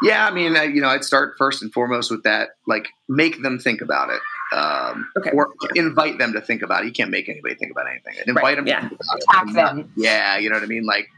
Yeah, 0.04 0.26
I 0.26 0.30
mean, 0.32 0.54
you 0.74 0.80
know, 0.80 0.88
I'd 0.88 1.04
start 1.04 1.34
first 1.38 1.62
and 1.62 1.72
foremost 1.72 2.10
with 2.10 2.24
that. 2.24 2.50
Like, 2.66 2.88
make 3.08 3.40
them 3.42 3.58
think 3.60 3.80
about 3.80 4.10
it, 4.10 4.20
um, 4.56 5.08
Okay. 5.16 5.30
or 5.32 5.50
invite 5.76 6.18
them 6.18 6.32
to 6.32 6.40
think 6.40 6.62
about 6.62 6.82
it. 6.82 6.86
You 6.86 6.92
can't 6.92 7.10
make 7.10 7.28
anybody 7.28 7.54
think 7.54 7.70
about 7.70 7.86
anything. 7.88 8.14
Invite 8.26 8.42
Right, 8.44 8.56
them 8.56 8.66
yeah. 8.66 8.80
to 8.80 8.88
think 8.88 9.00
about 9.00 9.22
Attack 9.22 9.48
it. 9.48 9.54
them. 9.54 9.92
Yeah, 9.96 10.38
you 10.38 10.50
know 10.50 10.56
what 10.56 10.64
I 10.64 10.66
mean. 10.66 10.84
Like, 10.86 11.08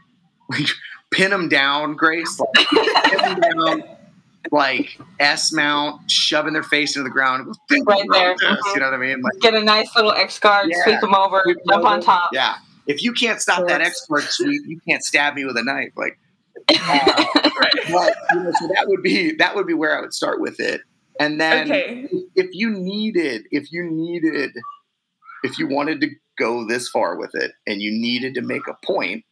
pin 1.15 1.31
them 1.31 1.49
down, 1.49 1.95
Grace. 1.95 2.39
Like, 2.39 2.67
pin 2.69 3.17
them 3.17 3.39
down. 3.39 3.83
Like 4.51 4.99
S 5.19 5.51
mount, 5.51 6.09
shoving 6.11 6.53
their 6.53 6.61
face 6.61 6.95
into 6.95 7.03
the 7.03 7.09
ground. 7.09 7.47
Right 7.71 8.05
there. 8.11 8.35
Mhm. 8.35 8.57
You 8.75 8.79
know 8.79 8.85
what 8.91 8.93
I 8.93 8.97
mean? 8.97 9.21
Like, 9.21 9.39
Get 9.41 9.55
a 9.55 9.63
nice 9.63 9.93
little 9.95 10.11
X 10.11 10.37
guard, 10.37 10.67
Yeah. 10.69 10.83
sweep 10.83 11.01
them 11.01 11.15
over, 11.15 11.41
Sweep 11.45 11.57
jump 11.67 11.83
on 11.83 11.99
top. 12.01 12.29
yeah. 12.31 12.55
If 12.85 13.01
you 13.01 13.11
can't 13.13 13.41
stop 13.41 13.67
that 13.67 13.81
Yes. 13.81 13.87
expert 13.89 14.21
sweep, 14.29 14.61
you 14.67 14.79
can't 14.87 15.03
stab 15.03 15.33
me 15.33 15.45
with 15.45 15.57
a 15.57 15.63
knife. 15.63 15.89
Like, 15.95 16.19
uh, 16.69 17.25
but 17.91 18.15
you 18.33 18.39
know, 18.43 18.51
so 18.59 18.67
that 18.75 18.85
would 18.87 19.01
be 19.01 19.33
that 19.35 19.55
would 19.55 19.65
be 19.65 19.73
where 19.73 19.97
I 19.97 20.01
would 20.01 20.13
start 20.13 20.39
with 20.39 20.59
it. 20.59 20.81
And 21.19 21.41
then 21.41 21.71
okay. 21.71 22.07
if 22.35 22.49
you 22.53 22.69
needed, 22.69 23.47
if 23.49 23.71
you 23.71 23.83
needed, 23.83 24.51
if 25.43 25.57
you 25.57 25.67
wanted 25.67 26.01
to 26.01 26.09
go 26.37 26.67
this 26.67 26.87
far 26.89 27.17
with 27.17 27.31
it 27.33 27.51
and 27.65 27.81
you 27.81 27.91
needed 27.91 28.35
to 28.35 28.41
make 28.41 28.67
a 28.67 28.75
point, 28.85 29.23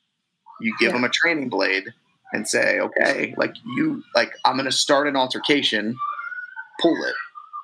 you 0.63 0.75
give 0.79 0.87
yeah. 0.87 0.93
them 0.93 1.03
a 1.03 1.09
training 1.09 1.49
blade 1.49 1.93
and 2.31 2.47
say, 2.47 2.79
okay, 2.79 3.33
like 3.37 3.55
you, 3.75 4.03
like 4.15 4.33
I'm 4.43 4.55
going 4.55 4.65
to 4.65 4.71
start 4.71 5.07
an 5.07 5.15
altercation, 5.15 5.97
pull 6.81 6.95
it, 7.03 7.15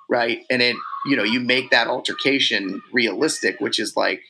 right? 0.10 0.39
And 0.50 0.62
it, 0.62 0.76
you 1.06 1.16
know, 1.16 1.24
you 1.24 1.39
make 1.39 1.72
that 1.72 1.88
altercation 1.88 2.82
realistic, 2.93 3.60
which 3.60 3.80
is 3.80 3.95
like 3.95 4.22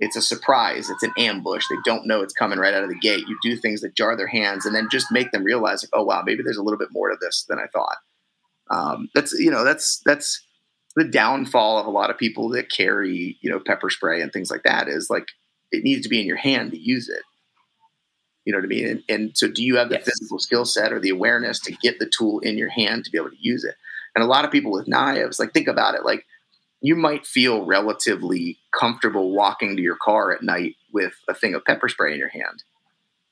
it's 0.00 0.16
a 0.16 0.22
surprise, 0.22 0.90
it's 0.90 1.02
an 1.02 1.12
ambush. 1.18 1.64
They 1.68 1.76
don't 1.84 2.06
know 2.06 2.22
it's 2.22 2.32
coming 2.32 2.58
right 2.58 2.74
out 2.74 2.84
of 2.84 2.88
the 2.88 2.98
gate. 2.98 3.26
You 3.26 3.36
do 3.42 3.56
things 3.56 3.80
that 3.80 3.96
jar 3.96 4.16
their 4.16 4.28
hands, 4.28 4.64
and 4.64 4.74
then 4.74 4.88
just 4.90 5.10
make 5.10 5.32
them 5.32 5.42
realize, 5.42 5.82
like, 5.82 5.90
oh 5.92 6.04
wow, 6.04 6.22
maybe 6.24 6.42
there's 6.42 6.56
a 6.56 6.62
little 6.62 6.78
bit 6.78 6.92
more 6.92 7.10
to 7.10 7.16
this 7.20 7.44
than 7.48 7.58
I 7.58 7.66
thought. 7.72 7.96
Um, 8.70 9.08
that's 9.14 9.32
you 9.32 9.50
know, 9.50 9.64
that's 9.64 10.00
that's 10.04 10.44
the 10.94 11.04
downfall 11.04 11.78
of 11.78 11.86
a 11.86 11.90
lot 11.90 12.10
of 12.10 12.18
people 12.18 12.50
that 12.50 12.70
carry 12.70 13.38
you 13.40 13.50
know 13.50 13.60
pepper 13.64 13.90
spray 13.90 14.20
and 14.20 14.32
things 14.32 14.50
like 14.50 14.62
that 14.64 14.88
is 14.88 15.08
like 15.10 15.26
it 15.70 15.84
needs 15.84 16.02
to 16.02 16.08
be 16.08 16.20
in 16.20 16.26
your 16.26 16.36
hand 16.36 16.70
to 16.70 16.78
use 16.78 17.08
it. 17.08 17.22
You 18.48 18.52
know 18.52 18.60
what 18.60 18.64
I 18.64 18.68
mean? 18.68 18.86
And, 18.86 19.02
and 19.10 19.36
so, 19.36 19.46
do 19.46 19.62
you 19.62 19.76
have 19.76 19.90
the 19.90 19.96
yes. 19.96 20.06
physical 20.06 20.38
skill 20.38 20.64
set 20.64 20.90
or 20.90 20.98
the 20.98 21.10
awareness 21.10 21.60
to 21.60 21.72
get 21.82 21.98
the 21.98 22.06
tool 22.08 22.38
in 22.38 22.56
your 22.56 22.70
hand 22.70 23.04
to 23.04 23.10
be 23.10 23.18
able 23.18 23.28
to 23.28 23.36
use 23.38 23.62
it? 23.62 23.74
And 24.14 24.24
a 24.24 24.26
lot 24.26 24.46
of 24.46 24.50
people 24.50 24.72
with 24.72 24.88
knives, 24.88 25.38
like 25.38 25.52
think 25.52 25.68
about 25.68 25.94
it, 25.94 26.02
like 26.02 26.24
you 26.80 26.96
might 26.96 27.26
feel 27.26 27.66
relatively 27.66 28.56
comfortable 28.72 29.32
walking 29.32 29.76
to 29.76 29.82
your 29.82 29.98
car 30.02 30.32
at 30.32 30.42
night 30.42 30.76
with 30.94 31.12
a 31.28 31.34
thing 31.34 31.54
of 31.54 31.62
pepper 31.66 31.90
spray 31.90 32.14
in 32.14 32.18
your 32.18 32.30
hand. 32.30 32.62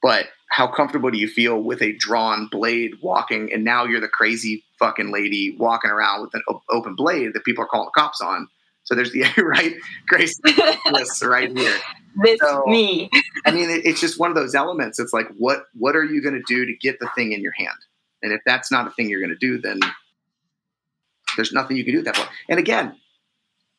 But 0.02 0.26
how 0.50 0.66
comfortable 0.66 1.10
do 1.10 1.16
you 1.16 1.28
feel 1.28 1.62
with 1.62 1.80
a 1.80 1.96
drawn 1.96 2.48
blade 2.48 2.96
walking 3.00 3.50
and 3.50 3.64
now 3.64 3.86
you're 3.86 4.02
the 4.02 4.08
crazy 4.08 4.64
fucking 4.78 5.14
lady 5.14 5.56
walking 5.58 5.90
around 5.90 6.20
with 6.20 6.34
an 6.34 6.42
open 6.70 6.94
blade 6.94 7.32
that 7.32 7.44
people 7.46 7.64
are 7.64 7.68
calling 7.68 7.86
the 7.86 7.98
cops 7.98 8.20
on? 8.20 8.48
So 8.86 8.94
there's 8.94 9.12
the 9.12 9.24
right 9.42 9.74
grace 10.06 10.40
right 11.22 11.56
here. 11.56 11.76
This 12.22 12.40
so, 12.40 12.64
me. 12.66 13.10
I 13.44 13.50
mean, 13.50 13.68
it, 13.68 13.84
it's 13.84 14.00
just 14.00 14.18
one 14.18 14.30
of 14.30 14.36
those 14.36 14.54
elements. 14.54 14.98
It's 14.98 15.12
like, 15.12 15.26
what 15.36 15.64
what 15.74 15.94
are 15.94 16.04
you 16.04 16.22
going 16.22 16.34
to 16.34 16.42
do 16.46 16.64
to 16.64 16.74
get 16.74 16.98
the 16.98 17.08
thing 17.14 17.32
in 17.32 17.42
your 17.42 17.52
hand? 17.52 17.76
And 18.22 18.32
if 18.32 18.40
that's 18.46 18.72
not 18.72 18.86
a 18.86 18.90
thing 18.90 19.10
you're 19.10 19.20
going 19.20 19.36
to 19.36 19.36
do, 19.36 19.60
then 19.60 19.80
there's 21.36 21.52
nothing 21.52 21.76
you 21.76 21.84
can 21.84 21.92
do 21.92 21.98
at 21.98 22.06
that 22.06 22.14
point. 22.14 22.30
And 22.48 22.58
again, 22.58 22.96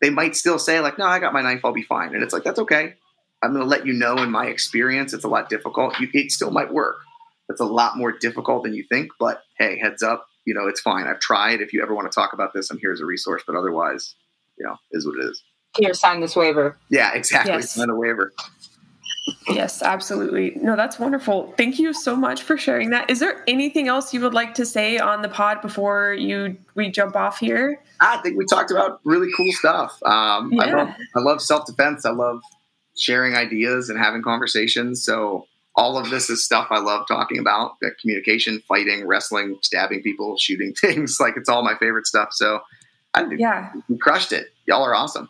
they 0.02 0.12
might 0.12 0.36
still 0.36 0.60
say 0.60 0.80
like, 0.82 1.00
"No, 1.00 1.06
I 1.06 1.20
got 1.20 1.34
my 1.34 1.42
knife. 1.42 1.62
I'll 1.64 1.74
be 1.74 1.82
fine." 1.82 2.14
And 2.14 2.22
it's 2.24 2.34
like 2.34 2.44
that's 2.44 2.60
okay. 2.60 2.94
I'm 3.42 3.54
going 3.54 3.64
to 3.64 3.70
let 3.70 3.86
you 3.86 3.94
know 3.94 4.18
in 4.18 4.32
my 4.32 4.48
experience, 4.48 5.14
it's 5.14 5.24
a 5.24 5.30
lot 5.30 5.48
difficult. 5.48 6.00
You, 6.00 6.10
it 6.14 6.32
still 6.32 6.52
might 6.52 6.74
work. 6.74 6.98
It's 7.50 7.62
a 7.62 7.66
lot 7.66 7.96
more 7.96 8.12
difficult 8.12 8.64
than 8.64 8.74
you 8.74 8.84
think, 8.90 9.12
but 9.20 9.44
hey, 9.58 9.80
heads 9.80 10.04
up, 10.04 10.26
you 10.46 10.54
know, 10.54 10.68
it's 10.68 10.82
fine. 10.82 11.08
I've 11.08 11.20
tried. 11.20 11.62
If 11.62 11.72
you 11.72 11.82
ever 11.82 11.94
want 11.94 12.12
to 12.12 12.16
talk 12.16 12.34
about 12.34 12.54
this, 12.54 12.70
I'm 12.72 12.80
here 12.80 12.92
as 12.92 13.00
a 13.00 13.06
resource, 13.06 13.44
but 13.46 13.56
otherwise, 13.56 14.16
you 14.58 14.66
know, 14.66 14.76
is 14.92 15.06
what 15.06 15.18
it 15.18 15.26
is. 15.26 15.44
Here, 15.78 15.94
sign 15.94 16.22
this 16.22 16.36
waiver. 16.36 16.78
Yeah, 16.90 17.14
exactly. 17.14 17.54
Yes. 17.54 17.72
Sign 17.72 17.90
a 17.90 17.96
waiver. 17.96 18.34
Yes, 19.50 19.82
absolutely. 19.82 20.54
No, 20.62 20.76
that's 20.76 21.00
wonderful. 21.00 21.54
Thank 21.58 21.80
you 21.80 21.94
so 21.94 22.16
much 22.16 22.44
for 22.44 22.58
sharing 22.58 22.90
that. 22.92 23.10
Is 23.10 23.20
there 23.20 23.44
anything 23.48 23.88
else 23.88 24.14
you 24.14 24.22
would 24.22 24.34
like 24.34 24.54
to 24.56 24.66
say 24.66 24.98
on 24.98 25.22
the 25.22 25.30
pod 25.30 25.62
before 25.62 26.14
you 26.14 26.58
we 26.76 26.90
jump 26.90 27.16
off 27.16 27.40
here? 27.40 27.82
I 28.00 28.18
think 28.18 28.38
we 28.38 28.46
talked 28.46 28.72
about 28.72 29.00
really 29.04 29.30
cool 29.36 29.52
stuff. 29.54 30.02
Um, 30.04 30.52
yeah. 30.54 30.64
I 30.64 30.72
love, 30.72 30.90
I 31.16 31.20
love 31.20 31.42
self 31.42 31.66
defense. 31.66 32.06
I 32.06 32.12
love 32.12 32.42
sharing 32.98 33.36
ideas 33.36 33.90
and 33.90 34.00
having 34.00 34.22
conversations. 34.22 35.04
So 35.04 35.46
all 35.76 35.98
of 35.98 36.10
this 36.10 36.30
is 36.30 36.44
stuff 36.44 36.68
I 36.70 36.80
love 36.80 37.08
talking 37.08 37.40
about: 37.40 37.76
communication, 38.02 38.62
fighting, 38.68 39.06
wrestling, 39.06 39.58
stabbing 39.62 40.04
people, 40.04 40.38
shooting 40.38 40.74
things. 40.82 41.20
Like 41.20 41.36
it's 41.38 41.50
all 41.50 41.64
my 41.64 41.76
favorite 41.76 42.08
stuff. 42.08 42.30
So 42.32 42.62
I, 43.18 43.34
yeah, 43.38 43.74
you 43.88 43.98
crushed 43.98 44.32
it. 44.32 44.48
Y'all 44.66 44.84
are 44.84 44.96
awesome. 44.96 45.30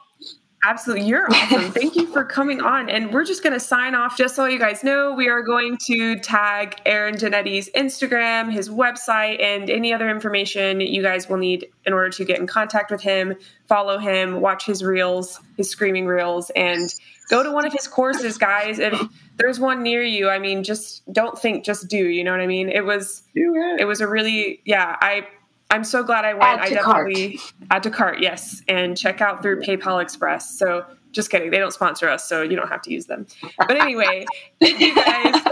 Absolutely. 0.66 1.08
You're 1.08 1.30
awesome. 1.32 1.72
Thank 1.72 1.96
you 1.96 2.08
for 2.08 2.26
coming 2.26 2.62
on. 2.62 2.90
And 2.90 3.14
we're 3.14 3.24
just 3.24 3.44
going 3.44 3.54
to 3.54 3.60
sign 3.60 3.94
off. 3.94 4.18
Just 4.18 4.36
so 4.36 4.46
you 4.46 4.58
guys 4.58 4.84
know, 4.84 5.14
we 5.14 5.30
are 5.30 5.44
going 5.44 5.78
to 5.86 6.18
tag 6.20 6.82
Aaron 6.86 7.16
Jannetti's 7.16 7.70
Instagram, 7.76 8.52
his 8.52 8.68
website, 8.68 9.42
and 9.42 9.70
any 9.70 9.94
other 9.94 10.10
information 10.10 10.82
you 10.82 11.04
guys 11.04 11.30
will 11.30 11.38
need 11.38 11.68
in 11.86 11.94
order 11.94 12.10
to 12.10 12.26
get 12.26 12.40
in 12.40 12.48
contact 12.48 12.90
with 12.92 13.02
him, 13.02 13.36
follow 13.68 14.00
him, 14.00 14.42
watch 14.42 14.66
his 14.66 14.84
reels, 14.84 15.40
his 15.56 15.70
screaming 15.70 16.08
reels, 16.08 16.50
and 16.56 16.94
go 17.30 17.44
to 17.44 17.52
one 17.52 17.66
of 17.66 17.72
his 17.72 17.88
courses, 17.88 18.38
guys. 18.38 18.80
If 18.80 19.00
there's 19.38 19.60
one 19.60 19.84
near 19.84 20.02
you, 20.02 20.28
I 20.28 20.40
mean, 20.40 20.64
just 20.64 21.04
don't 21.14 21.38
think, 21.38 21.66
just 21.66 21.88
do. 21.88 22.10
You 22.10 22.24
know 22.24 22.32
what 22.32 22.42
I 22.42 22.48
mean? 22.48 22.68
It 22.70 22.84
was, 22.84 23.22
it 23.36 23.86
was 23.86 24.02
a 24.02 24.08
really, 24.08 24.60
yeah, 24.66 24.98
I 25.00 25.28
I'm 25.70 25.84
so 25.84 26.04
glad 26.04 26.26
I 26.26 26.34
went. 26.34 26.62
I 26.62 26.70
definitely 26.70 27.38
cart. 27.38 27.54
add 27.72 27.84
to 27.84 27.90
cart, 27.90 28.20
yes, 28.20 28.62
and 28.68 28.98
check 28.98 29.22
out 29.22 29.42
through 29.42 29.62
PayPal 29.62 30.02
Express. 30.02 30.58
So 30.58 30.86
just 31.12 31.30
kidding, 31.30 31.50
they 31.52 31.58
don't 31.58 31.74
sponsor 31.74 32.08
us, 32.08 32.28
so 32.28 32.42
you 32.42 32.56
don't 32.56 32.70
have 32.70 32.82
to 32.84 32.92
use 32.92 33.08
them. 33.08 33.26
But 33.58 33.82
anyway, 33.82 34.26
if 34.62 34.80
you 34.80 34.96
guys 34.96 35.44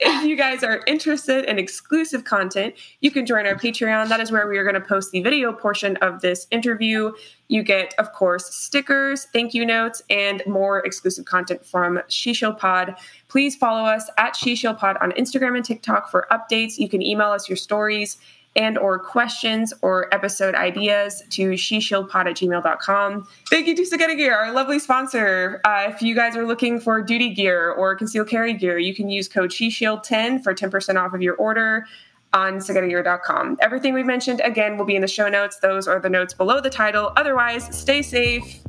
if 0.00 0.24
you 0.24 0.36
guys 0.36 0.62
are 0.62 0.82
interested 0.86 1.44
in 1.44 1.58
exclusive 1.58 2.24
content, 2.24 2.74
you 3.00 3.10
can 3.10 3.26
join 3.26 3.46
our 3.46 3.54
Patreon. 3.54 4.08
That 4.08 4.20
is 4.20 4.30
where 4.30 4.48
we 4.48 4.56
are 4.58 4.64
going 4.64 4.80
to 4.80 4.80
post 4.80 5.10
the 5.10 5.22
video 5.22 5.52
portion 5.52 5.96
of 5.98 6.20
this 6.20 6.46
interview. 6.50 7.12
You 7.48 7.62
get, 7.62 7.94
of 7.98 8.12
course, 8.12 8.54
stickers, 8.54 9.26
thank 9.32 9.54
you 9.54 9.66
notes, 9.66 10.02
and 10.08 10.42
more 10.46 10.80
exclusive 10.80 11.24
content 11.24 11.64
from 11.64 12.00
She 12.08 12.34
Pod. 12.34 12.94
Please 13.28 13.56
follow 13.56 13.84
us 13.84 14.08
at 14.18 14.36
She 14.36 14.56
Pod 14.62 14.96
on 15.00 15.12
Instagram 15.12 15.56
and 15.56 15.64
TikTok 15.64 16.10
for 16.10 16.26
updates. 16.30 16.78
You 16.78 16.88
can 16.88 17.02
email 17.02 17.30
us 17.30 17.48
your 17.48 17.56
stories 17.56 18.18
and 18.58 18.76
or 18.76 18.98
questions 18.98 19.72
or 19.82 20.12
episode 20.12 20.54
ideas 20.56 21.22
to 21.30 21.50
sheshieldpod 21.52 22.26
at 22.26 22.36
gmail.com. 22.36 23.26
Thank 23.48 23.68
you 23.68 23.76
to 23.76 23.82
Ciguera 23.82 24.16
Gear, 24.16 24.36
our 24.36 24.52
lovely 24.52 24.80
sponsor. 24.80 25.60
Uh, 25.64 25.86
if 25.88 26.02
you 26.02 26.14
guys 26.14 26.36
are 26.36 26.44
looking 26.44 26.80
for 26.80 27.00
duty 27.00 27.32
gear 27.32 27.70
or 27.70 27.94
concealed 27.94 28.28
carry 28.28 28.52
gear, 28.52 28.76
you 28.76 28.94
can 28.94 29.08
use 29.08 29.28
code 29.28 29.50
SheShield10 29.50 30.42
for 30.42 30.54
10% 30.54 30.96
off 30.96 31.14
of 31.14 31.22
your 31.22 31.36
order 31.36 31.86
on 32.32 32.58
CigueraGear.com. 32.58 33.58
Everything 33.60 33.94
we 33.94 34.02
mentioned, 34.02 34.40
again, 34.44 34.76
will 34.76 34.84
be 34.84 34.96
in 34.96 35.02
the 35.02 35.08
show 35.08 35.28
notes. 35.28 35.60
Those 35.60 35.86
are 35.86 36.00
the 36.00 36.10
notes 36.10 36.34
below 36.34 36.60
the 36.60 36.68
title. 36.68 37.12
Otherwise, 37.16 37.74
stay 37.74 38.02
safe. 38.02 38.60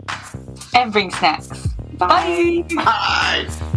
And 0.76 0.94
bring 0.94 1.10
snacks. 1.10 1.48
Bye. 1.98 2.64
Bye. 2.76 3.76